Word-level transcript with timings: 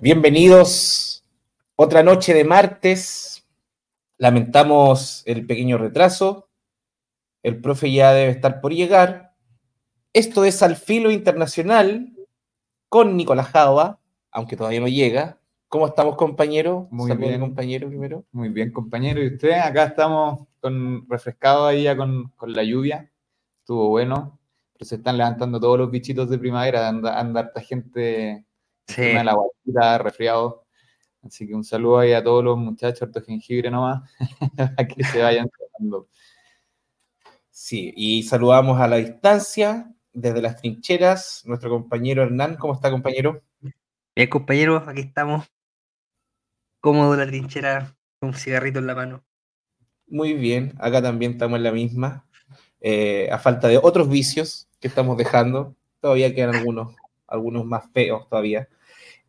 Bienvenidos. 0.00 1.24
Otra 1.74 2.04
noche 2.04 2.32
de 2.32 2.44
martes. 2.44 3.44
Lamentamos 4.16 5.24
el 5.26 5.44
pequeño 5.44 5.76
retraso. 5.76 6.48
El 7.42 7.60
profe 7.60 7.90
ya 7.90 8.12
debe 8.12 8.30
estar 8.30 8.60
por 8.60 8.72
llegar. 8.72 9.34
Esto 10.12 10.44
es 10.44 10.62
Al 10.62 10.76
Filo 10.76 11.10
Internacional 11.10 12.12
con 12.88 13.16
Nicolás 13.16 13.48
Java, 13.48 13.98
aunque 14.30 14.56
todavía 14.56 14.78
no 14.78 14.86
llega. 14.86 15.40
¿Cómo 15.66 15.88
estamos, 15.88 16.14
compañero? 16.14 16.86
Muy 16.92 17.16
bien, 17.16 17.40
compañero, 17.40 17.88
primero. 17.88 18.24
Muy 18.30 18.50
bien, 18.50 18.70
compañero. 18.70 19.20
¿Y 19.20 19.34
usted? 19.34 19.50
Acá 19.50 19.86
estamos 19.86 20.46
con, 20.60 21.08
refrescado 21.08 21.66
ahí 21.66 21.82
ya 21.82 21.96
con, 21.96 22.32
la 22.46 22.62
lluvia. 22.62 23.10
Estuvo 23.62 23.88
bueno. 23.88 24.38
Pero 24.74 24.84
se 24.84 24.94
están 24.94 25.16
levantando 25.18 25.58
todos 25.58 25.76
los 25.76 25.90
bichitos 25.90 26.30
de 26.30 26.38
primavera. 26.38 26.86
Anda, 26.86 27.18
anda 27.18 27.40
harta 27.40 27.60
gente 27.60 28.46
Sí. 28.88 29.12
la 29.12 29.34
guatita, 29.34 29.98
resfriado. 29.98 30.66
Así 31.22 31.46
que 31.46 31.54
un 31.54 31.64
saludo 31.64 31.98
ahí 31.98 32.12
a 32.12 32.22
todos 32.22 32.42
los 32.42 32.58
muchachos, 32.58 33.02
harto 33.02 33.20
jengibre 33.22 33.70
nomás, 33.70 34.10
para 34.56 34.88
que 34.88 35.04
se 35.04 35.22
vayan 35.22 35.48
tratando. 35.48 36.08
Sí, 37.50 37.92
y 37.96 38.22
saludamos 38.22 38.80
a 38.80 38.88
la 38.88 38.96
distancia, 38.96 39.92
desde 40.12 40.42
las 40.42 40.56
trincheras, 40.56 41.42
nuestro 41.44 41.70
compañero 41.70 42.22
Hernán. 42.22 42.56
¿Cómo 42.56 42.74
está, 42.74 42.90
compañero? 42.90 43.42
Bien, 44.14 44.28
compañero, 44.28 44.82
aquí 44.86 45.00
estamos. 45.00 45.46
Cómodo 46.80 47.16
la 47.16 47.26
trinchera, 47.26 47.96
con 48.18 48.30
un 48.30 48.34
cigarrito 48.34 48.78
en 48.78 48.86
la 48.86 48.94
mano. 48.94 49.24
Muy 50.06 50.34
bien, 50.34 50.74
acá 50.78 51.02
también 51.02 51.32
estamos 51.32 51.56
en 51.58 51.64
la 51.64 51.72
misma. 51.72 52.24
Eh, 52.80 53.28
a 53.30 53.38
falta 53.38 53.68
de 53.68 53.78
otros 53.78 54.08
vicios 54.08 54.68
que 54.80 54.88
estamos 54.88 55.18
dejando, 55.18 55.74
todavía 56.00 56.34
quedan 56.34 56.54
algunos, 56.54 56.94
algunos 57.26 57.64
más 57.64 57.90
feos 57.92 58.28
todavía. 58.28 58.68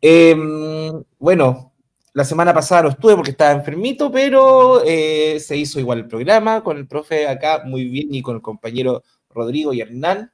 Em, 0.02 1.04
bueno, 1.18 1.74
la 2.14 2.24
semana 2.24 2.54
pasada 2.54 2.82
no 2.82 2.88
estuve 2.88 3.14
porque 3.16 3.32
estaba 3.32 3.52
enfermito, 3.52 4.10
pero 4.10 4.82
eh, 4.84 5.38
se 5.40 5.56
hizo 5.56 5.78
igual 5.78 5.98
el 5.98 6.08
programa 6.08 6.62
con 6.64 6.78
el 6.78 6.88
profe 6.88 7.28
acá 7.28 7.62
muy 7.64 7.84
bien 7.84 8.14
y 8.14 8.22
con 8.22 8.36
el 8.36 8.42
compañero 8.42 9.02
Rodrigo 9.28 9.72
y 9.74 9.80
Hernán. 9.80 10.32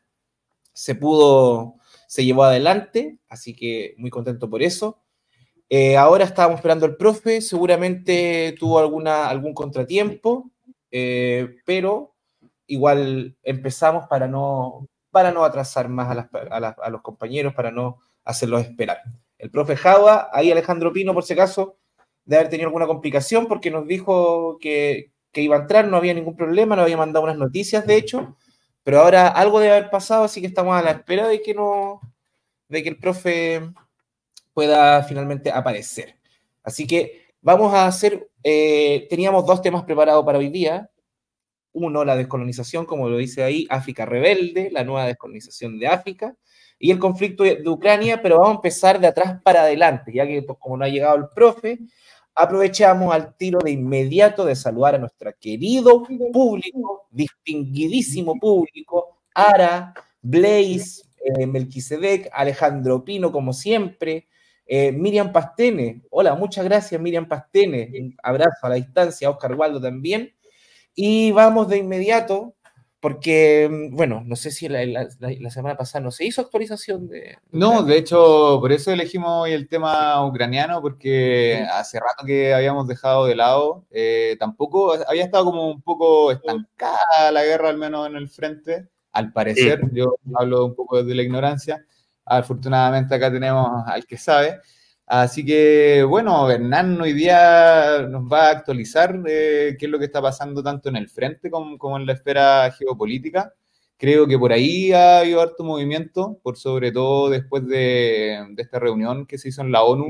Se 0.73 0.95
pudo, 0.95 1.77
se 2.07 2.25
llevó 2.25 2.45
adelante, 2.45 3.19
así 3.29 3.55
que 3.55 3.95
muy 3.99 4.11
contento 4.11 4.49
por 4.49 4.63
eso. 4.63 5.03
Eh, 5.69 5.97
ahora 5.97 6.25
estábamos 6.25 6.59
esperando 6.59 6.87
al 6.87 6.97
profe, 6.97 7.41
seguramente 7.41 8.55
tuvo 8.59 8.79
alguna, 8.79 9.29
algún 9.29 9.53
contratiempo, 9.55 10.51
eh, 10.93 11.57
pero 11.67 12.15
igual 12.69 13.37
empezamos 13.43 14.07
para 14.09 14.29
no, 14.29 14.89
para 15.11 15.33
no 15.33 15.45
atrasar 15.45 15.89
más 15.89 16.29
a 16.31 16.91
los 16.91 17.03
compañeros, 17.03 17.55
para 17.55 17.73
no 17.73 17.99
hacerlos 18.25 18.63
esperar 18.63 19.03
el 19.39 19.51
profe 19.51 19.77
Java, 19.77 20.31
ahí 20.33 20.51
Alejandro 20.51 20.93
Pino, 20.93 21.15
por 21.15 21.25
si 21.25 21.35
acaso, 21.35 21.77
de 22.25 22.37
haber 22.37 22.49
tenido 22.49 22.69
alguna 22.69 22.87
complicación, 22.87 23.47
porque 23.47 23.71
nos 23.71 23.87
dijo 23.87 24.59
que, 24.61 25.13
iba 25.35 25.57
a 25.57 25.61
entrar, 25.61 25.87
no 25.87 25.99
había 25.99 26.15
ningún 26.15 26.35
problema, 26.35 26.77
nos 26.77 26.85
había 26.85 26.97
mandado 26.97 27.25
unas 27.25 27.37
noticias, 27.37 27.87
de 27.87 27.97
hecho, 27.97 28.37
pero 28.83 29.01
ahora 29.01 29.29
algo 29.29 29.61
debe 29.61 29.75
haber 29.75 29.91
pasado, 29.91 30.25
así 30.25 30.41
que 30.41 30.47
estamos 30.47 30.75
a 30.75 30.83
la 30.83 30.93
espera 30.93 31.29
de 31.29 31.43
que 31.43 31.53
no, 31.53 32.01
de 32.69 32.83
que 32.83 32.89
el 32.89 32.99
profe 32.99 33.61
pueda 34.55 35.03
finalmente 35.03 35.51
aparecer. 35.51 36.17
Así 36.63 36.87
que 36.87 37.27
vamos 37.43 37.75
a 37.75 37.87
hacer, 37.87 38.31
eh, 38.43 39.07
teníamos 39.11 39.45
dos 39.45 39.61
temas 39.61 39.85
preparados 39.85 40.25
para 40.25 40.39
hoy 40.39 40.49
día. 40.49 40.91
Uno, 41.73 42.05
la 42.05 42.17
descolonización, 42.17 42.87
como 42.87 43.11
lo 43.11 43.19
dice 43.19 43.43
ahí, 43.43 43.67
África 43.69 44.07
rebelde, 44.07 44.71
la 44.73 44.85
nueva 44.85 45.05
descolonización 45.05 45.79
de 45.79 45.89
África 45.89 46.35
y 46.79 46.91
el 46.91 46.99
conflicto 46.99 47.45
de, 47.45 47.63
Ucrania, 47.69 48.21
pero 48.23 48.37
vamos 48.37 48.53
a 48.53 48.57
empezar 48.57 49.01
de 49.01 49.07
atrás 49.07 49.41
para 49.43 49.63
adelante, 49.63 50.13
ya 50.13 50.27
que 50.27 50.43
pues, 50.43 50.59
como 50.59 50.77
no 50.77 50.85
ha 50.85 50.89
llegado 50.89 51.17
el 51.17 51.29
profe, 51.35 51.79
aprovechamos 52.35 53.15
al 53.15 53.35
tiro 53.37 53.59
de 53.65 53.71
inmediato 53.71 54.45
de 54.45 54.55
saludar 54.55 54.95
a 54.95 54.99
nuestro 54.99 55.33
querido 55.41 56.03
público, 56.33 57.07
distinguidísimo 57.11 58.39
público, 58.39 59.21
Ara, 59.35 59.95
Blaze, 60.21 61.03
eh, 61.25 61.47
Melquisedec, 61.47 62.29
Alejandro 62.33 63.05
Pino, 63.05 63.33
como 63.33 63.53
siempre, 63.53 64.29
eh, 64.67 64.93
Miriam 64.93 65.33
Pastene, 65.33 66.03
hola, 66.11 66.35
muchas 66.35 66.65
gracias 66.65 67.01
Miriam 67.01 67.29
Pastene, 67.29 67.91
un 68.01 68.17
abrazo 68.23 68.67
a 68.67 68.71
la 68.71 68.75
distancia, 68.75 69.31
Oscar 69.31 69.55
Waldo 69.55 69.81
también, 69.81 70.35
y 70.95 71.31
vamos 71.31 71.69
de 71.69 71.79
inmediato 71.79 72.56
porque, 73.07 73.69
mm, 73.71 73.95
bueno, 73.95 74.25
no 74.27 74.35
sé 74.35 74.51
si 74.51 74.69
la, 74.69 75.09
semana 75.49 75.77
pasada 75.77 76.03
no 76.03 76.11
se 76.11 76.25
hizo 76.25 76.41
actualización 76.41 77.07
de... 77.07 77.39
No, 77.53 77.85
de 77.85 77.99
hecho, 77.99 78.59
por 78.61 78.73
eso 78.73 78.91
elegimos 78.91 79.45
hoy 79.45 79.53
el 79.53 79.69
tema 79.69 80.27
ucraniano, 80.27 80.83
porque 80.83 81.65
hace 81.71 82.01
rato 82.01 82.27
que 82.27 82.53
habíamos 82.53 82.89
dejado 82.89 83.27
de 83.27 83.37
lado, 83.37 83.85
eh, 83.93 84.35
tampoco 84.41 84.95
había 85.07 85.23
estado 85.23 85.45
como 85.45 85.71
un 85.71 85.83
poco 85.83 86.33
estancada 86.33 87.31
la 87.31 87.45
guerra, 87.45 87.69
al 87.69 87.79
menos 87.79 88.09
en 88.09 88.17
el 88.17 88.29
frente, 88.29 88.89
al 89.13 89.33
parecer, 89.33 89.83
yo 89.93 90.17
hablo 90.35 90.65
un 90.65 90.75
poco 90.75 91.01
desde 91.01 91.15
la 91.15 91.23
ignorancia, 91.23 91.87
afortunadamente 92.25 93.15
acá 93.15 93.31
tenemos 93.31 93.85
al 93.87 94.05
que 94.05 94.17
sabe, 94.17 94.59
Así 95.07 95.45
que, 95.47 96.03
bueno, 96.03 96.51
Hernán 96.51 97.01
hoy 97.01 97.13
día 97.13 98.09
nos 98.11 98.25
va 98.25 98.49
a 98.49 98.51
actualizar 98.51 99.23
qué 99.23 99.77
es 99.81 99.89
lo 99.89 100.01
que 100.01 100.07
está 100.07 100.21
pasando 100.21 100.65
tanto 100.65 100.89
en 100.89 100.97
el 100.97 101.09
frente 101.09 101.49
como, 101.49 101.97
en 101.97 102.07
la 102.07 102.15
esfera 102.15 102.73
geopolítica. 102.73 103.55
Creo 103.97 104.27
que 104.27 104.37
por 104.39 104.53
ahí 104.53 104.93
ha 104.93 105.21
habido 105.21 105.41
harto 105.41 105.63
movimiento, 105.63 106.41
por 106.43 106.57
sobre 106.57 106.91
todo 106.91 107.31
después 107.31 107.67
de, 107.69 108.53
esta 108.59 108.81
reunión 108.81 109.27
que 109.27 109.39
se 109.39 109.51
hizo 109.51 109.63
en 109.63 109.71
la 109.71 109.85
ONU. 109.85 110.09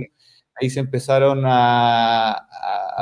Ahí 0.59 0.71
se 0.71 0.81
empezaron 0.81 1.43
a, 1.45 2.47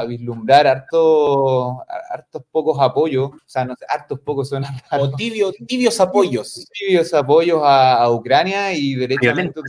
vislumbrar 0.08 0.66
hartos, 0.66 1.76
hartos 2.10 2.42
pocos 2.50 2.76
apoyos, 2.80 3.30
o 3.30 3.38
sea, 3.46 3.64
no 3.64 3.76
sé, 3.76 3.86
hartos 3.88 4.18
pocos 4.20 4.48
son... 4.48 4.64
O 4.90 5.12
tibios 5.12 6.00
apoyos. 6.00 6.68
Tibios 6.72 7.14
apoyos 7.14 7.60
a, 7.64 8.10
Ucrania 8.10 8.72
y 8.74 8.96
derechamente 8.96 9.60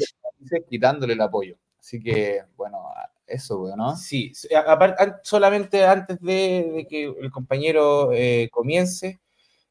quitándole 0.68 1.14
el 1.14 1.22
apoyo. 1.22 1.56
Así 1.86 2.00
que, 2.00 2.42
bueno, 2.58 2.80
eso, 3.28 3.72
¿no? 3.78 3.96
Sí, 3.96 4.34
solamente 5.22 5.86
antes 5.86 6.20
de, 6.20 6.88
que 6.90 7.04
el 7.04 7.30
compañero 7.30 8.12
eh, 8.12 8.50
comience, 8.52 9.20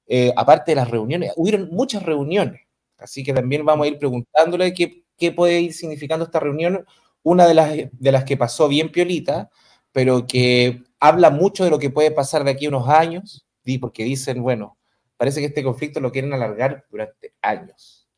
eh, 0.07 0.33
aparte 0.37 0.71
de 0.71 0.77
las 0.77 0.89
reuniones, 0.89 1.33
hubieron 1.35 1.71
muchas 1.73 2.05
reuniones, 2.05 2.61
así 2.99 3.25
que 3.25 3.33
también 3.33 3.65
vamos 3.65 3.85
a 3.85 3.89
ir 3.89 3.99
preguntándole 3.99 4.73
qué, 4.73 5.03
qué 5.19 5.33
puede 5.33 5.61
ir 5.61 5.73
significando 5.73 6.25
esta 6.25 6.39
reunión. 6.39 6.87
Una 7.25 7.49
de 7.49 7.55
las, 7.55 7.73
de 7.75 8.13
las 8.13 8.23
que 8.23 8.37
pasó 8.37 8.69
bien 8.69 8.93
piolita, 8.93 9.51
pero 9.91 10.25
que 10.25 10.85
habla 11.01 11.31
mucho 11.31 11.65
de 11.65 11.71
lo 11.71 11.81
que 11.81 11.91
puede 11.91 12.13
pasar 12.13 12.45
de 12.45 12.53
aquí 12.53 12.67
a 12.67 12.69
unos 12.69 12.89
años, 12.89 13.45
porque 13.81 14.05
dicen, 14.05 14.41
bueno, 14.41 14.79
parece 15.17 15.41
que 15.41 15.47
este 15.47 15.65
conflicto 15.65 15.99
lo 15.99 16.13
quieren 16.13 16.33
alargar 16.33 16.87
durante 16.93 17.35
años, 17.43 18.09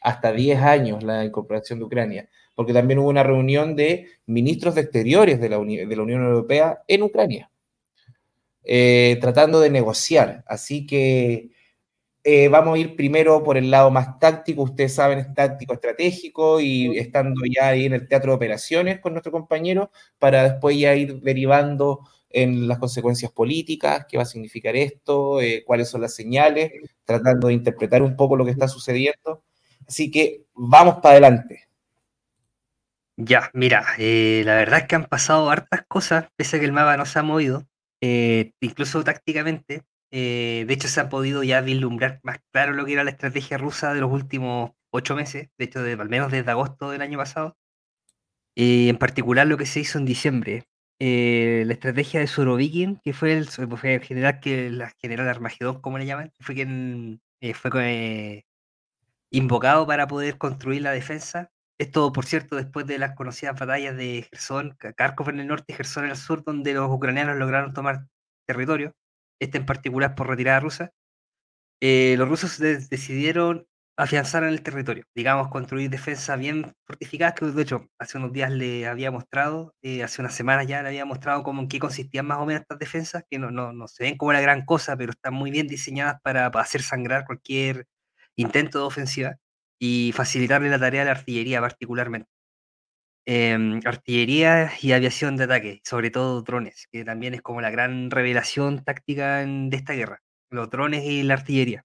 hasta 0.00 0.30
10 0.30 0.60
años 0.60 1.02
la 1.02 1.24
incorporación 1.24 1.80
de 1.80 1.86
Ucrania 1.86 2.28
porque 2.56 2.72
también 2.72 2.98
hubo 2.98 3.08
una 3.10 3.22
reunión 3.22 3.76
de 3.76 4.08
ministros 4.26 4.74
de 4.74 4.80
exteriores 4.80 5.40
de 5.40 5.48
la, 5.50 5.58
de 5.58 5.96
la 5.96 6.02
Unión 6.02 6.24
Europea 6.24 6.82
en 6.88 7.02
Ucrania, 7.04 7.50
eh, 8.64 9.18
tratando 9.20 9.60
de 9.60 9.70
negociar. 9.70 10.42
Así 10.48 10.86
que 10.86 11.50
eh, 12.24 12.48
vamos 12.48 12.74
a 12.74 12.78
ir 12.78 12.96
primero 12.96 13.44
por 13.44 13.56
el 13.56 13.70
lado 13.70 13.90
más 13.92 14.18
táctico, 14.18 14.62
ustedes 14.62 14.94
saben, 14.94 15.20
es 15.20 15.32
táctico 15.34 15.74
estratégico 15.74 16.60
y 16.60 16.98
estando 16.98 17.42
ya 17.44 17.68
ahí 17.68 17.84
en 17.84 17.92
el 17.92 18.08
teatro 18.08 18.32
de 18.32 18.36
operaciones 18.36 18.98
con 19.00 19.12
nuestro 19.12 19.30
compañero, 19.30 19.92
para 20.18 20.42
después 20.42 20.76
ya 20.76 20.96
ir 20.96 21.20
derivando 21.20 22.00
en 22.30 22.66
las 22.66 22.78
consecuencias 22.78 23.30
políticas, 23.30 24.06
qué 24.08 24.16
va 24.16 24.24
a 24.24 24.26
significar 24.26 24.74
esto, 24.76 25.40
eh, 25.40 25.62
cuáles 25.64 25.88
son 25.88 26.00
las 26.00 26.14
señales, 26.14 26.72
tratando 27.04 27.48
de 27.48 27.54
interpretar 27.54 28.02
un 28.02 28.16
poco 28.16 28.34
lo 28.36 28.44
que 28.44 28.50
está 28.50 28.66
sucediendo. 28.66 29.44
Así 29.86 30.10
que 30.10 30.46
vamos 30.54 30.96
para 30.96 31.12
adelante. 31.12 31.65
Ya, 33.18 33.50
mira, 33.54 33.86
eh, 33.98 34.42
la 34.44 34.56
verdad 34.56 34.80
es 34.80 34.86
que 34.88 34.94
han 34.96 35.06
pasado 35.06 35.50
hartas 35.50 35.84
cosas, 35.88 36.28
pese 36.36 36.56
a 36.56 36.60
que 36.60 36.66
el 36.66 36.72
mapa 36.72 36.96
no 36.98 37.06
se 37.06 37.18
ha 37.18 37.22
movido, 37.22 37.66
eh, 38.02 38.52
incluso 38.60 39.02
tácticamente. 39.04 39.84
Eh, 40.10 40.64
de 40.68 40.74
hecho, 40.74 40.88
se 40.88 41.00
ha 41.00 41.08
podido 41.08 41.42
ya 41.42 41.62
vislumbrar 41.62 42.20
más 42.22 42.38
claro 42.52 42.72
lo 42.74 42.84
que 42.84 42.92
era 42.92 43.04
la 43.04 43.10
estrategia 43.10 43.56
rusa 43.58 43.94
de 43.94 44.00
los 44.00 44.12
últimos 44.12 44.72
ocho 44.90 45.16
meses, 45.16 45.48
de 45.58 45.64
hecho, 45.64 45.80
al 45.80 46.08
menos 46.10 46.30
desde 46.30 46.50
agosto 46.50 46.90
del 46.90 47.00
año 47.02 47.18
pasado. 47.18 47.56
Y 48.54 48.88
en 48.88 48.96
particular 48.98 49.46
lo 49.46 49.56
que 49.56 49.66
se 49.66 49.80
hizo 49.80 49.98
en 49.98 50.04
diciembre. 50.06 50.64
la 50.98 51.72
estrategia 51.72 52.20
de 52.20 52.26
Surovikin, 52.26 53.00
que 53.02 53.12
fue 53.12 53.32
el, 53.34 53.48
fue 53.48 53.94
el 53.94 54.02
general 54.02 54.40
que 54.40 54.70
la 54.70 54.90
general 55.00 55.28
Armagedón, 55.28 55.80
como 55.80 55.98
le 55.98 56.06
llaman, 56.06 56.32
fue 56.40 56.54
quien 56.54 57.20
fue 57.54 58.44
invocado 59.30 59.86
para 59.86 60.06
poder 60.06 60.38
construir 60.38 60.82
la 60.82 60.92
defensa 60.92 61.50
esto, 61.78 62.12
por 62.12 62.26
cierto, 62.26 62.56
después 62.56 62.86
de 62.86 62.98
las 62.98 63.14
conocidas 63.14 63.58
batallas 63.58 63.96
de 63.96 64.26
Gerson, 64.30 64.76
Kharkov 64.96 65.30
en 65.30 65.40
el 65.40 65.46
norte 65.48 65.72
y 65.72 65.76
Gerson 65.76 66.04
en 66.04 66.10
el 66.10 66.16
sur, 66.16 66.42
donde 66.44 66.74
los 66.74 66.90
ucranianos 66.90 67.36
lograron 67.36 67.74
tomar 67.74 68.06
territorio, 68.46 68.94
este 69.40 69.58
en 69.58 69.66
particular 69.66 70.14
por 70.14 70.28
retirada 70.28 70.60
rusa, 70.60 70.92
eh, 71.80 72.16
los 72.18 72.28
rusos 72.28 72.58
decidieron 72.58 73.66
afianzaran 73.96 74.50
el 74.50 74.62
territorio, 74.62 75.04
digamos, 75.14 75.48
construir 75.48 75.88
defensas 75.90 76.38
bien 76.38 76.74
fortificadas, 76.84 77.34
que 77.34 77.46
de 77.46 77.62
hecho 77.62 77.88
hace 77.98 78.18
unos 78.18 78.32
días 78.32 78.50
le 78.50 78.86
había 78.86 79.10
mostrado, 79.10 79.74
eh, 79.82 80.02
hace 80.02 80.20
unas 80.20 80.34
semanas 80.34 80.66
ya 80.66 80.82
le 80.82 80.88
había 80.88 81.06
mostrado 81.06 81.42
cómo 81.42 81.62
en 81.62 81.68
qué 81.68 81.78
consistían 81.78 82.26
más 82.26 82.38
o 82.38 82.46
menos 82.46 82.62
estas 82.62 82.78
defensas, 82.78 83.24
que 83.30 83.38
no, 83.38 83.50
no, 83.50 83.72
no 83.72 83.88
se 83.88 84.04
ven 84.04 84.18
como 84.18 84.32
la 84.32 84.40
gran 84.40 84.64
cosa, 84.66 84.96
pero 84.96 85.12
están 85.12 85.34
muy 85.34 85.50
bien 85.50 85.66
diseñadas 85.66 86.20
para, 86.22 86.46
hacer 86.48 86.82
sangrar 86.82 87.24
cualquier 87.24 87.86
intento 88.36 88.80
de 88.80 88.84
ofensiva 88.84 89.36
y 89.78 90.12
facilitarle 90.14 90.70
la 90.70 90.78
tarea 90.78 91.02
a 91.02 91.04
la 91.06 91.10
artillería 91.12 91.60
particularmente. 91.60 92.30
Em, 93.28 93.80
artillería 93.84 94.70
y 94.80 94.92
aviación 94.92 95.36
de 95.36 95.44
ataque, 95.44 95.80
sobre 95.84 96.10
todo 96.10 96.42
drones, 96.42 96.86
que 96.92 97.04
también 97.04 97.34
es 97.34 97.42
como 97.42 97.60
la 97.60 97.70
gran 97.70 98.10
revelación 98.10 98.84
táctica 98.84 99.38
de 99.44 99.76
esta 99.76 99.94
guerra, 99.94 100.22
los 100.50 100.70
drones 100.70 101.04
y 101.04 101.24
la 101.24 101.34
artillería. 101.34 101.84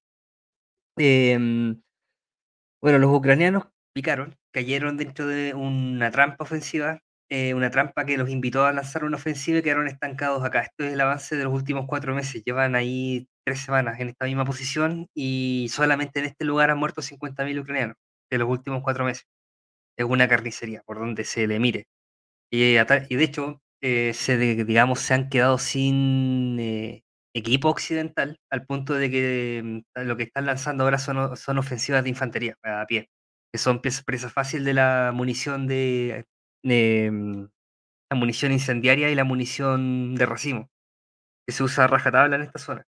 Em, 0.98 1.82
bueno, 2.82 3.00
los 3.00 3.12
ucranianos 3.16 3.66
picaron, 3.94 4.38
cayeron 4.52 4.98
dentro 4.98 5.28
de 5.28 5.54
una 5.54 6.12
trampa 6.12 6.44
ofensiva, 6.44 7.02
eh, 7.32 7.54
una 7.54 7.72
trampa 7.72 8.06
que 8.06 8.18
los 8.18 8.30
invitó 8.30 8.66
a 8.66 8.74
lanzar 8.74 9.06
una 9.06 9.16
ofensiva 9.16 9.60
y 9.60 9.62
quedaron 9.62 9.88
estancados 9.88 10.44
acá. 10.44 10.64
Esto 10.64 10.84
es 10.84 10.94
el 10.94 11.00
avance 11.00 11.38
de 11.38 11.46
los 11.46 11.54
últimos 11.54 11.86
cuatro 11.88 12.14
meses. 12.14 12.44
Llevan 12.44 12.76
ahí 12.76 13.26
tres 13.46 13.62
semanas 13.62 14.02
en 14.02 14.10
esta 14.10 14.26
misma 14.26 14.44
posición 14.44 15.08
y 15.16 15.68
solamente 15.72 16.20
en 16.20 16.26
este 16.26 16.44
lugar 16.44 16.72
han 16.72 16.78
muerto 16.78 17.02
50.000 17.02 17.62
ucranianos 17.62 17.96
de 18.30 18.38
los 18.38 18.50
últimos 18.50 18.82
cuatro 18.84 19.06
meses. 19.06 19.24
Es 19.98 20.06
una 20.06 20.28
carnicería, 20.28 20.82
por 20.86 21.00
donde 21.00 21.24
se 21.24 21.48
le 21.48 21.60
mire. 21.60 21.86
Y, 22.52 22.74
de 22.76 23.24
hecho, 23.24 23.62
eh, 23.82 24.14
se, 24.14 24.38
digamos, 24.38 25.00
se 25.00 25.14
han 25.14 25.30
quedado 25.30 25.58
sin 25.58 26.60
eh, 26.60 27.04
equipo 27.34 27.70
occidental 27.70 28.40
al 28.50 28.66
punto 28.66 28.96
de 28.96 29.10
que 29.10 29.62
mm, 29.64 30.02
lo 30.06 30.18
que 30.18 30.24
están 30.24 30.46
lanzando 30.48 30.84
ahora 30.84 30.98
son, 31.00 31.38
son 31.38 31.58
ofensivas 31.60 32.04
de 32.04 32.10
infantería 32.10 32.58
a 32.64 32.86
pie, 32.88 33.10
que 33.54 33.60
son 33.60 33.82
presas 33.82 34.34
fácil 34.34 34.66
de 34.66 34.74
la 34.74 35.12
munición 35.16 35.68
de, 35.68 36.26
mm, 36.64 37.46
la 38.12 38.18
munición 38.18 38.52
incendiaria 38.52 39.10
y 39.12 39.16
la 39.16 39.24
munición 39.24 40.16
de 40.16 40.26
racimo, 40.26 40.70
que 41.48 41.54
se 41.54 41.64
usa 41.64 41.86
a 41.86 41.88
rajatabla 41.88 42.38
en 42.38 42.44
esta 42.44 42.60
zona. 42.60 42.86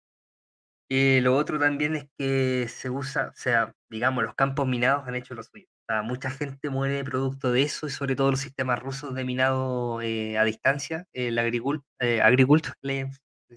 Y 0.91 1.21
lo 1.21 1.35
otro 1.37 1.59
también 1.59 1.95
es 1.95 2.07
que 2.17 2.67
se 2.67 2.89
usa, 2.89 3.29
o 3.29 3.35
sea, 3.35 3.73
digamos, 3.89 4.23
los 4.23 4.35
campos 4.35 4.67
minados 4.67 5.07
han 5.07 5.15
hecho 5.15 5.35
lo 5.35 5.43
suyo. 5.43 5.67
mucha 6.03 6.29
gente 6.31 6.69
muere 6.69 7.03
producto 7.03 7.51
de 7.51 7.63
eso 7.63 7.87
y 7.87 7.89
sobre 7.91 8.15
todo 8.15 8.31
los 8.31 8.39
sistemas 8.41 8.79
rusos 8.79 9.13
de 9.15 9.23
minado 9.25 10.01
eh, 10.01 10.37
a 10.37 10.43
distancia, 10.45 11.05
el 11.13 11.37
agricult, 11.39 11.83
eh, 11.99 12.21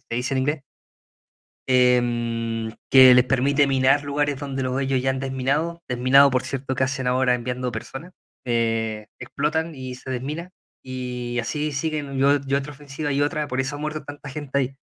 se 0.09 0.14
dice 0.17 0.35
en 0.35 0.38
inglés, 0.38 0.62
Em, 1.69 2.73
que 2.91 3.14
les 3.14 3.25
permite 3.25 3.67
minar 3.69 4.03
lugares 4.05 4.38
donde 4.38 4.62
los 4.64 4.81
ellos 4.81 5.00
ya 5.00 5.11
han 5.11 5.20
desminado. 5.20 5.81
Desminado, 5.88 6.31
por 6.31 6.43
cierto, 6.43 6.75
que 6.75 6.85
hacen 6.85 7.06
ahora 7.06 7.35
enviando 7.35 7.70
personas. 7.73 8.12
Eh, 8.44 9.06
explotan 9.19 9.75
y 9.75 9.94
se 9.97 10.11
desmina. 10.11 10.50
Y 10.83 11.39
así 11.41 11.73
siguen 11.73 12.19
yo, 12.19 12.31
otra 12.59 12.73
ofensiva 12.73 13.12
y 13.12 13.23
otra. 13.23 13.49
Por 13.49 13.61
eso 13.61 13.77
ha 13.77 13.79
muerto 13.79 14.05
tanta 14.05 14.29
gente 14.31 14.59
ahí. 14.59 14.77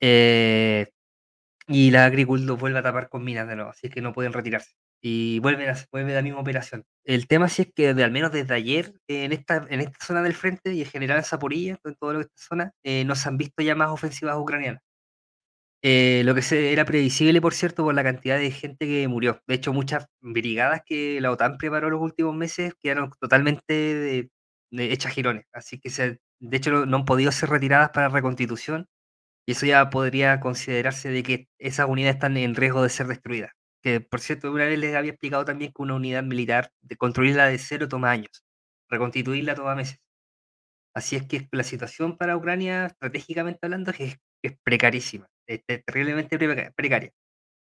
Eh, 0.00 0.88
y 1.68 1.90
la 1.90 2.06
agricultura 2.06 2.54
vuelve 2.54 2.78
a 2.80 2.82
tapar 2.82 3.08
con 3.08 3.24
minas 3.24 3.48
de 3.48 3.56
nuevo, 3.56 3.70
así 3.70 3.90
que 3.90 4.00
no 4.02 4.12
pueden 4.12 4.32
retirarse. 4.32 4.72
Y 5.02 5.38
vuelven 5.40 5.70
a, 5.70 5.76
vuelve 5.92 6.14
la 6.14 6.22
misma 6.22 6.40
operación. 6.40 6.84
El 7.04 7.28
tema 7.28 7.48
sí 7.48 7.62
es 7.62 7.68
que 7.74 7.94
de, 7.94 8.04
al 8.04 8.10
menos 8.12 8.32
desde 8.32 8.54
ayer 8.54 8.94
en 9.08 9.32
esta, 9.32 9.66
en 9.70 9.80
esta 9.80 10.04
zona 10.04 10.22
del 10.22 10.34
frente 10.34 10.74
y 10.74 10.82
en 10.82 10.88
general 10.88 11.18
en 11.18 11.24
Zaporilla, 11.24 11.78
en 11.84 11.94
toda 11.96 12.20
esta 12.20 12.34
zona, 12.36 12.72
eh, 12.84 13.04
no 13.04 13.14
se 13.14 13.28
han 13.28 13.38
visto 13.38 13.62
ya 13.62 13.74
más 13.76 13.90
ofensivas 13.90 14.36
ucranianas. 14.38 14.82
Eh, 15.82 16.22
lo 16.24 16.34
que 16.34 16.42
era 16.72 16.84
previsible, 16.84 17.40
por 17.40 17.54
cierto, 17.54 17.84
por 17.84 17.94
la 17.94 18.02
cantidad 18.02 18.36
de 18.38 18.50
gente 18.50 18.86
que 18.86 19.06
murió. 19.06 19.40
De 19.46 19.54
hecho, 19.54 19.72
muchas 19.72 20.06
brigadas 20.20 20.82
que 20.84 21.20
la 21.20 21.30
OTAN 21.30 21.56
preparó 21.56 21.88
los 21.88 22.00
últimos 22.00 22.34
meses 22.34 22.74
quedaron 22.80 23.10
totalmente 23.20 24.28
hechas 24.72 25.12
girones. 25.12 25.46
Así 25.52 25.78
que, 25.80 25.90
de 26.40 26.56
hecho, 26.56 26.86
no, 26.86 26.96
han 26.98 27.04
podido 27.04 27.30
ser 27.32 27.50
retiradas 27.50 27.90
para 27.90 28.08
reconstitución. 28.08 28.86
Y 29.46 29.52
eso 29.52 29.66
ya 29.66 29.90
podría 29.90 30.40
considerarse 30.40 31.10
de 31.10 31.22
que 31.22 31.48
esas 31.58 31.88
unidades 31.88 32.16
están 32.16 32.36
en 32.36 32.54
riesgo 32.54 32.82
de 32.82 32.90
ser 32.90 33.06
destruidas. 33.08 33.52
Que, 33.82 34.00
por 34.00 34.20
cierto, 34.20 34.52
una 34.52 34.66
vez 34.66 34.78
les 34.78 34.94
había 34.96 35.12
explicado 35.12 35.44
también 35.44 35.72
que 35.72 35.82
una 35.82 35.94
unidad 35.96 36.24
militar, 36.24 36.70
de 36.82 36.96
construirla 36.96 37.46
de 37.48 37.58
cero 37.58 37.88
toma 37.88 38.10
años. 38.10 38.44
Reconstituirla 38.90 39.54
toma 39.54 39.74
meses. 39.76 39.98
Así 40.94 41.16
es 41.16 41.26
que 41.26 41.48
la 41.52 41.62
situación 41.64 42.16
para 42.18 42.36
Ucrania, 42.36 42.86
estratégicamente 42.86 43.60
hablando, 43.62 43.92
es, 43.98 44.18
es 44.42 44.58
precarísima. 44.64 45.28
Este, 45.48 45.78
terriblemente 45.78 46.38
precaria. 46.76 47.10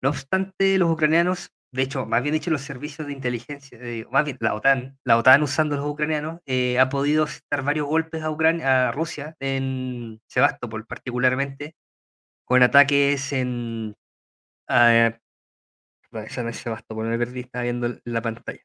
No 0.03 0.09
obstante, 0.09 0.77
los 0.77 0.91
ucranianos, 0.91 1.51
de 1.73 1.83
hecho, 1.83 2.05
más 2.05 2.21
bien 2.23 2.33
dicho, 2.33 2.51
los 2.51 2.61
servicios 2.61 3.07
de 3.07 3.13
inteligencia, 3.13 3.79
más 4.11 4.25
bien 4.25 4.37
la 4.41 4.53
OTAN, 4.55 4.97
la 5.05 5.17
OTAN 5.17 5.43
usando 5.43 5.75
los 5.77 5.85
ucranianos, 5.87 6.41
eh, 6.45 6.79
ha 6.79 6.89
podido 6.89 7.27
dar 7.51 7.63
varios 7.63 7.87
golpes 7.87 8.21
a, 8.23 8.31
Ucrania, 8.31 8.89
a 8.89 8.91
Rusia, 8.91 9.35
en 9.39 10.21
Sebastopol 10.27 10.85
particularmente, 10.85 11.75
con 12.45 12.63
ataques 12.63 13.33
en... 13.33 13.95
esa 14.67 16.43
no 16.43 16.49
es 16.49 16.57
Sebastopol, 16.57 17.07
me 17.07 17.17
perdí, 17.17 17.41
estaba 17.41 17.63
viendo 17.63 17.97
la 18.05 18.21
pantalla. 18.21 18.61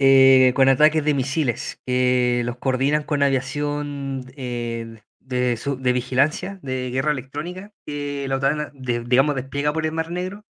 Eh, 0.00 0.52
con 0.56 0.68
ataques 0.68 1.04
de 1.04 1.14
misiles 1.14 1.80
que 1.86 2.42
los 2.44 2.56
coordinan 2.58 3.04
con 3.04 3.22
aviación 3.22 4.24
eh, 4.36 5.00
de, 5.24 5.58
de 5.78 5.92
vigilancia, 5.92 6.58
de 6.62 6.90
guerra 6.90 7.12
electrónica, 7.12 7.72
que 7.86 8.26
la 8.28 8.36
OTAN, 8.36 8.72
digamos, 8.74 9.34
despliega 9.34 9.72
por 9.72 9.86
el 9.86 9.92
Mar 9.92 10.10
Negro. 10.10 10.44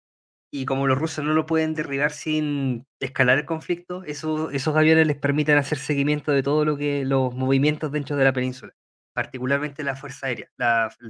Y 0.52 0.66
como 0.66 0.86
los 0.86 0.98
rusos 0.98 1.24
no 1.24 1.34
lo 1.34 1.46
pueden 1.46 1.74
derribar 1.74 2.12
sin 2.12 2.86
escalar 3.00 3.38
el 3.38 3.44
conflicto, 3.44 4.04
esos, 4.04 4.54
esos 4.54 4.76
aviones 4.76 5.06
les 5.06 5.16
permiten 5.16 5.58
hacer 5.58 5.78
seguimiento 5.78 6.30
de 6.32 6.44
todo 6.44 6.64
lo 6.64 6.76
que 6.76 7.04
los 7.04 7.34
movimientos 7.34 7.90
dentro 7.90 8.16
de 8.16 8.24
la 8.24 8.32
península, 8.32 8.72
particularmente 9.14 9.82
la 9.82 9.96
Fuerza 9.96 10.28
Aérea, 10.28 10.48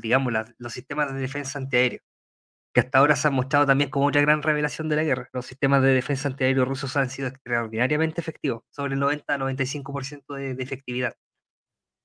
digamos, 0.02 0.32
los 0.58 0.72
sistemas 0.72 1.12
de 1.12 1.20
defensa 1.20 1.58
antiaéreo, 1.58 2.00
que 2.74 2.80
hasta 2.80 2.98
ahora 2.98 3.16
se 3.16 3.28
han 3.28 3.34
mostrado 3.34 3.66
también 3.66 3.90
como 3.90 4.06
otra 4.06 4.22
gran 4.22 4.42
revelación 4.42 4.88
de 4.88 4.96
la 4.96 5.04
guerra. 5.04 5.28
Los 5.32 5.46
sistemas 5.46 5.82
de 5.82 5.88
defensa 5.94 6.28
antiaéreo 6.28 6.64
rusos 6.64 6.96
han 6.96 7.10
sido 7.10 7.28
extraordinariamente 7.28 8.20
efectivos, 8.20 8.62
sobre 8.70 8.94
el 8.94 9.00
90-95% 9.00 10.34
de 10.34 10.62
efectividad. 10.62 11.14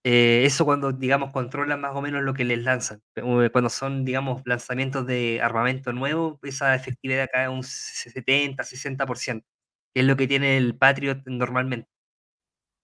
Eh, 0.05 0.43
eso 0.45 0.63
cuando, 0.65 0.93
digamos, 0.93 1.31
controlan 1.33 1.81
más 1.81 1.93
o 1.95 2.01
menos 2.01 2.23
lo 2.23 2.33
que 2.33 2.45
les 2.45 2.59
lanzan. 2.63 3.01
Eh, 3.15 3.49
cuando 3.51 3.69
son, 3.69 4.05
digamos, 4.05 4.41
lanzamientos 4.45 5.05
de 5.05 5.41
armamento 5.41 5.91
nuevo, 5.93 6.39
esa 6.43 6.73
efectividad 6.75 7.27
cae 7.31 7.49
un 7.49 7.63
70, 7.63 8.63
60%, 8.63 9.45
que 9.93 10.01
es 10.01 10.07
lo 10.07 10.15
que 10.17 10.27
tiene 10.27 10.57
el 10.57 10.77
Patriot 10.77 11.21
normalmente. 11.25 11.89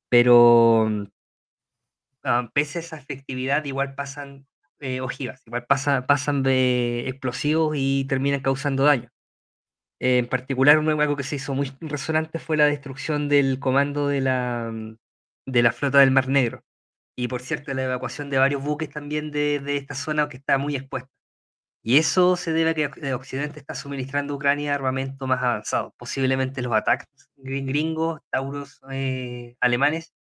Pero 0.10 0.88
mm, 0.90 1.06
ah, 2.24 2.50
pese 2.54 2.80
a 2.80 2.82
esa 2.82 2.98
efectividad, 2.98 3.64
igual 3.66 3.96
pasan 3.96 4.48
eh, 4.80 5.02
ojivas, 5.02 5.42
igual 5.48 5.66
pasan 5.68 6.44
de 6.44 7.08
explosivos 7.08 7.76
y 7.78 8.06
terminan 8.06 8.42
causando 8.42 8.84
daño. 8.84 9.10
en 10.00 10.28
particular, 10.28 10.78
algo 10.78 11.16
que 11.18 11.24
se 11.24 11.38
hizo 11.38 11.54
muy 11.56 11.72
resonante 11.82 12.40
fue 12.40 12.58
la 12.58 12.66
destrucción 12.66 13.30
del 13.30 13.60
comando 13.60 14.08
de 14.08 14.22
la, 14.22 14.72
mm, 14.74 14.98
de 15.48 15.64
la 15.64 15.72
flota 15.74 16.00
del 16.00 16.12
Mar 16.12 16.28
Negro 16.30 16.64
y 17.16 17.28
por 17.28 17.42
cierto, 17.42 17.74
la 17.74 17.84
evacuación 17.84 18.30
de 18.30 18.38
varios 18.38 18.64
buques 18.64 18.90
también 18.90 19.32
de, 19.32 19.78
esta 19.78 19.96
zona 19.96 20.28
que 20.28 20.38
está 20.38 20.58
muy 20.58 20.76
expuesta. 20.76 21.10
Y 21.82 21.98
eso 21.98 22.36
se 22.36 22.52
debe 22.52 22.72
a 22.72 22.92
que 22.92 23.14
Occidente 23.14 23.60
está 23.60 23.76
suministrando 23.76 24.34
a 24.34 24.38
Ucrania 24.38 24.74
armamento 24.74 25.28
más 25.28 25.42
avanzado, 25.44 25.94
posiblemente 25.98 26.62
los 26.62 26.74
ataques 26.74 27.08
gringos, 27.38 28.22
tauros 28.32 28.82
eh, 28.92 29.56
alemanes, 29.62 30.12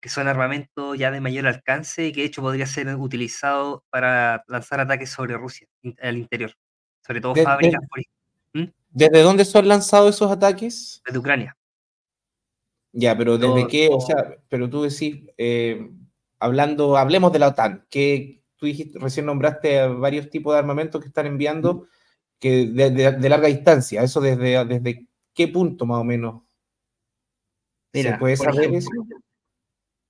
que 0.00 0.08
son 0.08 0.28
armamento 0.28 0.94
ya 0.94 1.10
de 1.10 1.20
mayor 1.20 1.48
alcance 1.48 2.06
y 2.06 2.12
que 2.12 2.20
de 2.20 2.28
hecho 2.28 2.40
podría 2.40 2.66
ser 2.66 2.94
utilizado 2.94 3.84
para 3.90 4.44
lanzar 4.46 4.80
ataques 4.80 5.10
sobre 5.10 5.36
Rusia 5.36 5.66
al 6.00 6.18
interior, 6.18 6.54
sobre 7.04 7.20
todo 7.20 7.34
fábricas. 7.34 7.80
¿Mm? 8.52 8.66
¿Desde 8.90 9.22
dónde 9.22 9.44
son 9.44 9.66
lanzados 9.66 10.14
esos 10.14 10.30
ataques? 10.30 11.02
Desde 11.04 11.18
Ucrania. 11.18 11.56
Ya, 12.92 13.16
pero 13.18 13.36
desde 13.36 13.66
qué, 13.66 13.88
o 13.90 14.00
sea, 14.00 14.36
pero 14.48 14.70
tú 14.70 14.82
decís, 14.82 15.24
eh, 15.36 15.90
hablando, 16.38 16.96
hablemos 16.96 17.32
de 17.32 17.38
la 17.38 17.48
OTAN, 17.48 17.86
que 17.90 18.42
tú 18.56 18.66
dijiste, 18.66 18.98
recién 18.98 19.26
nombraste 19.26 19.86
varios 19.88 20.30
tipos 20.30 20.52
de 20.52 20.58
armamentos 20.58 21.00
que 21.00 21.08
están 21.08 21.26
enviando 21.26 21.88
que 22.38 22.66
de, 22.66 23.28
larga 23.28 23.48
distancia, 23.48 24.02
eso 24.02 24.20
desde, 24.20 24.64
desde 24.64 25.08
qué 25.34 25.48
punto 25.48 25.86
más 25.86 25.98
o 25.98 26.04
menos 26.04 26.42
Mira, 27.92 28.12
se 28.12 28.18
puede 28.18 28.36
saber 28.36 28.74
eso. 28.74 28.90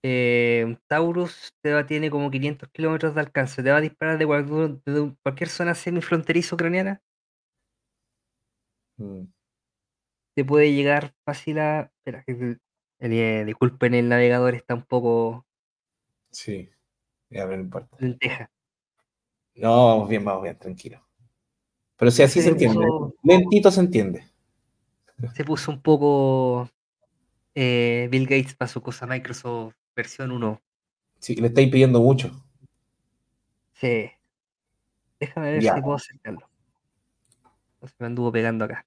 Eh, 0.05 0.77
Taurus 0.87 1.53
te 1.61 1.83
tiene 1.85 2.11
como 2.11 2.31
500 2.31 2.69
kilómetros 2.71 3.15
de 3.15 3.21
alcance, 3.21 3.63
te 3.63 3.71
va 3.71 3.79
a 3.79 3.81
disparar 3.81 4.19
de 4.19 4.27
cualquier, 4.27 5.49
zona 5.49 5.75
semifronteriza 5.75 6.55
ucraniana. 6.55 7.03
Mm. 8.97 9.25
Te 10.37 10.45
puede 10.45 10.73
llegar 10.73 11.15
fácil 11.25 11.59
a. 11.59 11.91
Espera, 12.05 12.25
eh, 13.01 13.45
disculpen, 13.45 13.95
el 13.95 14.09
navegador 14.09 14.55
está 14.55 14.75
un 14.75 14.85
poco 14.85 15.48
Sí, 16.31 16.71
ya 17.31 17.47
no 17.47 17.55
importa. 17.55 17.97
Lenteja. 17.99 18.51
No, 19.55 19.87
vamos 19.89 20.09
bien, 20.09 20.25
vamos 20.25 20.43
bien, 20.45 20.59
tranquilo. 20.59 21.05
Pero 21.97 22.11
si 22.11 22.23
así 22.23 22.41
se 22.41 22.51
entiende. 22.51 22.87
Lentito 23.23 23.71
se 23.71 23.81
entiende. 23.81 24.25
se 25.35 25.45
puso 25.45 25.73
un 25.73 25.83
poco 25.83 26.71
eh, 27.55 28.09
Bill 28.11 28.25
Gates 28.27 28.55
para 28.55 28.69
su 28.69 28.81
cosa 28.81 29.07
Microsoft 29.07 29.75
versión 29.97 30.31
1. 30.31 30.63
Sí, 31.19 31.35
le 31.35 31.49
estáis 31.49 31.71
pidiendo 31.73 32.01
mucho. 32.01 32.31
Sí. 33.73 34.11
Déjame 35.19 35.53
ver 35.53 35.63
Ya. 35.63 35.75
si 35.75 35.81
puedo 35.83 35.97
acercarlo. 35.97 36.49
Se 37.83 37.95
me 37.99 38.07
anduvo 38.07 38.31
pegando 38.31 38.65
acá. 38.65 38.87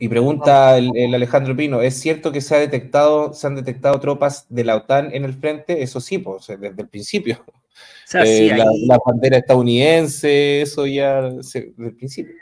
Y 0.00 0.08
pregunta 0.08 0.76
el, 0.78 0.90
el 0.96 1.14
Alejandro 1.14 1.54
Pino, 1.54 1.82
¿es 1.82 1.94
cierto 2.00 2.32
que 2.32 2.40
se, 2.40 2.54
ha 2.56 2.58
detectado, 2.58 3.34
se 3.34 3.46
han 3.46 3.54
detectado 3.54 4.00
tropas 4.00 4.46
de 4.48 4.64
la 4.64 4.76
OTAN 4.76 5.10
en 5.14 5.24
el 5.24 5.34
frente? 5.34 5.82
Eso 5.82 6.00
sí, 6.00 6.18
pues, 6.18 6.46
desde 6.48 6.82
el 6.82 6.88
principio. 6.88 7.44
O 8.06 8.12
sea, 8.12 8.22
Eh, 8.22 8.26
sí, 8.26 8.48
la, 8.48 8.64
hay, 8.64 8.86
la 8.86 8.98
bandera 9.06 9.36
estadounidense, 9.38 10.60
eso 10.62 10.86
ya 10.86 11.30
se- 11.42 11.72
desde 11.76 11.90
el 11.90 11.96
principio. 11.96 12.34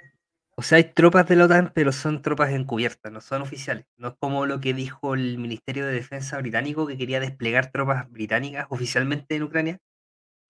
o 0.57 0.63
sea, 0.63 0.77
hay 0.79 0.85
tropas 0.95 1.29
de 1.29 1.37
la 1.37 1.45
OTAN, 1.45 1.73
pero 1.75 1.93
son 1.93 2.23
tropas 2.23 2.51
encubiertas, 2.53 3.13
no 3.13 3.21
son 3.21 3.43
oficiales. 3.43 3.85
No 3.99 4.09
es 4.09 4.15
como 4.19 4.47
lo 4.47 4.61
que 4.61 4.73
dijo 4.75 5.15
el 5.15 5.37
Ministerio 5.39 5.85
de 5.87 5.93
Defensa 5.93 6.39
británico, 6.39 6.87
que 6.87 6.97
quería 6.97 7.21
desplegar 7.21 7.71
tropas 7.71 8.11
británicas 8.11 8.67
oficialmente 8.71 9.37
en 9.37 9.43
Ucrania, 9.45 9.79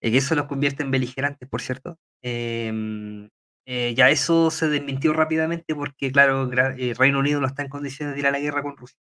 y 0.01 0.11
que 0.11 0.17
eso 0.19 0.33
los 0.35 0.45
convierte 0.47 0.83
en 0.83 0.91
beligerantes, 0.91 1.47
por 1.49 1.61
cierto. 1.61 1.97
Em, 2.23 3.29
eh, 3.71 3.93
ya 3.95 4.09
eso 4.09 4.49
se 4.49 4.67
desmintió 4.67 5.13
rápidamente 5.13 5.75
porque, 5.75 6.11
claro, 6.11 6.49
eh, 6.51 6.95
Reino 6.97 7.19
Unido 7.19 7.39
no 7.39 7.45
está 7.47 7.61
en 7.61 7.69
condiciones 7.69 8.15
de 8.15 8.21
ir 8.21 8.27
a 8.27 8.31
la 8.31 8.39
guerra 8.39 8.63
con 8.63 8.75
Rusia, 8.75 8.97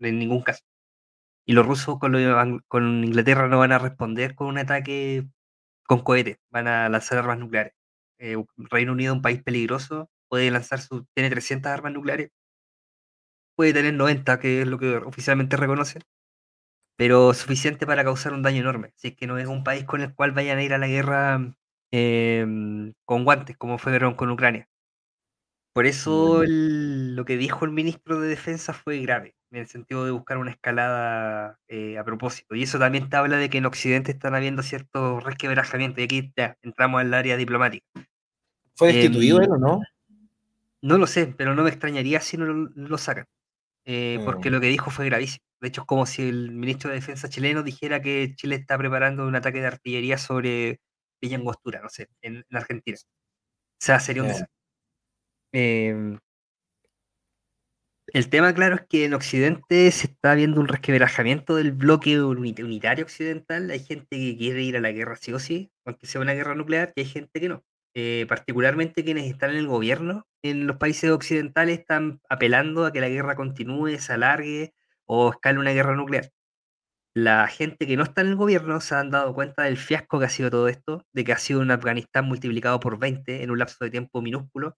en 0.00 0.18
ningún 0.18 0.42
caso. 0.42 0.62
Y 1.46 1.54
los 1.54 1.66
rusos 1.66 1.98
con 1.98 3.04
Inglaterra 3.04 3.48
no 3.48 3.58
van 3.58 3.72
a 3.72 3.78
responder 3.78 4.34
con 4.34 4.48
un 4.48 4.58
ataque 4.58 5.26
con 5.86 6.00
cohetes, 6.02 6.38
van 6.50 6.68
a 6.68 6.88
lanzar 6.90 7.18
armas 7.18 7.38
nucleares. 7.38 7.74
Eh, 8.18 8.36
Reino 8.58 8.92
Unido 8.92 9.12
es 9.12 9.16
un 9.16 9.22
país 9.22 9.42
peligroso, 9.42 10.10
puede 10.28 10.50
lanzar 10.50 10.80
su, 10.80 11.06
tiene 11.14 11.30
300 11.30 11.72
armas 11.72 11.92
nucleares, 11.92 12.30
puede 13.56 13.72
tener 13.72 13.94
90, 13.94 14.38
que 14.40 14.62
es 14.62 14.66
lo 14.66 14.78
que 14.78 14.96
oficialmente 14.96 15.56
reconocen, 15.56 16.02
pero 16.96 17.34
suficiente 17.34 17.86
para 17.86 18.04
causar 18.04 18.32
un 18.34 18.42
daño 18.42 18.60
enorme. 18.60 18.92
Si 18.96 19.08
es 19.08 19.16
que 19.16 19.26
no 19.26 19.38
es 19.38 19.46
un 19.46 19.64
país 19.64 19.84
con 19.84 20.00
el 20.02 20.14
cual 20.14 20.32
vayan 20.32 20.58
a 20.58 20.62
ir 20.62 20.74
a 20.74 20.78
la 20.78 20.88
guerra 20.88 21.54
eh, 21.92 22.46
con 23.04 23.24
guantes, 23.24 23.56
como 23.56 23.78
fueron 23.78 24.14
con 24.14 24.30
Ucrania. 24.30 24.68
Por 25.72 25.86
eso 25.86 26.42
el- 26.42 27.14
lo 27.16 27.24
que 27.24 27.36
dijo 27.36 27.64
el 27.64 27.70
ministro 27.72 28.20
de 28.20 28.28
Defensa 28.28 28.72
fue 28.72 28.98
grave, 29.00 29.34
en 29.52 29.60
el 29.60 29.66
sentido 29.68 30.04
de 30.04 30.10
buscar 30.10 30.38
una 30.38 30.50
escalada 30.50 31.58
eh, 31.68 31.96
a 31.98 32.04
propósito. 32.04 32.54
Y 32.54 32.64
eso 32.64 32.78
también 32.78 33.08
te 33.08 33.16
habla 33.16 33.36
de 33.36 33.48
que 33.50 33.58
en 33.58 33.66
Occidente 33.66 34.10
están 34.12 34.34
habiendo 34.34 34.62
ciertos 34.62 35.22
resquebrajamientos. 35.24 36.00
Y 36.00 36.04
aquí 36.04 36.32
ya 36.36 36.56
entramos 36.62 37.00
al 37.00 37.14
área 37.14 37.36
diplomática. 37.36 37.86
¿Fue 38.76 38.88
destituido 38.88 39.38
Em, 39.38 39.44
él 39.44 39.50
o 39.52 39.58
no? 39.58 39.80
No 40.82 40.98
lo 40.98 41.06
sé, 41.06 41.26
pero 41.36 41.54
no 41.54 41.62
me 41.62 41.70
extrañaría 41.70 42.20
si 42.20 42.36
no 42.36 42.46
lo, 42.46 42.70
lo 42.74 42.98
sacan. 42.98 43.26
eh, 43.86 44.20
porque 44.24 44.50
Mm. 44.50 44.52
lo 44.54 44.60
que 44.60 44.68
dijo 44.68 44.90
fue 44.90 45.06
gravísimo. 45.06 45.44
De 45.60 45.68
hecho, 45.68 45.82
es 45.82 45.86
como 45.86 46.06
si 46.06 46.28
el 46.28 46.52
ministro 46.52 46.90
de 46.90 46.96
Defensa 46.96 47.28
chileno 47.30 47.62
dijera 47.64 48.02
que 48.02 48.34
Chile 48.36 48.56
está 48.56 48.78
preparando 48.78 49.26
un 49.26 49.36
ataque 49.36 49.60
de 49.60 49.68
artillería 49.68 50.18
sobre 50.18 50.80
Villa 51.20 51.36
Angostura, 51.38 51.80
no 51.82 51.88
sé, 51.90 52.08
en, 52.22 52.36
en 52.48 52.56
Argentina. 52.56 52.96
O 53.00 53.84
sea, 53.84 54.00
sería 54.00 54.22
un 54.22 54.28
desastre. 54.28 54.54
Em, 55.52 56.18
el 58.12 58.28
tema, 58.28 58.52
claro, 58.54 58.74
es 58.76 58.82
que 58.88 59.04
en 59.04 59.14
Occidente 59.14 59.90
se 59.92 60.08
está 60.08 60.34
viendo 60.34 60.60
un 60.60 60.66
resquebrajamiento 60.68 61.54
del 61.56 61.72
bloque 61.72 62.20
uni- 62.22 62.54
unitario 62.60 63.04
occidental. 63.04 63.70
Hay 63.70 63.80
gente 63.80 64.16
que 64.16 64.36
quiere 64.36 64.62
ir 64.62 64.76
a 64.76 64.80
la 64.80 64.90
guerra 64.92 65.16
sí 65.16 65.32
o 65.32 65.38
sí, 65.38 65.70
aunque 65.84 66.06
sea 66.06 66.20
una 66.20 66.32
guerra 66.34 66.54
nuclear, 66.56 66.92
y 66.96 67.02
hay 67.02 67.06
gente 67.06 67.40
que 67.40 67.48
no. 67.48 67.64
Eh, 67.94 68.26
particularmente 68.28 69.04
quienes 69.04 69.26
están 69.30 69.50
en 69.50 69.56
el 69.56 69.66
gobierno 69.66 70.24
en 70.42 70.66
los 70.68 70.76
países 70.76 71.10
occidentales 71.10 71.80
están 71.80 72.20
apelando 72.28 72.84
a 72.86 72.92
que 72.92 73.00
la 73.00 73.08
guerra 73.08 73.34
continúe, 73.36 73.98
se 73.98 74.12
alargue 74.12 74.74
o 75.06 75.30
escale 75.30 75.58
una 75.58 75.72
guerra 75.72 75.96
nuclear. 75.96 76.30
La 77.14 77.48
gente 77.48 77.86
que 77.86 77.96
no 77.96 78.04
está 78.04 78.20
en 78.20 78.28
el 78.28 78.36
gobierno 78.36 78.80
se 78.80 78.94
han 78.94 79.10
dado 79.10 79.34
cuenta 79.34 79.64
del 79.64 79.76
fiasco 79.78 80.18
que 80.20 80.26
ha 80.26 80.28
sido 80.28 80.50
todo 80.50 80.68
esto, 80.68 81.04
de 81.12 81.24
que 81.24 81.32
ha 81.32 81.38
sido 81.38 81.60
un 81.60 81.70
Afganistán 81.72 82.26
multiplicado 82.26 82.78
por 82.80 82.98
20 82.98 83.42
en 83.42 83.50
un 83.50 83.58
lapso 83.58 83.84
de 83.84 83.90
tiempo 83.90 84.22
minúsculo, 84.22 84.76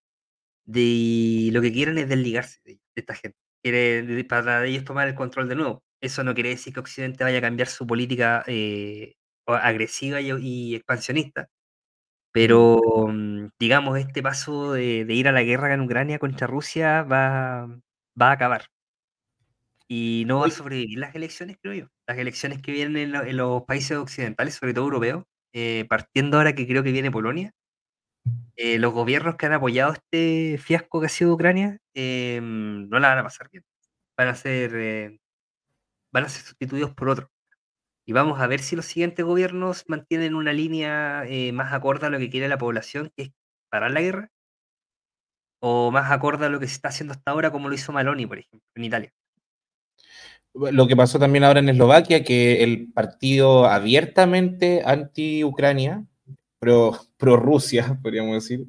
de 0.67 0.81
y 0.83 1.51
lo 1.53 1.63
que 1.63 1.73
quieren 1.73 1.99
es 1.99 2.09
desligarse 2.09 2.61
de, 2.65 2.81
esta 2.97 3.15
gente. 3.15 3.39
Quiere, 3.63 4.03
de- 4.03 4.25
para 4.25 4.65
ellos 4.67 4.85
tomar 4.85 5.09
el 5.09 5.15
control 5.15 5.49
de 5.49 5.57
nuevo. 5.57 5.83
Eso 6.01 6.25
no 6.25 6.35
quiere 6.35 6.51
decir 6.51 6.75
que 6.75 6.81
Occidente 6.81 7.25
vaya 7.25 7.39
a 7.39 7.41
cambiar 7.43 7.69
su 7.69 7.87
política 7.87 8.45
eh, 8.49 9.15
agresiva 9.47 10.21
y, 10.21 10.31
y 10.41 10.75
expansionista, 10.77 11.49
pero 12.33 12.81
mm, 13.09 13.49
digamos, 13.59 13.99
este 13.99 14.23
paso 14.23 14.73
de, 14.75 15.05
de 15.05 15.15
ir 15.15 15.29
a 15.29 15.33
la 15.33 15.43
guerra 15.43 15.75
en 15.75 15.81
Ucrania 15.83 16.19
contra 16.19 16.47
Rusia 16.47 17.03
va, 17.05 17.67
va 18.21 18.29
a 18.31 18.33
acabar. 18.33 18.67
Y 19.93 20.25
no 20.27 20.41
va 20.41 20.47
a 20.47 20.51
sobrevivir 20.51 20.99
las 20.99 21.15
elecciones, 21.15 21.59
creo 21.63 21.75
yo. 21.75 21.89
Las 22.09 22.19
elecciones 22.19 22.63
que 22.63 22.73
vienen 22.73 22.97
en, 22.97 23.13
lo- 23.13 23.25
en 23.25 23.37
los 23.37 23.65
países 23.65 23.99
occidentales, 23.99 24.55
sobre 24.55 24.75
todo 24.75 24.85
europeos, 24.87 25.25
eh, 25.55 25.87
partiendo 25.89 26.39
ahora 26.39 26.55
que 26.55 26.67
creo 26.67 26.83
que 26.83 26.93
viene 26.93 27.11
Polonia, 27.11 27.53
eh, 28.57 28.79
los 28.79 28.93
gobiernos 28.93 29.37
que 29.37 29.47
han 29.47 29.53
apoyado 29.55 29.93
este 29.93 30.59
fiasco 30.59 31.01
que 31.01 31.07
ha 31.07 31.09
sido 31.09 31.35
Ucrania 31.35 31.79
eh, 31.95 32.41
no 32.43 32.99
la 32.99 33.09
van 33.09 33.19
a 33.19 33.23
pasar 33.25 33.49
bien. 33.51 33.65
Van 34.19 34.29
a 34.29 34.35
ser, 34.35 35.19
van 36.13 36.25
a 36.25 36.29
ser 36.29 36.43
sustituidos 36.45 36.95
por 36.95 37.09
otros. 37.09 37.29
Y 38.07 38.13
vamos 38.15 38.41
a 38.41 38.47
ver 38.49 38.61
si 38.61 38.77
los 38.77 38.87
siguientes 38.87 39.25
gobiernos 39.27 39.85
mantienen 39.89 40.35
una 40.37 40.53
línea 40.55 41.25
más 41.55 41.73
acorde 41.75 42.07
a 42.09 42.11
lo 42.11 42.19
que 42.19 42.31
quiere 42.31 42.49
la 42.49 42.59
población, 42.59 43.13
que 43.17 43.25
es 43.25 43.31
parar 43.71 43.93
la 43.93 44.03
guerra, 44.03 44.31
o 45.61 45.91
más 45.91 46.11
acorde 46.11 46.45
a 46.47 46.49
lo 46.51 46.61
que 46.61 46.67
se 46.69 46.75
está 46.75 46.89
haciendo 46.89 47.13
hasta 47.15 47.31
ahora, 47.31 47.51
como 47.51 47.69
lo 47.69 47.75
hizo 47.75 47.93
Maloney, 47.93 48.27
por 48.27 48.39
ejemplo, 48.39 48.69
en 48.75 48.85
Italia. 48.85 49.11
Lo 50.55 50.87
que 50.87 50.97
pasó 50.97 51.19
también 51.19 51.45
ahora 51.45 51.61
en 51.61 51.69
Eslovaquia, 51.71 52.23
que 52.25 52.63
el 52.63 52.93
partido 52.93 53.65
abiertamente 53.67 54.83
anti-Ucrania, 54.85 56.05
pro, 56.59 56.99
pro 57.17 57.37
Rusia, 57.37 57.99
podríamos 58.03 58.35
decir, 58.35 58.67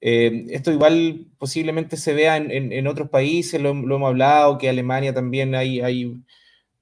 Eh, 0.00 0.47
esto 0.50 0.73
igual 0.73 1.26
posiblemente 1.38 1.97
se 1.97 2.12
vea 2.12 2.37
en, 2.37 2.50
en- 2.50 2.73
en 2.73 2.87
otros 2.88 3.09
países, 3.09 3.61
lo, 3.61 3.73
lo 3.75 3.97
hemos 3.97 4.09
hablado, 4.09 4.59
que 4.59 4.68
Alemania 4.68 5.14
también 5.14 5.54
hay, 5.54 5.80
hay 5.80 6.16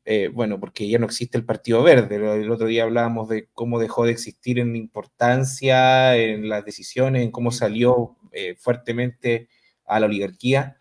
eh, 0.06 0.28
bueno, 0.28 0.58
porque 0.60 0.88
ya 0.88 0.98
no 0.98 1.06
existe 1.06 1.36
el 1.38 1.44
Partido 1.44 1.82
Verde. 1.82 2.16
El 2.16 2.50
otro 2.50 2.66
día 2.66 2.84
hablábamos 2.84 3.28
de 3.28 3.48
cómo 3.52 3.78
dejó 3.78 4.04
de 4.06 4.12
existir 4.12 4.58
en 4.58 4.74
importancia, 4.76 6.16
en 6.16 6.48
las 6.48 6.64
decisiones, 6.64 7.22
en 7.22 7.30
cómo 7.30 7.50
salió 7.52 8.16
fuertemente 8.58 9.48
a 9.90 10.00
la 10.00 10.06
oligarquía. 10.06 10.76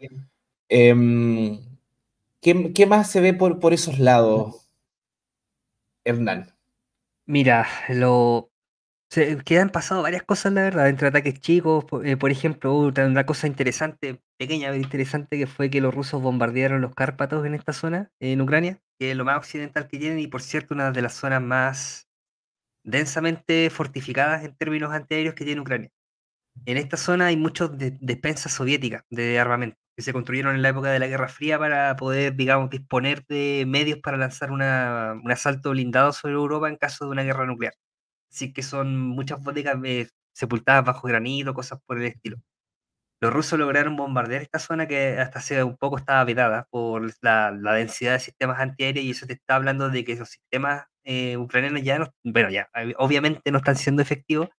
Em, 0.69 1.59
¿qué, 2.41 2.85
más 2.87 3.11
se 3.11 3.21
ve 3.21 3.33
por, 3.33 3.59
por 3.59 3.73
esos 3.73 3.99
lados, 3.99 4.69
Hernán? 6.05 6.53
Mira, 7.25 7.67
lo 7.89 8.49
se, 9.09 9.37
que 9.43 9.59
han 9.59 9.69
pasado 9.69 10.03
varias 10.03 10.23
cosas, 10.23 10.53
la 10.53 10.63
verdad, 10.63 10.89
entre 10.89 11.07
ataques 11.07 11.39
chicos. 11.39 11.85
Por, 11.85 12.05
eh, 12.07 12.17
por 12.17 12.31
ejemplo, 12.31 12.75
una 12.75 13.25
cosa 13.25 13.47
interesante, 13.47 14.21
pequeña 14.37 14.69
pero 14.69 14.81
interesante, 14.81 15.37
que 15.37 15.47
fue 15.47 15.69
que 15.69 15.81
los 15.81 15.93
rusos 15.93 16.21
bombardearon 16.21 16.81
los 16.81 16.93
Cárpatos 16.95 17.45
en 17.45 17.55
esta 17.55 17.73
zona, 17.73 18.11
en 18.19 18.41
Ucrania, 18.41 18.79
que 18.99 19.11
es 19.11 19.17
lo 19.17 19.25
más 19.25 19.37
occidental 19.37 19.87
que 19.87 19.99
tienen 19.99 20.19
y, 20.19 20.27
por 20.27 20.41
cierto, 20.41 20.73
una 20.73 20.91
de 20.91 21.01
las 21.01 21.13
zonas 21.13 21.41
más 21.41 22.09
densamente 22.83 23.69
fortificadas 23.69 24.43
en 24.43 24.55
términos 24.55 24.91
antiaéreos 24.91 25.35
que 25.35 25.45
tiene 25.45 25.61
Ucrania. 25.61 25.91
En 26.65 26.77
esta 26.77 26.97
zona 26.97 27.27
hay 27.27 27.37
muchas 27.37 27.77
de- 27.77 27.97
despensas 28.01 28.53
soviéticas 28.53 29.03
de 29.09 29.39
armamento 29.39 29.77
que 29.95 30.03
se 30.03 30.13
construyeron 30.13 30.55
en 30.55 30.61
la 30.61 30.69
época 30.69 30.91
de 30.91 30.99
la 30.99 31.07
Guerra 31.07 31.27
Fría 31.27 31.59
para 31.59 31.95
poder, 31.97 32.35
digamos, 32.35 32.69
disponer 32.69 33.25
de 33.27 33.65
medios 33.67 33.99
para 33.99 34.17
lanzar 34.17 34.51
una- 34.51 35.13
un 35.23 35.31
asalto 35.31 35.71
blindado 35.71 36.13
sobre 36.13 36.35
Europa 36.35 36.69
en 36.69 36.77
caso 36.77 37.05
de 37.05 37.11
una 37.11 37.23
guerra 37.23 37.45
nuclear. 37.45 37.73
Así 38.31 38.53
que 38.53 38.63
son 38.63 38.97
muchas 38.99 39.41
bodegas 39.43 39.77
eh, 39.85 40.09
sepultadas 40.33 40.85
bajo 40.85 41.07
granito, 41.07 41.53
cosas 41.53 41.79
por 41.87 41.99
el 41.99 42.05
estilo. 42.07 42.37
Los 43.21 43.33
rusos 43.33 43.59
lograron 43.59 43.97
bombardear 43.97 44.41
esta 44.41 44.59
zona 44.59 44.87
que 44.87 45.17
hasta 45.19 45.39
hace 45.39 45.63
un 45.63 45.75
poco 45.77 45.97
estaba 45.97 46.23
vedada 46.23 46.67
por 46.71 47.11
la, 47.21 47.51
la 47.51 47.73
densidad 47.73 48.13
de 48.13 48.19
sistemas 48.19 48.59
antiaéreos 48.59 49.05
y 49.05 49.11
eso 49.11 49.25
te 49.27 49.33
está 49.33 49.55
hablando 49.55 49.89
de 49.89 50.05
que 50.05 50.13
esos 50.13 50.29
sistemas 50.29 50.85
eh, 51.03 51.35
ucranianos 51.37 51.81
ya 51.83 51.99
no, 51.99 52.07
bueno, 52.23 52.49
ya, 52.49 52.69
eh, 52.75 52.93
obviamente 52.97 53.51
no 53.51 53.57
están 53.59 53.75
siendo 53.75 54.01
efectivos, 54.01 54.49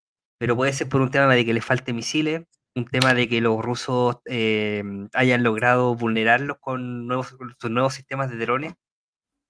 pero 0.41 0.57
puede 0.57 0.75
ser 0.75 0.91
por 0.91 1.03
un 1.03 1.13
tema 1.13 1.35
de 1.37 1.47
que 1.47 1.55
les 1.55 1.65
falte 1.67 1.95
misiles, 1.95 2.45
un 2.77 2.87
tema 2.87 3.15
de 3.15 3.29
que 3.29 3.43
los 3.43 3.63
rusos 3.65 4.19
eh, 4.27 4.83
hayan 5.15 5.45
logrado 5.45 5.95
vulnerarlos 5.97 6.59
con 6.61 7.07
nuevos, 7.09 7.37
sus 7.61 7.71
nuevos 7.73 7.95
sistemas 7.95 8.31
de 8.33 8.39
drones. 8.39 8.75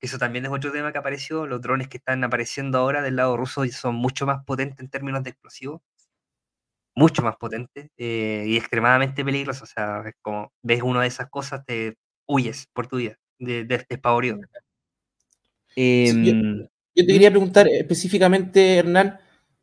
Eso 0.02 0.18
también 0.18 0.46
es 0.46 0.52
otro 0.52 0.72
tema 0.72 0.92
que 0.92 0.98
apareció. 0.98 1.46
Los 1.46 1.62
drones 1.62 1.88
que 1.88 1.98
están 1.98 2.24
apareciendo 2.24 2.78
ahora 2.78 3.02
del 3.02 3.16
lado 3.16 3.36
ruso 3.36 3.66
son 3.68 3.96
mucho 3.96 4.26
más 4.26 4.44
potentes 4.44 4.80
en 4.80 4.90
términos 4.90 5.22
de 5.24 5.30
explosivos, 5.30 5.82
mucho 6.94 7.22
más 7.22 7.36
potentes 7.36 7.90
eh, 7.96 8.44
y 8.46 8.56
extremadamente 8.56 9.24
peligrosos. 9.24 9.62
O 9.70 9.72
sea, 9.72 10.02
es 10.06 10.14
como 10.22 10.52
ves 10.62 10.82
una 10.82 11.02
de 11.02 11.08
esas 11.08 11.28
cosas, 11.30 11.64
te 11.66 11.96
huyes 12.26 12.66
por 12.72 12.86
tu 12.88 12.96
vida, 12.98 13.16
de, 13.38 13.64
de, 13.64 13.84
despavorido. 13.88 14.38
Sí, 16.04 16.24
yo- 16.24 16.32
Em, 16.32 16.68
Yo 16.94 17.06
te 17.06 17.12
quería 17.12 17.30
preguntar 17.30 17.68
específicamente, 17.68 18.76
Hernán, 18.78 19.18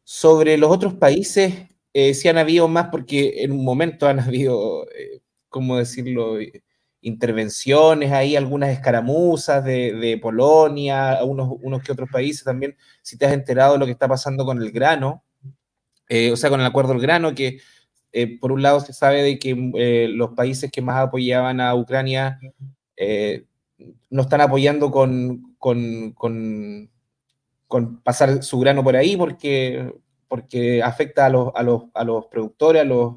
sobre 0.09 0.57
los 0.57 0.71
otros 0.71 0.93
países, 0.93 1.53
eh, 1.91 2.13
si 2.13 2.29
han 2.29 2.37
habido 2.37 2.69
más, 2.69 2.87
porque 2.89 3.43
en 3.43 3.51
un 3.51 3.65
momento 3.65 4.07
han 4.07 4.19
habido, 4.21 4.87
eh, 4.91 5.21
¿cómo 5.49 5.77
decirlo? 5.77 6.37
intervenciones 7.01 8.11
ahí, 8.13 8.35
algunas 8.37 8.69
escaramuzas 8.69 9.63
de, 9.65 10.19
Polonia, 10.21 11.19
unos, 11.23 11.49
unos 11.61 11.83
que 11.83 11.91
otros 11.91 12.09
países 12.09 12.43
también, 12.45 12.75
si 13.01 13.17
te 13.17 13.25
has 13.25 13.33
enterado 13.33 13.73
de 13.73 13.79
lo 13.79 13.85
que 13.85 13.91
está 13.91 14.07
pasando 14.07 14.45
con 14.45 14.61
el 14.61 14.71
grano, 14.71 15.23
o 16.09 16.35
sea, 16.37 16.49
con 16.49 16.59
el 16.59 16.65
acuerdo 16.65 16.93
del 16.93 17.01
grano, 17.01 17.35
que 17.35 17.59
por 18.41 18.51
un 18.51 18.61
lado 18.61 18.79
se 18.79 18.93
sabe 18.93 19.23
de 19.23 19.39
que 19.39 19.55
los 20.09 20.31
países 20.31 20.71
que 20.71 20.81
más 20.81 20.97
apoyaban 20.97 21.61
a 21.61 21.75
Ucrania 21.75 22.39
no 24.09 24.21
están 24.21 24.41
apoyando 24.41 24.91
con, 24.91 25.55
con, 25.59 26.89
pasar 28.03 28.43
su 28.43 28.59
grano 28.59 28.83
por 28.83 28.95
ahí 28.95 29.17
porque, 29.17 29.93
porque 30.27 30.81
afecta 30.81 31.25
a 31.25 31.29
los, 31.29 31.51
a 31.55 31.63
los, 31.63 31.83
a 31.93 32.03
los 32.03 32.25
productores, 32.27 32.81
a 32.81 32.85
los, 32.85 33.15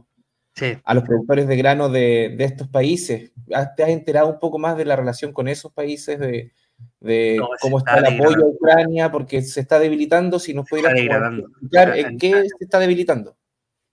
a 0.85 0.95
los 0.95 1.04
productores 1.04 1.47
de 1.47 1.57
grano 1.57 1.88
de, 1.88 2.35
de, 2.37 2.45
estos 2.45 2.69
países. 2.69 3.33
¿Te 3.76 3.83
has 3.83 3.88
enterado 3.88 4.28
un 4.28 4.38
poco 4.38 4.59
más 4.59 4.76
de 4.76 4.85
la 4.85 4.97
relación 4.97 5.33
con 5.33 5.49
esos 5.49 5.73
países, 5.73 6.19
de, 6.19 6.52
de 7.00 7.40
cómo 7.61 7.78
está, 7.78 7.99
el 7.99 8.21
apoyo 8.21 8.45
a 8.45 8.49
Ucrania? 8.49 9.11
Porque 9.11 9.42
se 9.42 9.61
está 9.61 9.78
debilitando, 9.78 10.38
si 10.38 10.52
nos 10.52 10.69
pudieras 10.69 10.95
explicar 10.95 11.97
en 11.97 12.19
qué 12.19 12.33
se 12.33 12.64
está 12.64 12.78
debilitando. 12.78 13.37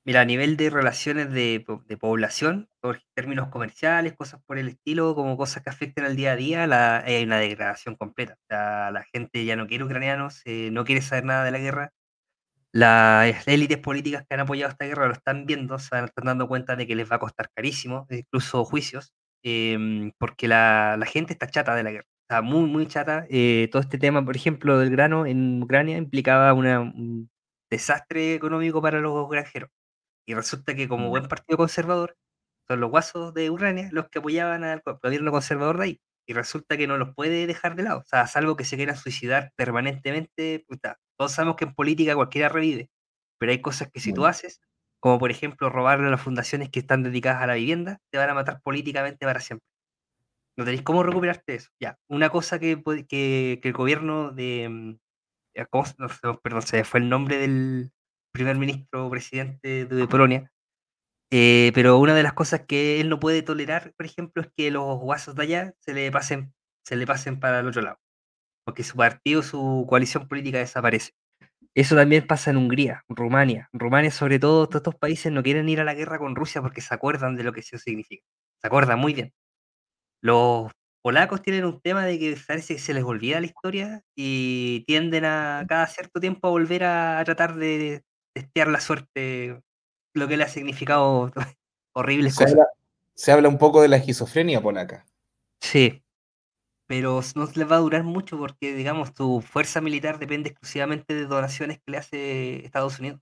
Mira, 0.07 0.21
a 0.21 0.25
nivel 0.25 0.55
de 0.55 0.69
relaciones 0.69 1.33
de, 1.33 1.65
población, 1.99 2.69
por 2.79 3.01
términos 3.13 3.49
comerciales, 3.49 4.13
cosas 4.15 4.41
por 4.45 4.57
el 4.57 4.69
estilo, 4.69 5.13
como 5.15 5.35
cosas 5.35 5.63
que 5.63 5.69
afecten 5.69 6.05
al 6.05 6.15
día 6.15 6.31
a 6.31 6.35
día, 6.37 6.63
hay 7.03 7.23
una 7.25 7.39
degradación 7.39 7.95
completa. 7.97 8.35
O 8.35 8.45
sea, 8.47 8.89
la 8.91 9.03
gente 9.03 9.43
ya 9.43 9.57
no 9.57 9.67
quiere 9.67 9.83
ucranianos, 9.83 10.41
eh, 10.45 10.69
no 10.71 10.85
quiere 10.85 11.01
saber 11.01 11.25
nada 11.25 11.43
de 11.43 11.51
la 11.51 11.57
guerra. 11.59 11.91
Las 12.71 13.47
élites 13.47 13.79
políticas 13.79 14.25
que 14.27 14.35
han 14.35 14.41
apoyado 14.41 14.71
esta 14.71 14.85
guerra 14.85 15.07
lo 15.07 15.13
están 15.13 15.45
viendo, 15.45 15.77
se 15.79 15.99
están 15.99 16.25
dando 16.25 16.47
cuenta 16.47 16.77
de 16.77 16.87
que 16.87 16.95
les 16.95 17.11
va 17.11 17.17
a 17.17 17.19
costar 17.19 17.49
carísimo, 17.53 18.07
incluso 18.09 18.63
juicios, 18.65 19.13
em, 19.43 20.11
porque 20.19 20.47
la, 20.47 20.97
gente 21.05 21.33
está 21.33 21.47
chata 21.49 21.75
de 21.75 21.83
la 21.83 21.91
guerra. 21.91 22.07
Está 22.21 22.41
muy, 22.41 22.69
muy 22.69 22.87
chata. 22.87 23.25
Eh, 23.29 23.69
todo 23.71 23.81
este 23.81 23.97
tema, 23.97 24.23
por 24.23 24.37
ejemplo, 24.37 24.79
del 24.79 24.89
grano 24.91 25.25
en 25.25 25.61
Ucrania 25.63 25.97
implicaba 25.97 26.53
un 26.53 27.29
desastre 27.69 28.35
económico 28.35 28.81
para 28.81 28.99
los 29.01 29.29
granjeros 29.29 29.69
y 30.27 30.33
resulta 30.33 30.75
que 30.75 30.87
como 30.87 31.09
buen 31.09 31.27
partido 31.27 31.57
conservador, 31.57 32.17
son 32.67 32.81
los 32.81 32.91
guasos 32.91 33.33
de 33.33 33.49
Ucrania 33.49 33.89
los 33.91 34.09
que 34.09 34.19
apoyaban 34.19 34.63
al 34.65 34.81
gobierno 35.01 35.31
conservador 35.31 35.77
de 35.77 35.83
ahí. 35.85 36.01
Y 36.27 36.33
resulta 36.33 36.75
que 36.75 36.87
no 36.87 36.97
los 36.97 37.15
puede 37.15 37.47
dejar 37.47 37.75
de 37.75 37.83
lado. 37.83 37.99
O 37.99 38.03
sea, 38.05 38.27
salvo 38.27 38.57
que 38.57 38.65
se 38.65 38.75
quiera 38.75 38.95
suicidar 38.97 39.53
permanentemente, 39.55 40.65
puta. 40.67 40.99
Todos 41.17 41.31
sabemos 41.31 41.55
que 41.55 41.63
en 41.65 41.73
política 41.73 42.15
cualquiera 42.15 42.49
revive. 42.49 42.89
Pero 43.39 43.53
hay 43.53 43.61
cosas 43.61 43.89
que 43.93 44.01
si 44.01 44.13
tú 44.13 44.25
haces, 44.25 44.59
como 44.99 45.19
por 45.19 45.31
ejemplo 45.31 45.69
robarle 45.69 46.07
a 46.07 46.11
las 46.11 46.21
fundaciones 46.21 46.69
que 46.69 46.79
están 46.79 47.03
dedicadas 47.03 47.41
a 47.43 47.47
la 47.47 47.53
vivienda, 47.53 47.99
te 48.11 48.17
van 48.17 48.29
a 48.29 48.33
matar 48.33 48.61
políticamente 48.61 49.25
para 49.25 49.39
siempre. 49.39 49.65
No 50.57 50.65
tenéis 50.65 50.81
cómo 50.83 51.03
recuperarte 51.03 51.55
eso. 51.55 51.69
Ya, 51.79 51.97
una 52.09 52.29
cosa 52.29 52.59
que, 52.59 52.83
que, 53.07 53.59
que 53.61 53.67
el 53.67 53.73
gobierno 53.73 54.31
de... 54.31 54.67
Mm, 54.69 54.97
¿cómo, 55.69 55.85
perdón, 56.43 56.61
se 56.63 56.83
fue 56.83 56.99
el 56.99 57.09
nombre 57.09 57.37
del, 57.37 57.91
primer 58.37 58.57
ministro 58.57 59.09
presidente 59.09 59.85
de 59.85 60.07
Polonia. 60.07 60.51
Eh, 61.31 61.71
pero 61.75 61.97
una 61.99 62.15
de 62.15 62.23
las 62.23 62.33
cosas 62.33 62.61
que 62.67 63.01
él 63.01 63.09
no 63.09 63.19
puede 63.19 63.41
tolerar, 63.41 63.93
por 63.97 64.05
ejemplo, 64.05 64.41
es 64.41 64.49
que 64.55 64.71
los 64.71 64.97
guasos 64.99 65.35
de 65.35 65.43
allá 65.43 65.73
se 65.79 65.93
le 65.93 66.11
pasen, 66.11 66.53
se 66.85 66.95
le 66.95 67.05
pasen 67.05 67.39
para 67.39 67.59
el 67.59 67.67
otro 67.67 67.81
lado. 67.81 67.99
Porque 68.65 68.83
su 68.83 68.97
partido, 68.97 69.43
su 69.43 69.85
coalición 69.89 70.27
política 70.27 70.59
desaparece. 70.59 71.11
Eso 71.75 71.95
también 71.95 72.27
pasa 72.27 72.51
en 72.51 72.57
Hungría, 72.57 73.03
Rumania. 73.09 73.69
Rumania, 73.73 74.11
sobre 74.11 74.39
todo, 74.39 74.67
todos 74.67 74.81
estos 74.81 74.95
países 74.95 75.31
no 75.31 75.43
quieren 75.43 75.69
ir 75.69 75.79
a 75.81 75.83
la 75.85 75.93
guerra 75.95 76.19
con 76.19 76.35
Rusia 76.35 76.61
porque 76.61 76.81
se 76.81 76.93
acuerdan 76.93 77.35
de 77.35 77.43
lo 77.43 77.53
que 77.53 77.61
eso 77.61 77.77
significa. 77.77 78.25
Se 78.61 78.67
acuerdan 78.67 78.99
muy 78.99 79.13
bien. 79.13 79.33
Los 80.21 80.71
polacos 81.03 81.41
tienen 81.41 81.65
un 81.65 81.79
tema 81.81 82.05
de 82.05 82.19
que 82.19 82.37
parece 82.47 82.75
que 82.75 82.81
se 82.81 82.93
les 82.93 83.03
olvida 83.03 83.39
la 83.39 83.45
historia 83.47 84.01
y 84.15 84.83
tienden 84.87 85.25
a 85.25 85.65
cada 85.69 85.87
cierto 85.87 86.19
tiempo 86.19 86.47
a 86.47 86.51
volver 86.51 86.83
a 86.83 87.21
tratar 87.25 87.55
de 87.55 88.03
testear 88.39 88.67
la 88.67 88.79
suerte, 88.79 89.61
lo 90.13 90.27
que 90.27 90.37
le 90.37 90.43
ha 90.43 90.49
significado 90.49 91.31
horribles 91.93 92.35
se 92.35 92.43
cosas. 92.43 92.53
Habla, 92.53 92.67
se 93.13 93.31
habla 93.31 93.49
un 93.49 93.57
poco 93.57 93.81
de 93.81 93.87
la 93.87 93.97
esquizofrenia 93.97 94.59
acá 94.59 95.05
Sí, 95.59 96.03
pero 96.87 97.21
no 97.35 97.49
les 97.53 97.71
va 97.71 97.77
a 97.77 97.79
durar 97.79 98.03
mucho 98.03 98.37
porque, 98.37 98.75
digamos, 98.75 99.13
tu 99.13 99.41
fuerza 99.41 99.81
militar 99.81 100.19
depende 100.19 100.49
exclusivamente 100.49 101.15
de 101.15 101.25
donaciones 101.25 101.79
que 101.79 101.91
le 101.91 101.97
hace 101.97 102.65
Estados 102.65 102.99
Unidos. 102.99 103.21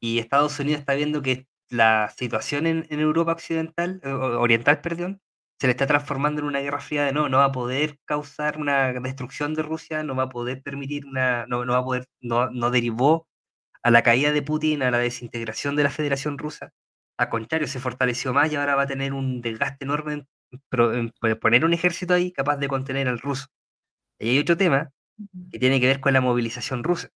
Y 0.00 0.18
Estados 0.18 0.58
Unidos 0.60 0.80
está 0.80 0.94
viendo 0.94 1.22
que 1.22 1.46
la 1.68 2.12
situación 2.16 2.66
en, 2.66 2.86
Europa 2.90 3.32
occidental, 3.32 4.00
eh, 4.04 4.08
oriental, 4.10 4.80
perdón, 4.80 5.20
se 5.58 5.66
le 5.66 5.72
está 5.72 5.86
transformando 5.86 6.40
en 6.42 6.48
una 6.48 6.60
guerra 6.60 6.80
fría 6.80 7.04
de 7.04 7.12
no, 7.12 7.28
no 7.28 7.38
va 7.38 7.46
a 7.46 7.52
poder 7.52 7.98
causar 8.04 8.58
una 8.58 8.92
destrucción 8.92 9.54
de 9.54 9.62
Rusia, 9.62 10.02
no 10.02 10.14
va 10.14 10.24
a 10.24 10.28
poder 10.28 10.62
permitir 10.62 11.06
una, 11.06 11.46
no, 11.46 11.64
no 11.64 11.72
va 11.72 11.78
a 11.80 11.84
poder, 11.84 12.06
no, 12.20 12.50
no 12.50 12.70
derivó 12.70 13.26
a 13.86 13.90
la 13.92 14.02
caída 14.02 14.32
de 14.32 14.42
Putin, 14.42 14.82
a 14.82 14.90
la 14.90 14.98
desintegración 14.98 15.76
de 15.76 15.84
la 15.84 15.90
Federación 15.90 16.38
Rusa. 16.38 16.72
Al 17.16 17.28
contrario, 17.28 17.68
se 17.68 17.78
fortaleció 17.78 18.34
más 18.34 18.50
y 18.50 18.56
ahora 18.56 18.74
va 18.74 18.82
a 18.82 18.86
tener 18.88 19.12
un 19.12 19.40
desgaste 19.40 19.84
enorme 19.84 20.26
en, 20.72 21.12
poner 21.40 21.64
un 21.64 21.72
ejército 21.72 22.12
ahí 22.12 22.32
capaz 22.32 22.56
de 22.56 22.66
contener 22.66 23.06
al 23.06 23.20
ruso. 23.20 23.46
Y 24.18 24.30
hay 24.30 24.40
otro 24.40 24.56
tema 24.56 24.90
que 25.52 25.60
tiene 25.60 25.78
que 25.78 25.86
ver 25.86 26.00
con 26.00 26.12
la 26.12 26.20
movilización 26.20 26.82
rusa. 26.82 27.10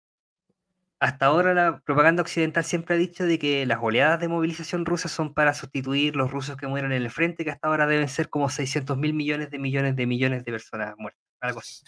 Hasta 1.01 1.27
ahora 1.27 1.55
la 1.55 1.81
propaganda 1.81 2.23
occidental 2.23 2.63
siempre 2.63 2.95
ha 2.95 2.99
dicho 2.99 3.25
de 3.25 3.41
que 3.41 3.67
las 3.67 3.81
oleadas 3.83 4.21
de 4.21 4.29
movilización 4.29 4.87
rusa 4.87 5.09
son 5.09 5.35
para 5.35 5.55
sustituir 5.55 6.15
los 6.15 6.31
rusos 6.31 6.57
que 6.57 6.69
mueren 6.69 6.93
en 6.93 7.03
el 7.03 7.11
frente, 7.11 7.43
que 7.43 7.51
hasta 7.51 7.67
ahora 7.67 7.89
deben 7.89 8.09
ser 8.09 8.29
como 8.29 8.49
600 8.49 8.97
mil 8.97 9.13
millones 9.13 9.51
de 9.51 9.59
millones 9.59 9.97
de 9.97 10.07
millones 10.07 10.45
de 10.45 10.53
personas 10.53 10.95
muertas, 10.99 11.21
algo 11.41 11.59
así. 11.59 11.83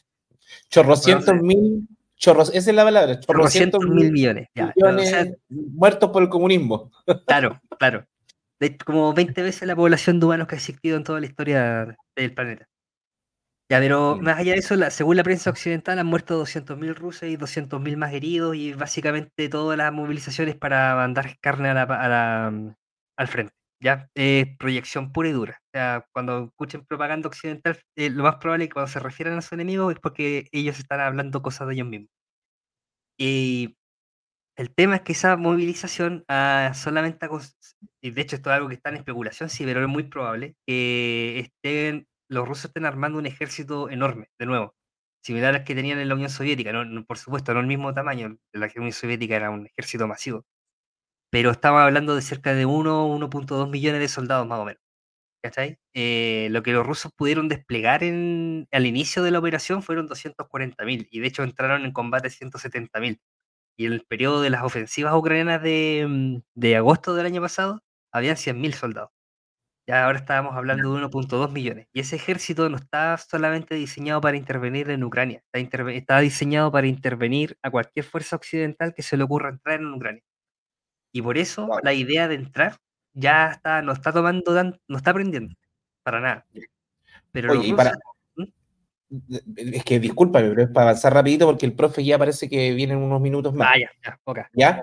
Chorrocientos 0.68 1.40
mil 1.40 1.86
Chorros, 2.22 2.50
esa 2.54 2.70
es 2.70 2.76
la 2.76 2.84
palabra. 2.84 3.18
Chorrocientos 3.18 3.84
mil 3.84 4.12
millones. 4.12 4.48
muertos 5.48 6.10
por 6.10 6.22
el 6.22 6.28
comunismo. 6.28 6.92
Claro, 7.26 7.60
claro. 7.78 8.06
De, 8.60 8.78
como 8.78 9.12
20 9.12 9.42
veces 9.42 9.66
la 9.66 9.74
población 9.74 10.20
de 10.20 10.26
humanos 10.26 10.46
que 10.46 10.54
ha 10.54 10.58
existido 10.58 10.96
en 10.96 11.02
toda 11.02 11.18
la 11.18 11.26
historia 11.26 11.96
del 12.14 12.32
planeta. 12.32 12.68
Ya, 13.68 13.80
pero 13.80 14.18
más 14.20 14.38
allá 14.38 14.52
de 14.52 14.58
eso, 14.58 14.76
según 14.90 15.16
la 15.16 15.24
prensa 15.24 15.50
occidental, 15.50 15.98
han 15.98 16.06
muerto 16.06 16.40
200.000 16.40 16.94
rusos 16.94 17.28
y 17.28 17.36
200.000 17.36 17.96
más 17.96 18.12
heridos 18.12 18.54
y 18.54 18.72
básicamente 18.72 19.48
todas 19.48 19.76
las 19.76 19.92
movilizaciones 19.92 20.54
para 20.54 20.94
mandar 20.94 21.38
carne 21.40 21.70
a 21.70 21.74
la, 21.74 22.76
al 23.16 23.28
frente. 23.28 23.54
¿Ya? 23.82 24.08
Es 24.14 24.46
proyección 24.58 25.12
pura 25.12 25.28
y 25.28 25.32
dura. 25.32 25.58
O 25.66 25.70
sea, 25.72 26.06
cuando 26.12 26.44
escuchen 26.46 26.84
propaganda 26.86 27.28
occidental, 27.28 27.80
eh, 27.96 28.10
lo 28.10 28.22
más 28.24 28.36
probable 28.36 28.64
es 28.64 28.70
que 28.70 28.74
cuando 28.74 28.92
se 28.92 29.00
refieran 29.00 29.38
a 29.38 29.42
su 29.42 29.54
enemigo 29.54 29.90
es 29.90 29.98
porque 30.00 30.48
ellos 30.52 30.78
están 30.78 31.00
hablando 31.00 31.42
cosas 31.42 31.68
de 31.68 31.74
ellos 31.74 31.88
mismos. 31.88 32.10
Y 33.18 33.76
el 34.56 34.74
tema 34.74 34.96
es 34.96 35.02
que 35.02 35.12
esa 35.12 35.36
movilización 35.36 36.24
ah, 36.28 36.72
solamente, 36.74 37.28
y 38.02 38.10
de 38.10 38.22
hecho 38.22 38.36
esto 38.36 38.50
es 38.50 38.56
algo 38.56 38.68
que 38.68 38.74
está 38.74 38.90
en 38.90 38.96
especulación, 38.96 39.48
sí, 39.50 39.64
pero 39.64 39.82
es 39.82 39.88
muy 39.88 40.04
probable 40.04 40.56
que 40.66 41.40
estén, 41.40 42.06
los 42.30 42.48
rusos 42.48 42.66
estén 42.66 42.86
armando 42.86 43.18
un 43.18 43.26
ejército 43.26 43.90
enorme, 43.90 44.28
de 44.38 44.46
nuevo, 44.46 44.74
similar 45.24 45.54
al 45.54 45.64
que 45.64 45.74
tenían 45.74 45.98
en 46.00 46.08
la 46.08 46.14
Unión 46.14 46.30
Soviética, 46.30 46.72
no, 46.72 47.04
por 47.06 47.18
supuesto, 47.18 47.54
no 47.54 47.60
el 47.60 47.66
mismo 47.66 47.94
tamaño, 47.94 48.36
la 48.52 48.70
Unión 48.76 48.92
Soviética 48.92 49.36
era 49.36 49.50
un 49.50 49.66
ejército 49.66 50.06
masivo, 50.08 50.44
pero 51.32 51.50
estamos 51.50 51.80
hablando 51.80 52.14
de 52.14 52.20
cerca 52.22 52.54
de 52.54 52.66
1, 52.66 53.08
1.2 53.08 53.70
millones 53.70 54.00
de 54.02 54.08
soldados 54.08 54.46
más 54.46 54.60
o 54.60 54.66
menos. 54.66 54.82
¿Cachai? 55.42 55.78
Eh, 55.94 56.48
lo 56.52 56.62
que 56.62 56.72
los 56.72 56.86
rusos 56.86 57.12
pudieron 57.16 57.48
desplegar 57.48 58.04
en, 58.04 58.68
al 58.72 58.86
inicio 58.86 59.22
de 59.24 59.32
la 59.32 59.40
operación 59.40 59.82
fueron 59.82 60.08
240.000 60.08 61.08
y 61.10 61.20
de 61.20 61.28
hecho 61.28 61.42
entraron 61.44 61.84
en 61.86 61.92
combate 61.92 62.30
170.000. 62.30 63.20
Y 63.78 63.86
en 63.86 63.94
el 63.94 64.04
periodo 64.06 64.42
de 64.42 64.50
las 64.50 64.64
ofensivas 64.64 65.14
ucranianas 65.14 65.62
de, 65.62 66.06
mm, 66.08 66.38
de 66.54 66.76
agosto 66.76 67.14
del 67.14 67.26
año 67.26 67.42
pasado, 67.42 67.82
habían 68.12 68.36
100.000 68.36 68.74
soldados. 68.74 69.10
Ya 69.88 70.06
ahora 70.06 70.18
estábamos 70.18 70.56
hablando 70.56 70.94
de 70.94 71.00
1.2 71.00 71.52
millones. 71.52 71.88
Y 71.92 72.00
ese 72.00 72.16
ejército 72.16 72.68
no 72.68 72.76
está 72.76 73.16
solamente 73.18 73.74
diseñado 73.76 74.20
para 74.20 74.36
intervenir 74.36 74.90
en 74.90 75.04
Ucrania, 75.04 75.42
está, 75.52 75.90
está 75.92 76.20
diseñado 76.20 76.72
para 76.72 76.86
intervenir 76.88 77.58
a 77.62 77.70
cualquier 77.70 78.04
fuerza 78.06 78.36
occidental 78.36 78.94
que 78.94 79.02
se 79.02 79.16
le 79.16 79.24
ocurra 79.24 79.50
entrar 79.50 79.80
en 79.80 79.92
Ucrania. 79.94 80.22
Y 81.12 81.22
por 81.22 81.38
eso 81.38 81.68
la 81.82 81.92
idea 81.92 82.26
de 82.26 82.36
entrar 82.36 82.76
ya 83.12 83.50
está, 83.52 83.82
no 83.82 83.92
está 83.92 84.12
tomando, 84.12 84.52
no 84.64 84.96
está 84.96 85.10
aprendiendo, 85.10 85.54
para 86.02 86.20
nada. 86.20 86.46
Pero 87.30 87.54
¿Mm? 87.54 88.44
Es 89.56 89.84
que 89.84 90.00
discúlpame, 90.00 90.48
pero 90.48 90.62
es 90.62 90.70
para 90.70 90.90
avanzar 90.90 91.12
rapidito 91.12 91.44
porque 91.46 91.66
el 91.66 91.74
profe 91.74 92.02
ya 92.02 92.18
parece 92.18 92.48
que 92.48 92.72
viene 92.72 92.96
unos 92.96 93.20
minutos 93.20 93.52
más. 93.52 93.68
Ah, 93.74 93.78
ya, 93.78 93.90
ya, 94.02 94.18
okay. 94.24 94.44
¿Ya? 94.54 94.82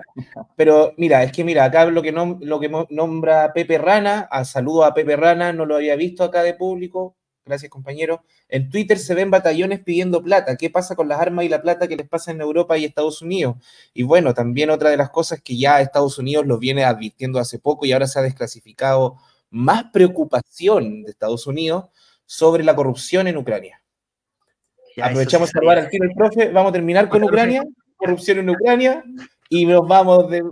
Pero 0.54 0.94
mira, 0.96 1.24
es 1.24 1.32
que 1.32 1.42
mira, 1.42 1.64
acá 1.64 1.86
lo 1.86 2.00
que, 2.00 2.12
lo 2.12 2.60
que 2.60 2.70
nombra 2.90 3.52
Pepe 3.52 3.78
Rana, 3.78 4.28
a 4.30 4.44
saludo 4.44 4.84
a 4.84 4.94
Pepe 4.94 5.16
Rana, 5.16 5.52
no 5.52 5.66
lo 5.66 5.74
había 5.74 5.96
visto 5.96 6.22
acá 6.22 6.44
de 6.44 6.54
público, 6.54 7.16
Gracias, 7.44 7.70
compañero. 7.70 8.22
En 8.48 8.70
Twitter 8.70 8.98
se 8.98 9.14
ven 9.14 9.30
batallones 9.30 9.80
pidiendo 9.80 10.22
plata. 10.22 10.56
¿Qué 10.56 10.70
pasa 10.70 10.94
con 10.94 11.08
las 11.08 11.20
armas 11.20 11.44
y 11.44 11.48
la 11.48 11.62
plata 11.62 11.88
que 11.88 11.96
les 11.96 12.08
pasa 12.08 12.30
en 12.30 12.40
Europa 12.40 12.76
y 12.76 12.84
Estados 12.84 13.22
Unidos? 13.22 13.56
Y 13.94 14.02
bueno, 14.02 14.34
también 14.34 14.70
otra 14.70 14.90
de 14.90 14.96
las 14.96 15.10
cosas 15.10 15.40
que 15.40 15.56
ya 15.56 15.80
Estados 15.80 16.18
Unidos 16.18 16.46
lo 16.46 16.58
viene 16.58 16.84
advirtiendo 16.84 17.38
hace 17.38 17.58
poco 17.58 17.86
y 17.86 17.92
ahora 17.92 18.06
se 18.06 18.18
ha 18.18 18.22
desclasificado 18.22 19.16
más 19.50 19.84
preocupación 19.92 21.02
de 21.02 21.10
Estados 21.10 21.46
Unidos 21.46 21.86
sobre 22.26 22.62
la 22.62 22.76
corrupción 22.76 23.26
en 23.26 23.36
Ucrania. 23.36 23.82
Aprovechamos 25.02 25.48
a 25.48 25.52
salvar 25.52 25.78
al 25.78 25.88
tiro 25.88 26.04
el 26.04 26.14
profe. 26.14 26.48
Vamos 26.50 26.70
a 26.70 26.72
terminar 26.74 27.08
con 27.08 27.24
Ucrania, 27.24 27.64
corrupción 27.96 28.38
en 28.38 28.50
Ucrania, 28.50 29.02
y 29.48 29.64
nos 29.66 29.86
vamos 29.88 30.30
de. 30.30 30.42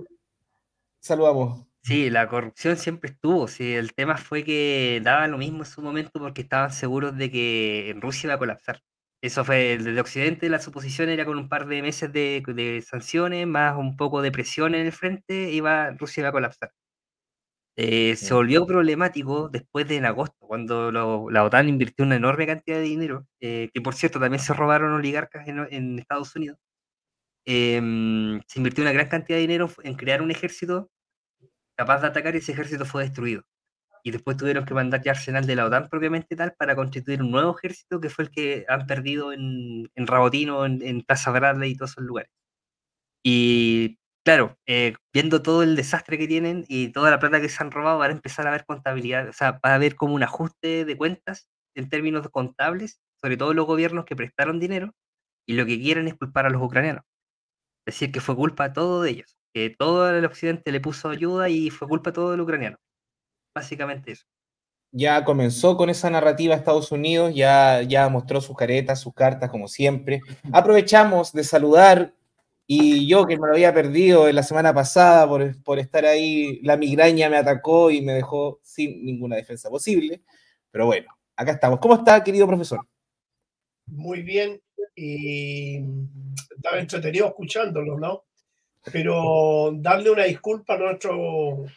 Saludamos. 1.00 1.67
Sí, 1.82 2.10
la 2.10 2.28
corrupción 2.28 2.76
siempre 2.76 3.10
estuvo. 3.10 3.48
Sí, 3.48 3.74
el 3.74 3.94
tema 3.94 4.16
fue 4.18 4.44
que 4.44 5.00
daba 5.02 5.26
lo 5.26 5.38
mismo 5.38 5.60
en 5.60 5.64
su 5.64 5.80
momento 5.80 6.20
porque 6.20 6.42
estaban 6.42 6.70
seguros 6.72 7.16
de 7.16 7.30
que 7.30 7.96
Rusia 8.00 8.26
iba 8.28 8.34
a 8.34 8.38
colapsar. 8.38 8.80
Eso 9.20 9.44
fue 9.44 9.78
desde 9.78 10.00
Occidente, 10.00 10.48
la 10.48 10.60
suposición 10.60 11.08
era 11.08 11.24
con 11.24 11.38
un 11.38 11.48
par 11.48 11.66
de 11.66 11.82
meses 11.82 12.12
de, 12.12 12.84
sanciones, 12.86 13.46
más 13.48 13.76
un 13.76 13.96
poco 13.96 14.22
de 14.22 14.30
presión 14.30 14.74
en 14.76 14.86
el 14.86 14.92
frente, 14.92 15.50
iba, 15.50 15.90
Rusia 15.92 16.20
iba 16.22 16.28
a 16.28 16.32
colapsar. 16.32 16.72
Eh, 17.80 18.16
se 18.16 18.34
volvió 18.34 18.66
problemático 18.66 19.48
después 19.48 19.86
de 19.86 19.96
en 19.96 20.04
agosto, 20.04 20.36
cuando 20.40 20.90
la 20.90 21.44
OTAN 21.44 21.68
invirtió 21.68 22.04
una 22.04 22.16
enorme 22.16 22.44
cantidad 22.46 22.76
de 22.76 22.82
dinero, 22.82 23.26
eh, 23.40 23.70
que 23.72 23.80
por 23.80 23.94
cierto 23.94 24.18
también 24.18 24.42
se 24.42 24.52
robaron 24.52 24.92
oligarcas 24.92 25.46
en, 25.46 25.98
Estados 25.98 26.34
Unidos. 26.34 26.58
Em, 27.46 28.40
se 28.46 28.58
invirtió 28.58 28.82
una 28.84 28.92
gran 28.92 29.08
cantidad 29.08 29.38
de 29.38 29.42
dinero 29.42 29.70
en 29.84 29.94
crear 29.94 30.22
un 30.22 30.30
ejército 30.30 30.90
capaz 31.78 32.00
de 32.00 32.08
atacar 32.08 32.36
ese 32.36 32.52
ejército 32.52 32.84
fue 32.84 33.04
destruido. 33.04 33.42
Y 34.04 34.10
después 34.12 34.36
tuvieron 34.36 34.64
que 34.66 34.74
mandar 34.74 35.02
ya 35.02 35.12
arsenal 35.12 35.46
de 35.46 35.56
la 35.56 35.66
OTAN 35.66 35.88
propiamente 35.88 36.36
tal 36.36 36.54
para 36.58 36.76
constituir 36.76 37.22
un 37.22 37.30
nuevo 37.30 37.56
ejército 37.56 38.00
que 38.00 38.10
fue 38.10 38.24
el 38.26 38.30
que 38.30 38.64
han 38.68 38.86
perdido 38.86 39.32
en, 39.32 39.90
en 39.94 40.06
Rabotino, 40.06 40.66
en, 40.66 40.82
en 40.82 41.02
Plaza 41.02 41.30
Bradley 41.30 41.72
y 41.72 41.76
todos 41.76 41.92
esos 41.92 42.04
lugares. 42.04 42.30
Y 43.24 43.98
claro, 44.24 44.56
eh, 44.66 44.94
viendo 45.12 45.42
todo 45.42 45.62
el 45.62 45.76
desastre 45.76 46.18
que 46.18 46.28
tienen 46.28 46.64
y 46.68 46.88
toda 46.92 47.10
la 47.10 47.20
plata 47.20 47.40
que 47.40 47.48
se 47.48 47.62
han 47.62 47.70
robado, 47.70 47.98
van 47.98 48.10
a 48.10 48.14
empezar 48.14 48.46
a 48.46 48.52
ver 48.52 48.64
contabilidad, 48.66 49.28
o 49.28 49.32
sea, 49.32 49.52
va 49.52 49.72
a 49.72 49.74
haber 49.74 49.96
como 49.96 50.14
un 50.14 50.22
ajuste 50.22 50.84
de 50.84 50.96
cuentas 50.96 51.48
en 51.74 51.88
términos 51.88 52.28
contables, 52.30 53.00
sobre 53.20 53.36
todo 53.36 53.54
los 53.54 53.66
gobiernos 53.66 54.04
que 54.04 54.16
prestaron 54.16 54.60
dinero 54.60 54.94
y 55.46 55.54
lo 55.54 55.66
que 55.66 55.80
quieren 55.80 56.08
es 56.08 56.14
culpar 56.14 56.46
a 56.46 56.50
los 56.50 56.62
ucranianos. 56.62 57.04
Es 57.86 57.94
decir, 57.96 58.12
que 58.12 58.20
fue 58.20 58.36
culpa 58.36 58.72
todo 58.72 59.02
de 59.02 59.10
ellos 59.10 59.37
que 59.52 59.70
todo 59.70 60.10
el 60.10 60.24
occidente 60.24 60.72
le 60.72 60.80
puso 60.80 61.08
ayuda 61.08 61.48
y 61.48 61.70
fue 61.70 61.88
culpa 61.88 62.12
todo 62.12 62.30
del 62.30 62.40
ucraniano. 62.40 62.76
Básicamente 63.54 64.12
eso. 64.12 64.24
Ya 64.90 65.24
comenzó 65.24 65.76
con 65.76 65.90
esa 65.90 66.08
narrativa 66.08 66.54
Estados 66.54 66.92
Unidos, 66.92 67.34
ya, 67.34 67.82
ya 67.82 68.08
mostró 68.08 68.40
sus 68.40 68.56
caretas, 68.56 69.00
sus 69.00 69.12
cartas, 69.12 69.50
como 69.50 69.68
siempre. 69.68 70.20
Aprovechamos 70.52 71.32
de 71.32 71.44
saludar, 71.44 72.14
y 72.66 73.08
yo 73.08 73.26
que 73.26 73.38
me 73.38 73.46
lo 73.46 73.54
había 73.54 73.72
perdido 73.72 74.28
en 74.28 74.34
la 74.36 74.42
semana 74.42 74.74
pasada 74.74 75.26
por, 75.26 75.62
por 75.62 75.78
estar 75.78 76.04
ahí, 76.04 76.60
la 76.62 76.76
migraña 76.76 77.30
me 77.30 77.38
atacó 77.38 77.90
y 77.90 78.02
me 78.02 78.12
dejó 78.12 78.60
sin 78.62 79.04
ninguna 79.04 79.36
defensa 79.36 79.70
posible. 79.70 80.22
Pero 80.70 80.86
bueno, 80.86 81.08
acá 81.34 81.52
estamos. 81.52 81.80
¿Cómo 81.80 81.94
está, 81.94 82.22
querido 82.22 82.46
profesor? 82.46 82.80
Muy 83.86 84.22
bien, 84.22 84.60
y 84.94 85.78
estaba 86.56 86.78
entretenido 86.78 87.26
escuchándolo, 87.26 87.98
¿no? 87.98 88.24
Pero 88.92 89.70
darle 89.74 90.10
una 90.10 90.24
disculpa 90.24 90.74
a 90.74 90.78
nuestros 90.78 91.70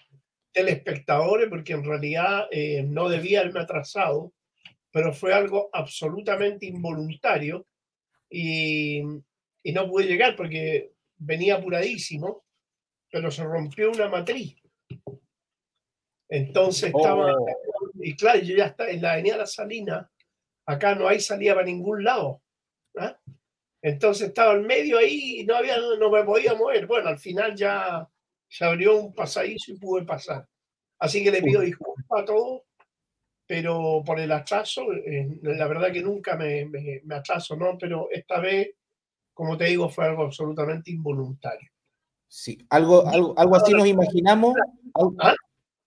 telespectadores 0.51 1.49
porque 1.49 1.73
en 1.73 1.83
realidad 1.83 2.47
eh, 2.51 2.83
no 2.83 3.09
debía 3.09 3.41
haberme 3.41 3.61
atrasado, 3.61 4.33
pero 4.91 5.13
fue 5.13 5.33
algo 5.33 5.69
absolutamente 5.71 6.65
involuntario 6.65 7.65
y, 8.29 9.01
y 9.63 9.71
no 9.71 9.87
pude 9.87 10.05
llegar 10.05 10.35
porque 10.35 10.91
venía 11.17 11.55
apuradísimo, 11.55 12.43
pero 13.09 13.31
se 13.31 13.43
rompió 13.43 13.91
una 13.91 14.09
matriz. 14.09 14.55
Entonces 16.29 16.93
estaba, 16.95 17.33
oh. 17.33 17.45
y 17.99 18.15
claro, 18.15 18.39
yo 18.39 18.55
ya 18.55 18.67
está 18.67 18.89
en 18.89 19.01
la 19.01 19.13
avenida 19.13 19.37
La 19.37 19.45
Salina, 19.45 20.09
acá 20.65 20.95
no 20.95 21.07
hay 21.07 21.19
salida 21.19 21.53
para 21.53 21.65
ningún 21.65 22.03
lado. 22.03 22.41
¿ah? 22.97 23.19
Entonces 23.81 24.27
estaba 24.29 24.53
en 24.53 24.67
medio 24.67 24.97
ahí 24.97 25.39
y 25.39 25.45
no, 25.45 25.55
había, 25.55 25.77
no 25.99 26.09
me 26.11 26.23
podía 26.23 26.53
mover. 26.53 26.85
Bueno, 26.85 27.09
al 27.09 27.17
final 27.17 27.55
ya 27.55 28.07
se 28.47 28.65
abrió 28.65 28.97
un 28.97 29.13
pasadizo 29.13 29.71
y 29.71 29.77
pude 29.77 30.03
pasar. 30.03 30.47
Así 30.99 31.23
que 31.23 31.31
le 31.31 31.41
pido 31.41 31.61
disculpas 31.61 32.21
a 32.21 32.25
todos, 32.25 32.61
pero 33.47 34.03
por 34.05 34.19
el 34.19 34.31
atraso, 34.31 34.93
eh, 34.93 35.39
la 35.41 35.67
verdad 35.67 35.91
que 35.91 36.03
nunca 36.03 36.35
me, 36.35 36.65
me, 36.65 37.15
atraso, 37.15 37.55
¿no? 37.55 37.77
Pero 37.79 38.07
esta 38.11 38.39
vez, 38.39 38.69
como 39.33 39.57
te 39.57 39.65
digo, 39.65 39.89
fue 39.89 40.05
algo 40.05 40.23
absolutamente 40.23 40.91
involuntario. 40.91 41.69
Sí, 42.27 42.65
algo, 42.69 43.07
algo, 43.07 43.33
algo 43.35 43.55
así 43.55 43.73
nos 43.73 43.87
imaginamos. 43.87 44.55
Algo, 44.93 45.15
¿Ah? 45.19 45.33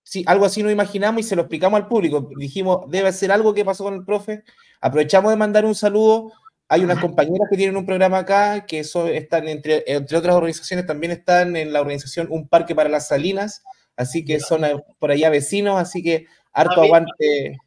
Sí, 0.02 0.22
algo 0.26 0.44
así 0.44 0.62
nos 0.62 0.72
imaginamos 0.72 1.20
y 1.20 1.22
se 1.22 1.36
lo 1.36 1.42
explicamos 1.42 1.80
al 1.80 1.88
público. 1.88 2.28
Dijimos, 2.36 2.90
debe 2.90 3.12
ser 3.12 3.32
algo 3.32 3.54
que 3.54 3.64
pasó 3.64 3.84
con 3.84 3.94
el 3.94 4.04
profe. 4.04 4.44
Aprovechamos 4.80 5.30
de 5.30 5.36
mandar 5.36 5.64
un 5.64 5.74
saludo 5.74 6.32
hay 6.68 6.82
unas 6.82 6.98
compañeras 6.98 7.48
que 7.50 7.56
tienen 7.56 7.76
un 7.76 7.86
programa 7.86 8.18
acá, 8.18 8.66
que 8.66 8.80
eso 8.80 9.06
están 9.08 9.48
entre, 9.48 9.84
entre 9.86 10.16
otras 10.16 10.34
organizaciones, 10.34 10.86
también 10.86 11.12
están 11.12 11.56
en 11.56 11.72
la 11.72 11.80
organización 11.80 12.28
Un 12.30 12.48
Parque 12.48 12.74
para 12.74 12.88
las 12.88 13.08
Salinas, 13.08 13.62
así 13.96 14.24
que 14.24 14.40
son 14.40 14.62
por 14.98 15.10
allá 15.10 15.30
vecinos, 15.30 15.78
así 15.80 16.02
que 16.02 16.26
harto 16.52 16.82
aguante, 16.82 17.58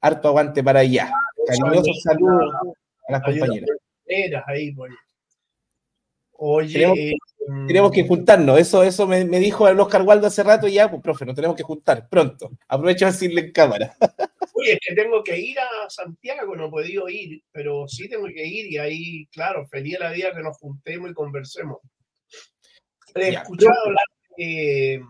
harto 0.00 0.28
aguante 0.28 0.62
para 0.62 0.80
allá. 0.80 1.10
Cariñosos 1.46 2.02
saludos 2.02 2.54
a 3.08 3.12
las 3.12 3.22
compañeras. 3.22 3.70
Oye, 6.36 7.14
tenemos, 7.66 7.92
que 7.92 8.06
juntarnos, 8.06 8.58
eso, 8.58 8.82
eso 8.82 9.06
me, 9.06 9.24
dijo 9.24 9.68
el 9.68 9.78
Oscar 9.78 10.02
Waldo 10.02 10.26
hace 10.26 10.42
rato 10.42 10.66
y 10.66 10.74
ya, 10.74 10.90
pues 10.90 11.02
profe, 11.02 11.24
nos 11.24 11.34
tenemos 11.34 11.56
que 11.56 11.62
juntar 11.62 12.08
pronto. 12.08 12.50
Aprovecho 12.68 13.06
a 13.06 13.12
decirle 13.12 13.42
en 13.42 13.52
cámara. 13.52 13.96
es 14.66 14.78
que 14.80 14.94
tengo 14.94 15.22
que 15.22 15.38
ir 15.38 15.58
a 15.58 15.88
Santiago, 15.88 16.56
no 16.56 16.66
he 16.66 16.70
podido 16.70 17.08
ir, 17.08 17.42
pero 17.52 17.86
sí 17.86 18.08
tengo 18.08 18.26
que 18.26 18.46
ir 18.46 18.66
y 18.66 18.78
ahí, 18.78 19.26
claro, 19.26 19.66
feliz 19.66 19.98
la 19.98 20.10
vida 20.10 20.34
que 20.34 20.42
nos 20.42 20.56
juntemos 20.58 21.10
y 21.10 21.14
conversemos. 21.14 21.78
He 23.14 23.28
escuchado 23.28 23.74
hablar 23.84 24.06
de, 24.36 25.00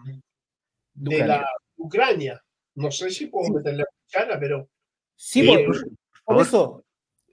la 0.94 1.46
Ucrania. 1.76 2.40
No 2.74 2.90
sé 2.90 3.10
si 3.10 3.26
puedo 3.26 3.50
meterle 3.50 3.82
a 3.82 3.86
Ucrania, 4.08 4.38
pero... 4.38 4.68
Sí, 5.16 5.48
por, 6.24 6.40
eso. 6.40 6.83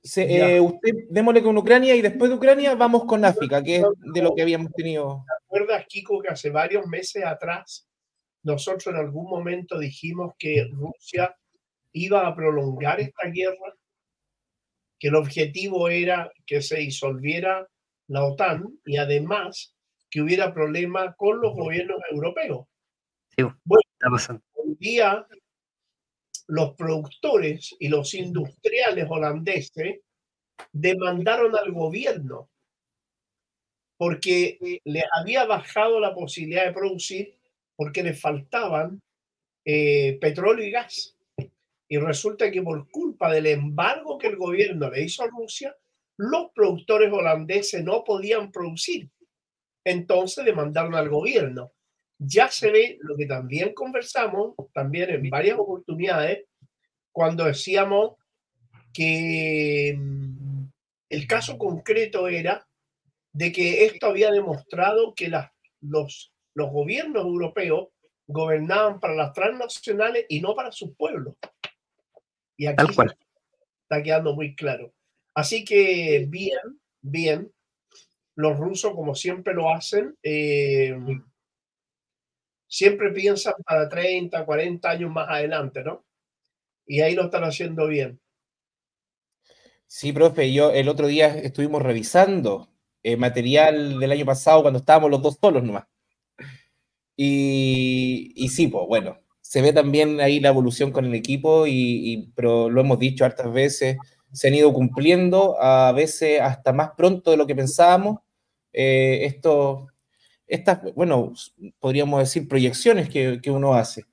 Eh, 0.03 0.59
usted 0.59 0.91
démosle 1.09 1.43
con 1.43 1.57
Ucrania 1.57 1.95
y 1.95 2.01
después 2.01 2.29
de 2.29 2.35
Ucrania 2.35 2.73
vamos 2.75 3.05
con 3.05 3.23
África, 3.23 3.63
que 3.63 3.77
es 3.77 3.85
de 4.13 4.21
lo 4.21 4.33
que 4.33 4.41
habíamos 4.41 4.71
tenido. 4.73 5.23
¿Te 5.27 5.45
acuerdas, 5.45 5.85
Kiko, 5.87 6.21
que 6.21 6.29
hace 6.29 6.49
varios 6.49 6.87
meses 6.87 7.23
atrás 7.23 7.87
nosotros 8.43 8.87
en 8.87 8.95
algún 8.95 9.29
momento 9.29 9.77
dijimos 9.77 10.33
que 10.37 10.67
Rusia 10.71 11.35
iba 11.93 12.25
a 12.25 12.35
prolongar 12.35 12.99
esta 12.99 13.27
guerra, 13.27 13.75
que 14.99 15.09
el 15.09 15.15
objetivo 15.15 15.89
era 15.89 16.31
que 16.45 16.61
se 16.61 16.77
disolviera 16.77 17.67
la 18.07 18.25
OTAN 18.25 18.79
y 18.85 18.97
además 18.97 19.75
que 20.09 20.21
hubiera 20.21 20.53
problemas 20.53 21.15
con 21.15 21.39
los 21.39 21.53
gobiernos 21.53 21.99
europeos. 22.11 22.67
bueno, 23.63 23.81
hoy 24.53 24.75
día 24.79 25.25
los 26.51 26.73
productores 26.75 27.77
y 27.79 27.87
los 27.87 28.13
industriales 28.13 29.07
holandeses 29.09 30.01
demandaron 30.73 31.55
al 31.55 31.71
gobierno 31.71 32.49
porque 33.97 34.81
le 34.83 35.03
había 35.13 35.45
bajado 35.45 36.01
la 36.01 36.13
posibilidad 36.13 36.65
de 36.65 36.73
producir 36.73 37.37
porque 37.77 38.03
le 38.03 38.13
faltaban 38.13 39.01
eh, 39.63 40.17
petróleo 40.19 40.65
y 40.65 40.71
gas. 40.71 41.15
Y 41.87 41.97
resulta 41.97 42.51
que 42.51 42.61
por 42.61 42.89
culpa 42.89 43.31
del 43.31 43.45
embargo 43.45 44.17
que 44.17 44.27
el 44.27 44.35
gobierno 44.35 44.89
le 44.89 45.03
hizo 45.03 45.23
a 45.23 45.27
Rusia, 45.27 45.73
los 46.17 46.51
productores 46.53 47.13
holandeses 47.13 47.81
no 47.81 48.03
podían 48.03 48.51
producir. 48.51 49.09
Entonces 49.85 50.43
demandaron 50.43 50.95
al 50.95 51.07
gobierno. 51.07 51.71
Ya 52.23 52.49
se 52.49 52.69
ve 52.69 52.97
lo 53.01 53.17
que 53.17 53.25
también 53.25 53.73
conversamos, 53.73 54.53
también 54.73 55.09
en 55.09 55.27
varias 55.27 55.57
oportunidades, 55.57 56.45
cuando 57.11 57.45
decíamos 57.45 58.13
que 58.93 59.95
mm, 59.97 60.65
el 61.09 61.27
caso 61.27 61.57
concreto 61.57 62.27
era 62.27 62.67
de 63.33 63.51
que 63.51 63.85
esto 63.85 64.05
había 64.05 64.29
demostrado 64.29 65.15
que 65.15 65.31
los, 65.81 66.31
los 66.53 66.71
gobiernos 66.71 67.23
europeos 67.23 67.89
gobernaban 68.27 68.99
para 68.99 69.15
las 69.15 69.33
transnacionales 69.33 70.27
y 70.29 70.41
no 70.41 70.55
para 70.55 70.71
sus 70.71 70.95
pueblos. 70.95 71.35
Y 72.55 72.67
aquí 72.67 72.85
está 72.87 74.03
quedando 74.03 74.35
muy 74.35 74.55
claro. 74.55 74.93
Así 75.33 75.65
que 75.65 76.27
bien, 76.29 76.79
bien. 77.01 77.51
Los 78.35 78.59
rusos, 78.59 78.93
como 78.93 79.15
siempre 79.15 79.55
lo 79.55 79.73
hacen, 79.73 80.15
eh, 80.21 80.95
siempre 82.71 83.11
piensan 83.11 83.53
para 83.65 83.89
30, 83.89 84.45
40 84.45 84.89
años 84.89 85.11
más 85.11 85.27
adelante, 85.29 85.83
¿no? 85.83 86.05
Y 86.85 87.01
ahí 87.01 87.15
lo 87.15 87.25
están 87.25 87.43
haciendo 87.43 87.85
bien. 87.87 88.19
Sí, 89.87 90.13
profe, 90.13 90.53
yo 90.53 90.71
el 90.71 90.87
otro 90.87 91.07
día 91.07 91.27
estuvimos 91.27 91.81
revisando 91.81 92.69
eh, 93.03 93.17
material 93.17 93.99
del 93.99 94.13
año 94.13 94.25
pasado 94.25 94.61
cuando 94.61 94.79
estábamos 94.79 95.11
los 95.11 95.21
dos 95.21 95.37
solos 95.41 95.63
nomás. 95.63 95.83
Y, 97.17 98.31
y 98.35 98.47
sí, 98.49 98.67
pues 98.67 98.87
bueno, 98.87 99.19
se 99.41 99.61
ve 99.61 99.73
también 99.73 100.21
ahí 100.21 100.39
la 100.39 100.47
evolución 100.47 100.91
con 100.91 101.03
el 101.03 101.13
equipo, 101.13 101.67
y, 101.67 102.31
pero 102.35 102.69
lo 102.69 102.79
hemos 102.79 102.99
dicho 102.99 103.25
hartas 103.25 103.51
veces, 103.51 103.97
se 104.31 104.47
han 104.47 104.55
ido 104.55 104.71
cumpliendo, 104.71 105.61
a 105.61 105.91
veces 105.91 106.39
hasta 106.39 106.71
más 106.71 106.91
pronto 106.95 107.31
de 107.31 107.37
lo 107.37 107.45
que 107.45 107.55
pensábamos. 107.55 108.19
Eh, 108.71 109.25
esto, 109.25 109.87
estas, 110.51 110.81
bueno, 110.93 111.33
podríamos 111.79 112.19
decir 112.19 112.47
proyecciones 112.47 113.09
que, 113.09 113.39
que 113.41 113.51
uno 113.51 113.73
hace. 113.73 114.05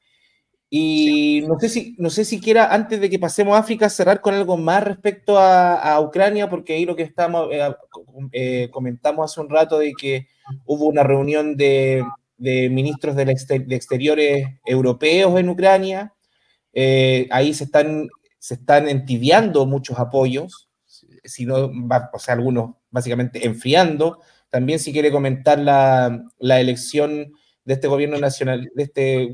Y 0.71 1.43
no 1.49 1.59
sé 1.59 1.69
si, 1.69 1.97
no 1.99 2.11
sé 2.11 2.25
si 2.25 2.41
quiera, 2.41 2.73
antes 2.73 3.01
de 3.01 3.09
que 3.09 3.19
pasemos 3.19 3.57
a 3.57 3.61
África, 3.61 3.89
cerrar 3.89 4.21
con 4.21 4.35
algo 4.35 4.57
más 4.57 4.85
respecto 4.85 5.39
a, 5.39 5.99
Ucrania, 6.01 6.49
porque 6.49 6.75
ahí 6.75 6.85
lo 6.85 6.95
que 6.95 7.03
estamos, 7.03 7.49
eh, 7.51 7.75
eh, 8.33 8.69
comentamos 8.71 9.31
hace 9.31 9.41
un 9.41 9.49
rato 9.49 9.79
de 9.79 9.95
que 9.99 10.29
hubo 10.67 10.87
una 10.87 11.03
reunión 11.03 11.57
de, 11.57 12.05
de 12.37 12.69
ministros 12.71 13.17
de, 13.17 13.23
exteriores 13.71 14.47
europeos 14.65 15.39
en 15.41 15.49
Ucrania. 15.49 16.15
Eh, 16.73 17.27
ahí 17.31 17.55
se 17.55 17.65
están, 17.65 18.09
se 18.39 18.55
están 18.55 18.89
entibiando 18.89 19.67
muchos 19.67 19.99
apoyos, 19.99 20.69
sino, 21.25 21.73
o 22.13 22.19
sea, 22.19 22.35
algunos 22.35 22.77
básicamente 22.91 23.47
enfriando. 23.47 24.21
También 24.51 24.79
si 24.79 24.93
quiere 24.93 25.11
comentar 25.11 25.59
la, 25.59 26.25
la 26.39 26.61
elección 26.61 27.33
de 27.65 27.75
este 27.75 27.87
gobierno 27.87 28.19
nacional, 28.19 28.71
de 28.75 28.83
este 28.83 29.33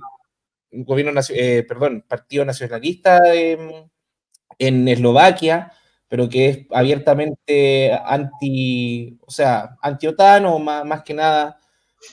gobierno, 0.72 1.20
eh, 1.30 1.64
perdón, 1.66 2.04
partido 2.08 2.44
nacionalista 2.44 3.20
en, 3.32 4.88
Eslovaquia, 4.88 5.72
pero 6.08 6.28
que 6.28 6.48
es 6.48 6.58
abiertamente 6.70 7.92
anti, 7.92 9.18
o 9.20 9.30
sea, 9.30 9.76
anti-OTAN 9.80 10.46
o 10.46 10.58
más, 10.58 10.84
más, 10.84 11.02
que 11.02 11.14
nada 11.14 11.58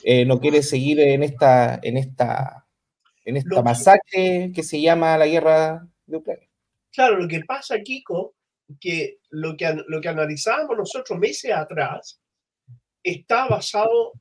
eh, 0.04 0.24
no 0.24 0.40
quiere 0.40 0.62
seguir 0.62 1.00
en 1.00 1.24
esta, 1.24 1.80
en 1.82 1.96
esta, 1.96 2.66
en 3.24 3.36
esta 3.36 3.62
masacre 3.62 4.52
que 4.54 4.62
se 4.62 4.80
llama 4.80 5.18
la 5.18 5.26
guerra 5.26 5.86
de 6.06 6.16
Ucrania. 6.16 6.48
Claro, 6.92 7.16
lo 7.16 7.28
que 7.28 7.40
pasa, 7.40 7.80
Kiko, 7.80 8.34
que 8.80 9.18
lo 9.30 9.56
que, 9.56 9.76
lo 9.88 10.00
que 10.00 10.08
analizábamos 10.08 10.76
nosotros 10.76 11.18
meses 11.18 11.52
atrás 11.52 12.21
está 13.02 13.46
basado, 13.48 14.12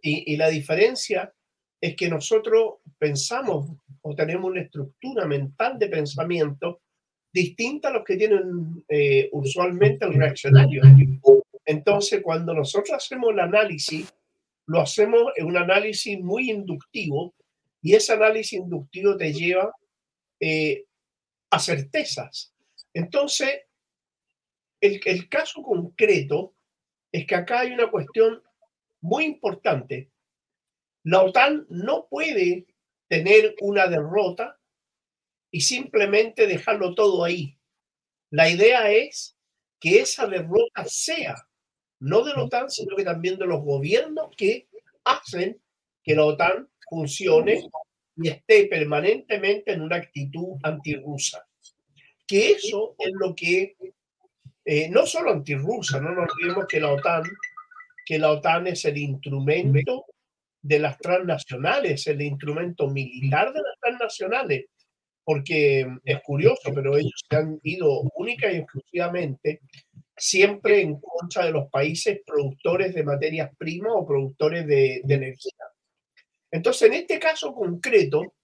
y, 0.00 0.36
la 0.36 0.48
diferencia 0.48 1.32
es 1.80 1.94
que 1.94 2.08
nosotros 2.08 2.74
pensamos 2.98 3.70
o 4.02 4.14
tenemos 4.14 4.50
una 4.50 4.62
estructura 4.62 5.26
mental 5.26 5.78
de 5.78 5.88
pensamiento 5.88 6.80
distinta 7.32 7.88
a 7.88 7.92
los 7.92 8.04
que 8.04 8.16
tienen 8.16 8.84
eh, 8.88 9.28
usualmente 9.32 10.04
el 10.04 10.14
reaccionario. 10.14 10.82
Entonces, 11.64 12.20
cuando 12.22 12.52
nosotros 12.52 12.96
hacemos 12.96 13.30
el 13.32 13.40
análisis, 13.40 14.12
lo 14.66 14.80
hacemos 14.80 15.32
en 15.36 15.46
un 15.46 15.56
análisis 15.56 16.18
muy 16.20 16.50
inductivo 16.50 17.34
y 17.80 17.94
ese 17.94 18.12
análisis 18.12 18.58
inductivo 18.58 19.16
te 19.16 19.32
lleva 19.32 19.72
eh, 20.40 20.84
a 21.50 21.60
certezas. 21.60 22.52
Entonces, 22.92 23.60
el 24.80 25.28
caso 25.28 25.62
concreto 25.62 26.54
es 27.12 27.26
que 27.26 27.34
acá 27.34 27.60
hay 27.60 27.72
una 27.72 27.90
cuestión 27.90 28.42
muy 29.00 29.24
importante. 29.24 30.10
La 31.04 31.22
OTAN 31.22 31.66
no 31.68 32.06
puede 32.08 32.66
tener 33.08 33.54
una 33.60 33.86
derrota 33.86 34.58
y 35.50 35.60
simplemente 35.60 36.46
dejarlo 36.46 36.94
todo 36.94 37.24
ahí. 37.24 37.58
La 38.30 38.48
idea 38.48 38.90
es 38.90 39.36
que 39.78 40.00
esa 40.00 40.26
derrota 40.26 40.84
sea 40.86 41.36
no 42.00 42.24
de 42.24 42.32
la 42.32 42.44
OTAN, 42.44 42.70
sino 42.70 42.96
que 42.96 43.04
también 43.04 43.38
de 43.38 43.46
los 43.46 43.62
gobiernos 43.62 44.34
que 44.36 44.68
hacen 45.04 45.60
que 46.02 46.14
la 46.14 46.24
OTAN 46.24 46.68
funcione 46.88 47.68
y 48.16 48.28
esté 48.28 48.66
permanentemente 48.66 49.72
en 49.72 49.82
una 49.82 49.96
actitud 49.96 50.56
antirrusa. 50.62 51.46
Que 52.26 52.52
eso 52.52 52.96
es 52.98 53.10
lo 53.12 53.34
que, 53.34 53.76
eh, 54.64 54.88
no 54.88 55.06
solo 55.06 55.32
antirrusa, 55.32 56.00
no 56.00 56.12
nos 56.12 56.28
olvidemos 56.32 56.66
que 56.68 56.80
la 56.80 56.92
OTAN, 56.92 57.24
que 58.04 58.18
la 58.18 58.30
OTAN 58.30 58.68
es 58.68 58.84
el 58.84 58.98
instrumento 58.98 60.06
de 60.62 60.78
las 60.78 60.98
transnacionales, 60.98 62.06
el 62.06 62.22
instrumento 62.22 62.88
militar 62.88 63.52
de 63.52 63.60
las 63.60 63.78
transnacionales, 63.80 64.66
porque 65.24 65.86
es 66.04 66.20
curioso, 66.22 66.72
pero 66.74 66.96
ellos 66.96 67.24
se 67.28 67.36
han 67.36 67.58
ido 67.64 68.02
única 68.14 68.52
y 68.52 68.58
exclusivamente 68.58 69.60
siempre 70.16 70.80
en 70.80 71.00
contra 71.00 71.46
de 71.46 71.52
los 71.52 71.68
países 71.68 72.20
productores 72.24 72.94
de 72.94 73.02
materias 73.02 73.50
primas 73.56 73.92
o 73.94 74.06
productores 74.06 74.66
de, 74.66 75.02
energía. 75.08 75.52
Entonces, 76.50 76.82
en 76.82 76.94
este 76.94 77.18
caso 77.18 77.52
concreto, 77.52 78.34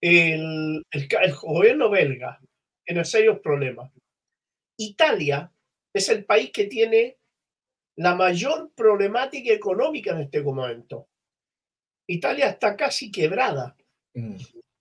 el, 0.00 0.84
el 0.90 1.34
gobierno 1.34 1.90
belga 1.90 2.40
tiene 2.84 3.04
serios 3.04 3.38
problemas. 3.40 3.90
Italia 4.76 5.52
es 5.92 6.08
el 6.08 6.24
país 6.24 6.50
que 6.52 6.66
tiene 6.66 7.18
la 7.96 8.14
mayor 8.14 8.72
problemática 8.74 9.52
económica 9.52 10.12
en 10.12 10.22
este 10.22 10.42
momento. 10.42 11.08
Italia 12.06 12.48
está 12.48 12.76
casi 12.76 13.10
quebrada. 13.10 13.76
Mm. 14.14 14.36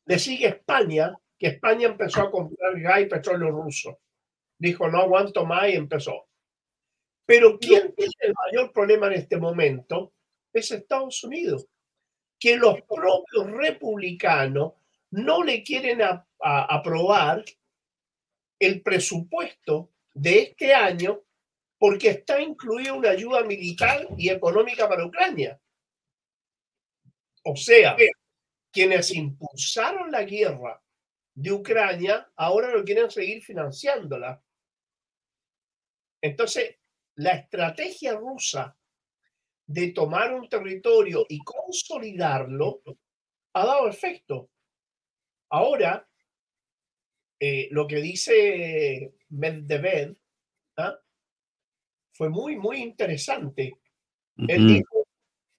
Le 0.06 0.19
sigue 0.19 0.47
España, 0.47 1.15
que 1.38 1.47
España 1.47 1.88
empezó 1.88 2.21
a 2.21 2.32
comprar 2.32 2.79
gas 2.79 3.01
y 3.01 3.06
petróleo 3.06 3.51
ruso. 3.51 3.99
Dijo, 4.58 4.89
no 4.89 4.99
aguanto 4.99 5.45
más 5.45 5.69
y 5.69 5.73
empezó. 5.73 6.27
Pero 7.25 7.58
¿quién 7.60 7.93
tiene 7.95 8.13
el 8.19 8.34
mayor 8.34 8.71
problema 8.71 9.08
en 9.08 9.13
este 9.13 9.38
momento? 9.38 10.13
Es 10.51 10.71
Estados 10.71 11.23
Unidos. 11.23 11.67
Que 12.39 12.58
los 12.58 12.82
propios 12.82 13.51
republicanos 13.51 14.73
no 15.12 15.43
le 15.43 15.63
quieren 15.63 16.01
aprobar 16.39 17.45
el 18.59 18.81
presupuesto 18.81 19.91
de 20.13 20.39
este 20.39 20.73
año 20.73 21.21
porque 21.77 22.09
está 22.09 22.39
incluida 22.41 22.93
una 22.93 23.09
ayuda 23.09 23.43
militar 23.43 24.07
y 24.17 24.29
económica 24.29 24.87
para 24.87 25.05
Ucrania. 25.05 25.59
O 27.43 27.55
sea, 27.55 27.97
quienes 28.71 29.11
impulsaron 29.11 30.09
la 30.09 30.23
guerra 30.23 30.81
de 31.35 31.51
Ucrania 31.51 32.31
ahora 32.35 32.71
no 32.71 32.83
quieren 32.83 33.11
seguir 33.11 33.43
financiándola. 33.43 34.41
Entonces, 36.21 36.77
la 37.15 37.31
estrategia 37.31 38.13
rusa 38.13 38.77
de 39.65 39.91
tomar 39.91 40.33
un 40.33 40.47
territorio 40.47 41.25
y 41.27 41.43
consolidarlo 41.43 42.81
ha 43.53 43.65
dado 43.65 43.87
efecto. 43.87 44.49
Ahora, 45.49 46.07
eh, 47.45 47.67
lo 47.71 47.86
que 47.88 47.97
dice 47.97 49.15
Medvedev 49.27 50.15
¿ah? 50.77 50.97
fue 52.10 52.29
muy, 52.29 52.56
muy 52.56 52.77
interesante. 52.77 53.73
Él 54.38 54.65
dijo, 54.65 55.06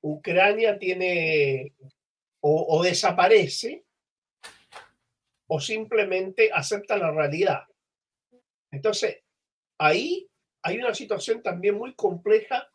Ucrania 0.00 0.78
tiene 0.78 1.74
o, 2.40 2.82
desaparece 2.82 3.84
o 5.46 5.60
simplemente 5.60 6.50
acepta 6.50 6.96
la 6.96 7.10
realidad. 7.10 7.64
Entonces, 8.70 9.18
ahí 9.76 10.26
hay 10.62 10.78
una 10.78 10.94
situación 10.94 11.42
también 11.42 11.74
muy 11.74 11.94
compleja 11.94 12.66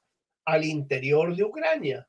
al 0.46 0.66
interior 0.66 1.36
de 1.36 1.46
Ucrania, 1.46 2.08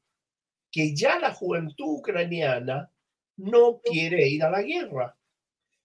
que 0.71 0.95
ya 0.95 1.19
la 1.19 1.33
juventud 1.33 1.99
ucraniana 1.99 2.93
no 3.39 3.81
quiere 3.81 4.29
ir 4.29 4.45
a 4.45 4.51
la 4.51 4.61
guerra. 4.61 5.17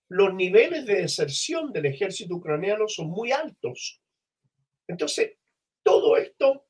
Los 0.10 0.34
niveles 0.34 0.86
de 0.86 1.02
deserción 1.02 1.72
del 1.72 1.88
ejército 1.88 2.36
ucraniano 2.36 2.88
son 2.88 3.10
muy 3.10 3.32
altos. 3.32 4.02
Entonces, 4.88 5.34
todo 5.84 6.18
esto, 6.18 6.66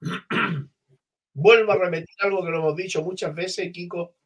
vuelvo 1.32 1.72
a 1.72 1.78
repetir 1.78 2.16
algo 2.20 2.44
que 2.44 2.50
lo 2.50 2.58
hemos 2.58 2.76
dicho 2.76 3.02
muchas 3.02 3.34
veces, 3.34 3.72
Kiko, 3.72 4.16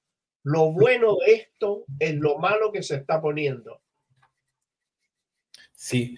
lo 0.44 0.72
bueno 0.72 1.16
de 1.24 1.34
esto 1.34 1.84
es 1.98 2.14
lo 2.14 2.38
malo 2.38 2.72
que 2.72 2.82
se 2.82 2.96
está 2.96 3.20
poniendo. 3.20 3.82
Sí, 5.72 6.16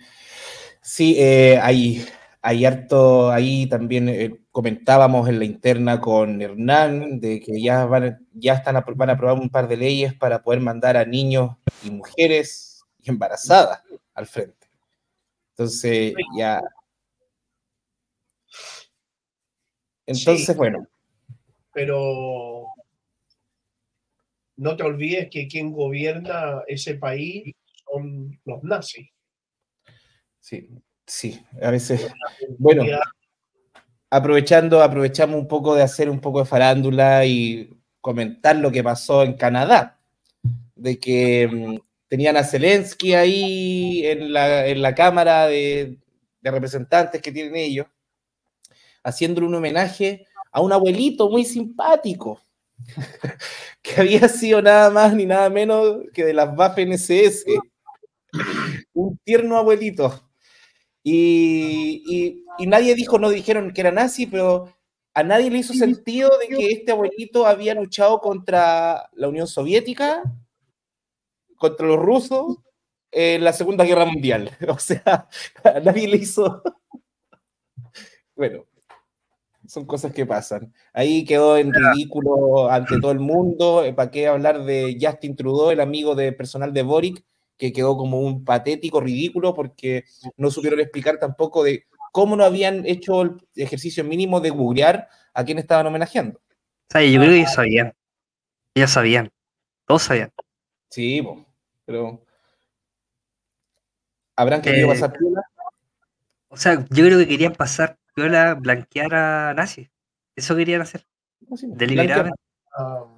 sí, 0.81 1.17
eh, 1.19 1.59
hay, 1.61 2.05
hay 2.41 2.65
harto, 2.65 3.31
ahí 3.31 3.67
también 3.69 4.09
eh, 4.09 4.41
comentábamos 4.51 5.29
en 5.29 5.39
la 5.39 5.45
interna 5.45 6.01
con 6.01 6.43
Hernán 6.43 7.21
de 7.21 7.41
que 7.41 7.61
ya, 7.61 7.85
van, 7.87 8.27
ya 8.33 8.55
están 8.55 8.83
van 8.97 9.11
a 9.11 9.13
aprobar 9.13 9.39
un 9.39 9.51
par 9.51 9.69
de 9.69 9.77
leyes 9.77 10.15
para 10.15 10.43
poder 10.43 10.61
mandar 10.61 10.97
a 10.97 11.05
niños 11.05 11.57
y 11.85 11.91
mujeres 11.91 12.83
embarazadas 13.05 13.83
al 14.15 14.27
frente. 14.27 14.67
Entonces 15.53 16.15
ya 16.37 16.61
Entonces, 20.11 20.57
bueno. 20.57 20.87
Pero 21.73 22.67
no 24.57 24.77
te 24.77 24.83
olvides 24.83 25.29
que 25.31 25.47
quien 25.47 25.73
gobierna 25.73 26.63
ese 26.67 26.97
país 26.97 27.55
son 27.85 28.41
los 28.45 28.63
nazis. 28.65 29.09
Sí, 30.41 30.69
sí, 31.07 31.41
a 31.63 31.71
veces. 31.71 32.13
Bueno, 32.59 32.83
aprovechando, 34.11 34.83
aprovechamos 34.83 35.37
un 35.37 35.49
poco 35.49 35.75
de 35.75 35.83
hacer 35.83 36.11
un 36.11 36.21
poco 36.21 36.41
de 36.41 36.47
farándula 36.47 37.25
y 37.25 37.71
comentar 38.01 38.57
lo 38.57 38.71
que 38.73 38.83
pasó 38.83 39.23
en 39.23 39.35
Canadá, 39.35 40.01
de 40.75 40.99
que 40.99 41.49
mm, 41.49 41.79
tenían 42.09 42.37
a 42.37 42.45
Zelensky 42.45 43.15
ahí 43.15 44.07
en 44.07 44.33
la, 44.33 44.95
Cámara 44.95 45.47
de, 45.47 45.99
Representantes 46.43 47.21
que 47.23 47.33
tienen 47.33 47.55
ellos, 47.55 47.87
haciéndole 49.05 49.47
un 49.47 49.55
homenaje 49.55 50.27
a 50.53 50.61
un 50.61 50.73
abuelito 50.73 51.31
muy 51.31 51.45
simpático, 51.45 52.41
que 53.83 54.01
había 54.01 54.29
sido 54.29 54.61
nada 54.61 54.91
más 54.91 55.15
ni 55.15 55.27
nada 55.27 55.51
menos 55.51 55.99
que 56.13 56.25
de 56.25 56.33
las 56.33 56.57
Waffen 56.57 56.93
SS, 56.93 57.45
un 58.95 59.19
tierno 59.19 59.57
abuelito. 59.59 60.31
Y, 61.03 62.45
nadie 62.67 62.95
dijo, 62.95 63.19
no 63.19 63.31
dijeron 63.31 63.73
que 63.73 63.81
era 63.81 63.91
nazi, 63.91 64.27
pero 64.27 64.75
a 65.15 65.23
nadie 65.23 65.51
le 65.51 65.59
hizo 65.59 65.73
sentido 65.73 66.31
de 66.39 66.49
que 66.49 66.67
este 66.67 66.93
abuelito 66.93 67.47
había 67.47 67.75
luchado 67.75 68.21
contra 68.21 69.09
la 69.15 69.29
Unión 69.29 69.47
Soviética, 69.47 70.23
contra 71.57 71.87
los 71.87 71.99
rusos, 71.99 72.59
en 73.13 73.45
la 73.45 73.53
Segunda 73.53 73.85
Guerra 73.85 74.05
Mundial. 74.05 74.51
O 74.69 74.79
sea, 74.79 75.29
a 75.65 75.81
nadie 75.81 76.09
le 76.09 76.17
hizo... 76.19 76.63
Bueno, 78.37 78.65
son 79.67 79.85
cosas 79.85 80.13
que 80.13 80.27
pasan. 80.27 80.73
Ahí 80.93 81.25
quedó 81.25 81.57
en 81.57 81.73
ridículo 81.73 82.71
ante 82.71 82.99
todo 83.01 83.13
el 83.13 83.21
mundo. 83.21 83.85
¿Para 83.95 84.11
qué 84.11 84.27
hablar 84.27 84.65
de 84.65 84.97
Justin 85.01 85.37
Trudeau, 85.37 85.71
el 85.71 85.81
amigo 85.81 86.15
de 86.15 86.33
personal 86.33 86.73
de 86.73 86.83
Boric, 86.83 87.25
que 87.57 87.73
quedó 87.73 87.97
como 87.97 88.21
un 88.21 88.45
patético, 88.45 89.01
ridículo, 89.01 89.55
porque 89.55 90.05
no 90.39 90.51
supieron 90.51 90.81
explicar 90.81 91.19
tampoco 91.19 91.63
de 91.63 91.85
cómo 92.13 92.37
no 92.37 92.45
habían 92.45 92.87
hecho 92.87 93.23
el 93.23 93.37
ejercicio 93.55 94.05
mínimo 94.05 94.41
de 94.41 94.51
googlear 94.51 95.09
a 95.35 95.45
quién 95.45 95.59
estaban 95.59 95.87
homenajeando. 95.87 96.39
O 96.39 96.93
sea, 96.93 97.03
yo 97.03 97.21
creo 97.21 97.31
que 97.31 97.39
ellos 97.39 97.55
sabían. 97.55 97.95
Ellos 98.75 98.91
sabían. 98.91 99.31
Todos 99.87 100.03
sabían. 100.03 100.33
Sí, 100.89 101.27
pero. 101.85 102.25
¿Habrán 104.37 104.63
querido 104.63 104.87
eh, 104.87 104.91
pasar 104.91 105.13
piola? 105.13 105.43
O 106.49 106.57
sea, 106.57 106.85
yo 106.91 107.05
creo 107.05 107.19
que 107.19 107.29
querían 107.29 107.53
pasar 107.53 107.99
piola, 108.15 108.55
blanquear 108.55 109.15
a 109.15 109.55
Nazi. 109.55 109.89
Eso 110.35 110.57
querían 110.57 110.81
hacer. 110.81 111.07
Deliberadamente. 111.41 112.41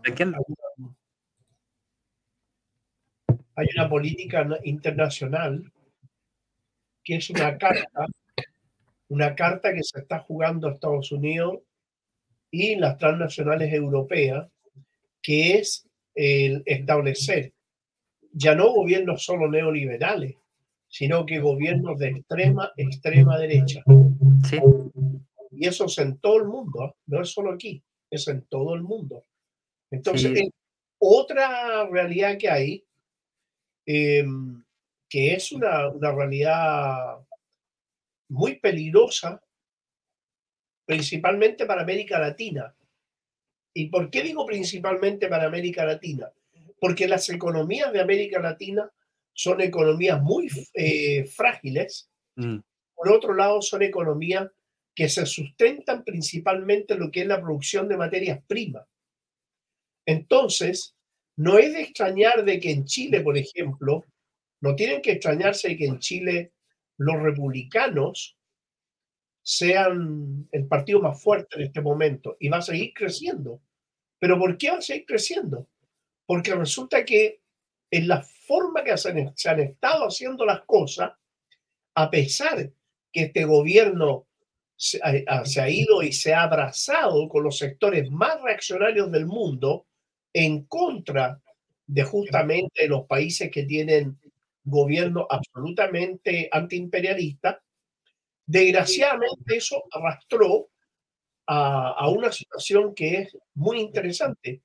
Blanquearlo. 0.02 0.38
Hay 3.54 3.66
una 3.76 3.88
política 3.88 4.46
internacional 4.64 5.70
que 7.04 7.16
es 7.16 7.30
una 7.30 7.56
carta 7.58 8.06
una 9.12 9.34
carta 9.34 9.74
que 9.74 9.82
se 9.82 10.00
está 10.00 10.20
jugando 10.20 10.68
a 10.68 10.72
Estados 10.72 11.12
Unidos 11.12 11.58
y 12.50 12.76
las 12.76 12.96
transnacionales 12.96 13.72
europeas, 13.72 14.50
que 15.20 15.58
es 15.58 15.86
el 16.14 16.62
establecer 16.66 17.52
ya 18.32 18.54
no 18.54 18.72
gobiernos 18.72 19.22
solo 19.22 19.50
neoliberales, 19.50 20.36
sino 20.88 21.26
que 21.26 21.40
gobiernos 21.40 21.98
de 21.98 22.08
extrema, 22.08 22.72
extrema 22.76 23.38
derecha. 23.38 23.82
Sí. 24.48 24.58
Y 25.50 25.66
eso 25.66 25.84
es 25.84 25.98
en 25.98 26.16
todo 26.18 26.38
el 26.38 26.46
mundo, 26.46 26.86
¿eh? 26.86 26.92
no 27.06 27.20
es 27.20 27.28
solo 27.28 27.52
aquí, 27.52 27.82
es 28.10 28.26
en 28.28 28.42
todo 28.46 28.74
el 28.74 28.82
mundo. 28.82 29.26
Entonces, 29.90 30.48
otra 30.98 31.86
realidad 31.88 32.38
que 32.38 32.48
hay, 32.48 32.84
em, 33.84 34.64
que 35.08 35.34
es 35.34 35.52
una, 35.52 35.88
una 35.90 36.12
realidad 36.12 37.18
muy 38.32 38.58
peligrosa, 38.58 39.42
principalmente 40.86 41.66
para 41.66 41.82
América 41.82 42.18
Latina. 42.18 42.74
¿Y 43.74 43.88
por 43.88 44.10
qué 44.10 44.22
digo 44.22 44.46
principalmente 44.46 45.28
para 45.28 45.46
América 45.46 45.84
Latina? 45.84 46.32
Porque 46.80 47.06
las 47.06 47.28
economías 47.28 47.92
de 47.92 48.00
América 48.00 48.40
Latina 48.40 48.90
son 49.34 49.60
economías 49.60 50.20
muy 50.20 50.48
eh, 50.72 51.24
frágiles. 51.24 52.10
Mm. 52.36 52.58
Por 52.94 53.12
otro 53.12 53.34
lado, 53.34 53.60
son 53.60 53.82
economías 53.82 54.48
que 54.94 55.08
se 55.08 55.26
sustentan 55.26 56.02
principalmente 56.02 56.94
en 56.94 57.00
lo 57.00 57.10
que 57.10 57.20
es 57.20 57.26
la 57.26 57.40
producción 57.40 57.86
de 57.86 57.96
materias 57.98 58.40
primas. 58.46 58.86
Entonces, 60.06 60.94
no 61.36 61.58
es 61.58 61.72
de 61.74 61.82
extrañar 61.82 62.44
de 62.44 62.58
que 62.58 62.70
en 62.70 62.86
Chile, 62.86 63.20
por 63.20 63.36
ejemplo, 63.36 64.04
no 64.60 64.74
tienen 64.74 65.02
que 65.02 65.12
extrañarse 65.12 65.68
de 65.68 65.76
que 65.76 65.86
en 65.86 65.98
Chile 65.98 66.52
los 67.04 67.20
republicanos 67.20 68.36
sean 69.42 70.48
el 70.52 70.66
partido 70.68 71.00
más 71.00 71.20
fuerte 71.20 71.56
en 71.56 71.62
este 71.62 71.80
momento 71.80 72.36
y 72.38 72.48
va 72.48 72.58
a 72.58 72.62
seguir 72.62 72.92
creciendo. 72.94 73.60
¿Pero 74.18 74.38
por 74.38 74.56
qué 74.56 74.70
va 74.70 74.78
a 74.78 74.82
seguir 74.82 75.04
creciendo? 75.04 75.66
Porque 76.26 76.54
resulta 76.54 77.04
que 77.04 77.40
en 77.90 78.06
la 78.06 78.22
forma 78.46 78.84
que 78.84 78.96
se 78.96 79.10
han, 79.10 79.60
estado 79.60 80.06
haciendo 80.06 80.46
las 80.46 80.62
cosas, 80.62 81.12
a 81.94 82.10
pesar 82.10 82.70
que 83.12 83.22
este 83.22 83.44
gobierno 83.44 84.26
se 84.76 85.00
ha, 85.02 85.68
ido 85.68 86.02
y 86.02 86.12
se 86.12 86.34
ha 86.34 86.42
abrazado 86.42 87.28
con 87.28 87.44
los 87.44 87.58
sectores 87.58 88.10
más 88.10 88.40
reaccionarios 88.42 89.10
del 89.10 89.26
mundo 89.26 89.86
en 90.32 90.64
contra 90.64 91.40
de 91.86 92.04
justamente 92.04 92.88
los 92.88 93.06
países 93.06 93.50
que 93.50 93.64
tienen 93.64 94.18
gobierno 94.64 95.26
absolutamente 95.28 96.48
antiimperialista, 96.50 97.62
desgraciadamente 98.46 99.56
eso 99.56 99.84
arrastró 99.90 100.70
a, 101.46 102.08
una 102.08 102.30
situación 102.32 102.94
que 102.94 103.14
es 103.20 103.36
muy 103.54 103.80
interesante. 103.80 104.62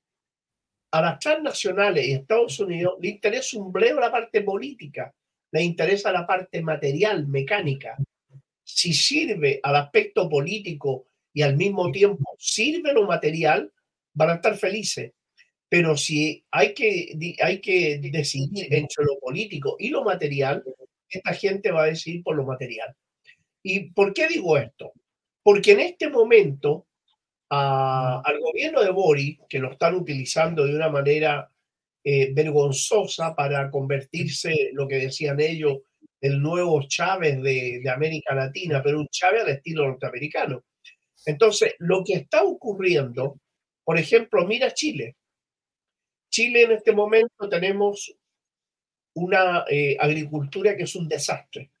A 0.90 1.02
las 1.02 1.18
transnacionales 1.18 2.06
y 2.06 2.12
Estados 2.12 2.58
Unidos 2.60 2.94
le 3.00 3.10
interesa 3.10 3.58
un 3.58 3.72
breve 3.72 4.00
la 4.00 4.10
parte 4.10 4.42
política, 4.42 5.14
le 5.52 5.62
interesa 5.62 6.12
la 6.12 6.26
parte 6.26 6.62
material, 6.62 7.26
mecánica. 7.26 7.96
Si 8.64 8.94
sirve 8.94 9.60
al 9.62 9.76
aspecto 9.76 10.28
político 10.28 11.06
y 11.32 11.42
al 11.42 11.56
mismo 11.56 11.90
tiempo 11.90 12.24
sirve 12.38 12.92
lo 12.92 13.06
material, 13.06 13.70
van 14.14 14.30
a 14.30 14.34
estar 14.34 14.56
felices. 14.56 15.12
Pero 15.68 15.96
si 15.96 16.44
hay 16.50 16.72
que, 16.74 17.36
hay 17.42 17.60
que 17.60 17.98
decidir 17.98 18.72
entre 18.72 19.04
lo 19.04 19.18
político 19.20 19.76
y 19.78 19.90
lo 19.90 20.02
material, 20.02 20.64
esta 21.08 21.34
gente 21.34 21.70
va 21.70 21.82
a 21.84 21.86
decidir 21.86 22.22
por 22.22 22.36
lo 22.36 22.44
material. 22.44 22.94
¿Y 23.62 23.90
por 23.90 24.14
qué 24.14 24.28
digo 24.28 24.56
esto? 24.56 24.92
Porque 25.42 25.72
en 25.72 25.80
este 25.80 26.08
momento 26.08 26.86
al 27.50 28.40
gobierno 28.40 28.82
de 28.82 28.90
Boris, 28.90 29.38
que 29.48 29.58
lo 29.58 29.72
están 29.72 29.94
utilizando 29.94 30.66
de 30.66 30.74
una 30.74 30.90
manera 30.90 31.50
eh, 32.04 32.32
vergonzosa 32.32 33.34
para 33.34 33.70
convertirse, 33.70 34.70
lo 34.72 34.86
que 34.86 34.96
decían 34.96 35.40
ellos, 35.40 35.78
el 36.20 36.40
nuevo 36.42 36.82
Chávez 36.86 37.40
de, 37.42 37.80
de 37.82 37.90
América 37.90 38.34
Latina, 38.34 38.82
pero 38.82 38.98
un 39.00 39.08
Chávez 39.08 39.42
al 39.42 39.50
estilo 39.50 39.86
norteamericano. 39.86 40.64
Entonces, 41.26 41.74
lo 41.78 42.02
que 42.04 42.14
está 42.14 42.42
ocurriendo, 42.42 43.40
por 43.84 43.98
ejemplo, 43.98 44.46
mira 44.46 44.72
Chile. 44.72 45.16
Chile 46.38 46.62
en 46.62 46.70
este 46.70 46.92
momento 46.92 47.48
tenemos 47.48 48.14
una 49.14 49.64
eh, 49.68 49.96
agricultura 49.98 50.76
que 50.76 50.84
es 50.84 50.94
un 50.94 51.08
desastre. 51.08 51.72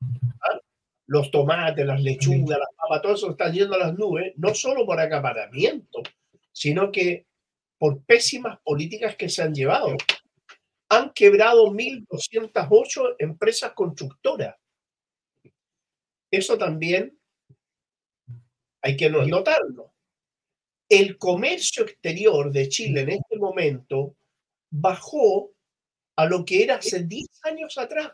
¿Ah? 0.00 0.60
Los 1.06 1.32
tomates, 1.32 1.84
las 1.84 2.00
lechugas, 2.00 2.60
las 2.60 2.68
papas, 2.76 3.02
todo 3.02 3.14
eso 3.14 3.30
está 3.32 3.50
yendo 3.50 3.74
a 3.74 3.78
las 3.78 3.98
nubes, 3.98 4.34
no 4.36 4.54
solo 4.54 4.86
por 4.86 5.00
acaparamiento, 5.00 6.00
sino 6.52 6.92
que 6.92 7.26
por 7.76 8.04
pésimas 8.04 8.60
políticas 8.62 9.16
que 9.16 9.28
se 9.28 9.42
han 9.42 9.52
llevado. 9.52 9.96
Han 10.90 11.10
quebrado 11.12 11.66
1.208 11.66 13.16
empresas 13.18 13.72
constructoras. 13.72 14.54
Eso 16.30 16.56
también 16.56 17.18
hay 18.80 18.96
que 18.96 19.10
notarlo 19.10 19.91
el 20.92 21.16
comercio 21.16 21.84
exterior 21.84 22.52
de 22.52 22.68
Chile 22.68 23.00
en 23.00 23.08
este 23.12 23.38
momento 23.38 24.14
bajó 24.70 25.50
a 26.16 26.26
lo 26.26 26.44
que 26.44 26.62
era 26.62 26.76
hace 26.76 27.04
10 27.04 27.28
años 27.44 27.78
atrás. 27.78 28.12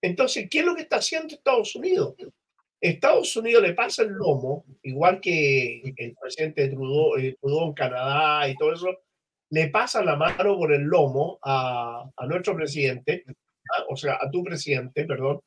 Entonces, 0.00 0.48
¿qué 0.50 0.60
es 0.60 0.64
lo 0.64 0.74
que 0.74 0.82
está 0.82 0.96
haciendo 0.96 1.34
Estados 1.34 1.76
Unidos? 1.76 2.14
Estados 2.80 3.36
Unidos 3.36 3.62
le 3.62 3.74
pasa 3.74 4.04
el 4.04 4.12
lomo, 4.12 4.64
igual 4.84 5.20
que 5.20 5.82
el 5.94 6.16
presidente 6.18 6.68
Trudeau, 6.68 7.18
eh, 7.18 7.36
Trudeau 7.38 7.66
en 7.66 7.74
Canadá 7.74 8.48
y 8.48 8.56
todo 8.56 8.72
eso, 8.72 9.00
le 9.50 9.68
pasa 9.68 10.02
la 10.02 10.16
mano 10.16 10.56
por 10.56 10.72
el 10.72 10.82
lomo 10.82 11.38
a, 11.42 12.08
nuestro 12.26 12.56
presidente, 12.56 13.24
¿ah? 13.76 13.84
o 13.90 13.96
sea, 13.96 14.14
a 14.18 14.30
tu 14.30 14.42
presidente, 14.42 15.04
perdón, 15.04 15.42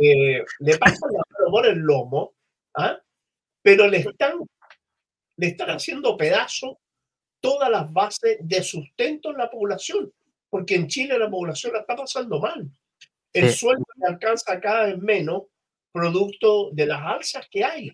eh, 0.00 0.42
le 0.60 0.78
pasa 0.78 1.06
la 1.10 1.22
mano 1.28 1.50
por 1.50 1.66
el 1.66 1.78
lomo, 1.78 2.32
¿ah? 2.74 2.98
Pero 3.68 3.86
le 3.86 3.98
están, 3.98 4.38
le 5.36 5.46
están 5.48 5.68
haciendo 5.68 6.16
pedazo 6.16 6.80
todas 7.38 7.70
las 7.70 7.92
bases 7.92 8.38
de 8.40 8.62
sustento 8.62 9.30
en 9.30 9.36
la 9.36 9.50
población, 9.50 10.10
porque 10.48 10.76
en 10.76 10.86
Chile 10.86 11.18
la 11.18 11.28
población 11.28 11.74
la 11.74 11.80
está 11.80 11.94
pasando 11.94 12.40
mal. 12.40 12.66
El 13.30 13.50
Sí. 13.50 13.58
sueldo 13.58 13.84
le 13.96 14.14
alcanza 14.14 14.58
cada 14.58 14.86
vez 14.86 14.96
menos 14.96 15.42
producto 15.92 16.70
de 16.72 16.86
las 16.86 17.02
alzas 17.02 17.46
que 17.50 17.62
hay. 17.62 17.92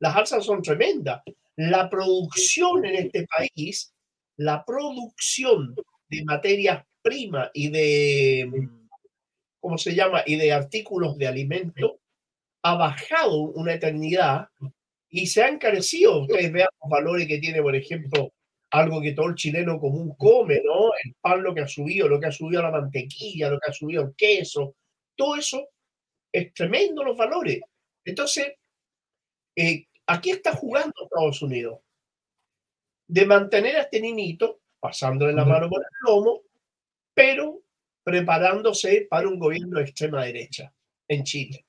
Las 0.00 0.14
alzas 0.16 0.44
son 0.44 0.60
tremendas. 0.60 1.22
La 1.56 1.88
producción 1.88 2.84
en 2.84 2.96
este 3.06 3.26
país, 3.26 3.94
la 4.36 4.66
producción 4.66 5.74
de 6.10 6.24
materias 6.26 6.84
primas 7.00 7.50
y 7.54 7.70
de, 7.70 8.68
¿cómo 9.60 9.78
se 9.78 9.94
llama? 9.94 10.24
Y 10.26 10.36
de 10.36 10.52
artículos 10.52 11.16
de 11.16 11.26
alimento 11.26 12.00
ha 12.62 12.74
bajado 12.74 13.34
una 13.38 13.72
eternidad 13.72 14.50
y 15.16 15.26
se 15.26 15.42
ha 15.42 15.48
encarecido. 15.48 16.20
Ustedes 16.20 16.52
vean 16.52 16.68
los 16.82 16.90
valores 16.90 17.26
que 17.26 17.38
tiene, 17.38 17.62
por 17.62 17.74
ejemplo, 17.74 18.34
algo 18.70 19.00
que 19.00 19.12
todo 19.12 19.28
el 19.28 19.34
chileno 19.34 19.80
común 19.80 20.14
come, 20.14 20.60
¿no? 20.62 20.90
El 21.02 21.14
pan, 21.18 21.42
lo 21.42 21.54
que 21.54 21.62
ha 21.62 21.68
subido, 21.68 22.06
lo 22.06 22.20
que 22.20 22.26
ha 22.26 22.32
subido 22.32 22.60
la 22.62 22.70
mantequilla, 22.70 23.48
lo 23.48 23.58
que 23.58 23.70
ha 23.70 23.72
subido 23.72 24.02
el 24.02 24.14
queso, 24.14 24.76
todo 25.16 25.36
eso 25.36 25.70
es 26.30 26.52
tremendo 26.52 27.02
los 27.02 27.16
valores. 27.16 27.60
Entonces, 28.04 28.56
eh, 29.56 29.86
aquí 30.06 30.32
está 30.32 30.52
jugando 30.52 30.92
Estados 31.04 31.40
Unidos 31.40 31.80
de 33.08 33.24
mantener 33.24 33.76
a 33.76 33.82
este 33.82 34.02
niñito 34.02 34.60
pasándole 34.78 35.32
la 35.32 35.46
mano 35.46 35.70
por 35.70 35.80
el 35.80 35.88
lomo, 36.06 36.42
pero 37.14 37.62
preparándose 38.04 39.06
para 39.08 39.28
un 39.28 39.38
gobierno 39.38 39.78
de 39.78 39.84
extrema 39.84 40.26
derecha 40.26 40.70
en 41.08 41.24
Chile. 41.24 41.64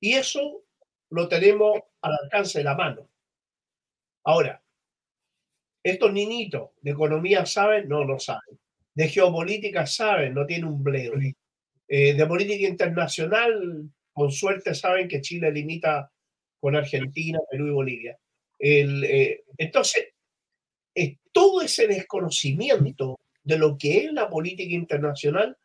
Y 0.00 0.14
eso 0.14 0.64
lo 1.10 1.28
tenemos 1.28 1.80
al 2.02 2.12
alcance 2.22 2.58
de 2.58 2.64
la 2.64 2.74
mano. 2.74 3.08
Ahora, 4.24 4.62
estos 5.82 6.12
niñitos 6.12 6.70
de 6.82 6.90
economía 6.90 7.46
saben, 7.46 7.88
no, 7.88 8.04
no 8.04 8.18
saben. 8.18 8.58
De 8.94 9.08
geopolítica 9.08 9.86
saben, 9.86 10.34
no 10.34 10.46
tienen 10.46 10.66
un 10.66 10.82
bledo. 10.82 11.14
Eh, 11.88 12.14
de 12.14 12.26
política 12.26 12.68
internacional, 12.68 13.90
con 14.12 14.30
suerte 14.30 14.74
saben 14.74 15.08
que 15.08 15.20
Chile 15.20 15.50
limita 15.50 16.10
con 16.60 16.76
Argentina, 16.76 17.38
Perú 17.50 17.68
y 17.68 17.70
Bolivia. 17.70 18.18
El, 18.58 19.04
eh, 19.04 19.44
entonces, 19.56 20.08
eh, 20.94 21.16
todo 21.32 21.62
ese 21.62 21.86
desconocimiento 21.86 23.18
de 23.42 23.58
lo 23.58 23.78
que 23.78 24.04
es 24.04 24.12
la 24.12 24.28
política 24.28 24.74
internacional 24.74 25.56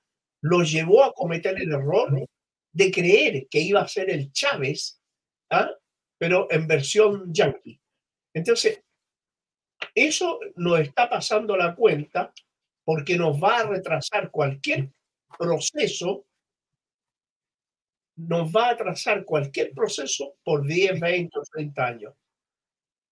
lo 0.42 0.64
llevó 0.64 1.04
a 1.04 1.14
cometer 1.14 1.60
el 1.60 1.72
error 1.72 2.26
de 2.72 2.92
creer 2.92 3.48
que 3.50 3.60
iba 3.60 3.82
a 3.82 3.88
ser 3.88 4.10
el 4.10 4.32
Chávez, 4.32 5.02
¿ah? 5.52 5.70
pero 6.18 6.48
en 6.52 6.68
versión 6.68 7.34
yankee. 7.34 7.80
Entonces, 8.34 8.84
eso 9.94 10.40
nos 10.56 10.80
está 10.80 11.10
pasando 11.10 11.56
la 11.56 11.76
cuenta 11.76 12.34
porque 12.84 13.18
nos 13.18 13.42
va 13.42 13.60
a 13.60 13.68
retrasar 13.68 14.32
cualquier 14.32 14.92
proceso, 15.38 16.26
nos 18.18 18.52
va 18.52 18.68
a 18.68 18.72
atrasar 18.72 19.26
cualquier 19.26 19.74
proceso 19.74 20.36
por 20.44 20.66
10, 20.66 21.00
20 21.00 21.40
o 21.40 21.44
30 21.44 21.86
años, 21.86 22.14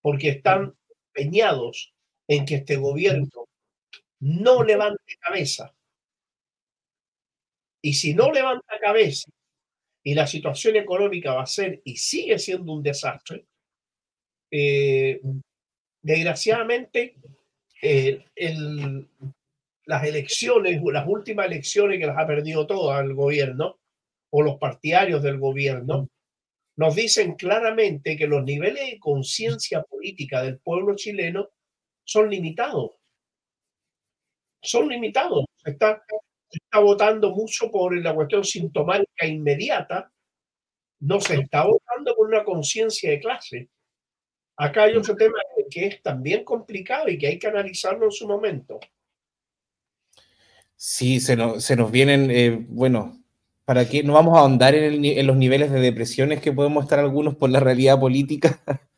porque 0.02 0.30
están 0.30 0.76
empeñados 1.08 1.94
en 2.28 2.46
que 2.46 2.56
este 2.56 2.78
gobierno 2.78 3.48
no 4.20 4.64
levante 4.64 5.18
cabeza. 5.20 5.76
Y 7.82 7.94
si 7.94 8.14
no 8.14 8.32
levanta 8.32 8.80
cabeza 8.80 9.30
y 10.04 10.14
la 10.14 10.28
situación 10.28 10.76
económica 10.76 11.34
va 11.34 11.44
a 11.44 11.48
ser 11.48 11.82
y 11.86 11.96
sigue 11.96 12.38
siendo 12.38 12.74
un 12.74 12.84
desastre, 12.84 13.46
eh, 14.52 15.22
desgraciadamente 16.02 17.16
eh, 17.82 18.26
las 19.86 20.04
elecciones, 20.04 20.82
las 20.84 21.08
últimas 21.08 21.46
elecciones 21.46 22.00
que 22.00 22.06
las 22.06 22.18
ha 22.18 22.28
perdido 22.28 22.68
todas 22.68 23.04
el 23.04 23.14
gobierno 23.14 23.80
o 24.30 24.42
los 24.42 24.58
partidarios 24.58 25.24
del 25.24 25.40
gobierno, 25.40 26.10
nos 26.76 26.96
dicen 26.96 27.36
claramente 27.36 28.18
que 28.18 28.28
los 28.28 28.44
niveles 28.44 28.92
de 28.92 29.00
conciencia 29.00 29.84
política 29.84 30.42
del 30.42 30.60
pueblo 30.60 30.96
chileno 30.96 31.50
son 32.04 32.30
limitados. 32.30 32.92
Son 34.62 34.88
limitados. 34.88 35.46
Está, 35.64 36.04
está 36.58 36.80
votando 36.80 37.32
mucho 37.32 37.70
por 37.72 37.98
la 37.98 38.14
cuestión 38.14 38.44
sintomática 38.44 39.26
inmediata. 39.26 40.12
No 41.02 41.20
se 41.20 41.36
está 41.36 41.66
votando 41.66 42.16
por 42.16 42.28
una 42.28 42.44
conciencia 42.44 43.10
de 43.10 43.20
clase. 43.20 43.70
Acá 44.58 44.84
hay 44.84 44.96
otro 44.96 45.16
tema 45.16 45.38
que 45.70 45.88
es 45.88 46.02
también 46.02 46.44
complicado 46.44 47.10
y 47.10 47.18
que 47.18 47.28
hay 47.28 47.40
que 47.40 47.48
analizarlo 47.48 48.06
en 48.06 48.12
su 48.12 48.28
momento. 48.28 48.80
Sí, 50.76 51.20
se 51.20 51.36
nos, 51.36 51.64
se 51.64 51.76
nos 51.76 51.92
vienen, 51.92 52.30
eh, 52.30 52.66
bueno, 52.70 53.24
para 53.66 53.88
que 53.88 54.04
no 54.04 54.14
vamos 54.14 54.38
a 54.38 54.42
ahondar 54.42 54.76
en, 54.76 55.26
los 55.26 55.38
niveles 55.38 55.72
de 55.72 55.80
depresiones 55.80 56.42
que 56.42 56.52
podemos 56.52 56.84
estar 56.84 57.00
algunos 57.00 57.36
por 57.36 57.50
la 57.50 57.60
realidad 57.60 58.00
política. 58.00 58.62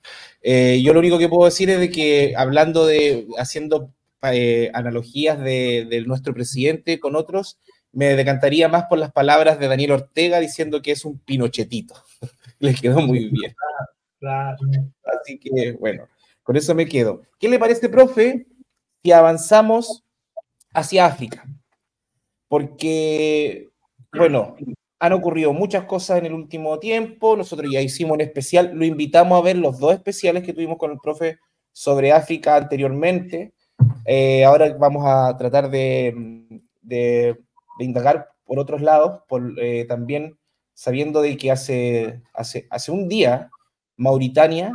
eh, 0.41 0.81
yo 0.83 0.93
lo 0.93 0.99
único 0.99 1.19
que 1.19 1.29
puedo 1.29 1.45
decir 1.45 1.69
es 1.69 1.79
de 1.79 1.89
que 1.89 2.33
hablando 2.35 2.85
de, 2.85 3.27
haciendo 3.37 3.93
eh, 4.33 4.71
analogías 4.73 5.39
de, 5.39 5.85
de, 5.89 6.01
nuestro 6.01 6.33
presidente 6.33 6.99
con 6.99 7.15
otros, 7.15 7.59
me 7.91 8.15
decantaría 8.15 8.67
más 8.67 8.85
por 8.85 8.97
las 8.97 9.11
palabras 9.11 9.59
de 9.59 9.67
Daniel 9.67 9.91
Ortega 9.91 10.39
diciendo 10.39 10.81
que 10.81 10.91
es 10.91 11.05
un 11.05 11.19
pinochetito. 11.19 11.95
Le 12.59 12.73
quedó 12.73 13.01
muy 13.01 13.29
bien. 13.29 13.55
Claro. 14.19 14.57
Así 15.03 15.37
que, 15.37 15.73
bueno, 15.73 16.07
con 16.43 16.55
eso 16.55 16.73
me 16.73 16.87
quedo. 16.87 17.21
¿Qué 17.39 17.49
le 17.49 17.59
parece, 17.59 17.89
profe, 17.89 18.47
si 19.03 19.11
avanzamos 19.11 20.03
hacia 20.73 21.05
África? 21.05 21.45
Porque 22.47 23.69
bueno, 24.15 24.55
han 24.99 25.13
ocurrido 25.13 25.53
muchas 25.53 25.85
cosas 25.85 26.19
en 26.19 26.27
el 26.27 26.33
último 26.33 26.79
tiempo. 26.79 27.35
Nosotros 27.35 27.69
ya 27.71 27.81
hicimos 27.81 28.13
un 28.13 28.21
especial, 28.21 28.71
lo 28.73 28.85
invitamos 28.85 29.39
a 29.39 29.43
ver 29.43 29.57
los 29.57 29.79
dos 29.79 29.93
especiales 29.93 30.43
que 30.43 30.53
tuvimos 30.53 30.77
con 30.77 30.91
el 30.91 30.99
profe 30.99 31.37
sobre 31.71 32.11
África 32.11 32.55
anteriormente. 32.55 33.53
Eh, 34.05 34.45
ahora 34.45 34.73
vamos 34.77 35.03
a 35.05 35.35
tratar 35.37 35.69
de, 35.69 36.13
de, 36.81 37.37
de, 37.79 37.85
indagar 37.85 38.29
por 38.45 38.59
otros 38.59 38.81
lados, 38.81 39.21
por, 39.27 39.53
eh, 39.59 39.85
también 39.85 40.37
sabiendo 40.73 41.21
de 41.21 41.37
que 41.37 41.51
hace, 41.51 42.21
hace, 42.33 42.67
hace 42.69 42.91
un 42.91 43.07
día 43.09 43.49
Mauritania 43.97 44.73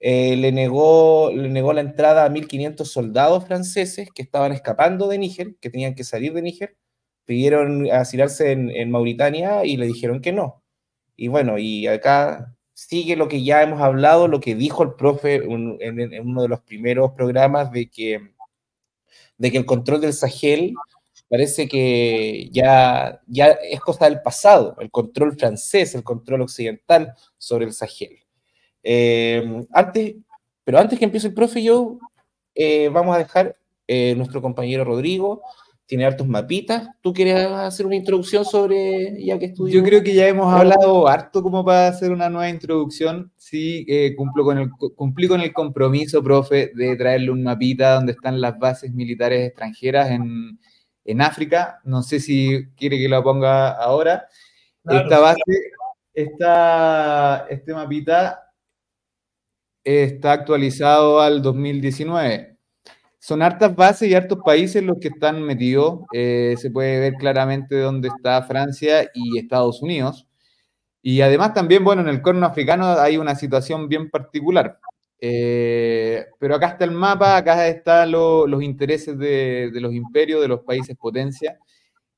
eh, 0.00 0.36
le, 0.36 0.52
negó, 0.52 1.30
le 1.34 1.50
negó 1.50 1.72
la 1.72 1.82
entrada 1.82 2.24
a 2.24 2.30
1.500 2.30 2.84
soldados 2.84 3.44
franceses 3.46 4.08
que 4.14 4.22
estaban 4.22 4.52
escapando 4.52 5.08
de 5.08 5.18
Níger, 5.18 5.56
que 5.60 5.70
tenían 5.70 5.94
que 5.94 6.04
salir 6.04 6.32
de 6.32 6.42
Níger 6.42 6.76
pidieron 7.30 7.88
asilarse 7.92 8.50
en, 8.50 8.70
en, 8.70 8.90
Mauritania 8.90 9.64
y 9.64 9.76
le 9.76 9.86
dijeron 9.86 10.20
que 10.20 10.32
no. 10.32 10.64
Y 11.14 11.28
bueno, 11.28 11.58
y 11.58 11.86
acá 11.86 12.56
sigue 12.72 13.14
lo 13.14 13.28
que 13.28 13.44
ya 13.44 13.62
hemos 13.62 13.80
hablado, 13.80 14.26
lo 14.26 14.40
que 14.40 14.56
dijo 14.56 14.82
el 14.82 14.94
profe 14.94 15.36
en, 15.36 15.76
en, 15.80 16.00
en 16.12 16.26
uno 16.26 16.42
de 16.42 16.48
los 16.48 16.60
primeros 16.62 17.12
programas 17.12 17.70
de 17.70 17.88
que, 17.88 18.32
de 19.40 19.50
que 19.50 19.56
el 19.56 19.64
control 19.64 20.02
del 20.02 20.12
Sahel 20.12 20.74
parece 21.26 21.66
que 21.66 22.50
ya, 22.52 23.22
ya 23.26 23.46
es 23.46 23.80
cosa 23.80 24.04
del 24.04 24.20
pasado, 24.20 24.76
el 24.80 24.90
control 24.90 25.34
francés, 25.34 25.94
el 25.94 26.04
control 26.04 26.42
occidental 26.42 27.14
sobre 27.38 27.64
el 27.64 27.72
Sahel. 27.72 28.18
Eh, 28.82 29.64
antes, 29.72 30.16
pero 30.62 30.78
antes 30.78 30.98
que 30.98 31.06
empiece 31.06 31.28
el 31.28 31.34
profe, 31.34 31.62
yo 31.62 31.98
eh, 32.54 32.90
vamos 32.90 33.14
a 33.14 33.18
dejar 33.18 33.56
eh, 33.88 34.14
nuestro 34.14 34.42
compañero 34.42 34.84
Rodrigo 34.84 35.40
tiene 35.90 36.04
hartos 36.04 36.28
mapitas. 36.28 36.88
¿Tú 37.00 37.12
quieres 37.12 37.34
hacer 37.48 37.84
una 37.84 37.96
introducción 37.96 38.44
sobre 38.44 39.24
ya 39.24 39.40
que 39.40 39.46
estudió? 39.46 39.74
Yo 39.74 39.84
creo 39.84 40.04
que 40.04 40.14
ya 40.14 40.28
hemos 40.28 40.54
hablado 40.54 41.08
harto 41.08 41.42
como 41.42 41.64
para 41.64 41.88
hacer 41.88 42.12
una 42.12 42.30
nueva 42.30 42.48
introducción. 42.48 43.32
Sí, 43.36 43.84
eh, 43.88 44.14
cumplo 44.14 44.44
con 44.44 44.58
el, 44.58 44.70
cumplí 44.70 45.26
con 45.26 45.40
el 45.40 45.52
compromiso, 45.52 46.22
profe, 46.22 46.70
de 46.76 46.94
traerle 46.94 47.32
un 47.32 47.42
mapita 47.42 47.94
donde 47.94 48.12
están 48.12 48.40
las 48.40 48.56
bases 48.56 48.92
militares 48.92 49.48
extranjeras 49.48 50.12
en, 50.12 50.60
en 51.04 51.20
África. 51.22 51.80
No 51.82 52.04
sé 52.04 52.20
si 52.20 52.68
quiere 52.76 52.96
que 52.96 53.08
lo 53.08 53.20
ponga 53.24 53.70
ahora. 53.72 54.28
Claro, 54.84 55.02
esta 55.02 55.18
base, 55.18 55.42
esta, 56.14 57.46
este 57.50 57.74
mapita 57.74 58.52
está 59.82 60.30
actualizado 60.30 61.20
al 61.20 61.42
2019 61.42 62.49
son 63.20 63.42
hartas 63.42 63.76
bases 63.76 64.08
y 64.08 64.14
hartos 64.14 64.38
países 64.44 64.82
los 64.82 64.98
que 64.98 65.08
están 65.08 65.42
metidos. 65.42 66.00
Eh, 66.12 66.54
se 66.58 66.70
puede 66.70 66.98
ver 67.00 67.14
claramente 67.14 67.76
dónde 67.76 68.08
está 68.08 68.42
Francia 68.42 69.10
y 69.14 69.38
Estados 69.38 69.82
Unidos. 69.82 70.26
Y 71.02 71.20
además 71.20 71.52
también, 71.52 71.84
bueno, 71.84 72.02
en 72.02 72.08
el 72.08 72.22
corno 72.22 72.46
africano 72.46 72.86
hay 72.98 73.18
una 73.18 73.34
situación 73.34 73.88
bien 73.88 74.10
particular. 74.10 74.78
Eh, 75.20 76.24
pero 76.38 76.54
acá 76.54 76.68
está 76.68 76.84
el 76.86 76.92
mapa, 76.92 77.36
acá 77.36 77.68
están 77.68 78.10
lo, 78.10 78.46
los 78.46 78.62
intereses 78.62 79.18
de, 79.18 79.70
los 79.74 79.92
imperios, 79.92 80.40
de 80.40 80.48
los 80.48 80.60
países 80.60 80.96
potencia. 80.96 81.58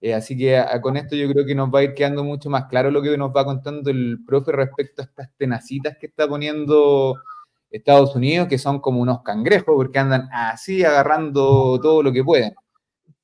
Eh, 0.00 0.14
así 0.14 0.36
que 0.36 0.56
a, 0.56 0.80
con 0.80 0.96
esto 0.96 1.16
yo 1.16 1.28
creo 1.28 1.44
que 1.44 1.54
nos 1.56 1.68
va 1.68 1.80
a 1.80 1.84
ir 1.84 1.94
quedando 1.94 2.22
mucho 2.22 2.48
más 2.48 2.66
claro 2.66 2.90
lo 2.92 3.02
que 3.02 3.16
nos 3.16 3.34
va 3.34 3.44
contando 3.44 3.90
el 3.90 4.18
profe 4.24 4.52
respecto 4.52 5.02
a 5.02 5.04
estas 5.06 5.30
tenacitas 5.36 5.96
que 5.98 6.06
está 6.06 6.28
poniendo 6.28 7.16
Estados 7.72 8.14
Unidos, 8.14 8.48
que 8.48 8.58
son 8.58 8.80
como 8.80 9.00
unos 9.00 9.22
cangrejos, 9.22 9.74
porque 9.74 9.98
andan 9.98 10.28
así 10.32 10.84
agarrando 10.84 11.80
todo 11.80 12.02
lo 12.02 12.12
que 12.12 12.22
pueden. 12.22 12.54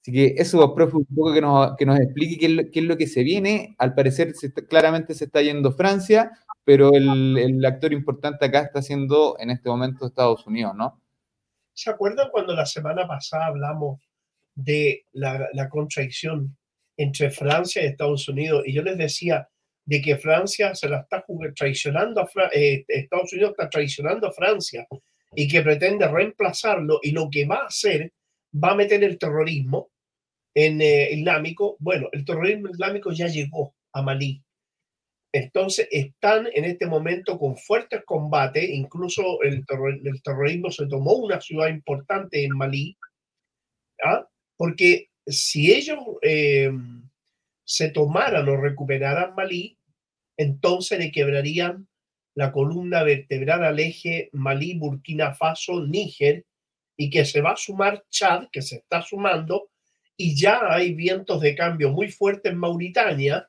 Así 0.01 0.13
que 0.13 0.35
eso, 0.39 0.75
profe, 0.75 0.97
un 0.97 1.05
poco 1.05 1.35
que 1.35 1.41
nos, 1.41 1.77
que 1.77 1.85
nos 1.85 2.01
explique 2.01 2.39
qué 2.39 2.47
es, 2.47 2.53
lo, 2.53 2.63
qué 2.71 2.81
es, 2.81 2.85
lo, 2.87 2.97
que 2.97 3.07
se 3.07 3.23
viene. 3.23 3.75
Al 3.79 3.95
parecer, 3.95 4.35
se 4.35 4.49
está, 4.49 4.65
claramente 4.67 5.15
se 5.15 5.27
está 5.27 5.43
yendo 5.43 5.73
Francia, 5.73 6.33
pero 6.65 6.93
el, 6.95 7.37
el, 7.37 7.65
actor 7.65 7.93
importante 7.93 8.47
acá 8.47 8.61
está 8.61 8.81
siendo 8.81 9.37
en 9.39 9.51
este 9.51 9.69
momento 9.69 10.07
Estados 10.07 10.47
Unidos, 10.47 10.75
¿no? 10.75 11.01
¿Se 11.75 11.91
acuerdan 11.91 12.29
cuando 12.33 12.55
la 12.55 12.67
semana 12.67 13.07
pasada 13.07 13.47
hablamos 13.47 14.01
de 14.55 15.05
la, 15.13 15.47
la 15.53 15.69
contradicción 15.69 16.57
entre 16.97 17.31
Francia 17.31 17.83
y 17.83 17.87
Estados 17.87 18.29
Unidos? 18.29 18.63
Y 18.67 18.73
yo 18.73 18.83
les 18.83 18.97
decía 18.99 19.49
de 19.89 20.03
que 20.03 20.19
Francia 20.19 20.75
se 20.75 20.87
la 20.87 20.99
está 21.01 21.25
traicionando, 21.57 22.21
a 22.21 22.27
Fra 22.27 22.51
eh, 22.53 22.85
Estados 22.87 23.33
Unidos 23.33 23.53
está 23.53 23.71
traicionando 23.71 24.27
a 24.27 24.33
Francia 24.33 24.87
y 25.35 25.49
que 25.49 25.63
pretende 25.63 26.07
reemplazarlo 26.07 27.01
y 27.03 27.13
lo 27.13 27.31
que 27.31 27.47
va 27.47 27.61
a 27.63 27.67
hacer 27.69 28.13
va 28.53 28.73
a 28.73 28.75
meter 28.75 29.03
el 29.03 29.17
terrorismo 29.17 29.89
eh, 30.55 31.09
islámico. 31.11 31.77
Bueno, 31.79 32.11
el 32.13 32.23
terrorismo 32.23 32.69
islámico 32.69 33.13
ya 33.13 33.29
llegó 33.29 33.75
a 33.95 34.03
Malí. 34.03 34.43
Entonces 35.33 35.89
están 35.91 36.49
en 36.53 36.67
este 36.67 36.85
momento 36.85 37.39
con 37.39 37.57
fuertes 37.57 38.03
combates, 38.05 38.69
incluso 38.69 39.41
el 39.43 39.65
terrorismo 40.23 40.71
se 40.71 40.87
tomó 40.87 41.15
una 41.15 41.41
ciudad 41.41 41.69
importante 41.69 42.45
en 42.45 42.55
Malí, 42.55 42.99
¿ah? 44.05 44.27
porque 44.59 45.09
si 45.27 45.73
ellos 45.73 45.99
eh, 46.21 46.71
se 47.65 47.89
tomaran 47.91 48.49
o 48.49 48.57
recuperaran 48.59 49.35
Malí, 49.35 49.78
entonces 50.39 50.99
le 50.99 51.13
quebrarían 51.13 51.89
la 52.35 52.53
columna 52.53 53.03
vertebral 53.03 53.65
al 53.65 53.81
eje 53.81 54.31
Malí, 54.33 54.79
Burkina 54.79 55.35
Faso, 55.35 55.85
Níger, 55.85 56.47
y 56.97 57.11
que 57.11 57.25
se 57.25 57.41
va 57.41 57.53
a 57.53 57.57
sumar 57.57 58.05
Chad, 58.11 58.47
que 58.51 58.63
se 58.63 58.77
está 58.77 59.03
sumando, 59.03 59.71
y 60.17 60.37
ya 60.37 60.61
hay 60.73 60.95
vientos 60.95 61.41
de 61.41 61.55
cambio 61.55 61.91
muy 61.91 62.09
fuertes 62.09 62.53
en 62.53 62.59
Mauritania 62.59 63.49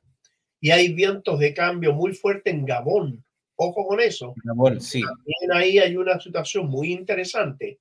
y 0.62 0.72
hay 0.72 0.94
vientos 0.94 1.40
de 1.40 1.54
cambio 1.54 1.94
muy 1.94 2.14
fuertes 2.14 2.54
en 2.54 2.66
Gabón. 2.66 3.26
Ojo 3.56 3.88
con 3.88 4.00
eso. 4.00 4.34
Gabón, 4.44 4.80
sí. 4.80 5.02
También 5.02 5.52
ahí 5.54 5.80
hay 5.80 5.96
una 5.96 6.20
situación 6.20 6.68
muy 6.68 6.92
interesante. 6.92 7.80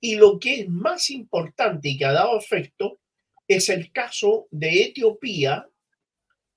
Y 0.00 0.16
lo 0.16 0.38
que 0.38 0.60
es 0.60 0.68
más 0.68 1.10
importante 1.10 1.88
y 1.88 1.96
que 1.96 2.04
ha 2.04 2.12
dado 2.12 2.38
efecto 2.38 2.98
es 3.46 3.68
el 3.68 3.92
caso 3.92 4.48
de 4.50 4.84
Etiopía, 4.84 5.68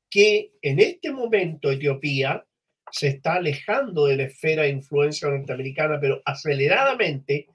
que 0.09 0.53
en 0.61 0.79
este 0.79 1.11
momento 1.11 1.71
Etiopía 1.71 2.45
se 2.91 3.07
está 3.07 3.35
alejando 3.35 4.05
de 4.05 4.17
la 4.17 4.23
esfera 4.23 4.63
de 4.63 4.69
influencia 4.69 5.27
norteamericana, 5.27 5.99
pero 5.99 6.21
aceleradamente, 6.25 7.47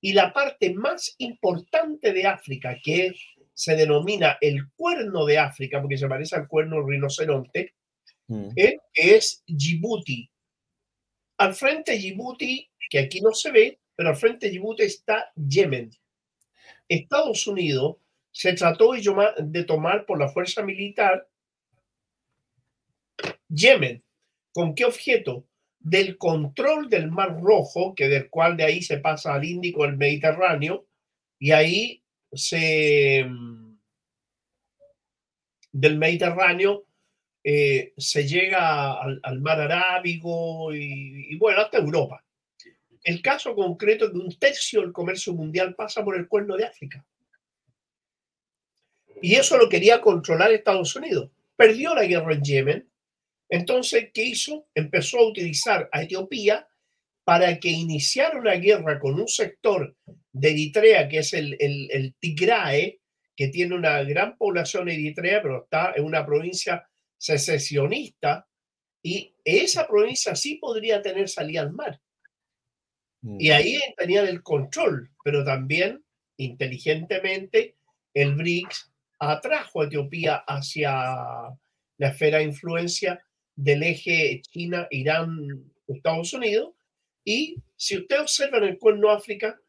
y 0.00 0.12
la 0.12 0.32
parte 0.32 0.72
más 0.72 1.14
importante 1.18 2.12
de 2.12 2.26
África, 2.26 2.78
que 2.82 3.12
se 3.52 3.76
denomina 3.76 4.38
el 4.40 4.70
cuerno 4.76 5.26
de 5.26 5.38
África, 5.38 5.80
porque 5.80 5.98
se 5.98 6.08
parece 6.08 6.36
al 6.36 6.48
cuerno 6.48 6.86
rinoceronte, 6.86 7.74
mm. 8.28 8.50
¿eh? 8.56 8.78
es 8.94 9.42
Djibouti. 9.46 10.30
Al 11.38 11.54
frente 11.54 11.92
de 11.92 11.98
Djibouti, 11.98 12.70
que 12.88 13.00
aquí 13.00 13.20
no 13.20 13.32
se 13.32 13.50
ve, 13.50 13.80
pero 13.94 14.10
al 14.10 14.16
frente 14.16 14.46
de 14.46 14.52
Djibouti 14.52 14.84
está 14.84 15.30
Yemen. 15.34 15.90
Estados 16.88 17.46
Unidos 17.46 17.96
se 18.30 18.52
trató 18.54 18.92
de 18.92 19.64
tomar 19.64 20.06
por 20.06 20.18
la 20.18 20.28
fuerza 20.28 20.62
militar 20.62 21.27
Yemen. 23.48 24.02
¿Con 24.52 24.74
qué 24.74 24.84
objeto? 24.84 25.46
Del 25.78 26.18
control 26.18 26.88
del 26.88 27.10
Mar 27.10 27.40
Rojo, 27.40 27.94
que 27.94 28.08
del 28.08 28.28
cual 28.30 28.56
de 28.56 28.64
ahí 28.64 28.82
se 28.82 28.98
pasa 28.98 29.34
al 29.34 29.44
Índico, 29.44 29.84
al 29.84 29.96
Mediterráneo, 29.96 30.86
y 31.38 31.52
ahí 31.52 32.02
se 32.32 33.26
del 35.70 35.98
Mediterráneo 35.98 36.86
eh, 37.44 37.92
se 37.96 38.26
llega 38.26 39.00
al, 39.00 39.40
mar 39.40 39.60
Arábigo 39.60 40.74
y, 40.74 41.32
y, 41.32 41.36
bueno, 41.38 41.60
hasta 41.60 41.78
Europa. 41.78 42.24
El 43.04 43.22
caso 43.22 43.54
concreto 43.54 44.06
es 44.06 44.10
que 44.10 44.18
un 44.18 44.38
tercio 44.38 44.80
del 44.80 44.92
comercio 44.92 45.32
mundial 45.32 45.74
pasa 45.74 46.04
por 46.04 46.16
el 46.16 46.26
cuerno 46.26 46.56
de 46.56 46.64
África. 46.64 47.06
Y 49.22 49.36
eso 49.36 49.56
lo 49.56 49.68
quería 49.68 50.00
controlar 50.00 50.52
Estados 50.52 50.94
Unidos. 50.96 51.30
Perdió 51.56 51.94
la 51.94 52.04
guerra 52.04 52.34
en 52.34 52.42
Yemen, 52.42 52.88
entonces, 53.48 54.10
¿qué 54.12 54.24
hizo? 54.24 54.68
Empezó 54.74 55.18
a 55.18 55.28
utilizar 55.28 55.88
a 55.92 56.02
Etiopía 56.02 56.68
para 57.24 57.58
que 57.58 57.68
iniciara 57.68 58.38
una 58.38 58.54
guerra 58.54 58.98
con 58.98 59.20
un 59.20 59.28
sector 59.28 59.96
de 60.32 60.50
Eritrea, 60.50 61.08
que 61.08 61.18
es 61.18 61.32
el, 61.34 61.56
el, 61.60 61.88
el 61.90 62.14
Tigrae, 62.18 63.00
que 63.36 63.48
tiene 63.48 63.74
una 63.74 64.02
gran 64.02 64.36
población 64.36 64.88
eritrea, 64.88 65.40
pero 65.40 65.62
está 65.62 65.92
en 65.94 66.04
una 66.04 66.26
provincia 66.26 66.88
secesionista, 67.16 68.48
y 69.02 69.36
esa 69.44 69.86
provincia 69.86 70.34
sí 70.34 70.56
podría 70.56 71.00
tener 71.02 71.28
salida 71.28 71.60
al 71.60 71.72
mar. 71.72 72.00
Y 73.22 73.50
mm. 73.50 73.52
ahí 73.52 73.78
tenían 73.96 74.26
el 74.26 74.42
control, 74.42 75.10
pero 75.22 75.44
también 75.44 76.04
inteligentemente 76.36 77.76
el 78.12 78.34
BRICS 78.34 78.92
atrajo 79.20 79.82
a 79.82 79.84
Etiopía 79.84 80.36
hacia 80.46 80.90
la 81.98 82.08
esfera 82.08 82.38
de 82.38 82.44
influencia 82.44 83.24
del 83.58 83.82
eje 83.82 84.40
China, 84.50 84.86
Irán, 84.90 85.64
Estados 85.88 86.32
Unidos. 86.32 86.74
Y 87.24 87.56
si 87.76 87.98
usted 87.98 88.20
observa 88.20 88.58
en 88.58 88.64
el 88.64 88.78
cuerno 88.78 89.10
África, 89.10 89.60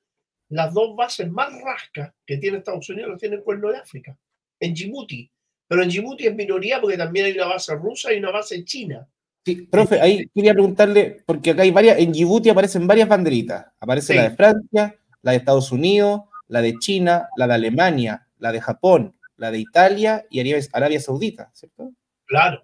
las 0.49 0.73
dos 0.73 0.95
bases 0.95 1.29
más 1.29 1.49
rascas 1.61 2.13
que 2.25 2.37
tiene 2.37 2.59
Estados 2.59 2.87
Unidos 2.89 3.11
las 3.11 3.19
tiene 3.19 3.37
el 3.37 3.43
cuerno 3.43 3.69
de 3.69 3.77
África, 3.77 4.15
en 4.59 4.73
Djibouti. 4.73 5.29
Pero 5.67 5.83
en 5.83 5.89
Djibouti 5.89 6.27
es 6.27 6.35
minoría 6.35 6.79
porque 6.79 6.97
también 6.97 7.25
hay 7.25 7.33
una 7.33 7.47
base 7.47 7.75
rusa 7.75 8.13
y 8.13 8.17
una 8.17 8.31
base 8.31 8.63
china. 8.63 9.07
Sí, 9.43 9.63
profe, 9.63 9.99
ahí 9.99 10.27
quería 10.35 10.53
preguntarle, 10.53 11.23
porque 11.25 11.51
acá 11.51 11.63
hay 11.63 11.71
varias, 11.71 11.97
en 11.97 12.11
Djibouti 12.11 12.49
aparecen 12.49 12.85
varias 12.85 13.09
banderitas. 13.09 13.65
Aparece 13.79 14.13
sí. 14.13 14.17
la 14.17 14.29
de 14.29 14.35
Francia, 14.35 14.95
la 15.23 15.31
de 15.31 15.37
Estados 15.37 15.71
Unidos, 15.71 16.21
la 16.47 16.61
de 16.61 16.75
China, 16.77 17.27
la 17.37 17.47
de 17.47 17.53
Alemania, 17.55 18.27
la 18.37 18.51
de 18.51 18.61
Japón, 18.61 19.15
la 19.37 19.49
de 19.49 19.59
Italia 19.59 20.25
y 20.29 20.41
Arabia 20.73 20.99
Saudita, 20.99 21.49
¿cierto? 21.53 21.91
Claro. 22.25 22.63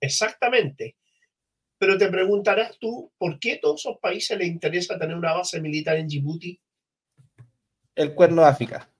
Exactamente. 0.00 0.96
Pero 1.78 1.98
te 1.98 2.08
preguntarás 2.08 2.78
tú, 2.78 3.12
¿por 3.18 3.38
qué 3.38 3.54
a 3.54 3.60
todos 3.60 3.80
esos 3.80 3.98
países 3.98 4.38
les 4.38 4.48
interesa 4.48 4.98
tener 4.98 5.16
una 5.16 5.34
base 5.34 5.60
militar 5.60 5.96
en 5.96 6.08
Djibouti? 6.08 6.58
El 7.94 8.14
cuerno 8.14 8.42
de 8.42 8.48
África. 8.48 8.90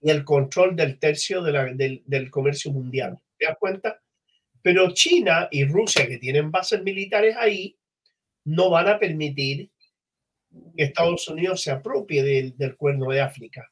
Y 0.00 0.10
el 0.10 0.24
control 0.24 0.76
del 0.76 0.98
tercio 0.98 1.42
de 1.42 1.52
la, 1.52 1.64
del, 1.64 2.02
del 2.06 2.30
comercio 2.30 2.70
mundial. 2.70 3.18
¿Te 3.36 3.46
das 3.46 3.56
cuenta? 3.58 4.00
Pero 4.62 4.92
China 4.92 5.48
y 5.50 5.64
Rusia, 5.64 6.06
que 6.06 6.18
tienen 6.18 6.50
bases 6.50 6.82
militares 6.82 7.36
ahí, 7.38 7.76
no 8.44 8.70
van 8.70 8.88
a 8.88 8.98
permitir 8.98 9.70
que 10.76 10.84
Estados 10.84 11.26
Unidos 11.28 11.62
se 11.62 11.70
apropie 11.70 12.22
del, 12.22 12.56
del 12.56 12.76
cuerno 12.76 13.10
de 13.10 13.20
África. 13.20 13.70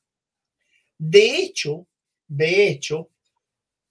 De 0.99 1.37
hecho, 1.37 1.87
de 2.27 2.69
hecho, 2.69 3.11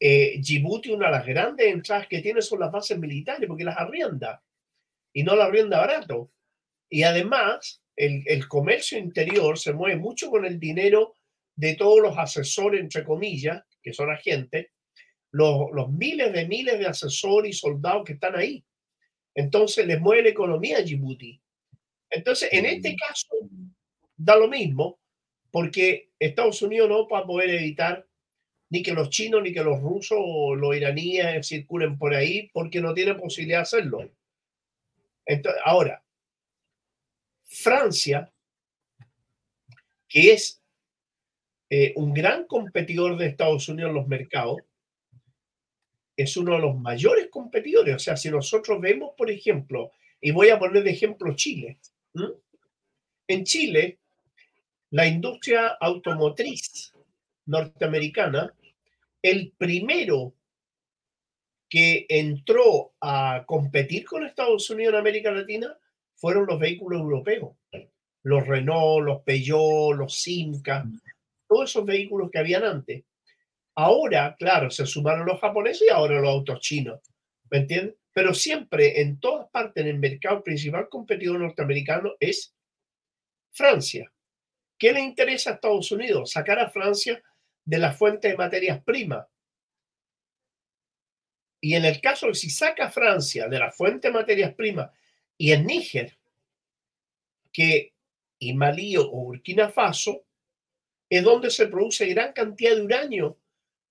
eh, 0.06 0.38
Djibouti, 0.41 0.91
una 0.91 1.06
de 1.06 1.14
las 1.14 1.26
grandes 1.26 1.66
entradas 1.66 2.10
que 2.10 2.22
tiene 2.22 2.41
son 2.41 2.60
las 2.60 2.74
bases 2.74 2.99
militares, 2.99 3.47
porque 3.47 3.64
las 3.64 3.78
arrienda 3.78 4.43
y 5.14 5.24
no 5.24 5.34
las 5.34 5.47
arrienda 5.47 5.80
barato. 5.80 6.30
Y 6.89 7.04
además, 7.04 7.82
el, 7.95 8.22
el, 8.26 8.45
comercio 8.49 8.97
interior 8.97 9.58
se 9.58 9.72
mueve 9.72 9.95
mucho 9.95 10.30
con 10.30 10.43
el 10.43 10.60
dinero 10.60 11.16
de 11.56 11.76
todos 11.76 12.01
los 12.01 12.18
asesores, 12.18 12.82
entre 12.82 13.06
comillas, 13.06 13.64
que 13.82 13.93
son 13.93 14.12
agentes, 14.12 14.72
los, 15.32 15.72
los 15.72 15.89
miles 15.89 16.34
de 16.34 16.49
miles 16.49 16.80
de 16.80 16.88
asesores 16.88 17.51
y 17.51 17.58
soldados 17.58 18.04
que 18.04 18.14
están 18.14 18.36
ahí. 18.36 18.62
Entonces, 19.34 19.88
les 19.88 20.01
mueve 20.01 20.24
la 20.24 20.30
economía 20.32 20.80
a 20.80 20.82
Djibouti. 20.82 21.41
Entonces, 22.10 22.49
en 22.51 22.66
este 22.66 22.93
caso, 22.97 23.30
da 24.18 24.36
lo 24.36 24.49
mismo, 24.49 24.99
porque 25.49 26.10
Estados 26.20 26.62
Unidos 26.62 26.89
no 26.89 27.08
va 27.08 27.20
a 27.20 27.26
poder 27.26 27.51
evitar 27.51 28.06
ni 28.74 28.82
que 28.82 28.91
los 28.91 29.11
chinos, 29.11 29.43
ni 29.43 29.53
que 29.53 29.63
los 29.63 29.80
rusos 29.80 30.17
o 30.19 30.55
los 30.55 30.76
iraníes 30.76 31.47
circulen 31.47 31.95
por 31.95 32.11
ahí, 32.11 32.49
porque 32.51 32.82
no 32.82 32.91
tienen 32.91 33.17
posibilidad 33.17 33.59
de 33.59 33.61
hacerlo. 33.61 34.11
Entonces, 35.28 35.61
ahora, 35.63 36.03
Francia, 37.43 38.34
que 40.09 40.34
es 40.34 40.59
eh, 41.69 41.93
un 41.97 42.15
gran 42.15 42.47
competidor 42.47 43.15
de 43.15 43.28
Estados 43.28 43.69
Unidos 43.69 43.89
en 43.89 43.95
los 43.95 44.07
mercados, 44.07 44.57
es 46.17 46.36
uno 46.36 46.55
de 46.55 46.61
los 46.61 46.76
mayores 46.76 47.28
competidores. 47.30 47.95
O 47.95 47.99
sea, 47.99 48.17
si 48.17 48.32
nosotros 48.32 48.82
vemos, 48.82 49.11
por 49.15 49.30
ejemplo, 49.30 49.91
y 50.19 50.32
voy 50.32 50.49
a 50.49 50.57
poner 50.57 50.82
de 50.82 50.89
ejemplo 50.89 51.36
Chile. 51.36 51.78
En 53.28 53.43
Chile, 53.43 53.99
la 54.89 55.05
industria 55.05 55.78
automotriz 55.80 56.91
norteamericana 57.45 58.51
el 59.24 59.53
primero 59.57 60.36
que 61.69 62.05
entró 62.09 62.93
a 63.01 63.43
competir 63.47 64.05
con 64.05 64.24
Estados 64.24 64.69
Unidos 64.69 64.93
en 64.93 64.99
América 64.99 65.32
Latina 65.32 65.76
fueron 66.15 66.45
los 66.45 66.59
vehículos 66.59 67.01
europeos. 67.01 67.55
Los 68.21 68.45
Renault, 68.45 69.03
los 69.03 69.21
Peugeot, 69.24 69.95
los 69.97 70.21
Simca, 70.21 70.86
todos 71.47 71.69
esos 71.69 71.86
vehículos 71.86 72.30
que 72.32 72.39
habían 72.39 72.63
antes. 72.63 73.03
Ahora, 73.76 74.36
claro, 74.38 74.69
se 74.69 74.86
sumaron 74.86 75.26
los 75.26 75.39
japoneses 75.39 75.88
y 75.88 75.91
ahora 75.91 76.21
los 76.21 76.30
autos 76.30 76.59
chinos. 76.59 76.99
¿Me 77.49 77.59
entiendes? 77.59 77.95
Pero 78.13 78.34
siempre, 78.34 79.01
en 79.01 79.19
todas 79.19 79.49
partes, 79.49 79.84
en 79.84 79.89
el 79.89 79.99
mercado 79.99 80.43
principal 80.43 80.88
competidor 80.89 81.39
norteamericano 81.39 82.13
es 82.19 82.53
Francia. 83.51 84.11
¿Qué 84.78 84.93
le 84.93 84.99
interesa 84.99 85.51
a 85.51 85.53
Estados 85.53 85.91
Unidos? 85.91 86.32
Sacar 86.32 86.59
a 86.59 86.69
Francia 86.69 87.21
de 87.66 87.78
la 87.78 87.93
fuente 87.93 88.30
de 88.30 88.38
materias 88.38 88.84
primas. 88.84 89.28
Y 91.61 91.76
en 91.76 91.86
el 91.86 92.01
caso 92.01 92.28
de 92.28 92.36
si 92.36 92.49
saca 92.49 92.91
Francia 92.91 93.47
de 93.47 93.59
la 93.59 93.72
fuente 93.72 94.09
de 94.09 94.14
materias 94.14 94.53
primas 94.53 94.91
y 95.38 95.51
en 95.51 95.66
Níger, 95.66 96.18
que 97.51 97.93
y 98.39 98.53
Malí 98.53 98.97
o 98.97 99.09
Burkina 99.09 99.70
Faso, 99.70 100.26
es 101.09 101.24
donde 101.24 101.49
se 101.49 101.68
produce 101.68 102.07
gran 102.07 102.34
cantidad 102.34 102.76
de 102.76 102.82
uranio 102.82 103.38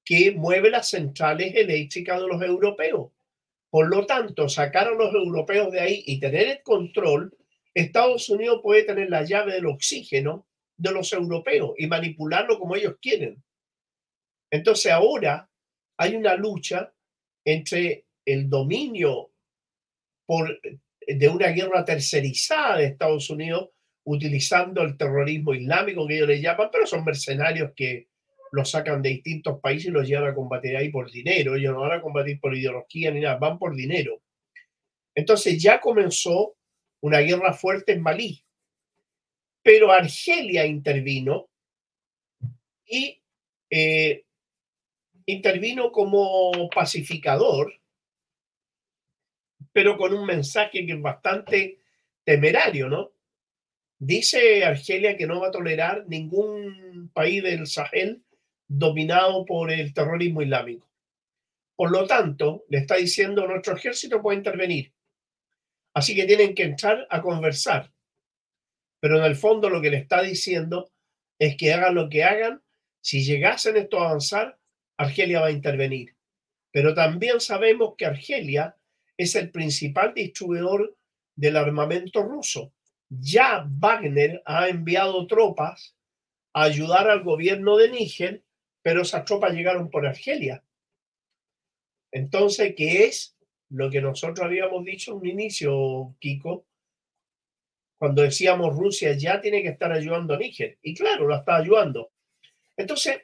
que 0.04 0.32
mueve 0.32 0.70
las 0.70 0.90
centrales 0.90 1.54
eléctricas 1.54 2.20
de 2.20 2.26
los 2.26 2.42
europeos. 2.42 3.12
Por 3.70 3.88
lo 3.88 4.04
tanto, 4.04 4.48
sacar 4.48 4.88
a 4.88 4.94
los 4.94 5.14
europeos 5.14 5.72
de 5.72 5.80
ahí 5.80 6.02
y 6.06 6.20
tener 6.20 6.48
el 6.48 6.62
control, 6.62 7.34
Estados 7.72 8.28
Unidos 8.28 8.60
puede 8.62 8.82
tener 8.82 9.08
la 9.08 9.22
llave 9.22 9.54
del 9.54 9.66
oxígeno 9.66 10.46
de 10.76 10.92
los 10.92 11.12
europeos 11.12 11.72
y 11.78 11.86
manipularlo 11.86 12.58
como 12.58 12.76
ellos 12.76 12.96
quieren. 13.00 13.42
Entonces 14.52 14.92
ahora 14.92 15.48
hay 15.96 16.14
una 16.14 16.36
lucha 16.36 16.92
entre 17.44 18.04
el 18.24 18.50
dominio 18.50 19.30
por, 20.26 20.60
de 21.06 21.28
una 21.28 21.48
guerra 21.48 21.84
tercerizada 21.84 22.76
de 22.76 22.84
Estados 22.84 23.30
Unidos 23.30 23.70
utilizando 24.04 24.82
el 24.82 24.96
terrorismo 24.96 25.54
islámico 25.54 26.06
que 26.06 26.16
ellos 26.16 26.28
le 26.28 26.40
llaman, 26.40 26.68
pero 26.70 26.86
son 26.86 27.04
mercenarios 27.04 27.72
que 27.74 28.08
los 28.52 28.70
sacan 28.70 29.00
de 29.00 29.08
distintos 29.08 29.58
países 29.60 29.86
y 29.86 29.90
los 29.90 30.06
llevan 30.06 30.30
a 30.30 30.34
combatir 30.34 30.76
ahí 30.76 30.90
por 30.90 31.10
dinero. 31.10 31.56
Ellos 31.56 31.72
no 31.72 31.80
van 31.80 31.98
a 31.98 32.02
combatir 32.02 32.38
por 32.38 32.54
ideología 32.54 33.10
ni 33.10 33.20
nada, 33.20 33.36
van 33.36 33.58
por 33.58 33.74
dinero. 33.74 34.20
Entonces 35.14 35.62
ya 35.62 35.80
comenzó 35.80 36.56
una 37.00 37.20
guerra 37.20 37.54
fuerte 37.54 37.92
en 37.92 38.02
Malí, 38.02 38.44
pero 39.62 39.90
Argelia 39.90 40.66
intervino 40.66 41.48
y 42.84 43.18
eh, 43.70 44.24
intervino 45.26 45.92
como 45.92 46.68
pacificador, 46.74 47.72
pero 49.72 49.96
con 49.96 50.12
un 50.12 50.26
mensaje 50.26 50.84
que 50.84 50.92
es 50.92 51.00
bastante 51.00 51.78
temerario, 52.24 52.88
¿no? 52.88 53.12
Dice 53.98 54.64
Argelia 54.64 55.16
que 55.16 55.26
no 55.26 55.40
va 55.40 55.48
a 55.48 55.52
tolerar 55.52 56.06
ningún 56.08 57.10
país 57.14 57.42
del 57.42 57.66
Sahel 57.66 58.22
dominado 58.66 59.44
por 59.44 59.70
el 59.70 59.94
terrorismo 59.94 60.42
islámico. 60.42 60.90
Por 61.76 61.90
lo 61.90 62.06
tanto, 62.06 62.64
le 62.68 62.78
está 62.78 62.96
diciendo 62.96 63.46
nuestro 63.46 63.76
ejército 63.76 64.20
puede 64.20 64.38
intervenir. 64.38 64.92
Así 65.94 66.14
que 66.14 66.24
tienen 66.24 66.54
que 66.54 66.64
entrar 66.64 67.06
a 67.10 67.20
conversar. 67.20 67.92
Pero 69.00 69.18
en 69.18 69.24
el 69.24 69.36
fondo 69.36 69.68
lo 69.68 69.80
que 69.80 69.90
le 69.90 69.98
está 69.98 70.22
diciendo 70.22 70.90
es 71.38 71.56
que 71.56 71.72
hagan 71.72 71.94
lo 71.94 72.08
que 72.08 72.24
hagan. 72.24 72.62
Si 73.00 73.24
llegasen 73.24 73.76
esto 73.76 74.00
a 74.00 74.10
avanzar, 74.10 74.58
Argelia 74.96 75.40
va 75.40 75.46
a 75.46 75.52
intervenir. 75.52 76.14
Pero 76.70 76.94
también 76.94 77.40
sabemos 77.40 77.94
que 77.96 78.06
Argelia 78.06 78.76
es 79.16 79.34
el 79.34 79.50
principal 79.50 80.14
distribuidor 80.14 80.96
del 81.36 81.56
armamento 81.56 82.22
ruso 82.22 82.72
ya 83.20 83.66
Wagner 83.68 84.42
ha 84.46 84.68
enviado 84.68 85.26
tropas 85.26 85.94
a 86.54 86.64
ayudar 86.64 87.10
al 87.10 87.22
gobierno 87.22 87.76
de 87.76 87.90
Níger, 87.90 88.42
pero 88.82 89.02
esas 89.02 89.24
tropas 89.24 89.52
llegaron 89.52 89.90
por 89.90 90.06
Argelia. 90.06 90.64
Entonces, 92.10 92.74
¿qué 92.76 93.04
es 93.04 93.36
lo 93.70 93.90
que 93.90 94.00
nosotros 94.00 94.40
habíamos 94.44 94.84
dicho 94.84 95.12
en 95.12 95.18
un 95.18 95.26
inicio, 95.26 96.14
Kiko? 96.18 96.66
Cuando 97.98 98.22
decíamos 98.22 98.74
Rusia 98.74 99.12
ya 99.12 99.40
tiene 99.40 99.62
que 99.62 99.68
estar 99.68 99.92
ayudando 99.92 100.34
a 100.34 100.38
Níger. 100.38 100.78
Y 100.82 100.94
claro, 100.94 101.26
lo 101.26 101.36
está 101.36 101.56
ayudando. 101.56 102.10
Entonces, 102.76 103.22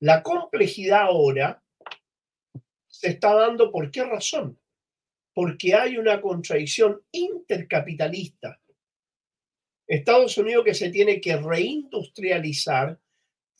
la 0.00 0.22
complejidad 0.22 1.02
ahora 1.02 1.62
se 2.86 3.08
está 3.08 3.34
dando 3.34 3.70
por 3.70 3.90
qué 3.90 4.04
razón? 4.04 4.58
Porque 5.32 5.74
hay 5.74 5.96
una 5.96 6.20
contradicción 6.20 7.00
intercapitalista 7.12 8.60
Estados 9.90 10.38
Unidos 10.38 10.64
que 10.64 10.74
se 10.74 10.90
tiene 10.90 11.20
que 11.20 11.36
reindustrializar, 11.36 12.96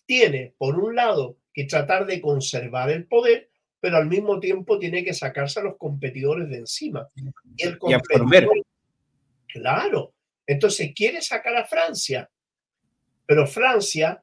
tiene, 0.07 0.55
por 0.57 0.79
un 0.79 0.95
lado, 0.95 1.39
que 1.53 1.65
tratar 1.65 2.07
de 2.07 2.21
conservar 2.21 2.89
el 2.91 3.09
poder, 3.09 3.51
pero 3.81 3.97
al 3.97 4.07
mismo 4.07 4.39
tiempo 4.39 4.79
tiene 4.79 5.03
que 5.03 5.13
sacarse 5.13 5.59
a 5.59 5.65
los 5.65 5.77
competidores 5.77 6.49
de 6.49 6.59
encima. 6.59 7.09
Y 7.57 7.67
el 7.67 7.79
competidor, 7.79 8.65
claro, 9.49 10.15
entonces 10.47 10.93
quiere 10.95 11.21
sacar 11.21 11.57
a 11.57 11.67
Francia, 11.67 12.31
pero 13.27 13.49
Francia 13.49 14.23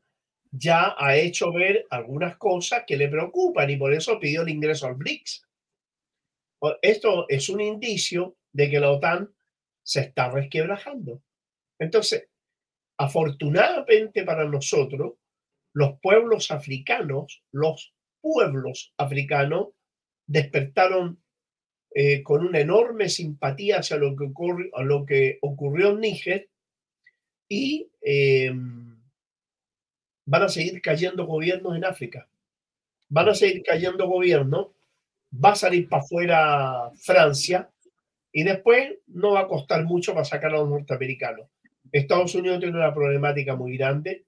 ya 0.51 0.95
ha 0.97 1.15
hecho 1.15 1.51
ver 1.51 1.85
algunas 1.89 2.37
cosas 2.37 2.83
que 2.85 2.97
le 2.97 3.07
preocupan 3.07 3.69
y 3.69 3.77
por 3.77 3.93
eso 3.93 4.19
pidió 4.19 4.41
el 4.41 4.49
ingreso 4.49 4.87
al 4.87 4.95
BRICS. 4.95 5.45
Esto 6.81 7.25
es 7.29 7.49
un 7.49 7.61
indicio 7.61 8.35
de 8.51 8.69
que 8.69 8.79
la 8.79 8.91
OTAN 8.91 9.29
se 9.83 10.01
está 10.01 10.29
resquebrajando. 10.29 11.21
Entonces, 11.79 12.27
afortunadamente 12.97 14.23
para 14.23 14.45
nosotros, 14.45 15.13
los 15.73 15.99
pueblos 16.01 16.51
africanos, 16.51 17.43
los 17.51 17.93
pueblos 18.21 18.93
africanos 18.97 19.69
despertaron 20.25 21.21
eh, 21.93 22.23
con 22.23 22.45
una 22.45 22.59
enorme 22.59 23.09
simpatía 23.09 23.79
hacia 23.79 23.97
lo 23.97 24.15
que, 24.15 24.29
lo 24.83 25.05
que 25.05 25.37
ocurrió 25.41 25.91
en 25.91 25.99
Níger 26.01 26.49
y 27.49 27.89
eh, 28.01 28.53
van 30.28 30.43
a 30.43 30.49
seguir 30.49 30.82
cayendo 30.82 31.25
gobiernos 31.25 31.75
en 31.75 31.86
África. 31.86 32.28
Van 33.09 33.30
a 33.30 33.34
seguir 33.34 33.63
cayendo 33.63 34.07
gobiernos, 34.07 34.67
va 35.34 35.51
a 35.51 35.55
salir 35.55 35.88
para 35.88 36.03
afuera 36.03 36.91
Francia 37.01 37.69
y 38.32 38.43
después 38.43 38.95
no 39.07 39.32
va 39.32 39.41
a 39.41 39.47
costar 39.47 39.86
mucho 39.86 40.13
para 40.13 40.25
sacar 40.25 40.51
a 40.51 40.57
los 40.57 40.69
norteamericanos. 40.69 41.47
Estados 41.91 42.36
Unidos 42.36 42.59
tiene 42.59 42.78
una 42.78 42.93
problemática 42.93 43.55
muy 43.55 43.78
grande. 43.78 44.25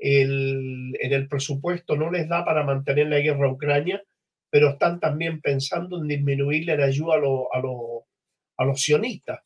en 0.00 0.92
el 1.00 1.28
presupuesto 1.28 1.96
no 1.96 2.10
les 2.10 2.28
da 2.28 2.44
para 2.44 2.62
mantener 2.62 3.08
la 3.08 3.18
guerra 3.18 3.48
a 3.48 3.52
Ucrania, 3.52 4.02
pero 4.50 4.70
están 4.70 5.00
también 5.00 5.40
pensando 5.40 5.98
en 5.98 6.08
disminuirle 6.08 6.76
la 6.76 6.86
ayuda 6.86 7.14
a, 7.16 8.62
a, 8.62 8.64
los 8.64 8.80
sionistas. 8.80 9.40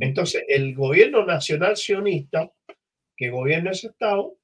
Entonces, 0.00 0.44
el 0.48 0.74
gobierno 0.74 1.24
nacional 1.24 1.76
sionista, 1.76 2.50
que 3.16 3.30
gobierna 3.30 3.72
ese 3.72 3.88
Estado, 3.88 4.36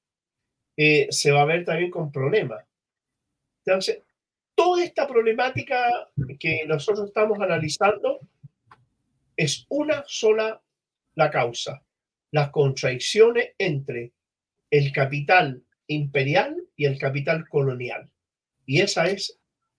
eh, 0.80 1.08
se 1.10 1.32
va 1.32 1.42
a 1.42 1.44
ver 1.44 1.64
también 1.64 1.90
con 1.90 2.12
problemas. 2.12 2.64
Entonces, 3.66 4.04
toda 4.54 4.84
esta 4.84 5.08
problemática 5.08 6.08
que 6.38 6.64
nosotros 6.68 7.08
estamos 7.08 7.36
analizando 7.40 8.20
es 9.36 9.66
una 9.70 10.04
sola 10.06 10.62
la 11.16 11.30
causa, 11.32 11.82
las 12.30 12.50
contradicciones 12.50 13.54
entre 13.58 14.12
el 14.70 14.92
capital 14.92 15.64
imperial 15.88 16.56
y 16.76 16.84
el 16.84 16.96
capital 16.96 17.48
colonial. 17.48 18.08
Y 18.64 18.80
esa 18.80 19.08
es 19.08 19.36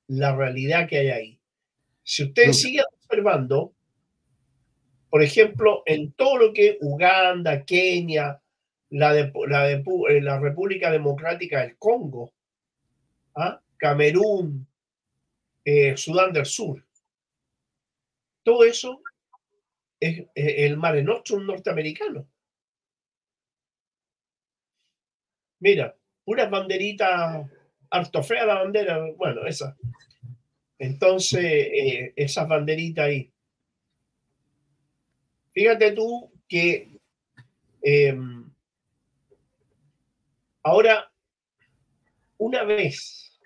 la 0.07 0.35
realidad 0.35 0.89
que 0.89 0.97
hay 0.97 1.09
ahí. 1.11 1.39
Si 2.03 2.25
ustedes 2.25 2.59
siguen 2.59 2.83
observando, 2.97 3.73
por 5.09 5.23
ejemplo, 5.23 5.81
en 5.85 6.11
todo 6.11 6.37
lo 6.37 6.53
que 6.53 6.77
Uganda, 6.81 7.63
Kenia, 7.63 8.41
la, 8.91 9.13
de, 9.13 9.31
la, 9.47 9.71
eh, 9.71 10.21
la 10.21 10.39
República 10.39 10.91
Democrática 10.91 11.61
del 11.61 11.77
Congo, 11.77 12.33
¿ah? 13.35 13.61
Camerún, 13.77 14.67
eh, 15.63 15.95
Sudán 15.95 16.33
del 16.33 16.45
Sur, 16.45 16.83
todo 18.43 18.63
eso 18.63 19.01
es 19.99 20.25
el 20.33 20.77
Mare 20.77 21.03
Nostrum 21.03 21.45
norteamericano. 21.45 22.27
Mira, 25.59 25.95
unas 26.25 26.49
banderitas 26.49 27.47
harto 27.91 28.23
fea 28.23 28.45
la 28.45 28.55
bandera, 28.55 28.99
bueno, 29.17 29.45
esa. 29.45 29.75
Entonces, 30.77 31.43
eh, 31.43 32.13
esas 32.15 32.47
banderitas 32.47 33.05
ahí. 33.05 33.31
Fíjate 35.51 35.91
tú 35.91 36.31
que 36.47 36.87
ahora, 40.63 41.11
una 42.37 42.63
vez 42.63 43.39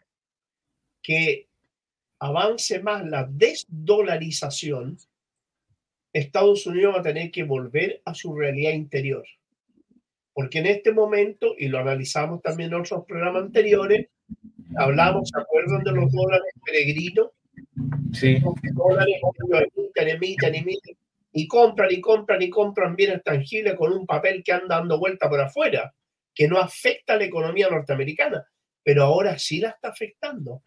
que 1.02 1.48
avance 2.20 2.80
más 2.82 3.06
la 3.06 3.26
desdolarización, 3.26 4.98
Estados 6.14 6.66
Unidos 6.68 6.96
va 6.96 7.00
a 7.00 7.04
tener 7.04 7.32
que 7.32 7.44
volver 7.44 8.02
a 8.06 8.14
su 8.14 8.36
realidad 8.36 8.74
interior. 8.74 9.26
Porque 10.34 10.60
en 10.60 10.68
este 10.68 10.94
momento, 10.94 11.54
y 11.58 11.68
lo 11.68 11.80
analizamos 11.80 12.42
también 12.42 12.70
en 12.70 12.80
otros 12.80 13.06
programas 13.06 13.44
anteriores, 13.44 14.08
Hablamos, 14.76 15.30
¿se 15.30 15.40
acuerdan 15.40 15.84
de 15.84 15.92
los 15.92 16.12
dólares 16.12 16.54
peregrinos? 16.66 17.30
Sí. 18.14 18.42
Dólares 18.74 19.18
emiten, 19.76 20.08
emiten, 20.08 20.56
emiten, 20.56 20.98
y 21.32 21.48
compran 21.48 21.90
y 21.92 22.02
compran 22.02 22.42
y 22.42 22.50
compran 22.50 22.96
bienes 22.96 23.24
tangibles 23.24 23.76
con 23.76 23.94
un 23.94 24.06
papel 24.06 24.44
que 24.44 24.52
anda 24.52 24.78
dando 24.78 25.00
vuelta 25.00 25.30
por 25.30 25.40
afuera, 25.40 25.94
que 26.34 26.48
no 26.48 26.58
afecta 26.60 27.14
a 27.14 27.18
la 27.18 27.26
economía 27.26 27.70
norteamericana, 27.70 28.48
pero 28.84 29.04
ahora 29.04 29.38
sí 29.38 29.60
la 29.60 29.70
está 29.70 29.90
afectando, 29.90 30.64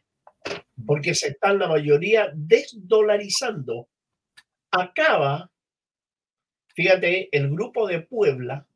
porque 0.87 1.14
se 1.14 1.29
están 1.29 1.59
la 1.59 1.69
mayoría 1.69 2.31
desdolarizando. 2.35 3.89
Acaba, 4.71 5.51
fíjate, 6.75 7.29
el 7.33 7.51
grupo 7.51 7.87
de 7.87 8.01
Puebla, 8.01 8.67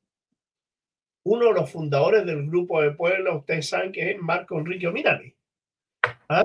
uno 1.24 1.47
de 1.47 1.53
los 1.53 1.70
fundadores 1.70 2.24
del 2.26 2.47
grupo 2.47 2.82
de 2.82 2.93
Puebla, 2.93 3.34
ustedes 3.34 3.68
saben 3.68 3.93
que 3.93 4.12
es 4.12 4.18
Marco 4.18 4.59
Enrique 4.59 4.86
Ominami. 4.86 5.34
¿Ah? 6.28 6.45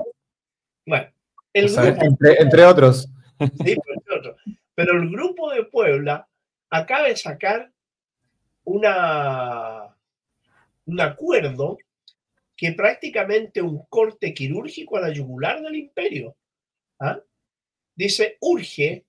Bueno, 0.86 1.10
el 1.52 1.68
grupo, 1.68 2.04
entre, 2.04 2.42
entre 2.42 2.64
otros. 2.64 3.08
Sí, 3.38 3.74
pues, 3.74 3.98
entre 3.98 4.18
otros. 4.18 4.36
Pero 4.74 4.92
el 4.92 5.10
grupo 5.10 5.50
de 5.50 5.64
Puebla 5.64 6.28
acaba 6.70 7.08
de 7.08 7.16
sacar 7.16 7.70
una, 8.64 9.95
un 10.86 11.00
acuerdo 11.00 11.78
que 12.56 12.72
prácticamente 12.72 13.60
un 13.60 13.84
corte 13.88 14.32
quirúrgico 14.32 14.96
a 14.96 15.02
la 15.02 15.12
yugular 15.12 15.60
del 15.60 15.76
imperio. 15.76 16.36
¿ah? 17.00 17.20
Dice, 17.94 18.38
urge 18.40 19.04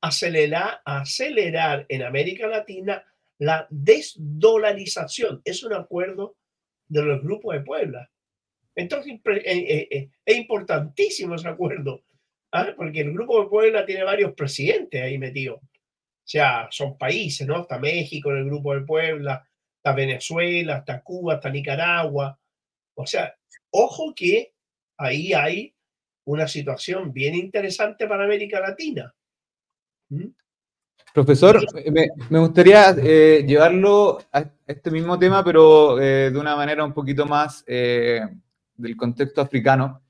acelerar, 0.00 0.82
acelerar 0.84 1.86
en 1.88 2.02
América 2.02 2.46
Latina 2.46 3.02
la 3.38 3.66
desdolarización. 3.70 5.40
Es 5.44 5.62
un 5.62 5.72
acuerdo 5.72 6.36
de 6.88 7.02
los 7.02 7.22
grupos 7.22 7.54
de 7.54 7.60
Puebla. 7.60 8.10
Entonces, 8.74 9.14
eh, 9.14 9.42
eh, 9.44 9.88
eh, 9.90 10.10
es 10.24 10.36
importantísimo 10.36 11.34
ese 11.34 11.48
acuerdo 11.48 12.04
¿ah? 12.52 12.74
porque 12.76 13.00
el 13.00 13.12
Grupo 13.12 13.42
de 13.42 13.48
Puebla 13.48 13.86
tiene 13.86 14.04
varios 14.04 14.34
presidentes 14.34 15.02
ahí 15.02 15.18
metidos. 15.18 15.58
O 15.62 16.28
sea, 16.28 16.68
son 16.70 16.98
países, 16.98 17.46
¿no? 17.46 17.62
Está 17.62 17.78
México 17.78 18.30
en 18.30 18.38
el 18.38 18.44
Grupo 18.46 18.74
de 18.74 18.82
Puebla, 18.82 19.48
está 19.86 19.92
Venezuela, 19.92 20.78
está 20.78 21.00
Cuba, 21.00 21.34
está 21.34 21.48
Nicaragua. 21.48 22.36
O 22.94 23.06
sea, 23.06 23.32
ojo 23.70 24.12
que 24.16 24.52
ahí 24.98 25.32
hay 25.32 25.72
una 26.24 26.48
situación 26.48 27.12
bien 27.12 27.36
interesante 27.36 28.08
para 28.08 28.24
América 28.24 28.58
Latina. 28.58 29.14
¿Mm? 30.08 30.26
Profesor, 31.14 31.64
me, 31.90 32.08
me 32.28 32.38
gustaría 32.40 32.94
eh, 32.98 33.44
llevarlo 33.46 34.18
a 34.32 34.44
este 34.66 34.90
mismo 34.90 35.16
tema, 35.18 35.44
pero 35.44 36.00
eh, 36.00 36.30
de 36.30 36.38
una 36.38 36.56
manera 36.56 36.84
un 36.84 36.92
poquito 36.92 37.24
más 37.24 37.62
eh, 37.66 38.20
del 38.74 38.96
contexto 38.96 39.40
africano. 39.40 40.02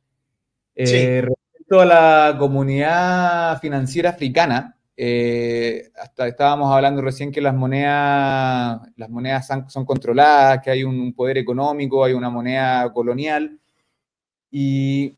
Sí 0.74 1.22
a 1.68 1.85
la 1.85 2.37
comunidad 2.39 3.61
financiera 3.61 4.11
africana, 4.11 4.76
eh, 4.97 5.90
hasta 6.01 6.26
estábamos 6.26 6.72
hablando 6.72 7.03
recién 7.03 7.30
que 7.30 7.40
las 7.42 7.55
monedas, 7.55 8.80
las 8.97 9.11
monedas 9.11 9.47
son, 9.68 9.84
controladas, 9.84 10.61
que 10.62 10.70
hay 10.70 10.84
un, 10.84 11.12
poder 11.14 11.38
económico, 11.38 12.05
hay 12.05 12.14
una 12.14 12.30
moneda 12.30 12.90
colonial. 12.92 13.61
Y 14.51 15.16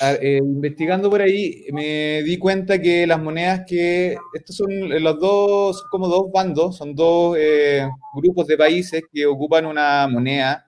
eh, 0.00 0.40
investigando 0.42 1.10
por 1.10 1.20
ahí 1.22 1.66
me 1.72 2.22
di 2.22 2.38
cuenta 2.38 2.80
que 2.80 3.06
las 3.06 3.20
monedas 3.20 3.62
que, 3.66 4.16
estos 4.34 4.56
son 4.56 4.68
los 5.02 5.20
dos, 5.20 5.84
como 5.90 6.08
dos 6.08 6.32
bandos, 6.32 6.76
son 6.76 6.94
dos 6.94 7.36
eh, 7.38 7.88
grupos 8.14 8.46
de 8.46 8.56
países 8.56 9.02
que 9.12 9.26
ocupan 9.26 9.66
una 9.66 10.08
moneda, 10.08 10.66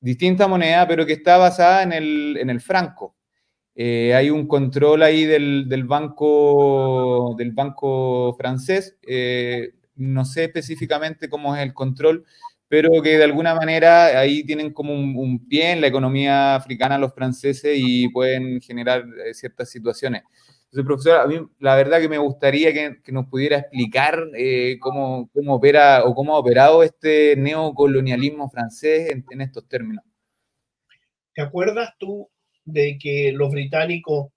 distinta 0.00 0.48
moneda, 0.48 0.86
pero 0.88 1.06
que 1.06 1.14
está 1.14 1.38
basada 1.38 1.82
en 1.84 1.92
el, 1.92 2.36
en 2.38 2.50
el 2.50 2.60
franco. 2.60 3.16
Eh, 3.78 4.14
hay 4.14 4.30
un 4.30 4.48
control 4.48 5.02
ahí 5.02 5.26
del, 5.26 5.84
banco, 5.84 7.34
del 7.36 7.52
banco 7.52 8.34
francés. 8.38 8.96
Eh, 9.06 9.74
no 9.96 10.24
sé 10.24 10.44
específicamente 10.44 11.28
cómo 11.28 11.54
es 11.54 11.62
el 11.62 11.74
control, 11.74 12.24
pero 12.68 13.02
que 13.02 13.18
de 13.18 13.24
alguna 13.24 13.54
manera 13.54 14.18
ahí 14.18 14.44
tienen 14.44 14.72
como 14.72 14.94
un, 14.94 15.46
pie 15.46 15.72
en 15.72 15.82
la 15.82 15.88
economía 15.88 16.54
africana 16.56 16.96
los 16.98 17.14
franceses 17.14 17.76
y 17.78 18.08
pueden 18.08 18.62
generar 18.62 19.04
eh, 19.26 19.34
ciertas 19.34 19.70
situaciones. 19.70 20.22
Entonces, 20.70 20.86
profesor, 20.86 21.20
a 21.20 21.26
mí 21.26 21.38
la 21.60 21.76
verdad 21.76 22.00
que 22.00 22.08
me 22.08 22.18
gustaría 22.18 22.72
que, 22.72 23.12
nos 23.12 23.26
pudiera 23.26 23.58
explicar 23.58 24.26
cómo, 24.80 25.28
cómo, 25.34 25.54
opera 25.54 26.04
o 26.04 26.14
cómo 26.14 26.34
ha 26.34 26.38
operado 26.38 26.82
este 26.82 27.36
neocolonialismo 27.36 28.48
francés 28.50 29.10
en 29.30 29.40
estos 29.40 29.68
términos. 29.68 30.04
¿Te 31.34 31.42
acuerdas 31.42 31.90
tú 31.98 32.28
de 32.66 32.98
que 32.98 33.32
los 33.32 33.50
británicos, 33.50 34.28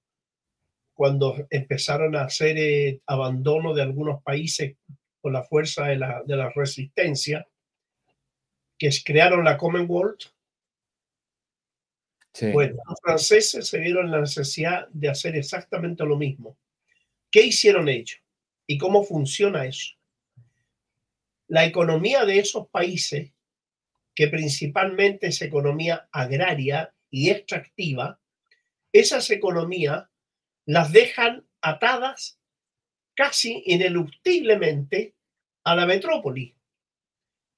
cuando 0.94 1.36
empezaron 1.50 2.16
a 2.16 2.24
hacer 2.24 2.58
eh, 2.58 3.02
abandono 3.08 3.74
de 3.74 3.82
algunos 3.82 4.24
países 4.24 4.78
con 5.20 5.34
la 5.34 5.44
fuerza 5.44 5.88
de 5.88 5.98
la, 5.98 6.24
de 6.26 6.38
la 6.38 6.50
resistencia, 6.50 7.46
que 8.78 8.90
crearon 9.04 9.44
la 9.44 9.58
Commonwealth, 9.58 10.32
bueno, 12.54 12.78
los 12.88 13.00
franceses 13.02 13.68
se 13.68 13.80
vieron 13.80 14.12
la 14.12 14.22
necesidad 14.22 14.88
de 14.90 15.10
hacer 15.10 15.36
exactamente 15.36 16.06
lo 16.06 16.16
mismo. 16.16 16.58
¿Qué 17.30 17.46
hicieron 17.46 17.90
ellos? 17.90 18.22
¿Y 18.66 18.78
cómo 18.78 19.04
funciona 19.04 19.66
eso? 19.66 19.96
La 21.48 21.66
economía 21.66 22.24
de 22.26 22.40
esos 22.40 22.70
países, 22.70 23.34
que 24.16 24.28
principalmente 24.28 25.28
es 25.28 25.42
economía 25.42 26.08
agraria 26.12 26.94
y 27.10 27.30
extractiva, 27.30 28.20
esas 28.92 29.30
economías 29.30 30.08
las 30.66 30.92
dejan 30.92 31.48
atadas 31.62 32.40
casi 33.16 33.64
ineluctiblemente 33.66 35.16
a 35.64 35.76
la 35.76 35.86
metrópoli. 35.86 36.56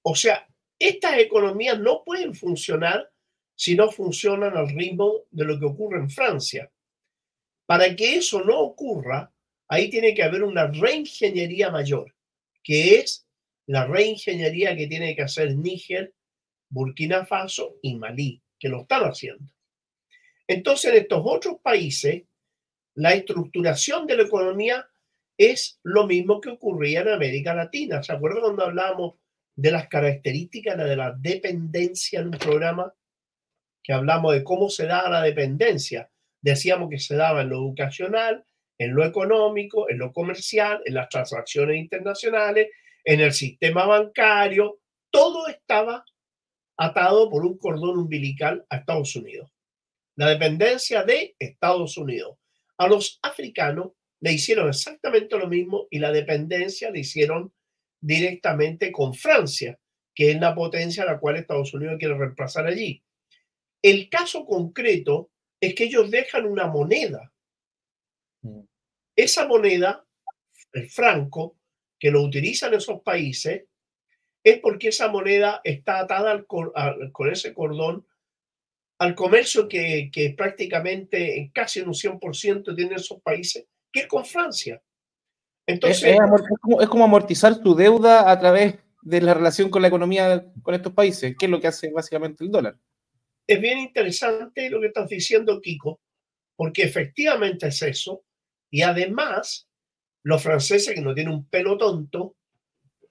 O 0.04 0.16
sea, 0.16 0.48
estas 0.80 1.20
economías 1.20 1.80
no 1.80 2.04
pueden 2.04 2.34
funcionar 2.34 3.12
si 3.56 3.76
no 3.76 3.92
funcionan 3.92 4.58
al 4.58 4.70
ritmo 4.70 5.22
de 5.30 5.46
lo 5.46 5.60
que 5.60 5.66
ocurre 5.66 6.00
en 6.00 6.10
Francia. 6.10 6.72
Para 7.68 7.96
que 7.96 8.16
eso 8.16 8.44
no 8.44 8.60
ocurra, 8.60 9.32
ahí 9.68 9.90
tiene 9.90 10.16
que 10.16 10.24
haber 10.24 10.44
una 10.44 10.68
reingeniería 10.68 11.70
mayor, 11.70 12.16
que 12.64 12.96
es 12.96 13.28
la 13.68 13.86
reingeniería 13.86 14.76
que 14.76 14.88
tiene 14.88 15.16
que 15.16 15.22
hacer 15.22 15.56
Níger, 15.56 16.14
Burkina 16.70 17.26
Faso 17.26 17.76
y 17.82 17.96
Malí, 17.96 18.42
que 18.62 18.70
lo 18.70 18.82
están 18.82 19.02
haciendo. 19.02 19.44
Entonces, 20.48 20.92
en 20.92 20.98
estos 21.00 21.22
otros 21.26 21.56
países, 21.64 22.24
la 22.94 23.14
estructuración 23.14 24.06
de 24.06 24.18
la 24.18 24.24
economía 24.24 24.88
es 25.36 25.80
lo 25.82 26.06
mismo 26.06 26.40
que 26.40 26.52
ocurría 26.52 27.02
en 27.02 27.10
América 27.10 27.56
Latina. 27.56 28.04
¿Se 28.04 28.14
acuerdan 28.14 28.44
cuando 28.44 28.66
hablábamos 28.66 29.16
de 29.56 29.72
las 29.72 29.88
características 29.88 30.78
de 30.78 30.96
la 30.96 31.12
dependencia 31.18 32.20
en 32.20 32.28
un 32.28 32.38
programa? 32.38 32.94
Que 33.82 33.94
hablamos 33.94 34.34
de 34.34 34.44
cómo 34.44 34.70
se 34.70 34.86
da 34.86 35.10
la 35.10 35.24
dependencia. 35.24 36.12
Decíamos 36.40 36.90
que 36.92 37.00
se 37.00 37.16
daba 37.16 37.42
en 37.42 37.50
lo 37.50 37.58
educacional, 37.58 38.46
en 38.78 38.94
lo 38.94 39.04
económico, 39.04 39.90
en 39.90 39.98
lo 39.98 40.14
comercial, 40.14 40.82
en 40.86 40.94
las 40.94 41.10
transacciones 41.10 41.78
internacionales, 41.78 42.68
en 43.04 43.22
el 43.22 43.34
sistema 43.34 43.88
bancario. 43.88 44.82
Todo 45.10 45.48
estaba 45.48 46.06
atado 46.78 47.30
por 47.30 47.46
un 47.46 47.58
cordón 47.58 47.98
umbilical 48.00 48.66
a 48.70 48.78
Estados 48.78 49.16
Unidos 49.16 49.52
la 50.16 50.30
dependencia 50.30 51.04
de 51.04 51.36
Estados 51.40 51.98
Unidos. 51.98 52.38
A 52.78 52.88
los 52.88 53.20
africanos 53.24 53.94
le 54.20 54.34
hicieron 54.34 54.70
exactamente 54.70 55.38
lo 55.38 55.48
mismo 55.48 55.88
y 55.90 56.00
la 56.00 56.12
dependencia 56.12 56.92
le 56.92 57.00
hicieron 57.00 57.52
directamente 58.00 58.92
con 58.92 59.14
Francia, 59.14 59.80
que 60.14 60.32
es 60.32 60.40
la 60.40 60.54
potencia 60.54 61.04
a 61.04 61.08
la 61.08 61.20
cual 61.20 61.38
Estados 61.38 61.74
Unidos 61.74 61.98
quiere 61.98 62.18
reemplazar 62.18 62.68
allí. 62.68 63.04
El 63.82 64.10
caso 64.10 64.46
concreto 64.46 65.32
es 65.60 65.74
que 65.74 65.86
ellos 65.86 66.12
dejan 66.12 66.46
una 66.46 66.68
moneda. 66.68 67.34
Mm. 68.42 68.62
Esa 69.16 69.48
moneda, 69.48 70.06
el 70.74 70.90
franco, 70.90 71.58
que 72.00 72.12
lo 72.12 72.22
utilizan 72.22 72.74
esos 72.74 73.02
países, 73.02 73.64
es 74.44 74.60
porque 74.60 74.90
esa 74.90 75.10
moneda 75.10 75.62
está 75.64 76.00
atada 76.00 76.44
con 76.46 77.32
ese 77.32 77.54
cordón 77.54 78.06
al 79.00 79.16
comercio 79.16 79.68
que, 79.68 80.10
que 80.14 80.36
prácticamente 80.38 81.50
casi 81.54 81.80
en 81.80 81.88
un 81.88 81.94
100% 81.94 82.76
tienen 82.76 82.94
esos 82.94 83.20
países, 83.22 83.66
que 83.92 84.02
es 84.02 84.08
con 84.08 84.26
Francia. 84.26 84.82
Entonces, 85.66 86.04
es, 86.04 86.18
como, 86.62 86.82
es, 86.82 86.90
como, 86.90 87.04
amortizar 87.06 87.62
tu 87.62 87.76
deuda 87.76 88.30
a 88.30 88.40
través 88.40 88.76
de 89.02 89.22
la 89.22 89.34
relación 89.34 89.70
con 89.70 89.82
la 89.82 89.88
economía 89.88 90.46
con 90.62 90.76
estos 90.76 90.94
países, 90.94 91.36
que 91.38 91.46
es 91.46 91.52
lo 91.52 91.60
que 91.60 91.68
hace 91.68 91.92
básicamente 91.92 92.44
el 92.44 92.52
dólar. 92.52 92.78
Es 93.48 93.60
bien 93.60 93.80
interesante 93.80 94.70
lo 94.70 94.80
que 94.80 94.88
estás 94.88 95.10
diciendo, 95.10 95.60
Kiko, 95.60 96.00
porque 96.56 96.84
efectivamente 96.84 97.68
es 97.68 97.82
eso. 97.82 98.24
Y 98.70 98.84
además, 98.84 99.68
los 100.24 100.44
franceses, 100.44 100.94
que 100.94 101.02
no 101.02 101.14
tienen 101.14 101.34
un 101.34 101.48
pelo 101.48 101.78
tonto, 101.78 102.36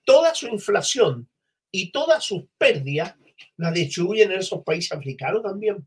toda 0.05 0.35
su 0.35 0.49
inflación 0.49 1.29
y 1.73 1.93
todas 1.93 2.25
sus 2.25 2.45
pérdidas 2.59 3.17
la 3.57 3.71
distribuyen 3.71 4.33
en 4.33 4.39
esos 4.41 4.63
países 4.65 4.93
africanos 4.93 5.43
también. 5.43 5.87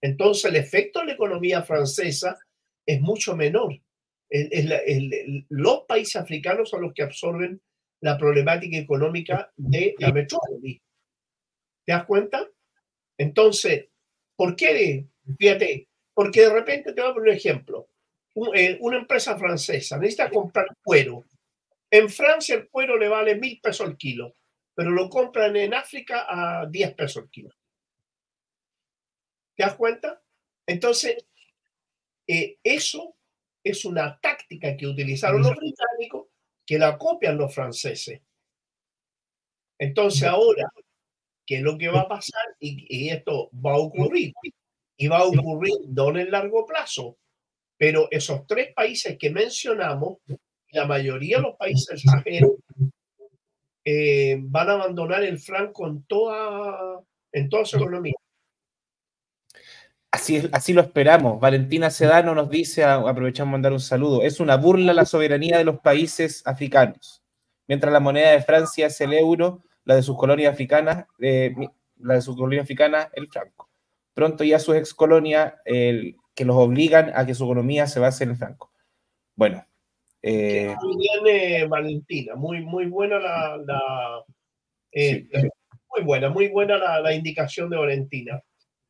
Entonces 0.00 0.44
el 0.46 0.56
efecto 0.56 1.00
en 1.00 1.08
la 1.08 1.12
economía 1.14 1.62
francesa 1.62 2.38
es 2.86 3.00
mucho 3.00 3.36
menor. 3.36 3.74
los 5.48 5.82
países 5.86 6.16
africanos 6.16 6.70
son 6.70 6.82
los 6.82 6.92
que 6.94 7.02
absorben 7.02 7.60
la 8.00 8.16
problemática 8.16 8.76
económica 8.76 9.50
de 9.56 9.94
la 9.98 10.12
metrópoli. 10.12 10.80
¿Te 11.84 11.92
das 11.92 12.04
cuenta? 12.04 12.46
Entonces, 13.18 13.88
¿por 14.36 14.54
qué? 14.54 15.06
Fíjate, 15.38 15.88
porque 16.14 16.42
de 16.42 16.52
repente 16.52 16.92
te 16.92 17.00
voy 17.00 17.10
a 17.10 17.14
poner 17.14 17.30
un 17.30 17.36
ejemplo. 17.36 17.88
Eh, 18.54 18.78
una 18.80 18.98
empresa 18.98 19.36
francesa 19.36 19.98
necesita 19.98 20.30
comprar 20.30 20.66
cuero. 20.82 21.24
En 21.90 22.08
Francia 22.08 22.54
el 22.54 22.68
cuero 22.68 22.96
le 22.98 23.08
vale 23.08 23.36
mil 23.36 23.60
pesos 23.60 23.88
el 23.88 23.96
kilo, 23.96 24.34
pero 24.74 24.90
lo 24.90 25.08
compran 25.08 25.56
en 25.56 25.74
África 25.74 26.26
a 26.28 26.66
10 26.66 26.94
pesos 26.94 27.24
el 27.24 27.30
kilo. 27.30 27.50
¿Te 29.56 29.64
das 29.64 29.74
cuenta? 29.74 30.22
Entonces, 30.66 31.26
eh, 32.26 32.58
eso 32.62 33.16
es 33.64 33.84
una 33.84 34.18
táctica 34.20 34.76
que 34.76 34.86
utilizaron 34.86 35.42
los 35.42 35.56
británicos 35.56 36.28
que 36.64 36.78
la 36.78 36.98
copian 36.98 37.38
los 37.38 37.54
franceses. 37.54 38.20
Entonces 39.78 40.24
ahora, 40.24 40.70
¿qué 41.46 41.56
es 41.56 41.62
lo 41.62 41.78
que 41.78 41.88
va 41.88 42.02
a 42.02 42.08
pasar? 42.08 42.44
Y, 42.60 43.08
esto 43.08 43.50
va 43.54 43.72
a 43.72 43.78
ocurrir. 43.78 44.34
Y 44.96 45.08
va 45.08 45.18
a 45.18 45.26
ocurrir 45.26 45.74
no 45.88 46.10
en 46.10 46.16
el 46.18 46.30
largo 46.30 46.66
plazo, 46.66 47.16
pero 47.76 48.08
esos 48.10 48.46
tres 48.46 48.74
países 48.74 49.16
que 49.16 49.30
mencionamos, 49.30 50.18
la 50.72 50.86
mayoría 50.86 51.38
de 51.38 51.42
los 51.42 51.56
países 51.56 52.02
eh, 53.84 54.38
van 54.40 54.68
a 54.68 54.72
abandonar 54.74 55.22
el 55.22 55.38
franco 55.38 55.86
en 55.86 56.02
toda, 56.04 57.00
en 57.32 57.48
toda 57.48 57.64
su 57.64 57.76
economía. 57.76 58.14
Así, 60.10 60.48
así 60.52 60.72
lo 60.72 60.82
esperamos. 60.82 61.40
Valentina 61.40 61.90
Sedano 61.90 62.34
nos 62.34 62.50
dice, 62.50 62.84
aprovechamos 62.84 63.52
mandar 63.52 63.72
un 63.72 63.80
saludo, 63.80 64.22
es 64.22 64.40
una 64.40 64.56
burla 64.56 64.92
la 64.92 65.04
soberanía 65.04 65.58
de 65.58 65.64
los 65.64 65.80
países 65.80 66.42
africanos. 66.46 67.22
Mientras 67.66 67.92
la 67.92 68.00
moneda 68.00 68.30
de 68.30 68.42
Francia 68.42 68.86
es 68.86 69.00
el 69.00 69.12
euro, 69.12 69.62
la 69.84 69.96
de 69.96 70.02
sus 70.02 70.16
colonias 70.16 70.52
africanas, 70.52 71.06
eh, 71.18 71.54
la 71.98 72.14
de 72.14 72.22
sus 72.22 72.36
colonias 72.36 72.64
africanas, 72.64 73.08
el 73.14 73.28
franco. 73.28 73.68
Pronto 74.14 74.44
ya 74.44 74.58
sus 74.58 74.76
ex 74.76 74.94
colonias, 74.94 75.54
que 75.64 76.44
los 76.44 76.56
obligan 76.56 77.12
a 77.14 77.24
que 77.26 77.34
su 77.34 77.44
economía 77.44 77.86
se 77.86 78.00
base 78.00 78.24
en 78.24 78.30
el 78.30 78.36
franco. 78.36 78.72
Bueno. 79.34 79.64
Eh, 80.22 80.74
muy 80.82 81.68
Valentina, 81.68 82.34
muy, 82.34 82.60
muy 82.62 82.86
buena 82.86 83.18
la, 83.18 84.24
eh, 84.92 85.26
muy 85.90 86.04
buena, 86.04 86.28
muy 86.28 86.48
buena 86.48 87.00
la 87.00 87.12
indicación 87.12 87.70
de 87.70 87.76
Valentina. 87.76 88.42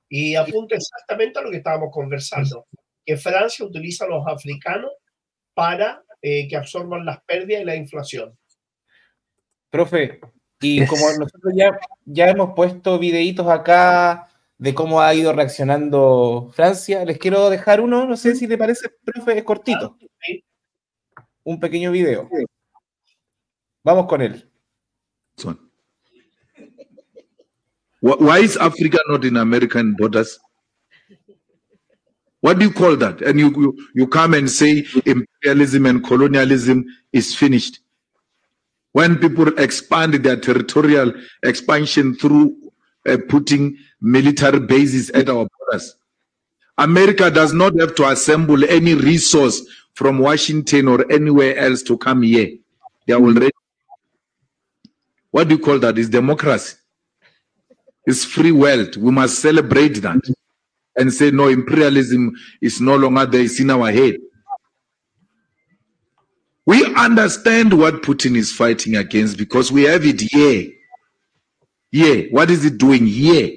Y 0.08 0.34
apunta 0.36 0.74
exactamente 0.74 1.38
a 1.38 1.42
lo 1.42 1.50
que 1.50 1.58
estábamos 1.58 1.90
conversando, 1.92 2.66
que 3.04 3.16
Francia 3.16 3.64
utiliza 3.64 4.06
a 4.06 4.08
los 4.08 4.26
africanos 4.26 4.92
para 5.54 6.02
eh, 6.22 6.48
que 6.48 6.56
absorban 6.56 7.04
las 7.04 7.22
pérdidas 7.24 7.62
y 7.62 7.64
la 7.64 7.76
inflación. 7.76 8.36
Profe, 9.70 10.18
y 10.60 10.84
como 10.86 11.06
nosotros 11.10 11.52
ya, 11.54 11.78
ya 12.06 12.28
hemos 12.30 12.54
puesto 12.54 12.98
videitos 12.98 13.46
acá 13.46 14.28
de 14.56 14.74
cómo 14.74 15.00
ha 15.00 15.14
ido 15.14 15.32
reaccionando 15.32 16.50
Francia, 16.54 17.04
les 17.04 17.18
quiero 17.18 17.50
dejar 17.50 17.80
uno, 17.80 18.06
no 18.06 18.16
sé 18.16 18.34
si 18.34 18.48
te 18.48 18.56
parece, 18.58 18.88
profe, 19.04 19.38
es 19.38 19.44
cortito. 19.44 19.96
Un 21.44 21.58
pequeño 21.58 21.92
video. 21.92 22.28
Vamos 23.84 24.06
con 24.06 24.20
él. 24.20 24.44
Why 28.00 28.38
is 28.38 28.56
Africa 28.56 28.98
not 29.08 29.24
in 29.24 29.36
American 29.36 29.94
borders? 29.94 30.38
What 32.40 32.58
do 32.58 32.66
you 32.66 32.72
call 32.72 32.96
that? 32.96 33.20
And 33.22 33.40
you, 33.40 33.50
you, 33.50 33.88
you 33.94 34.06
come 34.06 34.34
and 34.34 34.48
say 34.48 34.86
imperialism 35.04 35.86
and 35.86 36.04
colonialism 36.04 36.84
is 37.12 37.34
finished. 37.34 37.80
When 38.92 39.18
people 39.18 39.48
expand 39.58 40.14
their 40.14 40.36
territorial 40.36 41.12
expansion 41.42 42.14
through 42.14 42.56
uh, 43.08 43.18
putting 43.28 43.76
military 44.00 44.60
bases 44.60 45.10
at 45.10 45.28
our 45.28 45.48
borders, 45.58 45.96
America 46.78 47.30
does 47.30 47.52
not 47.52 47.78
have 47.80 47.96
to 47.96 48.08
assemble 48.08 48.64
any 48.64 48.94
resource 48.94 49.60
from 49.98 50.20
Washington 50.20 50.86
or 50.86 51.10
anywhere 51.10 51.56
else 51.56 51.82
to 51.82 51.98
come 51.98 52.22
here. 52.22 52.50
They 53.04 53.14
are 53.14 53.20
already. 53.20 53.50
What 55.32 55.48
do 55.48 55.56
you 55.56 55.60
call 55.60 55.80
that? 55.80 55.98
Is 55.98 56.08
democracy 56.08 56.76
is 58.06 58.24
free 58.24 58.52
world. 58.52 58.96
We 58.96 59.10
must 59.10 59.40
celebrate 59.40 60.00
that 60.02 60.20
and 60.96 61.12
say, 61.12 61.32
no, 61.32 61.48
imperialism 61.48 62.32
is 62.62 62.80
no 62.80 62.94
longer 62.94 63.26
there, 63.26 63.40
it's 63.40 63.58
in 63.58 63.70
our 63.70 63.90
head. 63.90 64.18
We 66.64 66.94
understand 66.94 67.76
what 67.76 68.02
Putin 68.02 68.36
is 68.36 68.52
fighting 68.52 68.94
against 68.94 69.36
because 69.36 69.72
we 69.72 69.82
have 69.82 70.06
it 70.06 70.20
here. 70.20 70.70
Here. 71.90 72.28
What 72.30 72.50
is 72.50 72.64
it 72.64 72.78
doing 72.78 73.04
here? 73.04 73.50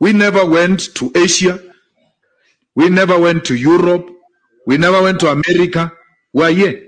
We 0.00 0.12
never 0.12 0.44
went 0.44 0.94
to 0.96 1.12
Asia. 1.14 1.67
We 2.78 2.88
never 2.88 3.18
went 3.18 3.44
to 3.46 3.56
Europe. 3.56 4.08
We 4.64 4.78
never 4.78 5.02
went 5.02 5.18
to 5.20 5.32
America. 5.32 5.90
We're 6.32 6.52
here. 6.52 6.86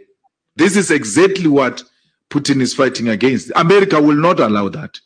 This 0.55 0.77
is 0.77 0.93
exactly 0.93 1.49
what 1.49 1.83
Putin 2.31 2.61
is 2.61 2.73
fighting 2.73 3.09
against. 3.09 3.51
America 3.57 4.01
will 4.01 4.15
not 4.15 4.39
allow 4.39 4.69
that. 4.69 5.01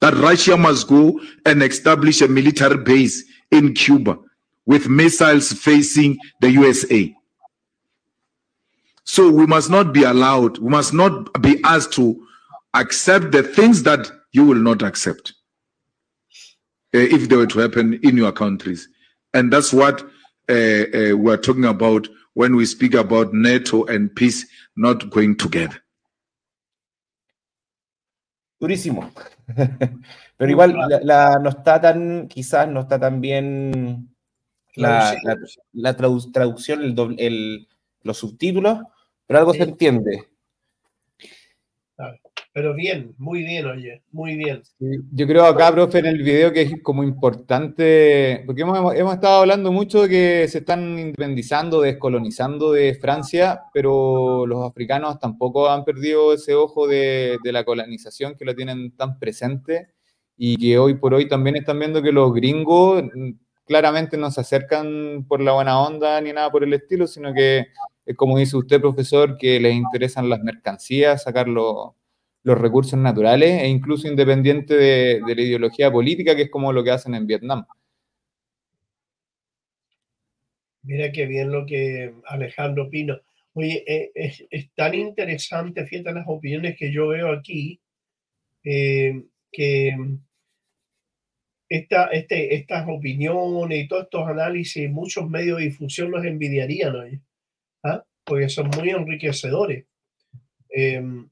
That 0.00 0.14
Russia 0.14 0.56
must 0.56 0.86
go 0.86 1.20
and 1.44 1.60
establish 1.60 2.20
a 2.20 2.28
military 2.28 2.76
base 2.76 3.24
in 3.50 3.74
Cuba 3.74 4.16
with 4.64 4.88
missiles 4.88 5.52
facing 5.52 6.18
the 6.40 6.52
USA. 6.52 7.12
So 9.02 9.28
we 9.28 9.44
must 9.44 9.70
not 9.70 9.92
be 9.92 10.04
allowed, 10.04 10.58
we 10.58 10.70
must 10.70 10.94
not 10.94 11.42
be 11.42 11.60
asked 11.64 11.94
to 11.94 12.24
accept 12.74 13.32
the 13.32 13.42
things 13.42 13.82
that 13.82 14.08
you 14.30 14.44
will 14.44 14.54
not 14.54 14.82
accept 14.82 15.32
uh, 16.94 16.98
if 16.98 17.28
they 17.28 17.34
were 17.34 17.48
to 17.48 17.58
happen 17.58 17.98
in 18.04 18.16
your 18.16 18.30
countries. 18.30 18.86
And 19.32 19.52
that's 19.52 19.72
what 19.72 20.02
uh, 20.48 20.52
uh, 20.52 21.16
we're 21.16 21.36
talking 21.36 21.64
about 21.64 22.08
when 22.34 22.56
we 22.56 22.66
speak 22.66 22.94
about 22.94 23.32
NATO 23.32 23.84
and 23.84 24.14
peace 24.14 24.46
not 24.76 25.10
going 25.10 25.36
together. 25.36 25.82
Durísimo. 28.60 29.10
Pero 30.36 30.50
igual 30.50 30.74
la, 31.02 31.38
no 31.38 31.50
está 31.50 31.80
tan, 31.80 32.28
quizás 32.28 32.68
no 32.68 32.80
está 32.80 32.98
tan 32.98 33.20
bien 33.20 34.08
la, 34.74 35.14
la, 35.72 35.96
traducción, 35.96 36.80
el, 37.18 37.68
los 38.02 38.16
subtítulos, 38.16 38.78
pero 39.26 39.38
algo 39.38 39.52
se 39.52 39.64
entiende. 39.64 40.29
Pero 42.52 42.74
bien, 42.74 43.14
muy 43.16 43.44
bien, 43.44 43.64
oye, 43.66 44.02
muy 44.10 44.34
bien. 44.34 44.62
yo 45.12 45.26
creo 45.26 45.44
acá, 45.44 45.70
profe, 45.72 46.00
en 46.00 46.06
el 46.06 46.22
video 46.22 46.52
que 46.52 46.62
es 46.62 46.82
como 46.82 47.04
importante, 47.04 48.42
porque 48.44 48.62
hemos, 48.62 48.94
hemos, 48.96 49.14
estado 49.14 49.42
hablando 49.42 49.70
mucho 49.70 50.02
de 50.02 50.08
que 50.08 50.48
se 50.48 50.58
están 50.58 50.98
independizando, 50.98 51.80
descolonizando 51.80 52.72
de 52.72 52.94
Francia, 52.94 53.62
pero 53.72 54.46
los 54.46 54.68
africanos 54.68 55.20
tampoco 55.20 55.70
han 55.70 55.84
perdido 55.84 56.32
ese 56.34 56.54
ojo 56.54 56.88
de, 56.88 57.38
de 57.44 57.52
la 57.52 57.64
colonización 57.64 58.34
que 58.36 58.44
lo 58.44 58.56
tienen 58.56 58.96
tan 58.96 59.20
presente 59.20 59.90
y 60.36 60.56
que 60.56 60.76
hoy 60.76 60.94
por 60.94 61.14
hoy 61.14 61.28
también 61.28 61.54
están 61.54 61.78
viendo 61.78 62.02
que 62.02 62.10
los 62.10 62.32
gringos 62.34 63.04
mm, 63.14 63.30
claramente 63.64 64.16
no 64.16 64.28
se 64.32 64.40
acercan 64.40 65.24
por 65.28 65.40
la 65.40 65.52
buena 65.52 65.80
onda 65.80 66.20
ni 66.20 66.32
nada 66.32 66.50
por 66.50 66.64
el 66.64 66.74
estilo, 66.74 67.06
sino 67.06 67.32
que 67.32 67.68
como 68.16 68.38
dice 68.38 68.56
usted, 68.56 68.80
profesor, 68.80 69.36
que 69.36 69.60
les 69.60 69.74
interesan 69.74 70.28
las 70.28 70.40
mercancías, 70.40 71.22
sacarlo 71.22 71.96
los 72.42 72.58
recursos 72.58 72.98
naturales 72.98 73.62
e 73.62 73.68
incluso 73.68 74.08
independiente 74.08 74.74
de, 74.74 75.20
la 75.20 75.42
ideología 75.42 75.90
política, 75.90 76.34
que 76.34 76.42
es 76.42 76.50
como 76.50 76.72
lo 76.72 76.82
que 76.82 76.90
hacen 76.90 77.14
en 77.14 77.26
Vietnam. 77.26 77.66
Mira 80.82 81.12
qué 81.12 81.26
bien 81.26 81.52
lo 81.52 81.66
que 81.66 82.14
Alejandro 82.26 82.88
Pino. 82.88 83.18
Oye, 83.52 83.84
eh, 83.86 84.10
es, 84.14 84.70
tan 84.74 84.94
interesante, 84.94 85.84
fíjate 85.84 86.12
las 86.12 86.24
opiniones 86.26 86.76
que 86.78 86.92
yo 86.92 87.08
veo 87.08 87.32
aquí, 87.32 87.80
eh, 88.64 89.22
que 89.52 89.96
esta, 91.68 92.06
este, 92.06 92.54
estas 92.54 92.86
opiniones 92.88 93.84
y 93.84 93.88
todos 93.88 94.04
estos 94.04 94.26
análisis, 94.28 94.90
muchos 94.90 95.28
medios 95.28 95.58
de 95.58 95.64
difusión 95.64 96.10
los 96.10 96.24
envidiarían 96.24 96.96
hoy, 96.96 97.20
¿ah? 97.84 98.02
porque 98.24 98.48
son 98.48 98.70
muy 98.76 98.90
enriquecedores. 98.90 99.84
Em, 100.70 101.28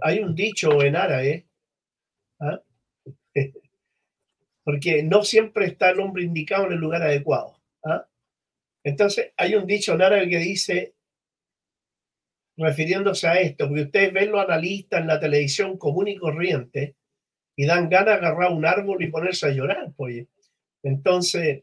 hay 0.00 0.20
un 0.20 0.34
dicho 0.34 0.82
en 0.82 0.96
árabe, 0.96 1.46
¿ah? 2.40 2.60
porque 4.64 5.02
no 5.02 5.22
siempre 5.22 5.66
está 5.66 5.90
el 5.90 6.00
hombre 6.00 6.22
indicado 6.22 6.66
en 6.66 6.72
el 6.72 6.78
lugar 6.78 7.02
adecuado. 7.02 7.60
¿ah? 7.84 8.06
Entonces, 8.84 9.32
hay 9.36 9.54
un 9.54 9.66
dicho 9.66 9.94
en 9.94 10.02
árabe 10.02 10.28
que 10.28 10.38
dice, 10.38 10.94
refiriéndose 12.56 13.26
a 13.26 13.40
esto, 13.40 13.68
porque 13.68 13.82
ustedes 13.82 14.12
ven 14.12 14.30
los 14.30 14.44
analistas 14.44 15.00
en 15.00 15.06
la 15.08 15.20
televisión 15.20 15.78
común 15.78 16.08
y 16.08 16.16
corriente 16.16 16.96
y 17.56 17.66
dan 17.66 17.88
ganas 17.88 18.20
de 18.20 18.26
agarrar 18.26 18.52
un 18.52 18.64
árbol 18.64 19.02
y 19.02 19.10
ponerse 19.10 19.46
a 19.46 19.50
llorar, 19.50 19.92
pues. 19.96 20.26
Entonces, 20.82 21.62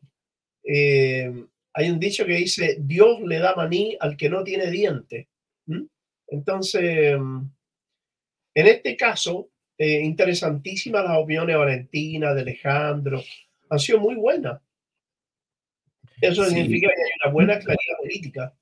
eh, 0.63 1.45
hay 1.73 1.89
un 1.89 1.99
dicho 1.99 2.25
que 2.25 2.33
dice, 2.33 2.77
Dios 2.79 3.21
le 3.21 3.39
da 3.39 3.55
maní 3.55 3.97
al 3.99 4.17
que 4.17 4.29
no 4.29 4.43
tiene 4.43 4.69
dientes. 4.69 5.27
Entonces, 6.27 7.17
en 8.59 8.67
este 8.67 8.95
caso, 8.95 9.49
eh, 9.77 10.01
interesantísimas 10.01 11.03
las 11.03 11.17
opiniones 11.17 11.53
de 11.53 11.59
Valentina, 11.59 12.33
de 12.33 12.41
Alejandro, 12.41 13.21
han 13.69 13.79
sido 13.79 13.99
muy 13.99 14.15
buenas. 14.15 14.61
Eso 16.21 16.43
significa 16.45 16.87
que 16.87 17.01
hay 17.01 17.11
una 17.23 17.33
buena 17.33 17.59
claridad 17.59 17.97
política. 17.99 18.53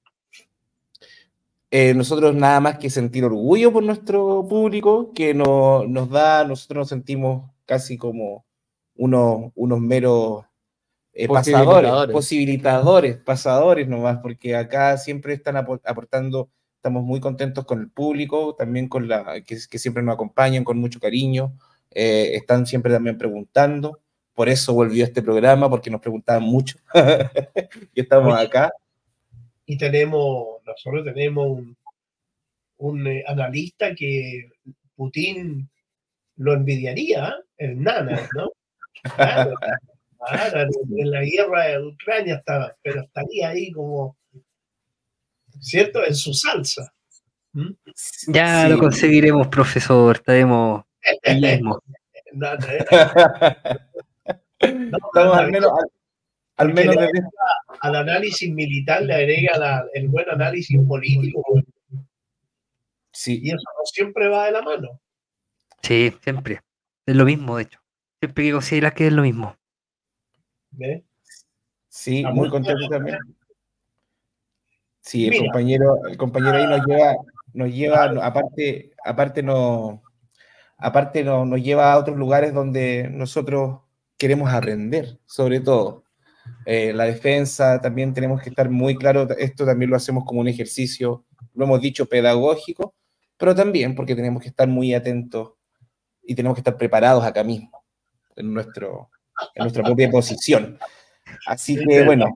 Eh, 1.70 1.94
nosotros 1.94 2.34
nada 2.34 2.60
más 2.60 2.78
que 2.78 2.90
sentir 2.90 3.26
orgullo 3.26 3.74
por 3.74 3.84
nuestro 3.84 4.46
público, 4.48 5.12
que 5.14 5.34
nos 5.34 6.10
da, 6.10 6.46
nosotros 6.46 6.82
nos 6.82 6.90
sentimos 6.90 7.52
casi 7.66 7.98
como 7.98 8.46
unos, 8.96 9.52
unos 9.56 9.80
meros 9.80 10.46
eh, 11.14 11.28
pasadores, 11.28 12.14
posibilitadores, 12.14 13.18
pasadores 13.18 13.88
nomás, 13.88 14.20
porque 14.20 14.56
acá 14.56 14.98
siempre 14.98 15.34
están 15.34 15.58
aportando, 15.58 16.50
estamos 16.78 17.04
muy 17.04 17.20
contentos 17.20 17.66
con 17.66 17.82
el 17.82 17.90
público, 17.90 18.56
también 18.56 18.88
con 18.88 19.08
la 19.08 19.42
que, 19.42 19.58
siempre 19.58 20.02
nos 20.02 20.16
acompañan 20.16 20.64
con 20.64 20.78
mucho 20.78 21.00
cariño, 21.00 21.54
eh, 21.92 22.32
están 22.34 22.66
siempre 22.66 22.94
también 22.94 23.18
preguntando, 23.18 24.00
por 24.34 24.50
eso 24.50 24.74
volvió 24.74 25.04
este 25.04 25.22
programa, 25.22 25.70
porque 25.70 25.90
nos 25.90 26.02
preguntaban 26.02 26.44
mucho 26.44 26.78
y 27.94 28.02
estamos 28.02 28.38
acá 28.40 28.72
y 29.70 29.78
tenemos, 29.78 30.64
nosotros 30.66 31.04
tenemos 31.04 31.62
un, 32.78 33.08
eh, 33.08 33.24
analista 33.28 33.94
que 33.94 34.50
Putin 34.96 35.70
lo 36.38 36.54
envidiaría, 36.54 37.36
el 37.58 37.84
Nana, 37.84 38.28
¿no? 38.34 38.50
Claro, 39.16 39.54
en 40.98 41.12
la 41.12 41.22
guerra 41.22 41.66
de 41.66 41.86
Ucrania 41.86 42.36
estaba, 42.36 42.74
pero 42.82 43.02
estaría 43.02 43.50
ahí 43.50 43.72
como, 43.72 44.16
¿cierto? 45.60 46.06
En 46.06 46.16
su 46.16 46.34
salsa. 46.34 46.94
¿Mm? 47.54 47.72
Ya 48.28 48.70
lo 48.70 48.78
conseguiremos, 48.78 49.48
profesor, 49.48 50.18
estaremos 50.18 50.84
mismo. 51.42 51.82
no, 52.34 52.48
al 55.34 55.52
menos, 55.52 55.72
al 56.58 56.74
menos 56.74 56.96
al 57.82 57.96
análisis 57.96 58.52
militar 58.52 59.04
le 59.04 59.14
agrega 59.14 59.86
el 59.94 60.08
buen 60.08 60.30
análisis 60.30 60.80
político. 60.88 61.44
Sí. 63.12 63.40
Y 63.42 63.50
eso 63.50 63.58
no 63.58 63.86
siempre 63.86 64.28
va 64.28 64.46
de 64.46 64.52
la 64.52 64.62
mano. 64.62 65.02
Sí, 65.82 66.14
siempre. 66.22 66.62
Es 67.06 67.16
lo 67.16 67.26
mismo, 67.26 67.58
de 67.58 67.64
hecho. 67.64 67.80
Siempre 68.20 68.44
que 68.44 68.52
consideras 68.52 68.94
que 68.94 69.08
es 69.08 69.14
lo 69.14 69.22
mismo. 69.22 69.56
¿Ve? 70.72 71.04
Sí, 71.88 72.24
muy 72.26 72.50
contento 72.50 72.88
también. 72.90 73.18
Sí, 75.08 75.26
el 75.26 75.38
compañero, 75.40 76.06
el 76.06 76.18
compañero 76.18 76.58
ahí 76.58 76.68
nos 76.68 76.86
lleva, 76.86 77.16
nos 77.54 77.70
lleva, 77.70 78.04
aparte, 78.26 78.92
aparte 79.06 79.42
no, 79.42 80.04
aparte 80.78 81.24
no, 81.24 81.46
nos 81.46 81.64
lleva 81.64 81.94
a 81.94 81.98
otros 81.98 82.18
lugares 82.18 82.54
donde 82.54 83.10
nosotros 83.10 83.80
queremos 84.18 84.52
aprender, 84.52 85.18
sobre 85.26 85.62
todo. 85.62 86.04
Eh, 86.66 86.92
la 86.92 87.06
defensa, 87.06 87.80
también 87.80 88.14
tenemos 88.14 88.42
que 88.42 88.50
estar 88.50 88.70
muy 88.70 88.98
claro, 88.98 89.30
esto 89.38 89.66
también 89.66 89.92
lo 89.92 89.96
hacemos 89.96 90.26
como 90.26 90.42
un 90.42 90.50
ejercicio, 90.50 91.24
lo 91.54 91.64
hemos 91.64 91.80
dicho, 91.80 92.08
pedagógico, 92.08 92.94
pero 93.38 93.56
también 93.56 93.96
porque 93.96 94.14
tenemos 94.14 94.42
que 94.42 94.50
estar 94.50 94.68
muy 94.68 94.94
atentos 94.94 95.54
y 96.22 96.36
tenemos 96.36 96.56
que 96.56 96.62
estar 96.62 96.76
preparados 96.76 97.24
acá 97.24 97.46
mismo, 97.46 97.86
en, 98.36 98.54
nuestro, 98.54 99.10
en 99.56 99.64
nuestra 99.64 99.84
propia 99.84 100.10
posición. 100.10 100.78
Así 101.46 101.78
que 101.78 102.04
bueno, 102.04 102.28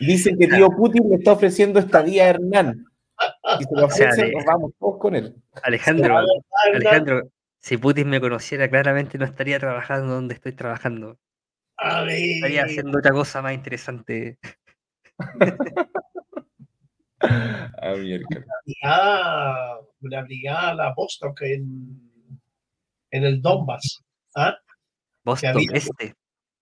dicen 0.00 0.38
que 0.38 0.46
tío 0.48 0.68
Putin 0.70 1.08
le 1.08 1.16
está 1.16 1.32
ofreciendo 1.32 1.78
esta 1.78 2.00
a 2.00 2.04
Hernán. 2.04 2.84
Y 3.60 3.64
se 3.64 3.74
lo 3.74 3.86
ofrece, 3.86 4.32
nos 4.32 4.44
vamos 4.44 4.72
todos 4.78 4.98
con 4.98 5.14
él. 5.14 5.34
Alejandro, 5.62 6.18
Alejandro, 6.72 7.30
si 7.58 7.76
Putin 7.78 8.08
me 8.08 8.20
conociera, 8.20 8.68
claramente 8.68 9.18
no 9.18 9.24
estaría 9.24 9.58
trabajando 9.58 10.14
donde 10.14 10.34
estoy 10.34 10.52
trabajando. 10.52 11.18
Estaría 12.08 12.64
haciendo 12.64 12.98
otra 12.98 13.12
cosa 13.12 13.42
más 13.42 13.54
interesante. 13.54 14.38
A 17.18 17.94
una 17.94 18.20
brigada, 18.64 19.80
brigada 20.00 20.74
la 20.74 20.94
Vostok 20.94 21.40
en, 21.42 22.10
en 23.10 23.24
el 23.24 23.40
Donbass. 23.40 24.04
¿ah? 24.34 24.56
este. 25.72 26.14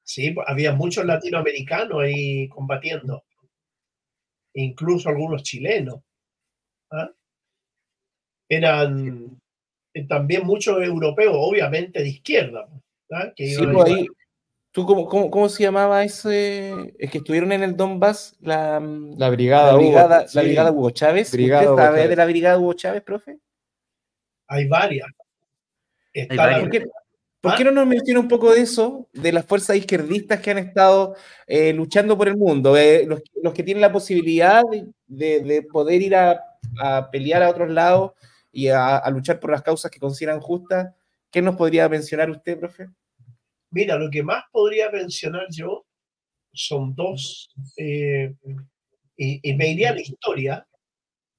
Sí, 0.05 0.35
había 0.47 0.73
muchos 0.73 1.05
latinoamericanos 1.07 2.03
ahí 2.03 2.49
combatiendo. 2.49 3.25
Incluso 4.53 5.09
algunos 5.09 5.43
chilenos. 5.43 6.01
¿ah? 6.93 7.11
Eran 8.49 9.41
también 10.09 10.47
muchos 10.47 10.81
europeos, 10.83 11.35
obviamente 11.37 12.01
de 12.01 12.09
izquierda. 12.09 12.69
¿ah? 13.11 13.33
Que 13.35 13.47
sí, 13.49 13.67
pues 13.67 13.87
ahí, 13.87 14.07
¿Tú 14.75 14.85
cómo, 14.87 15.07
cómo, 15.07 15.31
cómo, 15.31 15.49
se 15.49 15.63
llamaba 15.63 16.03
ese? 16.03 16.93
Es 16.99 17.09
que 17.09 17.19
estuvieron 17.19 17.53
en 17.53 17.63
el 17.63 17.77
Donbass, 17.77 18.37
la, 18.41 18.81
la 18.81 19.31
brigada, 19.31 19.71
la 19.71 19.79
brigada, 19.79 20.27
la 20.35 20.43
brigada 20.43 20.73
Hugo 20.73 20.91
Chávez. 20.91 21.31
Brigada 21.31 21.71
¿Usted 21.71 21.83
sabe 21.85 22.09
de 22.09 22.17
la 22.17 22.25
brigada 22.25 22.59
Hugo 22.59 22.73
Chávez, 22.73 23.03
profe? 23.03 23.39
Hay 24.49 24.67
varias. 24.67 25.07
Hay 26.13 26.37
varias. 26.37 26.61
¿Por, 26.63 26.71
qué, 26.71 26.85
¿Por 27.45 27.57
qué, 27.57 27.65
no 27.65 27.71
nos 27.71 27.87
menciona 27.87 28.21
un 28.21 28.29
poco 28.29 28.53
de 28.53 28.63
eso, 28.63 29.09
de 29.13 29.33
las 29.33 29.45
fuerzas 29.45 29.77
izquierdistas 29.77 30.41
que 30.41 30.51
han 30.51 30.59
estado 30.59 31.15
eh, 31.47 31.73
luchando 31.73 32.17
por 32.17 32.29
el 32.29 32.37
mundo? 32.37 32.77
Eh, 32.77 33.07
los, 33.07 33.53
que 33.53 33.63
tienen 33.63 33.83
la 33.83 33.93
posibilidad 33.93 34.63
de, 35.07 35.41
de 35.41 35.63
poder 35.63 36.03
ir 36.03 36.17
a, 36.17 36.41
pelear 37.13 37.43
a 37.43 37.51
otros 37.51 37.71
lados 37.71 38.13
y 38.51 38.69
a, 38.69 38.97
a 38.97 39.11
luchar 39.11 39.39
por 39.39 39.51
las 39.51 39.63
causas 39.63 39.91
que 39.91 40.01
consideran 40.01 40.41
justas. 40.41 40.95
¿Qué 41.31 41.43
nos 41.43 41.57
podría 41.57 41.89
mencionar 41.89 42.31
usted, 42.31 42.59
profe? 42.59 42.89
Mira, 43.71 43.97
lo 43.97 44.09
que 44.09 44.23
más 44.23 44.45
podría 44.53 44.89
mencionar 44.91 45.47
yo 45.51 45.85
son 46.55 46.95
dos, 46.95 47.51
eh, 47.77 48.33
y, 49.17 49.53
me 49.55 49.73
iría 49.73 49.91
a 49.91 49.95
la 49.95 50.01
historia. 50.01 50.67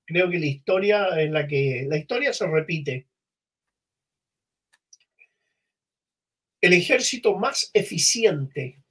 Creo 0.05 0.29
que 0.29 0.39
la 0.39 0.45
historia 0.45 1.21
en 1.21 1.33
la 1.33 1.47
que 1.47 1.85
la 1.87 1.97
historia 1.97 2.33
se 2.33 2.45
repite. 2.45 3.07
El 6.65 6.73
ejército 6.73 7.37
más 7.37 7.69
eficiente 7.75 8.81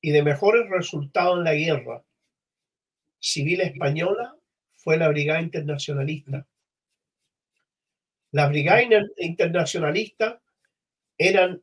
y 0.00 0.10
de 0.10 0.20
mejores 0.20 0.68
resultados 0.68 1.38
en 1.38 1.44
la 1.44 1.54
guerra 1.54 2.04
civil 3.20 3.60
española 3.60 4.34
fue 4.78 4.96
la 4.96 5.06
Brigada 5.06 5.40
Internacionalista. 5.40 6.44
La 8.32 8.48
Brigada 8.48 8.82
Internacionalista 9.18 10.42
eran 11.16 11.62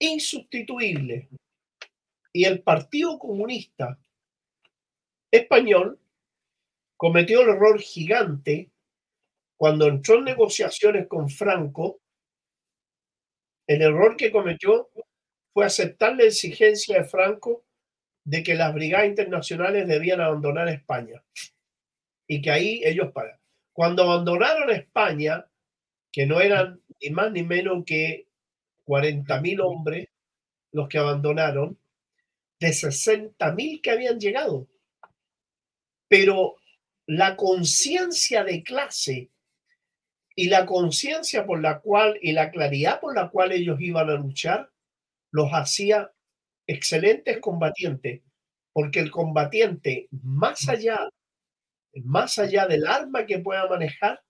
insustituible. 0.00 1.30
Y 2.34 2.44
el 2.44 2.60
Partido 2.60 3.18
Comunista 3.18 3.98
Español 5.30 5.98
cometió 6.98 7.40
el 7.40 7.48
error 7.48 7.80
gigante 7.80 8.70
cuando 9.56 9.86
entró 9.86 10.18
en 10.18 10.24
negociaciones 10.24 11.06
con 11.08 11.30
Franco. 11.30 12.02
El 13.66 13.82
error 13.82 14.16
que 14.16 14.30
cometió 14.30 14.90
fue 15.52 15.64
aceptar 15.64 16.16
la 16.16 16.24
exigencia 16.24 16.98
de 16.98 17.04
Franco 17.04 17.64
de 18.24 18.42
que 18.42 18.54
las 18.54 18.74
brigadas 18.74 19.06
internacionales 19.06 19.86
debían 19.86 20.20
abandonar 20.20 20.68
España 20.68 21.22
y 22.26 22.40
que 22.40 22.50
ahí 22.50 22.80
ellos 22.84 23.12
pagan. 23.12 23.38
Cuando 23.72 24.04
abandonaron 24.04 24.70
España, 24.70 25.46
que 26.12 26.26
no 26.26 26.40
eran 26.40 26.80
ni 27.00 27.10
más 27.10 27.32
ni 27.32 27.42
menos 27.42 27.84
que 27.84 28.28
40.000 28.86 29.60
hombres 29.62 30.08
los 30.72 30.88
que 30.88 30.98
abandonaron, 30.98 31.78
de 32.58 32.68
60.000 32.68 33.80
que 33.80 33.90
habían 33.90 34.18
llegado. 34.18 34.66
Pero 36.08 36.56
la 37.06 37.36
conciencia 37.36 38.44
de 38.44 38.62
clase 38.62 39.30
y 40.36 40.48
la 40.48 40.66
conciencia 40.66 41.46
por 41.46 41.60
la 41.60 41.80
cual 41.80 42.18
y 42.20 42.32
la 42.32 42.50
claridad 42.50 43.00
por 43.00 43.14
la 43.14 43.30
cual 43.30 43.52
ellos 43.52 43.80
iban 43.80 44.10
a 44.10 44.14
luchar 44.14 44.70
los 45.30 45.50
hacía 45.50 46.12
excelentes 46.66 47.40
combatientes, 47.40 48.22
porque 48.72 49.00
el 49.00 49.10
combatiente, 49.10 50.08
más 50.22 50.68
allá, 50.68 51.08
más 52.04 52.38
allá 52.38 52.66
del 52.66 52.86
arma 52.86 53.26
que 53.26 53.40
pueda 53.40 53.68
manejar, 53.68 54.20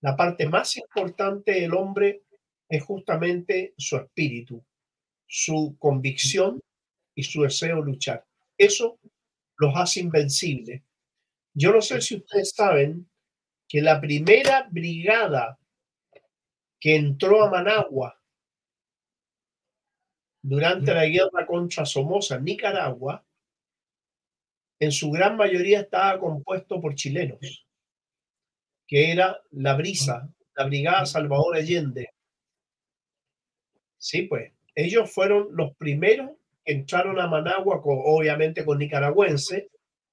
la 0.00 0.16
parte 0.16 0.48
más 0.48 0.76
importante 0.76 1.52
del 1.52 1.74
hombre 1.74 2.22
es 2.68 2.82
justamente 2.82 3.74
su 3.76 3.96
espíritu, 3.96 4.64
su 5.26 5.76
convicción 5.78 6.60
y 7.14 7.22
su 7.22 7.42
deseo 7.42 7.76
de 7.76 7.82
luchar. 7.82 8.24
Eso 8.56 8.98
los 9.56 9.72
hace 9.76 10.00
invencibles. 10.00 10.82
Yo 11.54 11.72
no 11.72 11.80
sé 11.80 12.00
si 12.00 12.16
ustedes 12.16 12.50
saben 12.50 13.08
que 13.68 13.82
la 13.82 14.00
primera 14.00 14.66
brigada 14.70 15.58
que 16.80 16.96
entró 16.96 17.44
a 17.44 17.50
Managua 17.50 18.18
durante 20.42 20.94
la 20.94 21.04
guerra 21.04 21.46
contra 21.46 21.84
Somoza 21.84 22.38
Nicaragua, 22.38 23.24
en 24.80 24.92
su 24.92 25.10
gran 25.10 25.36
mayoría 25.36 25.80
estaba 25.80 26.18
compuesto 26.18 26.80
por 26.80 26.94
chilenos, 26.94 27.66
que 28.86 29.12
era 29.12 29.38
la 29.50 29.74
Brisa, 29.74 30.32
la 30.56 30.64
Brigada 30.64 31.04
Salvador 31.04 31.56
Allende. 31.56 32.14
Sí, 33.98 34.22
pues, 34.22 34.52
ellos 34.74 35.12
fueron 35.12 35.48
los 35.50 35.76
primeros 35.76 36.30
que 36.64 36.72
entraron 36.72 37.20
a 37.20 37.26
Managua, 37.26 37.82
obviamente 37.84 38.64
con 38.64 38.78
nicaragüenses, 38.78 39.66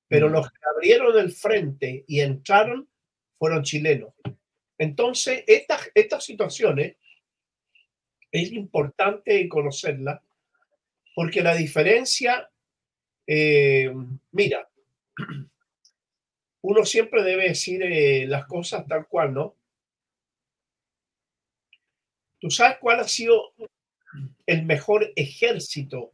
pero 0.08 0.28
los 0.28 0.50
que 0.50 0.58
abrieron 0.76 1.18
el 1.18 1.32
frente 1.32 2.04
y 2.08 2.20
entraron 2.20 2.90
fueron 3.38 3.64
chilenos. 3.64 4.14
Entonces, 4.78 5.44
estas, 5.48 5.90
estas 5.94 6.24
situaciones 6.24 6.98
es 8.32 8.52
importante 8.52 9.48
conocerlas 9.48 10.22
porque 11.16 11.42
la 11.42 11.56
diferencia, 11.56 12.50
eh, 13.26 13.94
mira, 14.32 14.70
uno 16.62 16.84
siempre 16.84 17.24
debe 17.24 17.50
decir 17.50 17.82
eh, 17.84 18.26
las 18.28 18.46
cosas 18.46 18.86
tal 18.88 19.08
cual, 19.08 19.34
¿no? 19.34 19.56
¿Tú 22.40 22.50
sabes 22.50 22.78
cuál 22.80 23.00
ha 23.00 23.08
sido 23.08 23.54
el 24.46 24.66
mejor 24.66 25.14
ejército 25.16 26.12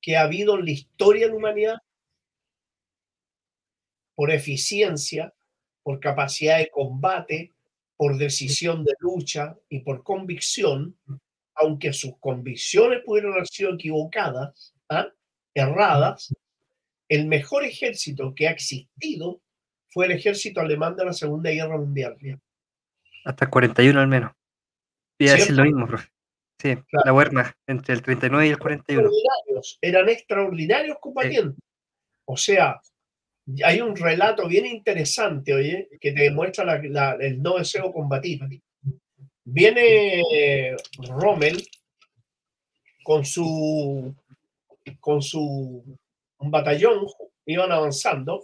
que 0.00 0.16
ha 0.16 0.22
habido 0.22 0.58
en 0.58 0.64
la 0.64 0.70
historia 0.70 1.26
de 1.26 1.32
la 1.32 1.36
humanidad? 1.36 1.78
Por 4.14 4.30
eficiencia, 4.30 5.34
por 5.90 5.98
capacidad 5.98 6.58
de 6.58 6.70
combate, 6.70 7.52
por 7.96 8.16
decisión 8.16 8.84
de 8.84 8.92
lucha 9.00 9.56
y 9.68 9.80
por 9.80 10.04
convicción, 10.04 10.96
aunque 11.56 11.92
sus 11.92 12.16
convicciones 12.20 13.00
pudieron 13.04 13.32
haber 13.32 13.48
sido 13.48 13.74
equivocadas, 13.74 14.72
¿ah? 14.88 15.08
erradas, 15.52 16.32
el 17.08 17.26
mejor 17.26 17.64
ejército 17.64 18.32
que 18.36 18.46
ha 18.46 18.52
existido 18.52 19.40
fue 19.88 20.06
el 20.06 20.12
ejército 20.12 20.60
alemán 20.60 20.94
de 20.94 21.06
la 21.06 21.12
Segunda 21.12 21.50
Guerra 21.50 21.76
Mundial. 21.76 22.16
Hasta 23.24 23.46
el 23.46 23.50
41 23.50 24.00
al 24.00 24.06
menos. 24.06 24.30
Voy 25.18 25.28
a 25.28 25.32
decir 25.32 25.56
lo 25.56 25.64
mismo, 25.64 25.88
profe. 25.88 26.08
Sí, 26.60 26.78
la 27.04 27.12
Wehrmacht, 27.12 27.56
entre 27.66 27.94
el 27.94 28.02
39 28.02 28.46
y 28.46 28.50
el 28.50 28.58
41. 28.60 29.10
eran 29.80 30.08
extraordinarios 30.08 30.98
combatientes. 31.00 31.58
O 32.26 32.36
sea, 32.36 32.80
hay 33.64 33.80
un 33.80 33.96
relato 33.96 34.46
bien 34.46 34.66
interesante, 34.66 35.54
oye, 35.54 35.88
que 36.00 36.12
te 36.12 36.22
demuestra 36.22 36.80
el 37.20 37.42
no 37.42 37.58
deseo 37.58 37.92
combatir. 37.92 38.40
Viene 39.44 40.22
Rommel 41.08 41.66
con 43.02 43.24
su 43.24 44.14
con 45.00 45.22
su 45.22 45.98
un 46.38 46.50
batallón, 46.50 47.06
iban 47.46 47.72
avanzando, 47.72 48.42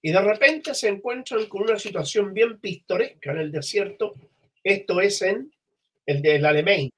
y 0.00 0.10
de 0.10 0.20
repente 0.20 0.74
se 0.74 0.88
encuentran 0.88 1.46
con 1.46 1.62
una 1.62 1.78
situación 1.78 2.32
bien 2.32 2.58
pintoresca 2.58 3.32
en 3.32 3.38
el 3.38 3.52
desierto. 3.52 4.14
Esto 4.64 5.00
es 5.00 5.22
en 5.22 5.52
el 6.06 6.22
del 6.22 6.44
Alemán. 6.44 6.90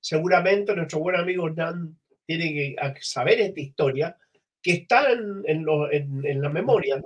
Seguramente 0.00 0.76
nuestro 0.76 1.00
buen 1.00 1.16
amigo 1.16 1.50
Dan 1.50 1.98
tiene 2.24 2.52
que 2.52 2.76
saber 3.00 3.40
esta 3.40 3.60
historia, 3.60 4.16
que 4.66 4.72
está 4.72 5.12
en, 5.12 6.42
la 6.42 6.48
memoria. 6.48 7.00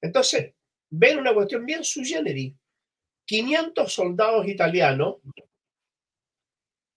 Entonces, 0.00 0.52
ven 0.90 1.20
una 1.20 1.32
cuestión 1.32 1.64
bien 1.64 1.84
sui 1.84 2.04
generis. 2.04 2.52
500 3.28 3.92
soldados 3.92 4.48
italianos, 4.48 5.18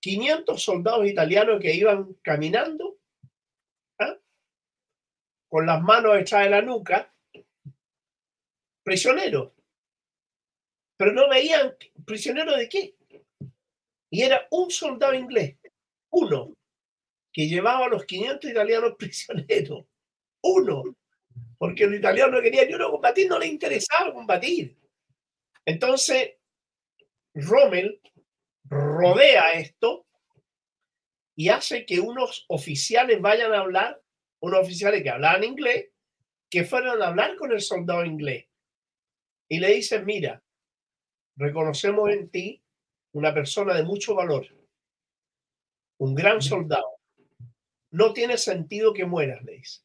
500 0.02 0.60
soldados 0.60 1.06
italianos 1.06 1.62
que 1.62 1.76
iban 1.76 2.16
caminando 2.24 2.98
¿ah? 4.00 4.18
con 5.48 5.68
las 5.68 5.80
manos 5.84 6.18
echadas 6.18 6.46
de 6.46 6.50
la 6.50 6.62
nuca, 6.64 7.14
prisioneros. 8.84 9.52
Pero 10.98 11.12
no 11.12 11.30
veían 11.30 11.76
prisioneros 12.04 12.58
de 12.58 12.68
qué. 12.68 12.96
Y 14.10 14.24
era 14.24 14.48
un 14.50 14.72
soldado 14.72 15.14
inglés, 15.14 15.56
uno, 16.10 16.56
que 17.36 17.50
llevaba 17.50 17.88
a 17.88 17.90
los 17.90 18.06
500 18.06 18.50
italianos 18.50 18.96
prisioneros. 18.98 19.86
Uno. 20.42 20.84
Porque 21.58 21.86
los 21.86 21.96
italianos 21.96 22.36
no 22.36 22.42
querían 22.42 22.68
ni 22.68 22.76
uno 22.76 22.90
combatir, 22.90 23.28
no 23.28 23.38
les 23.38 23.50
interesaba 23.50 24.14
combatir. 24.14 24.78
Entonces, 25.66 26.36
Rommel 27.34 28.00
rodea 28.64 29.54
esto 29.54 30.06
y 31.36 31.50
hace 31.50 31.86
que 31.86 32.00
unos 32.00 32.46
oficiales 32.48 33.20
vayan 33.20 33.54
a 33.54 33.60
hablar, 33.60 34.02
unos 34.40 34.62
oficiales 34.62 35.04
que 35.04 35.10
hablaban 35.10 35.44
inglés, 35.44 35.90
que 36.50 36.64
fueran 36.64 37.02
a 37.02 37.08
hablar 37.08 37.36
con 37.36 37.52
el 37.52 37.60
soldado 37.60 38.06
inglés. 38.06 38.46
Y 39.50 39.60
le 39.60 39.76
dicen, 39.76 40.06
mira, 40.06 40.42
reconocemos 41.36 42.10
en 42.12 42.30
ti 42.30 42.64
una 43.12 43.34
persona 43.34 43.74
de 43.74 43.84
mucho 43.84 44.16
valor, 44.16 44.48
un 45.98 46.16
gran 46.16 46.42
soldado. 46.42 46.95
No 47.96 48.12
tiene 48.12 48.38
sentido 48.38 48.94
que 48.94 49.06
mueras, 49.06 49.42
le 49.46 49.54
dice. 49.54 49.80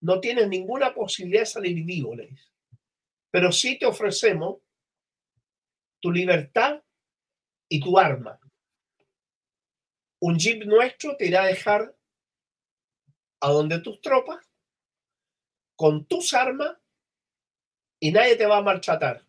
No 0.00 0.20
tienes 0.20 0.46
ninguna 0.46 0.94
posibilidad 0.94 1.40
de 1.40 1.46
salir 1.46 1.84
vivo, 1.84 2.14
le 2.14 2.28
dice. 2.28 2.48
Pero 3.32 3.50
sí 3.50 3.76
te 3.76 3.84
ofrecemos 3.84 4.60
tu 5.98 6.12
libertad 6.12 6.80
y 7.68 7.80
tu 7.80 7.98
arma. 7.98 8.38
Un 10.20 10.38
jeep 10.38 10.64
nuestro 10.66 11.16
te 11.16 11.26
irá 11.26 11.42
a 11.42 11.46
dejar 11.46 11.96
a 13.40 13.48
donde 13.48 13.80
tus 13.80 14.00
tropas 14.00 14.48
con 15.74 16.04
tus 16.06 16.34
armas 16.34 16.76
y 17.98 18.12
nadie 18.12 18.36
te 18.36 18.46
va 18.46 18.58
a 18.58 18.62
maltratar. 18.62 19.26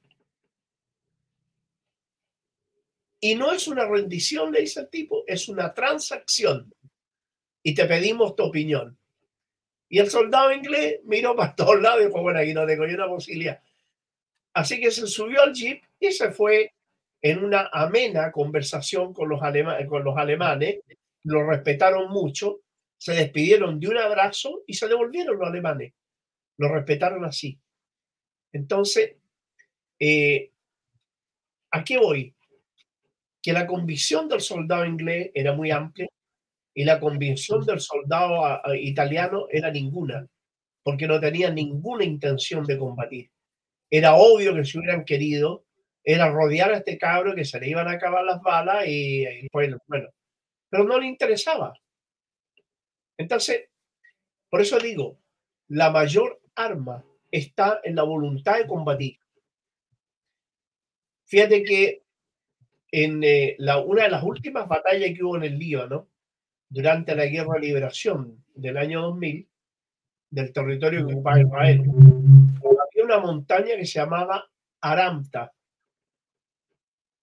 Y 3.19 3.33
no 3.33 3.51
es 3.51 3.67
una 3.67 3.87
rendición, 3.87 4.51
le 4.51 4.61
dice 4.61 4.81
el 4.81 4.89
tipo, 4.91 5.23
es 5.25 5.49
una 5.49 5.73
transacción. 5.73 6.71
Y 7.63 7.73
te 7.73 7.85
pedimos 7.85 8.35
tu 8.35 8.43
opinión. 8.43 8.97
Y 9.89 9.99
el 9.99 10.09
soldado 10.09 10.51
inglés 10.51 10.99
miró 11.05 11.35
para 11.35 11.55
todos 11.55 11.81
lados 11.81 12.01
y 12.01 12.05
dijo, 12.07 12.21
bueno, 12.21 12.39
aquí 12.39 12.53
no 12.53 12.65
tengo 12.65 12.85
ni 12.85 12.93
una 12.93 13.07
posibilidad. 13.07 13.61
Así 14.53 14.79
que 14.79 14.91
se 14.91 15.07
subió 15.07 15.41
al 15.41 15.53
jeep 15.53 15.83
y 15.99 16.11
se 16.11 16.31
fue 16.31 16.73
en 17.21 17.43
una 17.43 17.69
amena 17.71 18.31
conversación 18.31 19.13
con 19.13 19.29
los, 19.29 19.39
con 19.87 20.03
los 20.03 20.17
alemanes. 20.17 20.81
Lo 21.23 21.43
respetaron 21.47 22.11
mucho, 22.11 22.61
se 22.97 23.13
despidieron 23.13 23.79
de 23.79 23.87
un 23.87 23.97
abrazo 23.97 24.63
y 24.67 24.73
se 24.73 24.87
devolvieron 24.87 25.37
los 25.37 25.47
alemanes. 25.47 25.93
Lo 26.57 26.67
respetaron 26.67 27.25
así. 27.25 27.57
Entonces, 28.51 29.15
eh, 29.99 30.51
¿a 31.71 31.83
qué 31.83 31.97
voy? 31.97 32.35
que 33.43 33.53
la 33.53 33.67
convicción 33.67 34.29
del 34.29 34.39
soldado 34.39 34.85
inglés 34.85 35.29
era 35.35 35.53
muy 35.53 35.69
amplia 35.69 36.07
y 36.73 36.85
la 36.85 36.99
convicción 36.99 37.65
del 37.65 37.79
soldado 37.79 38.59
italiano 38.75 39.47
era 39.51 39.71
ninguna, 39.71 40.27
porque 40.83 41.07
no 41.07 41.19
tenían 41.19 41.55
ninguna 41.55 42.03
intención 42.03 42.65
de 42.65 42.77
combatir. 42.77 43.29
Era 43.89 44.15
obvio 44.15 44.55
que 44.55 44.65
si 44.65 44.79
hubieran 44.79 45.05
querido, 45.05 45.65
era 46.03 46.29
rodear 46.29 46.71
a 46.71 46.77
este 46.77 46.97
cabro 46.97 47.35
que 47.35 47.45
se 47.45 47.59
le 47.59 47.69
iban 47.69 47.87
a 47.87 47.91
acabar 47.91 48.23
las 48.25 48.41
balas 48.41 48.85
y, 48.87 49.47
bueno, 49.51 49.77
bueno, 49.87 50.09
pero 50.69 50.83
no 50.83 50.99
le 50.99 51.07
interesaba. 51.07 51.73
Entonces, 53.17 53.69
por 54.49 54.61
eso 54.61 54.79
digo, 54.79 55.19
la 55.67 55.91
mayor 55.91 56.41
arma 56.55 57.05
está 57.31 57.79
en 57.83 57.95
la 57.95 58.03
voluntad 58.03 58.57
de 58.57 58.67
combatir. 58.67 59.17
Fíjate 61.25 61.63
que 61.63 62.03
en 62.91 63.23
eh, 63.23 63.55
la, 63.57 63.79
una 63.79 64.03
de 64.03 64.09
las 64.09 64.23
últimas 64.23 64.67
batallas 64.67 65.11
que 65.15 65.23
hubo 65.23 65.37
en 65.37 65.43
el 65.43 65.57
Líbano, 65.57 66.09
durante 66.73 67.15
la 67.15 67.27
Guerra 67.27 67.53
de 67.53 67.67
Liberación 67.67 68.43
del 68.55 68.77
año 68.77 69.03
2000, 69.03 69.47
del 70.31 70.51
territorio 70.51 71.05
que 71.05 71.13
ocupaba 71.13 71.39
Israel, 71.39 71.81
había 71.81 73.05
una 73.05 73.19
montaña 73.19 73.75
que 73.75 73.85
se 73.85 73.99
llamaba 73.99 74.49
Aramta. 74.81 75.53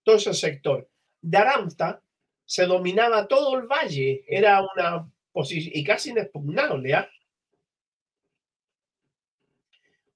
Todo 0.04 0.16
ese 0.16 0.34
sector. 0.34 0.88
De 1.20 1.36
Aramta 1.36 2.00
se 2.44 2.64
dominaba 2.64 3.26
todo 3.26 3.58
el 3.58 3.66
valle, 3.66 4.24
era 4.28 4.62
una 4.62 5.10
posición 5.32 5.72
y 5.74 5.82
casi 5.82 6.10
inexpugnable. 6.10 6.94
¿ah? 6.94 7.10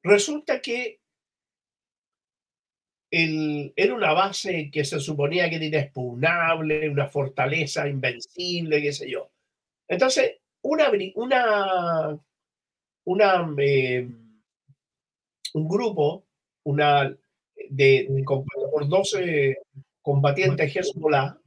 Resulta 0.04 0.62
que 0.62 1.00
era 3.76 3.94
una 3.94 4.12
base 4.12 4.70
que 4.72 4.84
se 4.84 4.98
suponía 4.98 5.48
que 5.48 5.56
era 5.56 5.64
inexpugnable, 5.66 6.88
una 6.88 7.06
fortaleza 7.06 7.86
invencible, 7.88 8.82
qué 8.82 8.92
sé 8.92 9.08
yo. 9.10 9.30
Entonces, 9.88 10.40
una, 10.62 10.90
una, 11.14 12.18
una 13.04 13.54
eh, 13.58 14.08
un 15.54 15.68
grupo, 15.68 16.24
una 16.64 17.04
de, 17.70 18.06
de 18.08 18.24
por 18.72 18.88
12 18.88 19.58
combatientes 20.02 20.74
Hezbollah, 20.74 21.38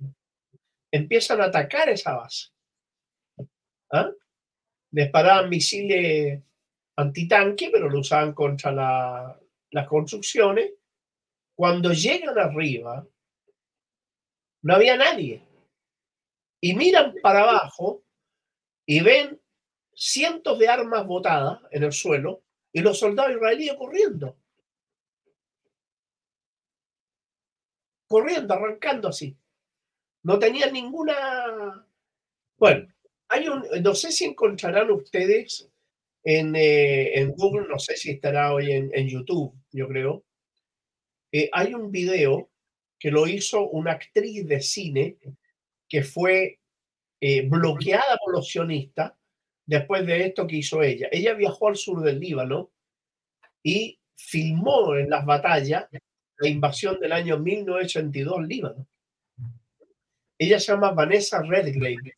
empiezan 0.92 1.42
a 1.42 1.46
atacar 1.46 1.90
esa 1.90 2.16
base. 2.16 2.48
¿Ah? 3.92 4.10
Disparaban 4.90 5.50
misiles 5.50 6.42
antitanque, 6.96 7.70
pero 7.72 7.90
lo 7.90 8.00
usaban 8.00 8.34
contra 8.34 8.72
la- 8.72 9.40
las 9.72 9.88
construcciones. 9.88 10.72
Cuando 11.58 11.92
llegan 11.92 12.38
arriba, 12.38 13.04
no 14.62 14.76
había 14.76 14.96
nadie. 14.96 15.42
Y 16.62 16.76
miran 16.76 17.16
para 17.20 17.42
abajo 17.42 18.04
y 18.86 19.02
ven 19.02 19.42
cientos 19.92 20.60
de 20.60 20.68
armas 20.68 21.08
botadas 21.08 21.60
en 21.72 21.82
el 21.82 21.92
suelo 21.92 22.44
y 22.72 22.82
los 22.82 23.00
soldados 23.00 23.32
israelíes 23.32 23.74
corriendo. 23.74 24.38
Corriendo, 28.08 28.54
arrancando 28.54 29.08
así. 29.08 29.36
No 30.22 30.38
tenían 30.38 30.74
ninguna... 30.74 31.88
Bueno, 32.58 32.88
hay 33.30 33.48
un... 33.48 33.66
No 33.82 33.96
sé 33.96 34.12
si 34.12 34.26
encontrarán 34.26 34.92
ustedes 34.92 35.68
en, 36.24 36.56
eh, 36.56 37.20
en 37.20 37.32
Google, 37.32 37.68
no 37.68 37.80
sé 37.80 37.98
si 37.98 38.12
estará 38.12 38.54
hoy 38.54 38.72
en, 38.74 38.92
en 38.94 39.08
YouTube, 39.08 39.56
yo 39.72 39.88
creo. 39.88 40.27
Eh, 41.38 41.52
hay 41.54 41.76
un 41.76 41.92
video 41.92 42.50
que 42.98 43.12
lo 43.12 43.28
hizo 43.28 43.70
una 43.70 43.92
actriz 43.92 44.48
de 44.48 44.60
cine 44.60 45.18
que 45.88 46.02
fue 46.02 46.60
eh, 47.22 47.48
bloqueada 47.48 48.18
por 48.18 48.34
los 48.34 48.48
sionistas 48.48 49.14
después 49.64 50.08
de 50.08 50.26
esto 50.26 50.48
que 50.48 50.56
hizo 50.56 50.82
ella. 50.82 51.10
Ella 51.12 51.36
viajó 51.36 51.68
al 51.68 51.76
sur 51.76 52.02
del 52.02 52.20
Líbano 52.20 52.72
y 53.62 54.00
filmó 54.16 54.96
en 54.96 55.12
las 55.12 55.28
batallas 55.28 55.86
la 56.40 56.50
invasión 56.50 57.00
del 57.00 57.12
año 57.12 57.38
1982 57.38 58.36
al 58.36 58.48
Líbano. 58.48 58.88
Ella 60.40 60.60
se 60.60 60.72
llama 60.72 60.90
Vanessa 60.90 61.44
Redgrave. 61.44 62.18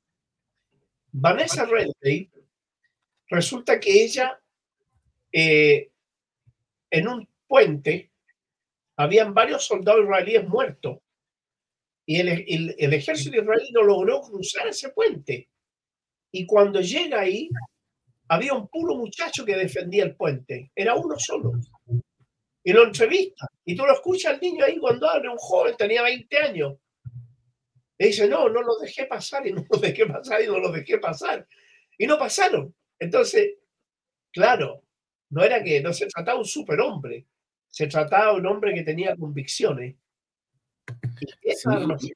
Vanessa 1.12 1.66
Redgrave 1.66 2.30
resulta 3.28 3.82
que 3.82 4.02
ella 4.02 4.40
eh, 5.30 5.92
en 6.90 7.08
un 7.10 7.28
puente 7.46 8.09
habían 9.00 9.34
varios 9.34 9.66
soldados 9.66 10.04
israelíes 10.04 10.46
muertos 10.48 10.98
y 12.06 12.20
el, 12.20 12.76
el- 12.78 12.94
ejército 12.94 13.38
israelí 13.42 13.72
no 13.72 13.84
logró 13.84 14.20
cruzar 14.22 14.68
ese 14.68 14.90
puente. 14.90 15.48
Y 16.34 16.46
cuando 16.46 16.82
llega 16.82 17.22
ahí, 17.22 17.50
había 18.28 18.54
un 18.54 18.68
puro 18.68 18.96
muchacho 18.96 19.46
que 19.46 19.56
defendía 19.56 20.04
el 20.04 20.16
puente. 20.16 20.72
Era 20.76 20.96
uno 20.96 21.18
solo. 21.18 21.54
Y 22.64 22.74
lo 22.74 22.84
entrevista. 22.84 23.48
Y 23.64 23.76
tú 23.76 23.86
lo 23.86 23.94
escuchas 23.94 24.34
al 24.34 24.42
niño 24.42 24.66
ahí 24.66 24.78
cuando 24.80 25.08
habla, 25.10 25.32
un 25.32 25.38
joven, 25.38 25.76
tenía 25.78 26.02
20 26.02 26.38
años. 26.38 26.78
Le 27.98 28.08
dice, 28.08 28.28
no, 28.28 28.50
no 28.50 28.62
los 28.64 28.82
dejé 28.82 29.06
pasar 29.06 29.48
y 29.48 29.54
no 29.54 29.64
los 29.70 29.80
dejé 29.82 30.06
pasar 30.08 30.42
y 30.42 30.48
no 30.48 30.60
los 30.60 30.74
dejé 30.74 30.98
pasar. 30.98 31.48
Y 31.98 32.06
no 32.06 32.18
pasaron. 32.18 32.76
Entonces, 33.00 33.54
claro, 34.34 34.84
no 35.30 35.44
era 35.44 35.64
que 35.64 35.80
no 35.82 35.94
se 35.94 36.08
trataba 36.08 36.36
de 36.36 36.40
un 36.40 36.46
superhombre, 36.46 37.26
se 37.80 37.88
trataba 37.88 38.34
de 38.34 38.40
un 38.42 38.46
hombre 38.46 38.74
que 38.74 38.84
tenía 38.84 39.16
convicciones. 39.16 39.96
Y 41.22 41.52
Sí. 41.98 42.12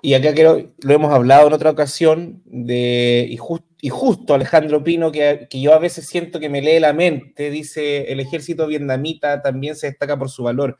Y 0.00 0.14
acá 0.14 0.32
creo, 0.32 0.72
lo 0.82 0.94
hemos 0.94 1.12
hablado 1.12 1.46
en 1.48 1.52
otra 1.52 1.68
ocasión, 1.70 2.40
de, 2.46 3.26
y, 3.28 3.36
jus- 3.36 3.62
y 3.82 3.90
justo 3.90 4.32
Alejandro 4.32 4.82
Pino, 4.82 5.12
que, 5.12 5.46
que 5.50 5.60
yo 5.60 5.74
a 5.74 5.78
veces 5.78 6.06
siento 6.06 6.40
que 6.40 6.48
me 6.48 6.62
lee 6.62 6.80
la 6.80 6.94
mente, 6.94 7.50
dice, 7.50 8.10
el 8.10 8.18
ejército 8.18 8.66
vietnamita 8.66 9.42
también 9.42 9.76
se 9.76 9.88
destaca 9.88 10.18
por 10.18 10.30
su 10.30 10.42
valor. 10.44 10.78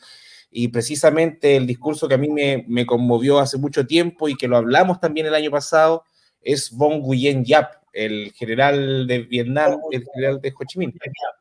Y 0.51 0.69
precisamente 0.69 1.55
el 1.57 1.67
discurso 1.67 2.09
que 2.09 2.15
a 2.15 2.19
mí 2.19 2.31
me, 2.31 2.65
me 2.67 2.87
conmovió 2.87 3.41
hace 3.41 3.59
mucho 3.59 3.87
tiempo 3.87 4.27
y 4.31 4.37
que 4.37 4.49
lo 4.49 4.57
hablamos 4.57 5.01
también 5.01 5.27
el 5.27 5.35
año 5.35 5.51
pasado, 5.51 6.05
es 6.41 6.71
Von 6.71 7.01
Nguyen 7.01 7.45
Yap, 7.45 7.73
el 7.93 8.33
general 8.33 9.07
de 9.07 9.19
Vietnam, 9.19 9.81
el 9.93 10.03
general 10.15 10.41
de 10.41 10.49
Ho 10.49 10.65
Chi 10.67 10.79
Minh. 10.79 10.95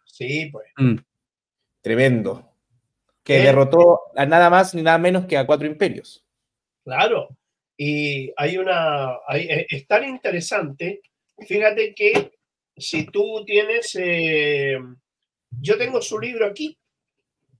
Sí, 0.04 0.50
pues. 0.52 0.66
Tremendo. 1.82 2.46
Que 3.24 3.40
derrotó 3.40 4.02
a 4.16 4.26
nada 4.26 4.50
más 4.50 4.74
ni 4.74 4.82
nada 4.82 4.98
menos 4.98 5.26
que 5.26 5.38
a 5.38 5.46
cuatro 5.46 5.68
imperios. 5.68 6.26
Claro. 6.84 7.30
Y 7.78 8.34
hay 8.36 8.58
una. 8.58 9.18
hay- 9.28 9.48
e- 9.50 9.68
es 9.70 9.88
tan 9.88 10.04
interesante. 10.08 11.02
Fíjate 11.48 11.94
que 11.94 12.32
si 12.76 13.06
tú 13.06 13.44
tienes. 13.46 13.96
eh, 14.00 14.78
yo 15.52 15.78
tengo 15.78 16.02
su 16.02 16.20
libro 16.20 16.46
aquí. 16.48 16.78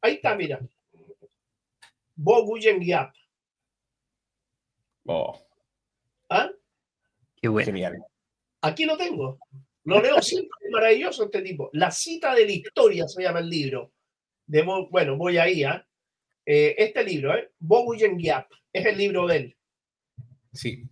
Ahí 0.02 0.16
está, 0.16 0.36
mira. 0.36 0.60
Bo 2.16 2.44
Nguyen 2.44 2.82
Giap. 2.82 3.14
Oh, 5.06 5.40
¿Ah? 6.30 6.50
Qué 7.42 7.48
bueno. 7.48 7.66
genial. 7.66 8.04
Aquí 8.62 8.86
lo 8.86 8.98
tengo. 8.98 9.40
Lo 9.86 10.02
leo 10.02 10.22
siempre. 10.22 10.50
Es 10.62 10.72
maravilloso 10.72 11.24
este 11.26 11.42
tipo. 11.42 11.70
La 11.74 11.90
cita 11.92 12.36
de 12.36 12.46
la 12.46 12.52
historia 12.52 13.08
se 13.08 13.24
llama 13.24 13.40
el 13.40 13.50
libro. 13.50 13.92
De 14.50 14.64
Bo- 14.64 14.90
bueno, 14.90 15.16
voy 15.16 15.38
ahí. 15.38 15.64
¿ah? 15.64 15.86
Eh, 16.46 16.74
este 16.80 17.04
libro, 17.04 17.36
¿eh? 17.38 17.52
Bo 17.60 17.84
Nguyen 17.84 18.18
Giap. 18.18 18.48
Es 18.74 18.84
el 18.86 18.98
libro 18.98 19.28
de 19.28 19.36
él. 19.38 19.58
Sí. 20.54 20.84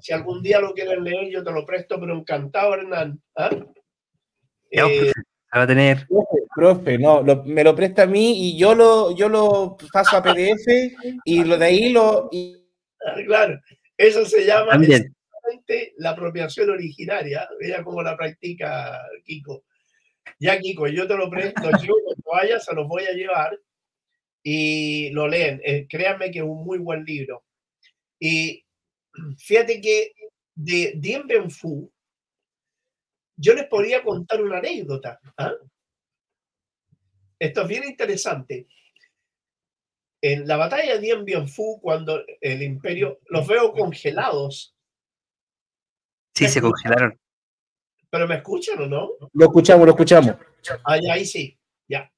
Si 0.00 0.12
algún 0.12 0.42
día 0.42 0.58
lo 0.60 0.74
quieren 0.74 1.04
leer, 1.04 1.30
yo 1.30 1.44
te 1.44 1.52
lo 1.52 1.64
presto, 1.64 2.00
pero 2.00 2.14
encantado, 2.16 2.74
Hernán. 2.74 3.20
¿Ah? 3.36 3.50
Ya, 4.72 4.86
Eh, 4.86 4.98
pues, 5.00 5.12
va 5.56 5.62
a 5.62 5.66
tener. 5.68 6.06
Profe, 6.08 6.38
profe, 6.54 6.98
no, 6.98 7.22
lo- 7.22 7.44
me 7.44 7.62
lo 7.62 7.76
presta 7.76 8.02
a 8.02 8.06
mí 8.06 8.48
y 8.50 8.58
yo 8.58 8.74
lo, 8.74 9.14
yo 9.14 9.28
lo 9.28 9.76
paso 9.92 10.16
a 10.16 10.22
PDF 10.22 10.92
y 11.24 11.44
lo 11.44 11.56
de 11.58 11.64
ahí 11.64 11.90
lo. 11.90 12.28
y- 12.32 12.56
claro, 13.26 13.60
eso 13.96 14.24
se 14.26 14.44
llama 14.44 14.76
la 15.98 16.10
apropiación 16.10 16.70
originaria. 16.70 17.48
Mira 17.60 17.84
cómo 17.84 18.02
la 18.02 18.16
practica 18.16 18.98
Kiko. 19.24 19.64
Ya, 20.38 20.58
Kiko, 20.58 20.86
yo 20.88 21.06
te 21.06 21.16
lo 21.16 21.28
presto. 21.30 21.62
Yo 21.86 21.94
cuando 22.04 22.22
vaya 22.30 22.60
se 22.60 22.74
los 22.74 22.86
voy 22.86 23.04
a 23.04 23.12
llevar 23.12 23.58
y 24.42 25.10
lo 25.10 25.28
leen. 25.28 25.60
Eh, 25.64 25.86
créanme 25.88 26.30
que 26.30 26.38
es 26.38 26.44
un 26.44 26.64
muy 26.64 26.78
buen 26.78 27.04
libro. 27.04 27.44
Y 28.18 28.64
fíjate 29.38 29.80
que 29.80 30.12
de 30.54 30.94
Dien 30.96 31.26
Bien 31.26 31.50
Phu, 31.50 31.90
yo 33.36 33.54
les 33.54 33.66
podría 33.66 34.02
contar 34.02 34.42
una 34.42 34.58
anécdota. 34.58 35.18
¿ah? 35.38 35.54
Esto 37.38 37.62
es 37.62 37.68
bien 37.68 37.84
interesante. 37.84 38.66
En 40.22 40.46
la 40.46 40.58
batalla 40.58 40.94
de 40.94 41.00
Dien 41.00 41.24
Bien 41.24 41.48
Phu, 41.48 41.80
cuando 41.80 42.22
el 42.40 42.62
imperio, 42.62 43.20
los 43.28 43.46
veo 43.46 43.72
congelados, 43.72 44.74
Sí, 46.34 46.48
se 46.48 46.62
congelaron. 46.62 47.19
Pero 48.10 48.26
¿me 48.26 48.36
escuchan 48.36 48.80
o 48.80 48.86
no? 48.86 49.10
Lo 49.32 49.46
escuchamos, 49.46 49.86
lo 49.86 49.92
escuchamos. 49.92 50.34
Ah, 50.84 50.98
ya, 51.00 51.14
ahí 51.14 51.24
sí, 51.24 51.58
ya. 51.88 52.12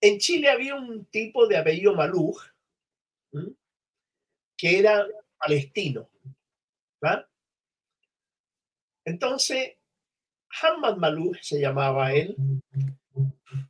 En 0.00 0.18
Chile 0.18 0.50
había 0.50 0.74
un 0.74 1.04
tipo 1.06 1.46
de 1.46 1.56
apellido 1.56 1.94
Maluj 1.94 2.42
¿m? 3.32 3.52
que 4.56 4.78
era 4.78 5.06
palestino. 5.38 6.10
¿va? 7.02 7.26
Entonces, 9.04 9.76
Hamad 10.60 10.96
Maluj 10.96 11.38
se 11.42 11.60
llamaba 11.60 12.12
él. 12.12 12.36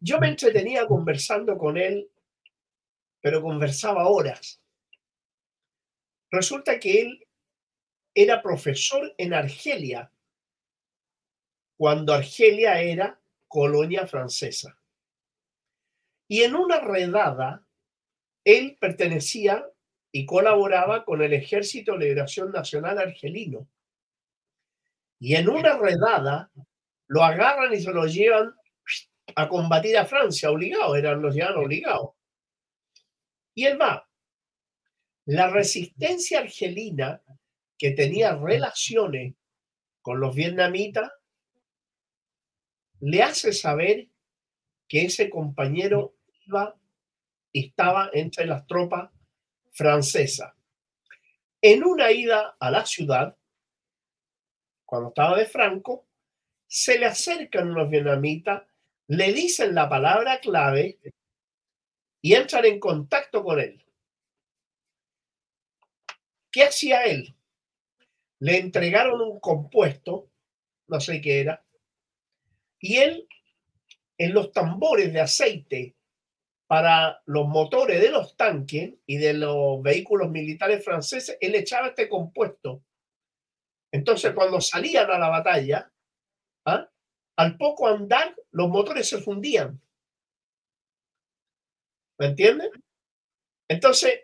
Yo 0.01 0.19
me 0.19 0.29
entretenía 0.29 0.87
conversando 0.87 1.57
con 1.57 1.77
él, 1.77 2.11
pero 3.21 3.43
conversaba 3.43 4.09
horas. 4.09 4.61
Resulta 6.31 6.79
que 6.79 7.03
él 7.03 7.27
era 8.15 8.43
profesor 8.43 9.15
en 9.19 9.35
Argelia, 9.35 10.13
cuando 11.81 12.13
Argelia 12.13 12.79
era 12.83 13.19
colonia 13.49 14.07
francesa. 14.07 14.79
Y 16.29 16.43
en 16.43 16.55
una 16.55 16.79
redada, 16.79 17.67
él 18.45 18.77
pertenecía 18.79 19.67
y 20.13 20.27
colaboraba 20.27 21.07
con 21.07 21.23
el 21.23 21.33
Ejército 21.33 21.93
de 21.93 22.01
Liberación 22.01 22.53
Nacional 22.53 22.99
Argelino. 22.99 23.67
Y 25.21 25.37
en 25.37 25.49
una 25.49 25.79
redada, 25.79 26.53
lo 27.07 27.25
agarran 27.25 27.73
y 27.73 27.81
se 27.81 27.95
lo 27.95 28.05
llevan 28.05 28.55
a 29.35 29.49
combatir 29.49 29.97
a 29.97 30.05
Francia, 30.05 30.51
obligado, 30.51 30.97
eran 30.97 31.23
los 31.23 31.35
llevan 31.35 31.57
obligados. 31.57 32.11
Y 33.55 33.65
él 33.65 33.81
va. 33.81 34.07
La 35.25 35.49
resistencia 35.49 36.41
argelina, 36.41 37.23
que 37.79 37.93
tenía 37.93 38.37
relaciones 38.37 39.35
con 40.03 40.21
los 40.21 40.35
vietnamitas, 40.35 41.11
le 43.01 43.23
hace 43.23 43.53
saber 43.53 44.09
que 44.89 45.07
ese 45.07 45.31
compañero 45.31 46.17
iba 46.47 46.77
estaba 47.53 48.11
entre 48.13 48.47
las 48.47 48.67
tropas 48.67 49.11
francesas. 49.73 50.53
En 51.63 51.85
una 51.85 52.11
ida 52.11 52.57
a 52.59 52.71
la 52.71 52.87
ciudad, 52.87 53.37
cuando 54.85 55.09
estaba 55.09 55.39
de 55.39 55.47
Franco, 55.47 56.07
se 56.67 56.99
le 56.99 57.07
acercan 57.07 57.71
unos 57.71 57.91
vietnamitas, 57.91 58.63
le 59.09 59.33
dicen 59.33 59.75
la 59.75 59.89
palabra 59.89 60.41
clave 60.41 60.99
y 62.23 62.35
entran 62.35 62.65
en 62.65 62.79
contacto 62.79 63.43
con 63.43 63.61
él. 63.61 63.85
¿Qué 66.51 66.65
hacía 66.65 67.05
él? 67.05 67.35
Le 68.41 68.59
entregaron 68.59 69.21
un 69.21 69.41
compuesto, 69.41 70.31
no 70.89 71.01
sé 71.01 71.21
qué 71.21 71.41
era, 71.41 71.65
y 72.81 72.97
él 72.97 73.29
en 74.19 74.35
los 74.35 74.53
tambores 74.53 75.13
de 75.13 75.21
aceite 75.21 75.97
para 76.67 77.21
los 77.27 77.49
motores 77.49 78.01
de 78.01 78.11
los 78.11 78.37
tanques 78.37 78.95
y 79.05 79.17
de 79.17 79.35
los 79.35 79.83
vehículos 79.83 80.31
militares 80.31 80.85
franceses, 80.85 81.37
él 81.41 81.57
echaba 81.57 81.89
este 81.89 82.09
compuesto. 82.09 82.85
Entonces, 83.93 84.33
cuando 84.35 84.61
salían 84.61 85.11
a 85.11 85.19
la 85.19 85.29
batalla, 85.29 85.93
¿ah? 86.67 86.89
al 87.37 87.57
poco 87.57 87.89
andar, 87.89 88.37
los 88.53 88.69
motores 88.69 89.09
se 89.09 89.19
fundían. 89.19 89.81
¿Me 92.19 92.27
entienden? 92.27 92.71
Entonces, 93.69 94.21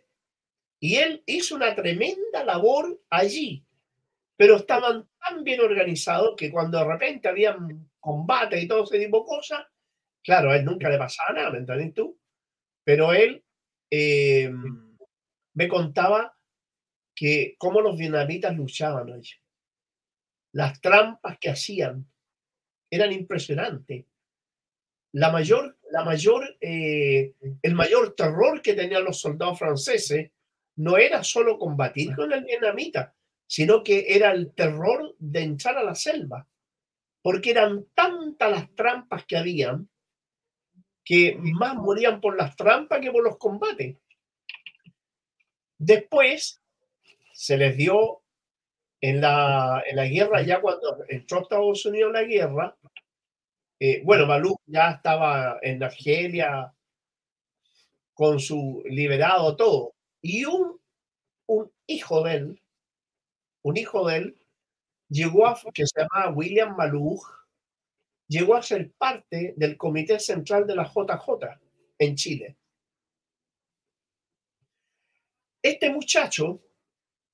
y 0.81 0.97
él 0.97 1.25
hizo 1.27 1.57
una 1.57 1.75
tremenda 1.75 2.45
labor 2.45 3.03
allí, 3.11 3.66
pero 4.37 4.57
estaban 4.57 5.09
tan 5.19 5.43
bien 5.43 5.61
organizados 5.61 6.35
que 6.37 6.51
cuando 6.51 6.79
de 6.79 6.85
repente 6.85 7.29
habían 7.29 7.91
combate 7.99 8.61
y 8.61 8.69
todo 8.69 8.85
ese 8.85 8.99
tipo 8.99 9.21
de 9.21 9.27
cosas, 9.27 9.67
claro, 10.23 10.51
a 10.51 10.57
él 10.57 10.65
nunca 10.65 10.89
le 10.89 10.99
pasaba 10.99 11.33
nada, 11.33 11.51
¿me 11.51 11.59
entiendes 11.59 11.95
tú? 11.95 12.19
Pero 12.85 13.13
él 13.13 13.43
eh, 13.91 14.53
me 15.55 15.69
contaba 15.69 16.37
que 17.15 17.57
cómo 17.59 17.81
los 17.81 17.97
vietnamitas 17.97 18.55
luchaban 18.55 19.11
allí. 19.11 19.33
Las 20.53 20.81
trampas 20.81 21.39
que 21.39 21.51
hacían 21.51 22.07
eran 22.91 23.13
impresionantes. 23.13 24.05
La 25.13 25.33
mayor, 25.33 25.79
la 25.91 26.05
mayor, 26.05 26.57
eh, 26.61 27.35
el 27.63 27.75
mayor 27.75 28.15
terror 28.15 28.61
que 28.61 28.75
tenían 28.75 29.05
los 29.05 29.19
soldados 29.19 29.59
franceses 29.59 30.31
no 30.77 30.99
era 30.99 31.25
solo 31.25 31.59
combatir 31.59 32.15
con 32.15 32.33
el 32.33 32.45
vietnamita, 32.45 33.16
sino 33.47 33.83
que 33.83 34.07
era 34.09 34.33
el 34.33 34.53
terror 34.53 35.15
de 35.19 35.43
entrar 35.43 35.77
a 35.79 35.85
la 35.85 35.95
selva, 35.95 36.47
porque 37.23 37.51
eran 37.51 37.87
tantas 37.95 38.51
las 38.51 38.75
trampas 38.75 39.25
que 39.25 39.37
habían 39.37 39.89
que 41.05 41.39
más 41.39 41.77
morían 41.77 42.21
por 42.21 42.37
las 42.37 42.57
trampas 42.57 43.01
que 43.01 43.13
por 43.13 43.23
los 43.23 43.39
combates. 43.39 43.97
Después 45.79 46.61
se 47.33 47.57
les 47.57 47.77
dio 47.77 48.23
en 49.01 49.21
la, 49.21 49.85
en 49.87 49.97
la 49.97 50.07
guerra, 50.07 50.43
ya 50.43 50.61
cuando 50.61 51.05
entró 51.09 51.43
Estados 51.43 51.87
Unidos 51.87 52.09
en 52.09 52.13
la 52.13 52.25
guerra, 52.25 52.77
eh, 53.79 54.03
bueno, 54.05 54.27
Malú 54.27 54.57
ya 54.67 54.91
estaba 54.91 55.59
en 55.63 55.83
Argelia 55.83 56.73
con 58.15 58.41
su 58.41 58.83
liberado 58.87 59.55
todo. 59.55 59.95
Y 60.23 60.45
un, 60.45 60.81
un 61.47 61.71
hijo 61.87 62.25
de 62.25 62.35
él, 62.35 62.63
un 63.67 63.77
hijo 63.77 64.07
de 64.07 64.17
él, 64.17 64.37
llegó 65.09 65.49
a, 65.49 65.61
que 65.75 65.85
se 65.87 66.01
llama 66.01 66.31
William 66.31 66.77
Malou, 66.77 67.21
llegó 68.29 68.55
a 68.55 68.63
ser 68.63 68.93
parte 68.93 69.55
del 69.57 69.77
Comité 69.77 70.21
Central 70.21 70.69
de 70.69 70.77
la 70.77 70.85
JJ 70.85 71.59
en 71.99 72.15
Chile. 72.15 72.57
Este 75.61 75.91
muchacho, 75.91 76.63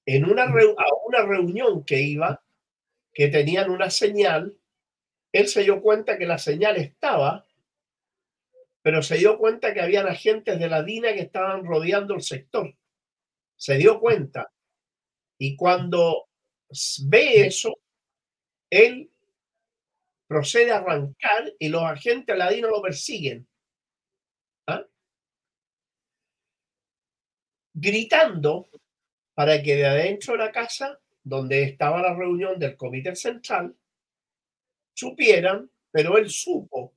en 0.06 0.24
una, 0.24 0.44
a 0.44 0.86
una 1.06 1.22
reunión 1.22 1.84
que 1.84 2.00
iba, 2.00 2.42
que 3.12 3.28
tenían 3.28 3.70
una 3.70 3.90
señal, 3.90 4.56
él 5.32 5.48
se 5.48 5.64
dio 5.64 5.82
cuenta 5.82 6.16
que 6.16 6.24
la 6.24 6.38
señal 6.38 6.78
estaba, 6.78 7.44
pero 8.80 9.02
se 9.02 9.18
dio 9.18 9.36
cuenta 9.36 9.74
que 9.74 9.82
habían 9.82 10.08
agentes 10.08 10.58
de 10.58 10.68
la 10.70 10.82
DINA 10.82 11.12
que 11.12 11.20
estaban 11.20 11.66
rodeando 11.66 12.14
el 12.14 12.22
sector. 12.22 12.74
Se 13.54 13.76
dio 13.76 14.00
cuenta. 14.00 14.51
Y 15.44 15.56
cuando 15.56 16.28
ve 17.06 17.46
eso, 17.46 17.76
él 18.70 19.10
procede 20.28 20.70
a 20.70 20.76
arrancar 20.76 21.52
y 21.58 21.68
los 21.68 21.82
agentes 21.82 22.38
ladinos 22.38 22.70
lo 22.70 22.80
persiguen. 22.80 23.48
¿ah? 24.68 24.86
Gritando 27.74 28.68
para 29.34 29.60
que 29.60 29.74
de 29.74 29.84
adentro 29.84 30.34
de 30.34 30.38
la 30.38 30.52
casa, 30.52 31.00
donde 31.24 31.64
estaba 31.64 32.00
la 32.00 32.14
reunión 32.14 32.60
del 32.60 32.76
comité 32.76 33.16
central, 33.16 33.74
supieran, 34.94 35.68
pero 35.90 36.18
él 36.18 36.30
supo 36.30 36.94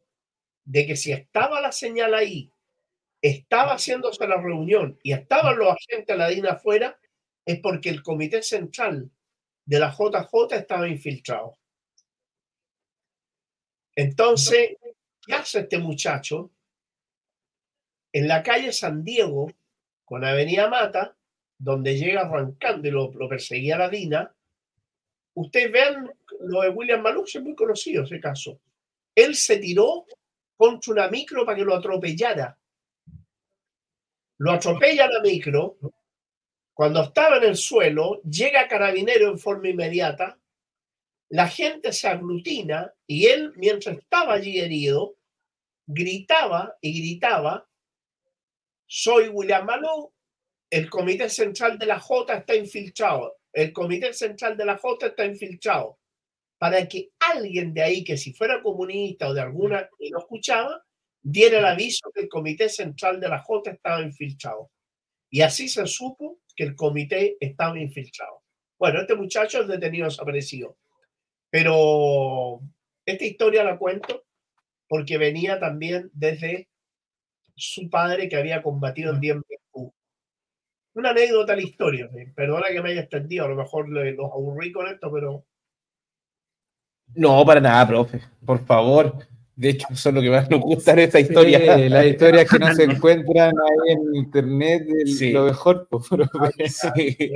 de 0.64 0.86
que 0.86 0.96
si 0.96 1.12
estaba 1.12 1.62
la 1.62 1.72
señal 1.72 2.14
ahí, 2.14 2.52
estaba 3.24 3.74
haciéndose 3.74 4.28
la 4.28 4.40
reunión 4.40 5.00
y 5.02 5.14
estaban 5.14 5.58
los 5.58 5.70
agentes 5.70 6.16
ladinos 6.16 6.52
afuera, 6.52 7.00
es 7.46 7.60
porque 7.60 7.90
el 7.90 8.02
comité 8.02 8.42
central 8.42 9.10
de 9.66 9.80
la 9.80 9.92
JJ 9.92 10.56
estaba 10.56 10.88
infiltrado. 10.88 11.58
Entonces, 13.96 14.78
¿qué 15.22 15.34
hace 15.34 15.60
este 15.60 15.78
muchacho? 15.78 16.52
En 18.12 18.28
la 18.28 18.44
calle 18.44 18.72
San 18.72 19.04
Diego, 19.04 19.52
con 20.04 20.24
Avenida 20.26 20.70
Mata, 20.70 21.16
donde 21.58 21.98
llega 21.98 22.22
arrancando 22.22 22.88
y 22.88 22.92
lo, 22.92 23.12
perseguía 23.30 23.78
la 23.78 23.90
Dina, 23.90 24.36
ustedes 25.36 25.72
vean 25.72 26.12
lo 26.42 26.62
de 26.62 26.70
William 26.70 27.02
Malux, 27.02 27.36
es 27.36 27.42
muy 27.42 27.56
conocido 27.56 28.04
ese 28.04 28.20
caso. 28.20 28.60
Él 29.16 29.36
se 29.36 29.58
tiró 29.58 30.06
contra 30.58 30.92
una 30.92 31.08
micro 31.10 31.46
para 31.46 31.58
que 31.58 31.64
lo 31.64 31.76
atropellara. 31.76 32.58
Lo 34.38 34.52
atropella 34.52 35.08
la 35.08 35.22
micro. 35.22 35.78
Cuando 36.76 37.04
estaba 37.04 37.38
en 37.38 37.46
el 37.46 37.56
suelo, 37.56 38.22
llega 38.24 38.68
carabinero 38.68 39.30
en 39.30 39.40
forma 39.40 39.70
inmediata, 39.70 40.38
la 41.30 41.48
gente 41.48 41.94
se 41.94 42.10
aglutina 42.10 42.94
y 43.08 43.28
él, 43.28 43.54
mientras 43.56 43.98
estaba 43.98 44.34
allí 44.34 44.60
herido, 44.60 45.16
gritaba 45.88 46.76
y 46.82 47.00
gritaba, 47.00 47.66
soy 48.86 49.30
William 49.30 49.66
Malou, 49.66 50.12
el 50.70 50.90
comité 50.90 51.30
central 51.30 51.80
de 51.80 51.86
la 51.86 51.98
J 51.98 52.34
está 52.36 52.56
infiltrado, 52.58 53.38
el 53.54 53.72
comité 53.72 54.12
central 54.12 54.58
de 54.58 54.66
la 54.66 54.78
J 54.78 55.08
está 55.08 55.26
infiltrado, 55.26 55.98
para 56.58 56.86
que 56.90 57.12
alguien 57.20 57.74
de 57.74 57.84
ahí, 57.84 58.04
que 58.04 58.18
si 58.18 58.34
fuera 58.34 58.62
comunista 58.62 59.30
o 59.30 59.34
de 59.34 59.40
alguna 59.40 59.90
y 59.98 60.10
no 60.10 60.20
escuchaba, 60.20 60.84
diera 61.22 61.60
el 61.60 61.66
aviso 61.66 62.12
que 62.14 62.24
el 62.24 62.28
comité 62.28 62.68
central 62.68 63.22
de 63.22 63.30
la 63.30 63.40
J 63.40 63.72
estaba 63.72 64.02
infiltrado. 64.02 64.72
Y 65.30 65.42
así 65.42 65.70
se 65.70 65.88
supo 65.88 66.40
que 66.56 66.64
el 66.64 66.76
comité 66.76 67.38
estaba 67.40 67.80
infiltrado. 67.80 68.42
Bueno, 68.78 69.02
este 69.02 69.16
muchacho 69.16 69.62
es 69.62 69.68
detenido 69.68 70.06
desaparecido. 70.06 70.78
Pero 71.50 72.62
esta 73.06 73.26
historia 73.26 73.64
la 73.64 73.78
cuento 73.78 74.26
porque 74.88 75.18
venía 75.18 75.60
también 75.60 76.10
desde 76.14 76.70
su 77.56 77.90
padre 77.90 78.28
que 78.30 78.36
había 78.36 78.62
combatido 78.62 79.14
en 79.14 79.20
Dien 79.20 79.44
Una 80.94 81.10
anécdota 81.10 81.56
la 81.56 81.62
historia, 81.62 82.10
perdona 82.36 82.68
que 82.70 82.82
me 82.82 82.92
haya 82.92 83.02
extendido, 83.02 83.46
a 83.46 83.50
lo 83.50 83.56
mejor 83.56 83.90
los 83.90 84.32
aburrí 84.32 84.72
con 84.72 84.88
esto, 84.88 85.12
pero... 85.12 85.46
No, 87.14 87.46
para 87.46 87.62
nada, 87.62 87.88
profe, 87.88 88.22
por 88.46 88.66
favor. 88.66 89.26
De 89.56 89.70
hecho, 89.70 89.88
eso 89.92 90.10
es 90.10 90.16
lo 90.16 90.22
que 90.22 90.30
más 90.30 90.50
nos 90.50 90.60
gusta 90.60 90.94
en 90.94 91.00
esta 91.00 91.20
historia. 91.20 91.60
Sí, 91.60 91.90
las 91.90 92.06
historias 92.08 92.50
que 92.50 92.60
no 92.60 92.74
se 92.74 92.84
encuentran 92.84 93.54
ahí 93.58 93.94
en 93.94 94.16
internet, 94.16 94.84
lo 95.34 95.46
mejor, 95.46 95.88
pues, 95.90 96.08
sí. 96.96 97.32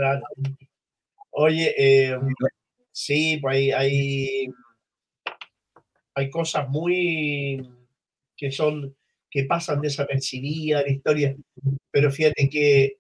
Oye, 1.32 1.74
eh, 1.78 2.18
Sí, 3.02 3.38
pues 3.38 3.56
hay, 3.56 3.72
hay, 3.72 4.48
hay 6.16 6.30
cosas 6.30 6.68
muy 6.68 7.66
que 8.36 8.52
son 8.52 8.94
que 9.32 9.46
pasan 9.46 9.80
desapercibidas 9.80 10.82
en 10.82 10.88
la 10.88 10.94
historia, 10.94 11.36
pero 11.91 12.12
fíjate 12.12 12.50
que 12.50 12.98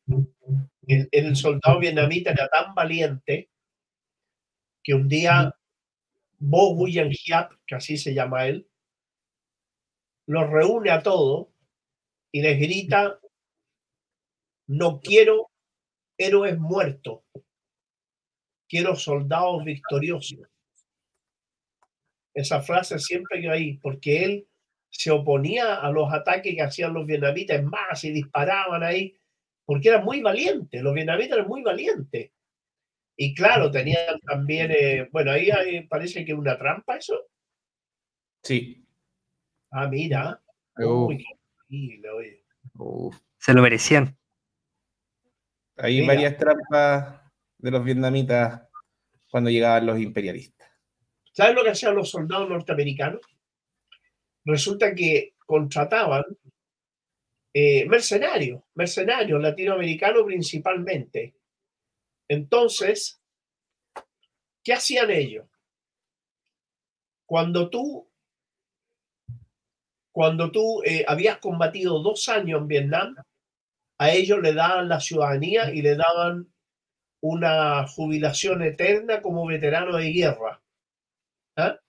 el, 0.87 1.09
el 1.11 1.35
soldado 1.35 1.79
vietnamita 1.79 2.31
era 2.31 2.47
tan 2.47 2.73
valiente 2.73 3.49
que 4.81 4.93
un 4.93 5.09
día 5.09 5.53
Bo 6.37 6.75
Nguyen 6.75 7.11
Hiap, 7.11 7.51
que 7.67 7.75
así 7.75 7.97
se 7.97 8.13
llama 8.13 8.47
él, 8.47 8.68
los 10.29 10.47
reúne 10.47 10.91
a 10.91 11.01
todos 11.01 11.47
y 12.31 12.43
les 12.43 12.59
grita, 12.59 13.19
no 14.67 14.99
quiero 14.99 15.49
héroes 16.19 16.59
muertos, 16.59 17.21
quiero 18.67 18.95
soldados 18.95 19.63
victoriosos. 19.63 20.47
Esa 22.35 22.61
frase 22.61 22.99
siempre 22.99 23.41
que 23.41 23.49
ahí, 23.49 23.77
porque 23.77 24.23
él 24.23 24.47
se 24.91 25.09
oponía 25.09 25.77
a 25.77 25.89
los 25.89 26.13
ataques 26.13 26.53
que 26.53 26.61
hacían 26.61 26.93
los 26.93 27.07
vietnamitas, 27.07 27.63
más, 27.63 28.03
y 28.03 28.11
disparaban 28.11 28.83
ahí, 28.83 29.17
porque 29.65 29.89
era 29.89 30.01
muy 30.01 30.21
valiente, 30.21 30.83
los 30.83 30.93
vietnamitas 30.93 31.37
eran 31.39 31.47
muy 31.47 31.63
valientes. 31.63 32.31
Y 33.17 33.33
claro, 33.33 33.71
tenían 33.71 34.19
también, 34.19 34.69
eh, 34.69 35.09
bueno, 35.11 35.31
ahí 35.31 35.49
parece 35.87 36.23
que 36.23 36.35
una 36.35 36.55
trampa 36.55 36.97
eso. 36.97 37.19
Sí. 38.43 38.85
Ah, 39.71 39.87
mira. 39.87 40.41
Uf, 40.77 41.11
Uy, 41.11 41.25
qué 41.67 42.09
oye. 42.09 42.45
uf. 42.77 43.19
Se 43.37 43.53
lo 43.53 43.61
merecían. 43.61 44.17
Hay 45.77 46.01
Mira. 46.01 46.07
varias 46.13 46.37
trampas 46.37 47.21
de 47.57 47.71
los 47.71 47.83
vietnamitas 47.83 48.61
cuando 49.31 49.49
llegaban 49.49 49.85
los 49.85 49.99
imperialistas. 49.99 50.67
¿Sabes 51.31 51.55
lo 51.55 51.63
que 51.63 51.69
hacían 51.69 51.95
los 51.95 52.09
soldados 52.09 52.49
norteamericanos? 52.49 53.21
Resulta 54.43 54.93
que 54.93 55.35
contrataban 55.45 56.23
eh, 57.53 57.85
mercenarios, 57.87 58.61
mercenarios 58.73 59.41
latinoamericanos 59.41 60.23
principalmente. 60.25 61.35
Entonces, 62.27 63.21
¿qué 64.63 64.73
hacían 64.73 65.09
ellos? 65.11 65.45
Cuando 67.25 67.69
tú, 67.69 68.08
cuando 70.19 70.51
tú 70.51 70.83
eh, 70.83 71.05
habías 71.07 71.37
combatido 71.37 72.03
dos 72.03 72.27
años 72.27 72.59
en 72.59 72.67
Vietnam, 72.67 73.15
a 73.97 74.11
ellos 74.11 74.41
le 74.41 74.53
daban 74.53 74.89
la 74.89 74.99
ciudadanía 74.99 75.73
y 75.73 75.81
le 75.81 75.95
daban 75.95 76.51
una 77.23 77.87
jubilación 77.87 78.61
eterna 78.61 79.21
como 79.21 79.47
veterano 79.47 79.95
de 79.95 80.11
guerra. 80.11 80.61
¿Ah? 81.55 81.79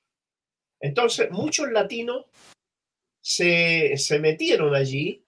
Entonces, 0.81 1.29
muchos 1.33 1.73
latinos 1.73 2.27
se, 3.21 3.97
se 3.97 4.21
metieron 4.21 4.77
allí. 4.77 5.25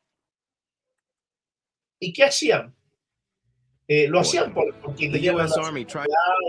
¿Y 2.00 2.12
qué 2.12 2.22
hacían? 2.22 2.72
Eh, 3.88 4.06
lo 4.06 4.20
hacían 4.20 4.54
por- 4.54 4.80
porque 4.80 5.08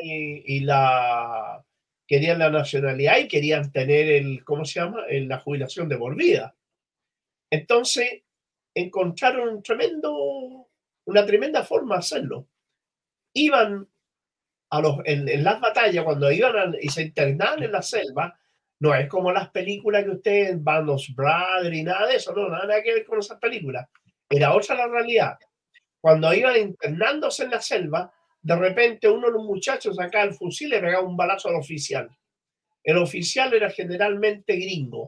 y, 0.04 0.44
y 0.46 0.60
la 0.60 1.63
querían 2.08 2.40
la 2.40 2.50
nacionalidad 2.50 3.18
y 3.20 3.28
querían 3.28 3.72
tener 3.72 4.10
el, 4.10 4.44
¿cómo 4.44 4.66
se 4.66 4.80
llama? 4.80 5.04
La 5.10 5.40
jubilación 5.40 5.90
de 5.90 5.98
por 5.98 6.16
vida. 6.16 6.56
Entonces, 7.52 8.24
encontraron 8.76 9.50
un 9.50 9.64
tremendo, 9.64 10.68
una 11.06 11.26
tremenda 11.26 11.64
forma 11.64 11.96
de 11.96 12.00
hacerlo. 12.00 12.48
Iban 13.34 13.88
a 14.72 14.82
los, 14.82 14.98
en, 15.06 15.30
en 15.30 15.44
las 15.44 15.62
batallas, 15.62 16.04
cuando 16.04 16.32
iban 16.32 16.56
a- 16.58 16.78
y 16.82 16.90
se 16.90 17.04
internaban 17.04 17.64
en 17.64 17.72
la 17.72 17.82
selva, 17.82 18.38
no 18.80 18.94
es 18.96 19.08
como 19.08 19.32
las 19.32 19.50
películas 19.52 20.04
que 20.04 20.10
ustedes 20.10 20.62
van 20.64 20.86
los 20.86 21.14
Brothers 21.16 21.76
y 21.76 21.84
nada 21.84 22.08
de 22.08 22.16
eso, 22.16 22.34
no, 22.34 22.50
nada 22.50 22.82
que 22.82 22.94
ver 22.94 23.06
con 23.06 23.20
esas 23.20 23.40
películas. 23.40 23.88
Era 24.30 24.54
otra 24.54 24.76
la 24.76 24.88
realidad. 24.88 25.38
Cuando 26.02 26.34
iban 26.34 26.58
internándose 26.58 27.44
en 27.44 27.52
la 27.52 27.62
selva, 27.62 28.12
de 28.44 28.56
repente 28.58 29.10
uno 29.10 29.28
de 29.28 29.34
los 29.34 29.44
muchachos 29.44 29.96
sacaba 29.96 30.26
el 30.26 30.34
fusil 30.34 30.68
y 30.68 30.72
le 30.72 30.82
pegaba 30.82 31.08
un 31.08 31.16
balazo 31.16 31.48
al 31.48 31.56
oficial. 31.56 32.10
El 32.84 32.98
oficial 32.98 33.54
era 33.54 33.70
generalmente 33.70 34.56
gringo 34.56 35.08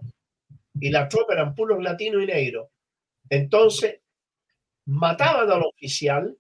y 0.80 0.90
la 0.90 1.10
tropa 1.10 1.34
eran 1.34 1.54
puros 1.54 1.84
latinos 1.84 2.24
y 2.24 2.28
negros. 2.28 2.70
Entonces, 3.30 4.00
mataban 4.86 5.52
al 5.52 5.64
oficial, 5.64 6.38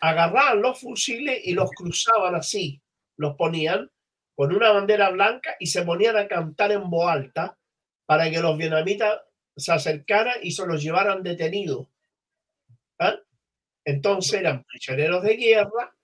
agarraban 0.00 0.60
los 0.60 0.78
fusiles 0.78 1.40
y 1.44 1.54
los 1.54 1.70
cruzaban 1.70 2.34
así, 2.34 2.80
los 3.16 3.34
ponían 3.34 3.90
con 4.34 4.54
una 4.54 4.70
bandera 4.70 5.10
blanca 5.10 5.56
y 5.58 5.66
se 5.66 5.82
ponían 5.82 6.16
a 6.16 6.28
cantar 6.28 6.72
en 6.72 6.90
voz 6.90 7.10
alta 7.10 7.58
para 8.04 8.30
que 8.30 8.40
los 8.40 8.56
vietnamitas 8.58 9.20
se 9.56 9.72
acercaran 9.72 10.36
y 10.42 10.52
se 10.52 10.66
los 10.66 10.82
llevaran 10.82 11.22
detenidos. 11.22 11.88
¿Ah? 12.98 13.16
Entonces 13.84 14.40
eran 14.40 14.64
prisioneros 14.64 15.22
de 15.22 15.36
guerra, 15.36 15.94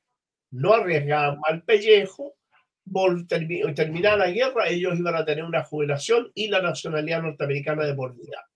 no 0.55 0.73
arriesgaban 0.75 1.41
mal 1.41 1.63
pellejo, 1.65 2.35
termi- 2.87 3.75
terminada 3.75 4.17
la 4.19 4.31
guerra, 4.31 4.69
ellos 4.69 4.99
iban 4.99 5.15
a 5.17 5.25
tener 5.25 5.45
una 5.45 5.65
jubilación 5.65 6.31
y 6.35 6.49
la 6.49 6.63
nacionalidad 6.63 7.23
norteamericana 7.23 7.85
de 7.85 7.95
por 7.95 8.15
vida. 8.17 8.49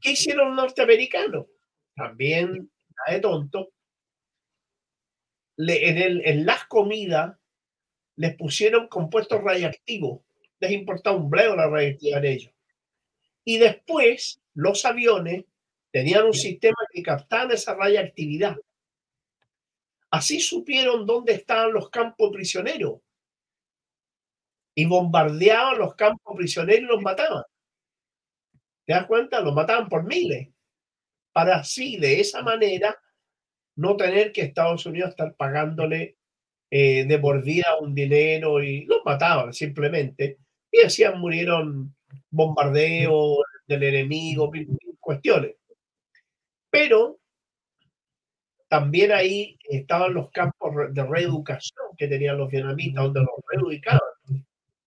¿Qué 0.00 0.12
hicieron 0.12 0.48
los 0.48 0.56
norteamericanos? 0.56 1.46
También, 1.94 2.70
nada 2.96 3.14
de 3.14 3.20
tonto, 3.20 3.72
le- 5.56 5.88
en, 5.88 5.98
el- 5.98 6.22
en 6.26 6.46
las 6.46 6.64
comidas 6.66 7.36
les 8.16 8.34
pusieron 8.36 8.88
compuestos 8.88 9.42
radiactivos. 9.42 10.22
Les 10.60 10.72
importaba 10.72 11.16
un 11.16 11.30
bledo 11.30 11.56
la 11.56 11.68
radioactividad 11.68 12.22
de 12.22 12.32
ellos. 12.32 12.52
Y 13.44 13.58
después 13.58 14.40
los 14.54 14.84
aviones 14.84 15.44
tenían 15.90 16.24
un 16.24 16.34
sistema 16.34 16.76
que 16.92 17.02
captaban 17.02 17.50
esa 17.52 17.74
radiactividad. 17.74 18.56
Así 20.12 20.40
supieron 20.40 21.06
dónde 21.06 21.32
estaban 21.32 21.72
los 21.72 21.88
campos 21.88 22.30
prisioneros. 22.30 23.00
Y 24.74 24.84
bombardeaban 24.84 25.78
los 25.78 25.94
campos 25.94 26.36
prisioneros 26.36 26.82
y 26.82 26.92
los 26.92 27.02
mataban. 27.02 27.42
¿Te 28.84 28.92
das 28.92 29.06
cuenta? 29.06 29.40
Los 29.40 29.54
mataban 29.54 29.88
por 29.88 30.04
miles. 30.04 30.50
Para 31.32 31.56
así, 31.56 31.96
de 31.96 32.20
esa 32.20 32.42
manera, 32.42 32.94
no 33.76 33.96
tener 33.96 34.32
que 34.32 34.42
Estados 34.42 34.84
Unidos 34.84 35.10
estar 35.10 35.34
pagándole 35.34 36.18
eh, 36.70 37.06
de 37.06 37.18
por 37.18 37.42
vida 37.42 37.78
un 37.80 37.94
dinero 37.94 38.62
y 38.62 38.84
los 38.84 39.00
mataban 39.06 39.54
simplemente. 39.54 40.38
Y 40.70 40.82
decían 40.82 41.18
murieron 41.20 41.96
bombardeos 42.30 43.38
del 43.66 43.82
enemigo, 43.84 44.50
cuestiones. 45.00 45.56
Pero 46.68 47.21
también 48.72 49.12
ahí 49.12 49.58
estaban 49.68 50.14
los 50.14 50.30
campos 50.30 50.72
de 50.94 51.04
reeducación 51.04 51.88
que 51.98 52.08
tenían 52.08 52.38
los 52.38 52.50
vietnamitas, 52.50 53.04
donde 53.04 53.20
los 53.20 53.28
reeducaban. 53.50 54.00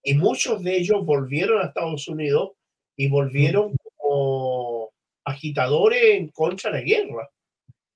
Y 0.02 0.16
muchos 0.16 0.64
de 0.64 0.76
ellos 0.76 1.06
volvieron 1.06 1.62
a 1.62 1.68
Estados 1.68 2.08
Unidos 2.08 2.54
y 2.96 3.08
volvieron 3.10 3.76
como 3.94 4.90
agitadores 5.24 6.02
en 6.16 6.30
contra 6.30 6.72
de 6.72 6.80
la 6.80 6.84
guerra. 6.84 7.30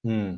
Mm. 0.03 0.35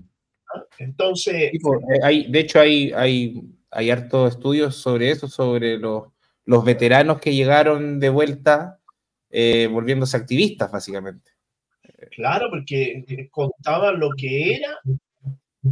¿ah? 0.55 0.63
Entonces, 0.79 1.51
po, 1.61 1.75
eh, 1.75 1.99
hay, 2.01 2.31
de 2.31 2.39
hecho, 2.39 2.61
hay, 2.61 2.93
hay, 2.93 3.41
hay 3.71 3.91
hartos 3.91 4.35
estudios 4.35 4.77
sobre 4.77 5.11
eso, 5.11 5.27
sobre 5.27 5.77
los, 5.77 6.13
los 6.45 6.63
veteranos 6.63 7.19
que 7.19 7.35
llegaron 7.35 7.99
de 7.99 8.07
vuelta 8.07 8.79
eh, 9.29 9.67
volviéndose 9.69 10.15
activistas, 10.15 10.71
básicamente. 10.71 11.31
Claro, 12.11 12.47
porque 12.49 13.03
eh, 13.05 13.27
contaban 13.29 13.99
lo 13.99 14.11
que 14.11 14.53
era 14.55 14.79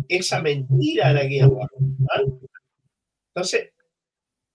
esa 0.08 0.42
mentira 0.42 1.14
la 1.14 1.24
guerra. 1.26 1.68
¿ah? 2.12 2.22
Entonces, 3.34 3.72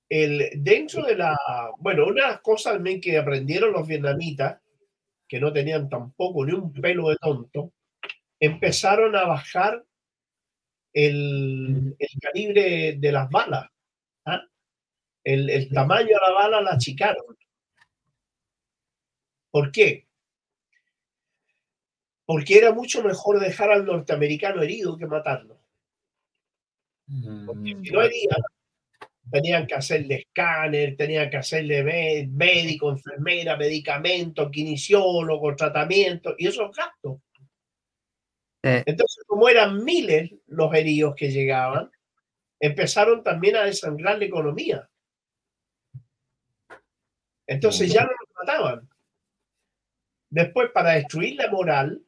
el, 0.08 0.50
dentro 0.56 1.04
de 1.04 1.16
la, 1.16 1.36
bueno, 1.78 2.06
una 2.06 2.22
de 2.22 2.30
las 2.32 2.40
cosas 2.40 2.74
también 2.74 3.00
que 3.00 3.16
aprendieron 3.16 3.72
los 3.72 3.86
vietnamitas, 3.86 4.60
que 5.26 5.40
no 5.40 5.52
tenían 5.52 5.88
tampoco 5.88 6.44
ni 6.44 6.52
un 6.52 6.72
pelo 6.72 7.08
de 7.08 7.16
tonto, 7.16 7.72
empezaron 8.38 9.16
a 9.16 9.24
bajar 9.24 9.84
el, 10.92 11.96
el 11.98 12.20
calibre 12.20 12.96
de 12.98 13.12
las 13.12 13.28
balas. 13.30 13.68
¿ah? 14.26 14.42
El, 15.24 15.50
el 15.50 15.68
tamaño 15.70 16.08
de 16.08 16.14
la 16.14 16.30
bala 16.32 16.60
la 16.60 16.72
achicaron. 16.72 17.36
¿Por 19.50 19.72
qué? 19.72 20.06
Porque 22.26 22.56
era 22.58 22.72
mucho 22.72 23.02
mejor 23.02 23.38
dejar 23.38 23.70
al 23.70 23.84
norteamericano 23.84 24.62
herido 24.62 24.96
que 24.96 25.06
matarlo. 25.06 25.60
Porque 27.46 27.76
si 27.82 27.90
no 27.90 28.00
herían, 28.02 28.40
tenían 29.30 29.66
que 29.66 29.74
hacerle 29.74 30.14
escáner, 30.26 30.96
tenían 30.96 31.28
que 31.28 31.36
hacerle 31.36 31.82
mé- 31.82 32.26
médico, 32.30 32.90
enfermera, 32.90 33.56
medicamento, 33.56 34.50
kinesiólogo, 34.50 35.54
tratamiento 35.54 36.34
y 36.38 36.46
esos 36.46 36.74
gastos. 36.74 37.18
Eh, 38.62 38.82
Entonces, 38.86 39.22
como 39.26 39.48
eran 39.50 39.84
miles 39.84 40.30
los 40.46 40.72
heridos 40.74 41.14
que 41.14 41.30
llegaban, 41.30 41.90
empezaron 42.58 43.22
también 43.22 43.56
a 43.56 43.64
desangrar 43.64 44.18
la 44.18 44.24
economía. 44.24 44.88
Entonces 47.46 47.92
ya 47.92 48.04
no 48.04 48.08
los 48.10 48.30
mataban. 48.40 48.88
Después, 50.30 50.70
para 50.72 50.92
destruir 50.92 51.36
la 51.36 51.50
moral, 51.50 52.02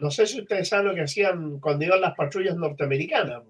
no 0.00 0.10
sé 0.10 0.26
si 0.26 0.40
ustedes 0.40 0.68
saben 0.68 0.88
lo 0.88 0.94
que 0.94 1.02
hacían 1.02 1.60
cuando 1.60 1.84
iban 1.84 2.00
las 2.00 2.14
patrullas 2.14 2.56
norteamericanas. 2.56 3.42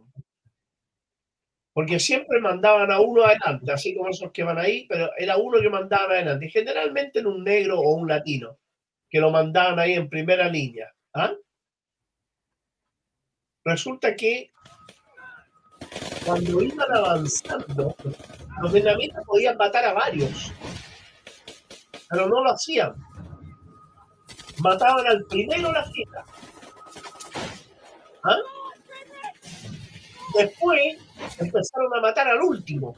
Porque 1.73 1.99
siempre 1.99 2.41
mandaban 2.41 2.93
a 2.93 3.01
uno 3.01 3.25
adelante, 3.25 3.73
así 3.73 3.97
como 3.97 4.09
esos 4.09 4.31
que 4.31 4.45
van 4.45 4.59
ahí, 4.59 4.87
pero 4.89 5.11
era 5.19 5.37
uno 5.37 5.61
que 5.61 5.69
mandaban 5.69 6.12
adelante. 6.12 6.49
Generalmente 6.49 7.19
era 7.19 7.29
un 7.29 7.43
negro 7.43 7.81
o 7.81 7.95
un 7.95 8.07
latino, 8.07 8.59
que 9.11 9.19
lo 9.19 9.31
mandaban 9.31 9.81
ahí 9.81 9.95
en 9.95 10.09
primera 10.09 10.49
línea. 10.49 10.93
¿ah? 11.15 11.35
Resulta 13.65 14.15
que 14.15 14.51
cuando 16.25 16.62
iban 16.62 16.93
avanzando, 16.95 17.97
los 18.62 18.73
vietnamitas 18.73 19.25
podían 19.25 19.57
matar 19.57 19.85
a 19.85 19.95
varios, 19.95 20.53
pero 22.09 22.29
no 22.29 22.45
lo 22.45 22.53
hacían. 22.53 22.95
Mataban 24.59 25.06
al 25.06 25.24
primero 25.24 25.72
la 25.72 25.85
fila. 25.85 26.24
¿Ah? 28.24 28.39
Después 30.35 30.97
empezaron 31.39 31.94
a 31.97 32.01
matar 32.01 32.28
al 32.28 32.40
último. 32.40 32.97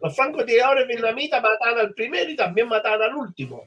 Los 0.00 0.14
francotiradores 0.14 0.86
vietnamitas 0.86 1.42
mataban 1.42 1.78
al 1.78 1.94
primero 1.94 2.30
y 2.30 2.36
también 2.36 2.68
mataban 2.68 3.02
al 3.02 3.14
último. 3.14 3.64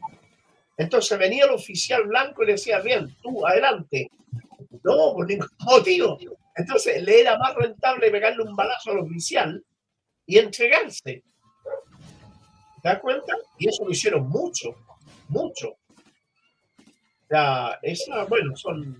Entonces 0.77 1.17
venía 1.19 1.45
el 1.45 1.51
oficial 1.51 2.03
blanco 2.03 2.43
y 2.43 2.47
decía, 2.47 2.79
bien, 2.79 3.15
tú, 3.21 3.45
adelante. 3.45 4.09
No, 4.83 5.13
por 5.13 5.27
ningún 5.27 5.47
motivo. 5.59 6.17
Entonces 6.55 7.01
le 7.03 7.21
era 7.21 7.37
más 7.37 7.55
rentable 7.55 8.11
pegarle 8.11 8.43
un 8.43 8.55
balazo 8.55 8.91
al 8.91 8.99
oficial 8.99 9.63
y 10.25 10.37
entregarse. 10.37 11.23
¿Te 12.81 12.89
das 12.89 12.99
cuenta? 12.99 13.35
Y 13.59 13.69
eso 13.69 13.85
lo 13.85 13.91
hicieron 13.91 14.27
mucho, 14.27 14.75
mucho. 15.31 15.77
Ya, 17.29 17.79
esa, 17.81 18.25
bueno, 18.25 18.55
son 18.55 18.97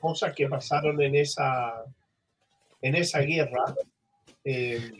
cosas 0.00 0.34
que 0.34 0.48
pasaron 0.48 1.00
en 1.02 1.14
esa, 1.14 1.84
en 2.80 2.94
esa 2.94 3.20
guerra. 3.20 3.74
Eh, 4.44 4.92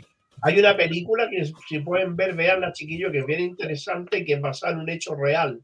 hay 0.43 0.59
una 0.59 0.77
película 0.77 1.29
que 1.31 1.51
si 1.69 1.79
pueden 1.81 2.17
ver, 2.17 2.35
veanla 2.35 2.73
chiquillos, 2.73 3.11
que 3.11 3.21
es 3.21 3.27
bien 3.27 3.41
interesante, 3.41 4.25
que 4.25 4.35
es 4.35 4.41
basada 4.41 4.75
en 4.75 4.81
un 4.81 4.91
hecho 4.91 5.15
real. 5.15 5.61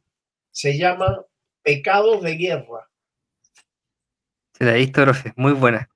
Se 0.51 0.77
llama 0.77 1.23
Pecados 1.63 2.23
de 2.23 2.37
Guerra. 2.37 2.89
Se 4.53 4.65
la 4.65 4.75
he 4.75 4.79
visto, 4.79 5.03
profe, 5.03 5.33
muy 5.37 5.53
buena. 5.53 5.89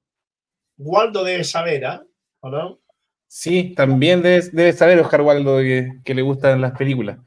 Waldo 0.76 1.24
debe 1.24 1.44
saber, 1.44 1.86
¿ah? 1.86 2.04
¿O 2.40 2.50
no? 2.50 2.78
Sí, 3.26 3.74
también 3.74 4.22
debe, 4.22 4.72
saber 4.72 4.98
Oscar 4.98 5.22
Waldo 5.22 5.58
que, 5.58 6.14
le 6.14 6.22
gustan 6.22 6.60
las 6.60 6.72
películas. 6.72 7.18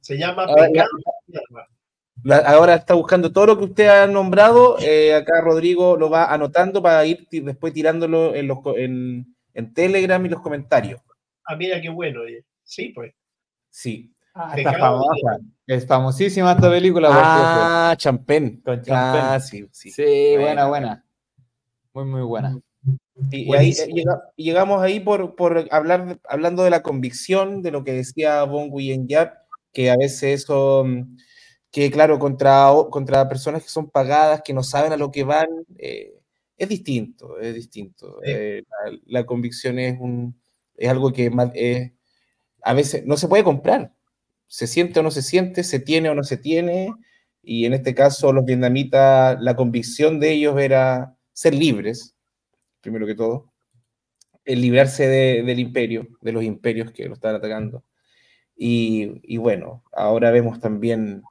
Se 0.00 0.16
llama 0.16 0.46
Pecados 0.46 0.90
ahora 2.46 2.74
está 2.74 2.94
buscando 2.94 3.32
todo 3.32 3.46
lo 3.46 3.58
que 3.58 3.64
usted 3.64 3.88
ha 3.88 4.06
nombrado. 4.06 4.76
Eh, 4.80 5.14
acá 5.14 5.40
Rodrigo 5.40 5.96
lo 5.96 6.10
va 6.10 6.32
anotando 6.32 6.82
para 6.82 7.04
ir 7.04 7.26
después 7.30 7.72
tirándolo 7.72 8.34
en, 8.34 8.48
los, 8.48 8.58
en, 8.76 9.74
Telegram 9.74 10.24
y 10.24 10.28
los 10.28 10.40
comentarios. 10.40 11.00
Ah, 11.44 11.56
mira 11.56 11.80
qué 11.80 11.88
bueno. 11.88 12.20
Sí, 12.62 12.90
pues. 12.94 13.12
Sí. 13.70 14.12
Ah, 14.34 14.54
está 14.56 14.78
famosa. 14.78 15.38
Es 15.66 15.86
famosísima 15.86 16.52
esta 16.52 16.70
película. 16.70 17.08
Ah, 17.12 17.94
Champagne. 17.96 18.60
Ah, 18.90 19.38
sí, 19.40 19.66
sí. 19.72 19.90
Sí, 19.90 20.36
buena, 20.38 20.66
buena. 20.66 21.04
Muy, 21.92 22.04
muy 22.04 22.22
buena. 22.22 22.58
Y, 23.30 23.54
ahí 23.54 23.74
llegamos 24.36 24.82
ahí 24.82 25.00
por, 25.00 25.36
por, 25.36 25.68
hablar, 25.70 26.18
hablando 26.28 26.64
de 26.64 26.70
la 26.70 26.82
convicción, 26.82 27.62
de 27.62 27.70
lo 27.70 27.84
que 27.84 27.92
decía 27.92 28.42
Bon 28.44 28.70
Yap, 29.06 29.34
que 29.72 29.90
a 29.90 29.96
veces 29.96 30.42
eso 30.42 30.84
que 31.72 31.90
claro, 31.90 32.18
contra, 32.18 32.70
contra 32.90 33.28
personas 33.28 33.62
que 33.62 33.70
son 33.70 33.90
pagadas, 33.90 34.42
que 34.44 34.52
no 34.52 34.62
saben 34.62 34.92
a 34.92 34.98
lo 34.98 35.10
que 35.10 35.24
van, 35.24 35.48
eh, 35.78 36.12
es 36.56 36.68
distinto, 36.68 37.38
es 37.40 37.54
distinto. 37.54 38.20
Eh, 38.24 38.62
la, 39.06 39.24
convicción 39.24 39.78
es, 39.78 39.98
un, 39.98 40.38
es 40.76 40.90
algo 40.90 41.12
que 41.12 41.30
eh, 41.54 41.94
a 42.62 42.74
veces 42.74 43.04
no 43.06 43.16
se 43.16 43.26
puede 43.28 43.44
comprar. 43.44 43.94
Se 44.46 44.66
siente 44.66 45.00
o 45.00 45.02
no 45.02 45.10
se 45.10 45.22
siente, 45.22 45.64
se 45.64 45.80
tiene 45.80 46.10
o 46.10 46.14
no 46.14 46.24
se 46.24 46.36
tiene, 46.36 46.92
y 47.42 47.64
en 47.64 47.72
este 47.74 47.94
caso 47.94 48.32
los 48.32 48.44
vietnamitas, 48.44 49.40
la 49.40 49.56
convicción 49.56 50.20
de 50.20 50.32
ellos 50.32 50.60
era 50.60 51.16
ser 51.32 51.54
libres, 51.54 52.14
primero 52.82 53.06
que 53.06 53.14
todo, 53.14 53.52
el 54.44 54.60
librarse 54.60 55.08
del 55.08 55.58
imperio, 55.58 56.08
de 56.20 56.32
los 56.32 56.44
imperios 56.44 56.92
que 56.92 57.06
lo 57.06 57.14
estaban 57.14 57.36
atacando. 57.36 57.84
Y, 58.64 59.38
bueno, 59.38 59.82
ahora 59.92 60.30
vemos 60.30 60.60
también 60.60 61.24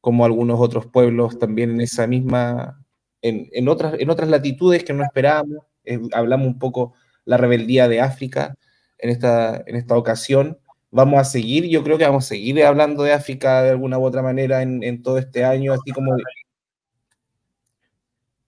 como 0.00 0.24
algunos 0.24 0.58
otros 0.58 0.86
pueblos 0.86 1.38
también 1.38 1.70
en 1.70 1.80
esa 1.80 2.08
misma, 2.08 2.84
en, 3.22 3.68
otras, 3.68 3.94
en 3.96 4.10
otras 4.10 4.28
latitudes 4.28 4.82
que 4.82 4.92
no 4.92 5.04
esperábamos. 5.04 5.58
Eh, 5.84 6.00
hablamos 6.12 6.48
un 6.48 6.58
poco 6.58 6.94
la 7.24 7.36
rebeldía 7.36 7.86
de 7.86 8.00
África 8.00 8.56
en 8.98 9.10
esta, 9.10 9.62
en 9.66 9.76
esta 9.76 9.96
ocasión. 9.96 10.58
Vamos 10.90 11.20
a 11.20 11.24
seguir, 11.24 11.68
yo 11.68 11.84
creo 11.84 11.96
que 11.96 12.06
vamos 12.06 12.24
a 12.24 12.28
seguir 12.30 12.60
hablando 12.64 13.04
de 13.04 13.12
África 13.12 13.62
de 13.62 13.70
alguna 13.70 13.98
u 13.98 14.04
otra 14.04 14.22
manera 14.22 14.60
en, 14.60 15.00
todo 15.00 15.18
este 15.18 15.44
año, 15.44 15.74
así 15.74 15.92
como... 15.92 16.16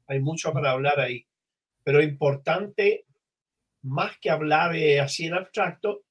Hay 0.08 0.18
mucho 0.18 0.52
para 0.52 0.72
hablar 0.72 0.98
ahí, 0.98 1.24
pero 1.84 2.02
importante, 2.02 3.04
más 3.82 4.18
que 4.20 4.30
hablar 4.30 4.72
así 5.00 5.26
en 5.26 5.34
abstracto, 5.34 6.02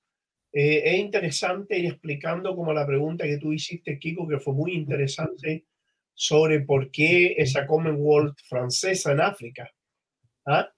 eh, 0.57 0.83
es 0.85 0.99
interesante 0.99 1.77
ir 1.77 1.87
explicando 1.87 2.55
como 2.55 2.71
la 2.71 2.87
pregunta 2.87 3.25
que 3.25 3.37
tú 3.37 3.51
hiciste, 3.51 3.99
Kiko, 3.99 4.25
que 4.25 4.39
fue 4.39 4.53
muy 4.53 4.73
interesante, 4.73 5.65
sobre 6.13 6.61
por 6.61 6.91
qué 6.91 7.35
esa 7.37 7.67
Commonwealth 7.67 8.39
francesa 8.47 9.11
en 9.11 9.19
África. 9.19 9.69
¿Ah? 10.45 10.69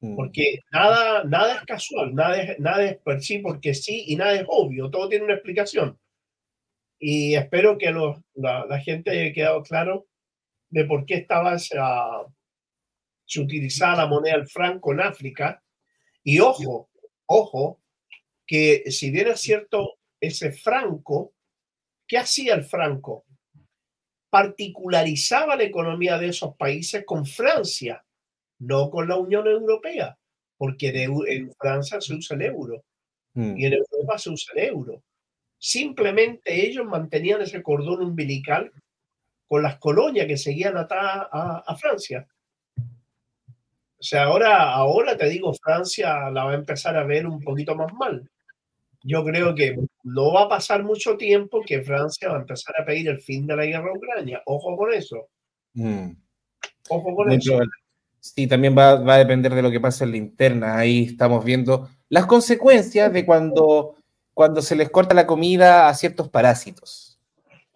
Mm. 0.00 0.16
Porque 0.16 0.60
nada, 0.72 1.22
nada 1.24 1.56
es 1.56 1.62
casual, 1.66 2.14
nada 2.14 2.40
es, 2.40 2.58
nada 2.60 2.82
es 2.82 2.96
por 2.96 3.20
sí 3.20 3.40
porque 3.40 3.74
sí 3.74 4.04
y 4.06 4.16
nada 4.16 4.36
es 4.36 4.46
obvio, 4.48 4.90
todo 4.90 5.06
tiene 5.10 5.26
una 5.26 5.34
explicación. 5.34 5.98
Y 6.98 7.34
espero 7.34 7.76
que 7.76 7.92
la, 7.92 8.64
la, 8.66 8.80
gente 8.80 9.10
haya 9.10 9.34
quedado 9.34 9.62
claro 9.64 10.06
de 10.70 10.86
por 10.86 11.04
qué 11.04 11.16
estaba 11.16 11.56
esa, 11.56 12.24
se 13.26 13.40
utilizaba 13.40 13.96
la 13.96 14.06
moneda 14.06 14.38
del 14.38 14.48
franco 14.48 14.92
en 14.92 15.00
África. 15.00 15.62
Y 16.24 16.40
ojo, 16.40 16.88
ojo, 17.26 17.82
que 18.48 18.90
si 18.90 19.10
bien 19.10 19.28
es 19.28 19.40
cierto, 19.40 19.98
ese 20.18 20.50
franco, 20.50 21.34
¿qué 22.06 22.16
hacía 22.16 22.54
el 22.54 22.64
franco? 22.64 23.26
Particularizaba 24.30 25.54
la 25.54 25.64
economía 25.64 26.18
de 26.18 26.28
esos 26.28 26.56
países 26.56 27.04
con 27.04 27.26
Francia, 27.26 28.02
no 28.60 28.90
con 28.90 29.06
la 29.06 29.16
Unión 29.16 29.46
Europea, 29.46 30.18
porque 30.56 30.88
en 30.88 31.52
Francia 31.52 32.00
se 32.00 32.14
usa 32.14 32.36
el 32.36 32.42
euro 32.42 32.82
mm. 33.34 33.58
y 33.58 33.66
en 33.66 33.74
Europa 33.74 34.18
se 34.18 34.30
usa 34.30 34.54
el 34.56 34.64
euro. 34.64 35.02
Simplemente 35.58 36.66
ellos 36.66 36.86
mantenían 36.86 37.42
ese 37.42 37.62
cordón 37.62 38.02
umbilical 38.02 38.72
con 39.46 39.62
las 39.62 39.76
colonias 39.76 40.26
que 40.26 40.38
seguían 40.38 40.78
atadas 40.78 41.28
a, 41.30 41.64
a 41.66 41.76
Francia. 41.76 42.26
O 42.76 44.02
sea, 44.02 44.24
ahora, 44.24 44.72
ahora 44.72 45.18
te 45.18 45.28
digo, 45.28 45.52
Francia 45.52 46.30
la 46.30 46.44
va 46.44 46.52
a 46.52 46.54
empezar 46.54 46.96
a 46.96 47.04
ver 47.04 47.26
un 47.26 47.40
poquito 47.42 47.74
más 47.74 47.92
mal 47.92 48.30
yo 49.02 49.24
creo 49.24 49.54
que 49.54 49.76
no 50.02 50.32
va 50.32 50.42
a 50.42 50.48
pasar 50.48 50.82
mucho 50.82 51.16
tiempo 51.16 51.62
que 51.64 51.82
Francia 51.82 52.28
va 52.28 52.36
a 52.36 52.40
empezar 52.40 52.74
a 52.80 52.84
pedir 52.84 53.08
el 53.08 53.18
fin 53.18 53.46
de 53.46 53.56
la 53.56 53.64
guerra 53.64 53.92
Ucrania. 53.94 54.42
Ojo 54.46 54.76
con 54.76 54.92
eso. 54.92 55.28
Mm. 55.74 56.10
Ojo 56.88 57.14
con 57.14 57.32
eso. 57.32 57.58
Sí, 58.20 58.46
también 58.46 58.76
va, 58.76 58.96
va, 58.96 59.14
a 59.14 59.18
depender 59.18 59.54
de 59.54 59.62
lo 59.62 59.70
que 59.70 59.80
pasa 59.80 60.04
en 60.04 60.10
la 60.10 60.16
interna. 60.16 60.76
Ahí 60.76 61.04
estamos 61.04 61.44
viendo 61.44 61.88
las 62.08 62.26
consecuencias 62.26 63.12
de 63.12 63.24
cuando, 63.24 63.94
cuando 64.34 64.60
se 64.62 64.76
les 64.76 64.90
corta 64.90 65.14
la 65.14 65.26
comida 65.26 65.88
a 65.88 65.94
ciertos 65.94 66.28
parásitos. 66.28 67.20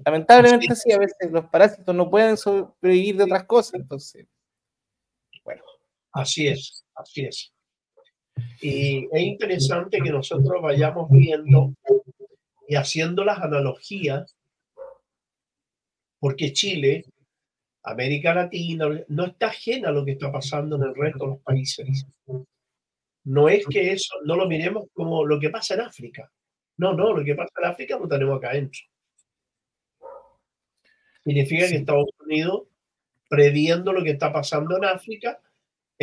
Lamentablemente, 0.04 0.74
sí, 0.74 0.92
a 0.92 0.98
veces 0.98 1.30
los 1.30 1.44
parásitos 1.46 1.94
no 1.94 2.10
pueden 2.10 2.36
sobrevivir 2.36 3.16
de 3.16 3.24
otras 3.24 3.44
cosas. 3.44 3.74
Entonces, 3.74 4.26
bueno. 5.44 5.62
Así 6.12 6.48
es, 6.48 6.84
así 6.94 7.22
es. 7.24 7.52
Y 8.60 9.08
es 9.10 9.22
interesante 9.22 9.98
que 10.00 10.10
nosotros 10.10 10.62
vayamos 10.62 11.10
viendo 11.10 11.74
y 12.68 12.76
haciendo 12.76 13.24
las 13.24 13.40
analogías, 13.40 14.36
porque 16.20 16.52
Chile, 16.52 17.04
América 17.82 18.32
Latina, 18.32 18.86
no 19.08 19.24
está 19.26 19.48
ajena 19.48 19.88
a 19.88 19.92
lo 19.92 20.04
que 20.04 20.12
está 20.12 20.30
pasando 20.30 20.76
en 20.76 20.84
el 20.84 20.94
resto 20.94 21.24
de 21.24 21.30
los 21.30 21.40
países. 21.40 22.06
No 23.24 23.48
es 23.48 23.66
que 23.66 23.92
eso 23.92 24.14
no 24.24 24.36
lo 24.36 24.46
miremos 24.46 24.86
como 24.92 25.24
lo 25.24 25.38
que 25.40 25.50
pasa 25.50 25.74
en 25.74 25.80
África. 25.80 26.30
No, 26.76 26.92
no, 26.94 27.12
lo 27.12 27.24
que 27.24 27.34
pasa 27.34 27.52
en 27.58 27.64
África 27.64 27.98
lo 27.98 28.08
tenemos 28.08 28.38
acá 28.38 28.50
adentro. 28.50 28.80
Significa 31.24 31.68
que 31.68 31.76
Estados 31.76 32.10
Unidos, 32.24 32.62
previendo 33.28 33.92
lo 33.92 34.02
que 34.02 34.10
está 34.10 34.32
pasando 34.32 34.76
en 34.76 34.84
África, 34.84 35.40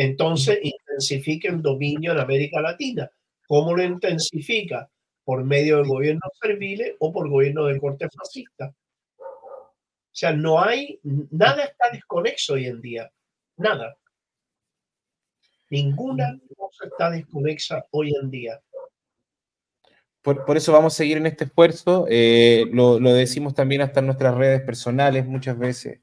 entonces 0.00 0.58
intensifica 0.62 1.50
el 1.50 1.60
dominio 1.60 2.12
en 2.12 2.20
América 2.20 2.58
Latina. 2.62 3.10
¿Cómo 3.46 3.76
lo 3.76 3.82
intensifica? 3.82 4.88
Por 5.24 5.44
medio 5.44 5.76
de 5.76 5.88
gobiernos 5.88 6.32
serviles 6.40 6.94
o 7.00 7.12
por 7.12 7.28
gobiernos 7.28 7.70
de 7.70 7.78
corte 7.78 8.08
fascista. 8.08 8.74
O 9.18 10.10
sea, 10.10 10.32
no 10.32 10.58
hay, 10.62 10.98
nada 11.02 11.64
está 11.64 11.90
desconexo 11.92 12.54
hoy 12.54 12.64
en 12.64 12.80
día. 12.80 13.12
Nada. 13.58 13.94
Ninguna 15.68 16.40
cosa 16.56 16.86
está 16.86 17.10
desconexa 17.10 17.84
hoy 17.90 18.14
en 18.22 18.30
día. 18.30 18.58
Por, 20.22 20.56
eso 20.56 20.72
vamos 20.72 20.94
a 20.94 20.96
seguir 20.96 21.18
en 21.18 21.26
este 21.26 21.44
esfuerzo. 21.44 22.06
Eh, 22.08 22.64
lo, 22.72 22.98
lo, 22.98 23.12
decimos 23.12 23.54
también 23.54 23.82
hasta 23.82 24.00
en 24.00 24.06
nuestras 24.06 24.34
redes 24.34 24.62
personales 24.62 25.26
muchas 25.26 25.58
veces. 25.58 26.00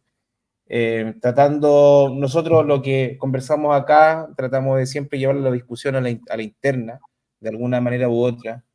Eh, 0.69 1.15
tratando, 1.21 2.13
nosotros 2.13 2.65
lo 2.65 2.81
que 2.81 3.17
conversamos 3.17 3.75
acá, 3.79 4.27
tratamos 4.35 4.77
de 4.77 4.85
siempre 4.85 5.17
llevar 5.19 5.37
la 5.37 5.51
discusión 5.51 5.95
a 5.95 6.01
la, 6.01 6.09
interna, 6.41 6.99
de 7.39 7.49
alguna 7.49 7.79
manera 7.79 8.09
u 8.09 8.19
otra, 8.21 8.65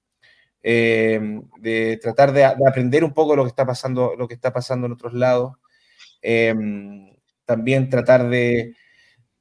eh, 0.62 1.20
de 1.60 1.98
tratar 2.00 2.32
de, 2.32 2.44
aprender 2.44 3.04
un 3.04 3.12
poco 3.12 3.36
lo 3.36 3.44
que 3.44 3.50
está 3.50 3.66
pasando, 3.66 4.14
lo 4.16 4.26
que 4.28 4.34
está 4.34 4.52
pasando 4.52 4.86
en 4.86 4.92
otros 4.92 5.12
lados, 5.12 5.56
eh, 6.22 6.54
también 7.44 7.90
tratar 7.90 8.28
de, 8.28 8.74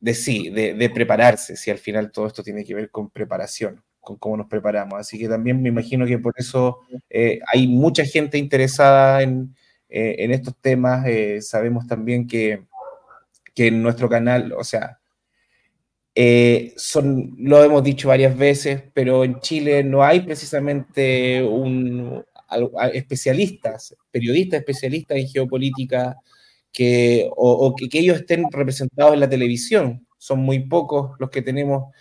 de 0.02 0.14
sí, 0.16 0.50
de, 0.50 0.90
prepararse, 0.90 1.56
si 1.56 1.72
al 1.72 1.78
final 1.78 2.12
todo 2.12 2.28
esto 2.28 2.44
tiene 2.44 2.66
que 2.66 2.76
ver 2.76 2.90
con 2.92 3.10
preparación. 3.12 3.84
con 4.00 4.18
cómo 4.18 4.36
nos 4.38 4.48
preparamos. 4.48 5.00
Así 5.00 5.20
que 5.20 5.30
también 5.30 5.62
me 5.62 5.70
imagino 5.70 6.08
que 6.08 6.18
por 6.18 6.34
eso 6.38 6.80
eh, 7.10 7.40
hay 7.54 7.68
mucha 7.68 8.04
gente 8.04 8.38
interesada 8.40 9.22
en, 9.22 9.56
eh, 9.92 10.16
en 10.20 10.32
estos 10.32 10.56
temas. 10.62 11.06
Eh, 11.08 11.42
sabemos 11.42 11.86
también 11.86 12.28
que, 12.28 12.66
que, 13.54 13.68
en 13.68 13.84
nuestro 13.84 14.10
canal, 14.10 14.54
o 14.54 14.64
sea, 14.64 15.00
son, 16.76 17.36
lo 17.38 17.64
hemos 17.64 17.84
dicho 17.84 18.08
varias 18.08 18.38
veces, 18.38 18.84
pero 18.94 19.24
en 19.24 19.40
Chile 19.40 19.84
no 19.84 20.04
hay 20.04 20.22
precisamente 20.22 21.44
un, 21.44 22.24
especialistas, 22.94 23.96
periodistas 24.12 24.60
especialistas 24.60 25.18
en 25.18 25.28
geopolítica 25.28 26.18
que, 26.72 27.30
o, 27.36 27.76
que, 27.76 28.00
ellos 28.00 28.18
estén 28.18 28.46
representados 28.52 29.14
en 29.14 29.20
la 29.20 29.30
televisión. 29.30 30.08
Son 30.18 30.40
muy 30.40 30.60
pocos 30.60 31.12
los 31.20 31.30
que 31.30 31.42
tenemos. 31.42 31.94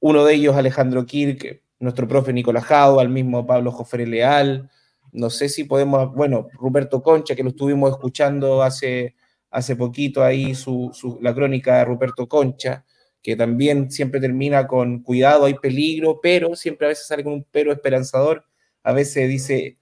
Uno 0.00 0.24
de 0.24 0.34
ellos, 0.34 0.56
Alejandro 0.56 1.04
Kirk, 1.06 1.62
nuestro 1.78 2.08
profe 2.08 2.32
Nicolás 2.32 2.64
Jau, 2.64 3.00
al 3.00 3.08
mismo 3.08 3.46
Pablo 3.46 3.72
Jofre 3.72 4.06
Leal. 4.06 4.70
No 5.14 5.30
sé 5.30 5.48
si 5.48 5.64
podemos, 5.64 6.14
bueno, 6.14 6.48
Ruperto 6.52 7.02
Concha, 7.02 7.34
que 7.34 7.42
lo 7.42 7.50
estuvimos 7.50 7.90
escuchando 7.90 8.62
hace, 8.62 9.14
hace 9.50 9.76
poquito 9.76 10.22
ahí, 10.22 10.54
su, 10.54 10.90
su, 10.92 11.18
la 11.22 11.34
crónica 11.34 11.78
de 11.78 11.84
Ruperto 11.86 12.28
Concha, 12.28 12.84
que 13.22 13.36
también 13.36 13.90
siempre 13.90 14.20
termina 14.20 14.66
con 14.66 15.02
cuidado, 15.02 15.46
hay 15.46 15.54
peligro, 15.54 16.20
pero 16.20 16.54
siempre 16.56 16.86
a 16.86 16.90
veces 16.90 17.06
sale 17.06 17.24
con 17.24 17.32
un 17.32 17.46
pero 17.50 17.72
esperanzador 17.72 18.44
a 18.84 18.92
veces 18.92 19.28
dice, 19.28 19.78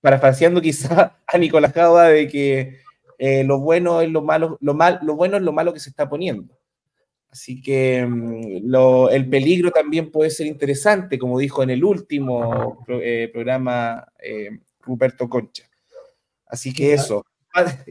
parafraseando 0.00 0.60
quizá 0.60 1.18
a 1.26 1.38
Nicolás 1.38 1.72
Jauda, 1.72 2.08
de 2.08 2.28
que 2.28 2.78
eh, 3.18 3.42
lo 3.42 3.60
bueno 3.60 4.00
es 4.02 4.10
lo 4.10 4.22
malo, 4.22 4.58
lo, 4.60 4.74
mal, 4.74 5.00
lo 5.02 5.16
bueno 5.16 5.38
es 5.38 5.42
lo 5.42 5.52
malo 5.52 5.72
que 5.72 5.80
se 5.80 5.88
está 5.88 6.08
poniendo. 6.08 6.58
Así 7.34 7.60
que 7.60 8.06
mm, 8.06 8.70
lo, 8.70 9.10
el 9.10 9.28
peligro 9.28 9.72
también 9.72 10.12
puede 10.12 10.30
ser 10.30 10.46
interesante, 10.46 11.18
como 11.18 11.36
dijo 11.36 11.64
en 11.64 11.70
el 11.70 11.82
último 11.82 12.84
eh, 12.86 13.28
programa 13.32 14.06
eh, 14.22 14.50
Ruperto 14.80 15.28
Concha. 15.28 15.68
Así 16.46 16.72
que 16.72 16.92
eso. 16.94 17.26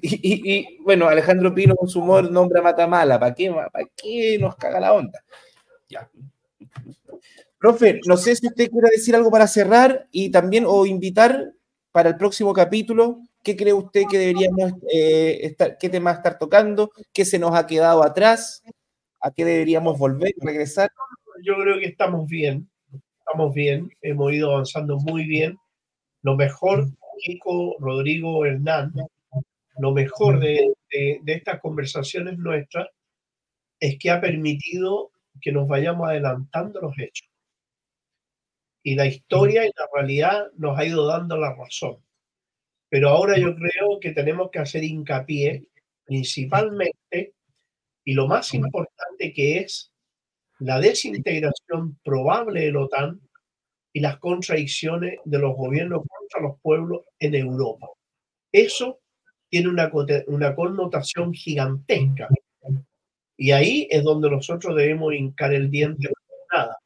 Y, 0.01 0.15
y, 0.15 0.53
y, 0.53 0.77
bueno, 0.79 1.09
Alejandro 1.09 1.53
Pino 1.53 1.75
con 1.75 1.89
su 1.89 1.99
humor 1.99 2.31
nombra 2.31 2.61
Matamala. 2.61 3.19
¿Para 3.19 3.35
qué, 3.35 3.51
¿Para 3.51 3.85
qué 3.97 4.37
nos 4.39 4.55
caga 4.55 4.79
la 4.79 4.93
onda? 4.93 5.21
Ya. 5.89 6.09
Profe, 7.57 7.99
no 8.05 8.15
sé 8.15 8.37
si 8.37 8.47
usted 8.47 8.69
quiere 8.69 8.91
decir 8.91 9.13
algo 9.13 9.29
para 9.29 9.47
cerrar 9.47 10.07
y 10.11 10.31
también 10.31 10.63
o 10.65 10.85
invitar 10.85 11.51
para 11.91 12.07
el 12.07 12.15
próximo 12.15 12.53
capítulo. 12.53 13.19
¿Qué 13.43 13.57
cree 13.57 13.73
usted 13.73 14.03
que 14.09 14.19
deberíamos 14.19 14.73
eh, 14.89 15.39
estar, 15.43 15.77
qué 15.77 15.89
tema 15.89 16.13
estar 16.13 16.37
tocando? 16.37 16.91
¿Qué 17.11 17.25
se 17.25 17.39
nos 17.39 17.53
ha 17.53 17.67
quedado 17.67 18.05
atrás? 18.05 18.63
¿A 19.23 19.31
qué 19.31 19.45
deberíamos 19.45 19.97
volver, 19.97 20.33
regresar? 20.41 20.91
Yo 21.43 21.55
creo 21.55 21.79
que 21.79 21.85
estamos 21.85 22.27
bien, 22.27 22.69
estamos 23.19 23.53
bien, 23.53 23.89
hemos 24.01 24.33
ido 24.33 24.51
avanzando 24.51 24.97
muy 24.97 25.25
bien. 25.25 25.57
Lo 26.23 26.35
mejor, 26.35 26.87
Kiko, 27.23 27.77
Rodrigo, 27.79 28.45
Hernán, 28.45 28.93
lo 29.79 29.91
mejor 29.93 30.41
de, 30.41 30.73
de, 30.91 31.19
de 31.23 31.33
estas 31.33 31.61
conversaciones 31.61 32.37
nuestras 32.37 32.89
es 33.79 33.97
que 33.97 34.11
ha 34.11 34.19
permitido 34.19 35.11
que 35.41 35.53
nos 35.53 35.69
vayamos 35.69 36.09
adelantando 36.09 36.81
los 36.81 36.93
hechos 36.99 37.29
y 38.83 38.95
la 38.95 39.05
historia 39.05 39.65
y 39.65 39.71
la 39.77 39.87
realidad 39.93 40.47
nos 40.57 40.77
ha 40.77 40.85
ido 40.85 41.07
dando 41.07 41.37
la 41.37 41.55
razón. 41.55 41.97
Pero 42.89 43.09
ahora 43.09 43.39
yo 43.39 43.55
creo 43.55 43.99
que 44.01 44.11
tenemos 44.11 44.51
que 44.51 44.59
hacer 44.59 44.83
hincapié 44.83 45.65
principalmente 46.03 47.33
y 48.05 48.13
lo 48.13 48.27
más 48.27 48.53
importante 48.53 49.34
que 49.34 49.59
es 49.59 49.91
la 50.59 50.80
desintegración 50.80 51.99
probable 52.03 52.61
de 52.61 52.71
la 52.71 52.81
OTAN 52.81 53.21
y 53.93 53.99
las 53.99 54.17
contradicciones 54.17 55.19
de 55.23 55.39
los 55.39 55.55
gobiernos 55.55 56.03
contra 56.07 56.41
los 56.41 56.59
pueblos 56.61 57.01
en 57.19 57.35
Europa. 57.35 57.88
Eso 58.51 58.99
tiene 59.49 59.69
una, 59.69 59.91
una 60.27 60.55
connotación 60.55 61.34
gigantesca. 61.34 62.27
Y 63.38 63.51
ahí 63.51 63.88
es 63.89 64.03
donde 64.03 64.30
nosotros 64.30 64.75
debemos 64.75 65.13
hincar 65.13 65.53
el 65.53 65.69
diente 65.69 66.09
nada 66.51 66.77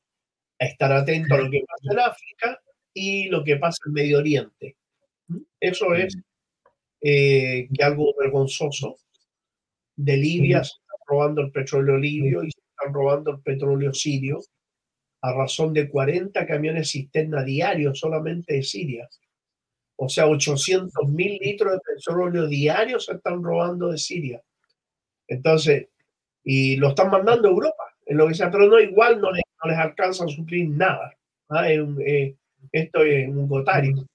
a 0.59 0.65
estar 0.65 0.91
atento 0.91 1.35
a 1.35 1.39
lo 1.39 1.51
que 1.51 1.63
pasa 1.67 1.93
en 1.93 1.99
África 1.99 2.61
y 2.93 3.29
lo 3.29 3.43
que 3.43 3.57
pasa 3.57 3.77
en 3.85 3.93
Medio 3.93 4.17
Oriente. 4.17 4.75
Eso 5.59 5.93
es 5.93 6.17
eh, 7.01 7.67
que 7.73 7.83
algo 7.83 8.13
vergonzoso. 8.19 8.97
De 9.95 10.15
Libia 10.15 10.61
robando 11.07 11.41
el 11.41 11.51
petróleo 11.51 11.97
libio 11.97 12.43
y 12.43 12.51
se 12.51 12.59
están 12.59 12.93
robando 12.93 13.31
el 13.31 13.39
petróleo 13.41 13.93
sirio 13.93 14.41
a 15.21 15.33
razón 15.33 15.73
de 15.73 15.89
40 15.89 16.45
camiones 16.45 16.91
cisterna 16.91 17.43
diarios 17.43 17.99
solamente 17.99 18.55
de 18.55 18.63
Siria. 18.63 19.09
O 19.95 20.07
sea, 20.07 20.27
800 20.27 21.09
mil 21.09 21.39
litros 21.41 21.73
de 21.73 21.79
petróleo 21.95 22.47
diarios 22.47 23.05
se 23.05 23.13
están 23.13 23.43
robando 23.43 23.89
de 23.89 23.97
Siria. 23.97 24.41
Entonces, 25.27 25.87
y 26.43 26.77
lo 26.77 26.89
están 26.89 27.09
mandando 27.09 27.47
a 27.47 27.51
Europa, 27.51 27.83
en 28.05 28.17
lo 28.17 28.27
que 28.27 28.35
sea, 28.35 28.51
pero 28.51 28.67
no 28.67 28.79
igual 28.79 29.19
no 29.19 29.31
les 29.31 29.43
no 29.63 29.69
les 29.69 29.79
alcanza 29.79 30.25
a 30.25 30.27
suplir 30.27 30.69
nada. 30.69 31.13
¿ah? 31.49 31.69
Eh, 31.69 32.35
esto 32.71 33.01
es 33.01 33.27
un 33.27 33.47
gotario. 33.47 34.05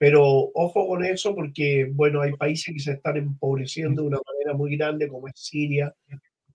Pero 0.00 0.50
ojo 0.54 0.88
con 0.88 1.04
eso 1.04 1.34
porque, 1.34 1.86
bueno, 1.92 2.22
hay 2.22 2.32
países 2.32 2.72
que 2.72 2.80
se 2.80 2.92
están 2.92 3.18
empobreciendo 3.18 4.00
de 4.00 4.08
una 4.08 4.20
manera 4.26 4.54
muy 4.56 4.74
grande, 4.74 5.06
como 5.08 5.28
es 5.28 5.34
Siria 5.36 5.94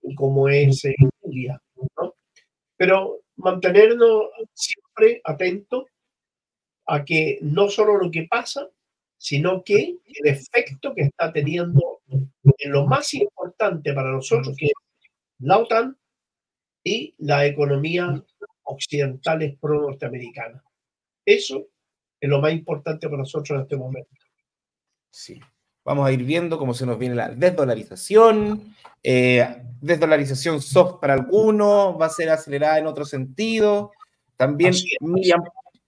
y 0.02 0.16
como 0.16 0.48
es 0.48 0.84
eh, 0.84 0.96
India. 1.22 1.62
¿no? 1.96 2.16
Pero 2.76 3.20
mantenernos 3.36 4.30
siempre 4.52 5.20
atentos 5.22 5.84
a 6.86 7.04
que 7.04 7.38
no 7.40 7.68
solo 7.68 7.96
lo 7.98 8.10
que 8.10 8.26
pasa, 8.28 8.68
sino 9.16 9.62
que 9.62 9.96
el 10.06 10.26
efecto 10.26 10.92
que 10.92 11.02
está 11.02 11.32
teniendo 11.32 12.00
en 12.08 12.72
lo 12.72 12.84
más 12.84 13.14
importante 13.14 13.92
para 13.92 14.10
nosotros, 14.10 14.56
que 14.58 14.66
es 14.66 14.72
la 15.38 15.58
OTAN, 15.58 15.96
y 16.82 17.14
la 17.18 17.46
economía 17.46 18.20
occidental 18.64 19.42
es 19.42 19.56
pro-norteamericana. 19.56 20.64
Eso 21.24 21.68
es 22.20 22.28
lo 22.28 22.40
más 22.40 22.52
importante 22.52 23.06
para 23.06 23.18
nosotros 23.18 23.56
en 23.56 23.62
este 23.62 23.76
momento. 23.76 24.10
Sí. 25.10 25.40
Vamos 25.84 26.06
a 26.06 26.12
ir 26.12 26.24
viendo 26.24 26.58
cómo 26.58 26.74
se 26.74 26.84
nos 26.84 26.98
viene 26.98 27.14
la 27.14 27.28
desdolarización. 27.28 28.74
Eh, 29.02 29.62
desdolarización 29.80 30.60
soft 30.60 31.00
para 31.00 31.14
algunos, 31.14 32.00
va 32.00 32.06
a 32.06 32.10
ser 32.10 32.28
acelerada 32.30 32.78
en 32.78 32.86
otro 32.86 33.04
sentido. 33.04 33.92
También 34.36 34.74
Miriam, 35.00 35.40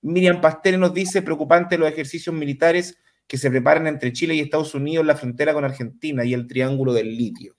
Miriam 0.03 0.41
Pastel 0.41 0.79
nos 0.79 0.95
dice, 0.95 1.23
preocupante 1.23 1.77
los 1.77 1.89
ejercicios 1.89 2.35
militares 2.35 2.97
que 3.27 3.37
se 3.37 3.51
preparan 3.51 3.87
entre 3.89 4.13
Chile 4.13 4.35
y 4.35 4.41
Estados 4.41 4.75
Unidos 4.75 5.03
en 5.03 5.09
la 5.09 5.17
frontera 5.17 5.53
con 5.53 5.65
Argentina 5.65 6.25
y 6.25 6.33
el 6.33 6.47
Triángulo 6.47 6.93
del 6.93 7.17
Litio. 7.17 7.57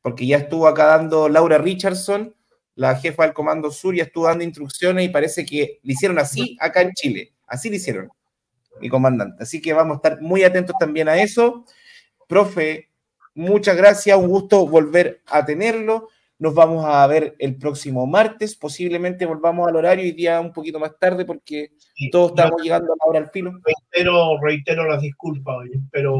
Porque 0.00 0.26
ya 0.26 0.36
estuvo 0.38 0.68
acá 0.68 0.86
dando 0.86 1.28
Laura 1.28 1.58
Richardson 1.58 2.34
la 2.74 2.96
jefa 2.96 3.24
del 3.24 3.34
Comando 3.34 3.70
Sur, 3.70 3.94
ya 3.94 4.04
estuvo 4.04 4.26
dando 4.26 4.44
instrucciones 4.44 5.04
y 5.04 5.08
parece 5.08 5.44
que 5.44 5.80
le 5.82 5.92
hicieron 5.92 6.18
así 6.18 6.56
acá 6.60 6.82
en 6.82 6.92
Chile. 6.92 7.32
Así 7.52 7.68
le 7.68 7.76
hicieron, 7.76 8.08
mi 8.80 8.88
comandante. 8.88 9.42
Así 9.42 9.60
que 9.60 9.74
vamos 9.74 9.92
a 9.92 9.96
estar 9.96 10.22
muy 10.22 10.42
atentos 10.42 10.74
también 10.80 11.06
a 11.06 11.20
eso. 11.20 11.66
Profe, 12.26 12.88
muchas 13.34 13.76
gracias, 13.76 14.16
un 14.16 14.28
gusto 14.28 14.66
volver 14.66 15.20
a 15.26 15.44
tenerlo. 15.44 16.08
Nos 16.38 16.54
vamos 16.54 16.82
a 16.86 17.06
ver 17.06 17.36
el 17.38 17.56
próximo 17.58 18.06
martes, 18.06 18.56
posiblemente 18.56 19.26
volvamos 19.26 19.68
al 19.68 19.76
horario 19.76 20.06
y 20.06 20.12
día 20.12 20.40
un 20.40 20.50
poquito 20.50 20.80
más 20.80 20.98
tarde 20.98 21.26
porque 21.26 21.72
sí, 21.94 22.08
todos 22.08 22.30
estamos 22.30 22.62
llegando 22.62 22.94
a 22.94 22.96
la 22.96 23.10
hora 23.10 23.18
al 23.18 23.30
filo. 23.30 23.52
Reitero, 23.62 24.40
reitero 24.40 24.88
las 24.88 25.02
disculpas, 25.02 25.56
pero... 25.90 26.16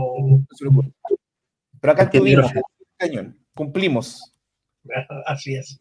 Pero 1.81 1.93
acá 1.95 2.03
estuvimos, 2.03 2.53
cañón, 2.99 3.39
cumplimos. 3.55 4.35
Así 5.27 5.55
es. 5.55 5.79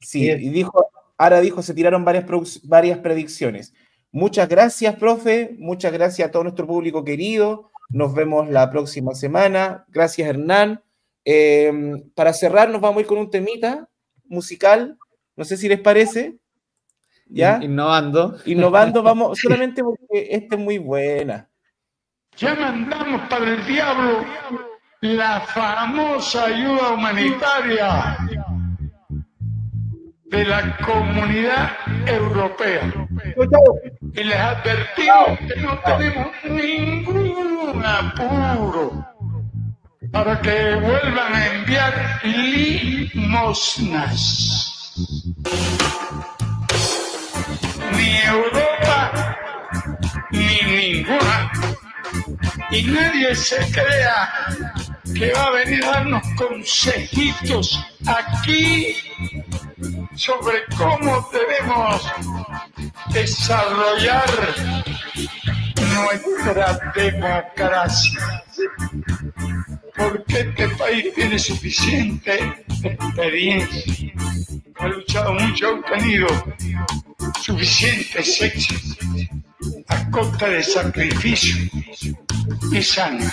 Sí, 0.00 0.30
y 0.30 0.50
dijo, 0.50 0.86
ahora 1.16 1.40
dijo, 1.40 1.62
se 1.62 1.72
tiraron 1.72 2.04
varias, 2.04 2.26
varias 2.64 2.98
predicciones. 2.98 3.72
Muchas 4.16 4.48
gracias, 4.48 4.96
profe. 4.96 5.54
Muchas 5.58 5.92
gracias 5.92 6.26
a 6.26 6.30
todo 6.30 6.44
nuestro 6.44 6.66
público 6.66 7.04
querido. 7.04 7.70
Nos 7.90 8.14
vemos 8.14 8.48
la 8.48 8.70
próxima 8.70 9.14
semana. 9.14 9.84
Gracias, 9.88 10.26
Hernán. 10.26 10.82
Eh, 11.22 11.70
para 12.14 12.32
cerrar, 12.32 12.70
nos 12.70 12.80
vamos 12.80 12.96
a 12.96 13.00
ir 13.02 13.06
con 13.06 13.18
un 13.18 13.28
temita 13.28 13.90
musical. 14.24 14.96
No 15.36 15.44
sé 15.44 15.58
si 15.58 15.68
les 15.68 15.80
parece. 15.80 16.38
¿Ya? 17.26 17.58
Innovando. 17.62 18.38
Innovando, 18.46 19.02
vamos, 19.02 19.38
solamente 19.38 19.84
porque 19.84 20.28
esta 20.30 20.56
es 20.56 20.62
muy 20.62 20.78
buena. 20.78 21.50
Ya 22.38 22.54
mandamos 22.54 23.20
para 23.28 23.52
el 23.52 23.66
diablo 23.66 24.24
la 25.02 25.42
famosa 25.42 26.46
ayuda 26.46 26.92
humanitaria 26.94 28.16
de 30.30 30.44
la 30.44 30.76
comunidad 30.78 31.70
europea. 32.06 32.92
Y 34.14 34.24
les 34.24 34.36
advertimos 34.36 35.38
que 35.48 35.56
no 35.60 35.78
tenemos 35.80 36.28
ningún 36.44 37.84
apuro 37.84 39.06
para 40.12 40.40
que 40.40 40.74
vuelvan 40.76 41.34
a 41.34 41.46
enviar 41.54 42.20
limosnas. 42.24 43.76
ni 47.92 48.16
Europa, 48.24 49.36
ni 50.30 50.60
ninguna. 50.62 51.52
Y 52.70 52.82
nadie 52.84 53.34
se 53.34 53.56
crea 53.70 54.28
que 55.14 55.32
va 55.32 55.44
a 55.44 55.50
venir 55.50 55.84
a 55.84 55.90
darnos 55.92 56.22
consejitos 56.36 57.78
aquí 58.06 58.96
sobre 60.16 60.64
cómo 60.76 61.28
debemos 61.30 62.02
desarrollar 63.12 64.24
nuestra 65.94 66.92
democracia. 66.94 68.44
Porque 69.96 70.40
este 70.40 70.68
país 70.70 71.14
tiene 71.14 71.38
suficiente 71.38 72.64
experiencia, 72.82 74.12
ha 74.78 74.88
luchado 74.88 75.32
mucho, 75.34 75.68
ha 75.68 75.70
obtenido 75.72 76.26
suficientes 77.40 78.42
éxitos 78.42 79.28
a 79.88 80.10
costa 80.10 80.48
de 80.48 80.62
sacrificio 80.62 81.56
y 82.72 82.82
sangre. 82.82 83.30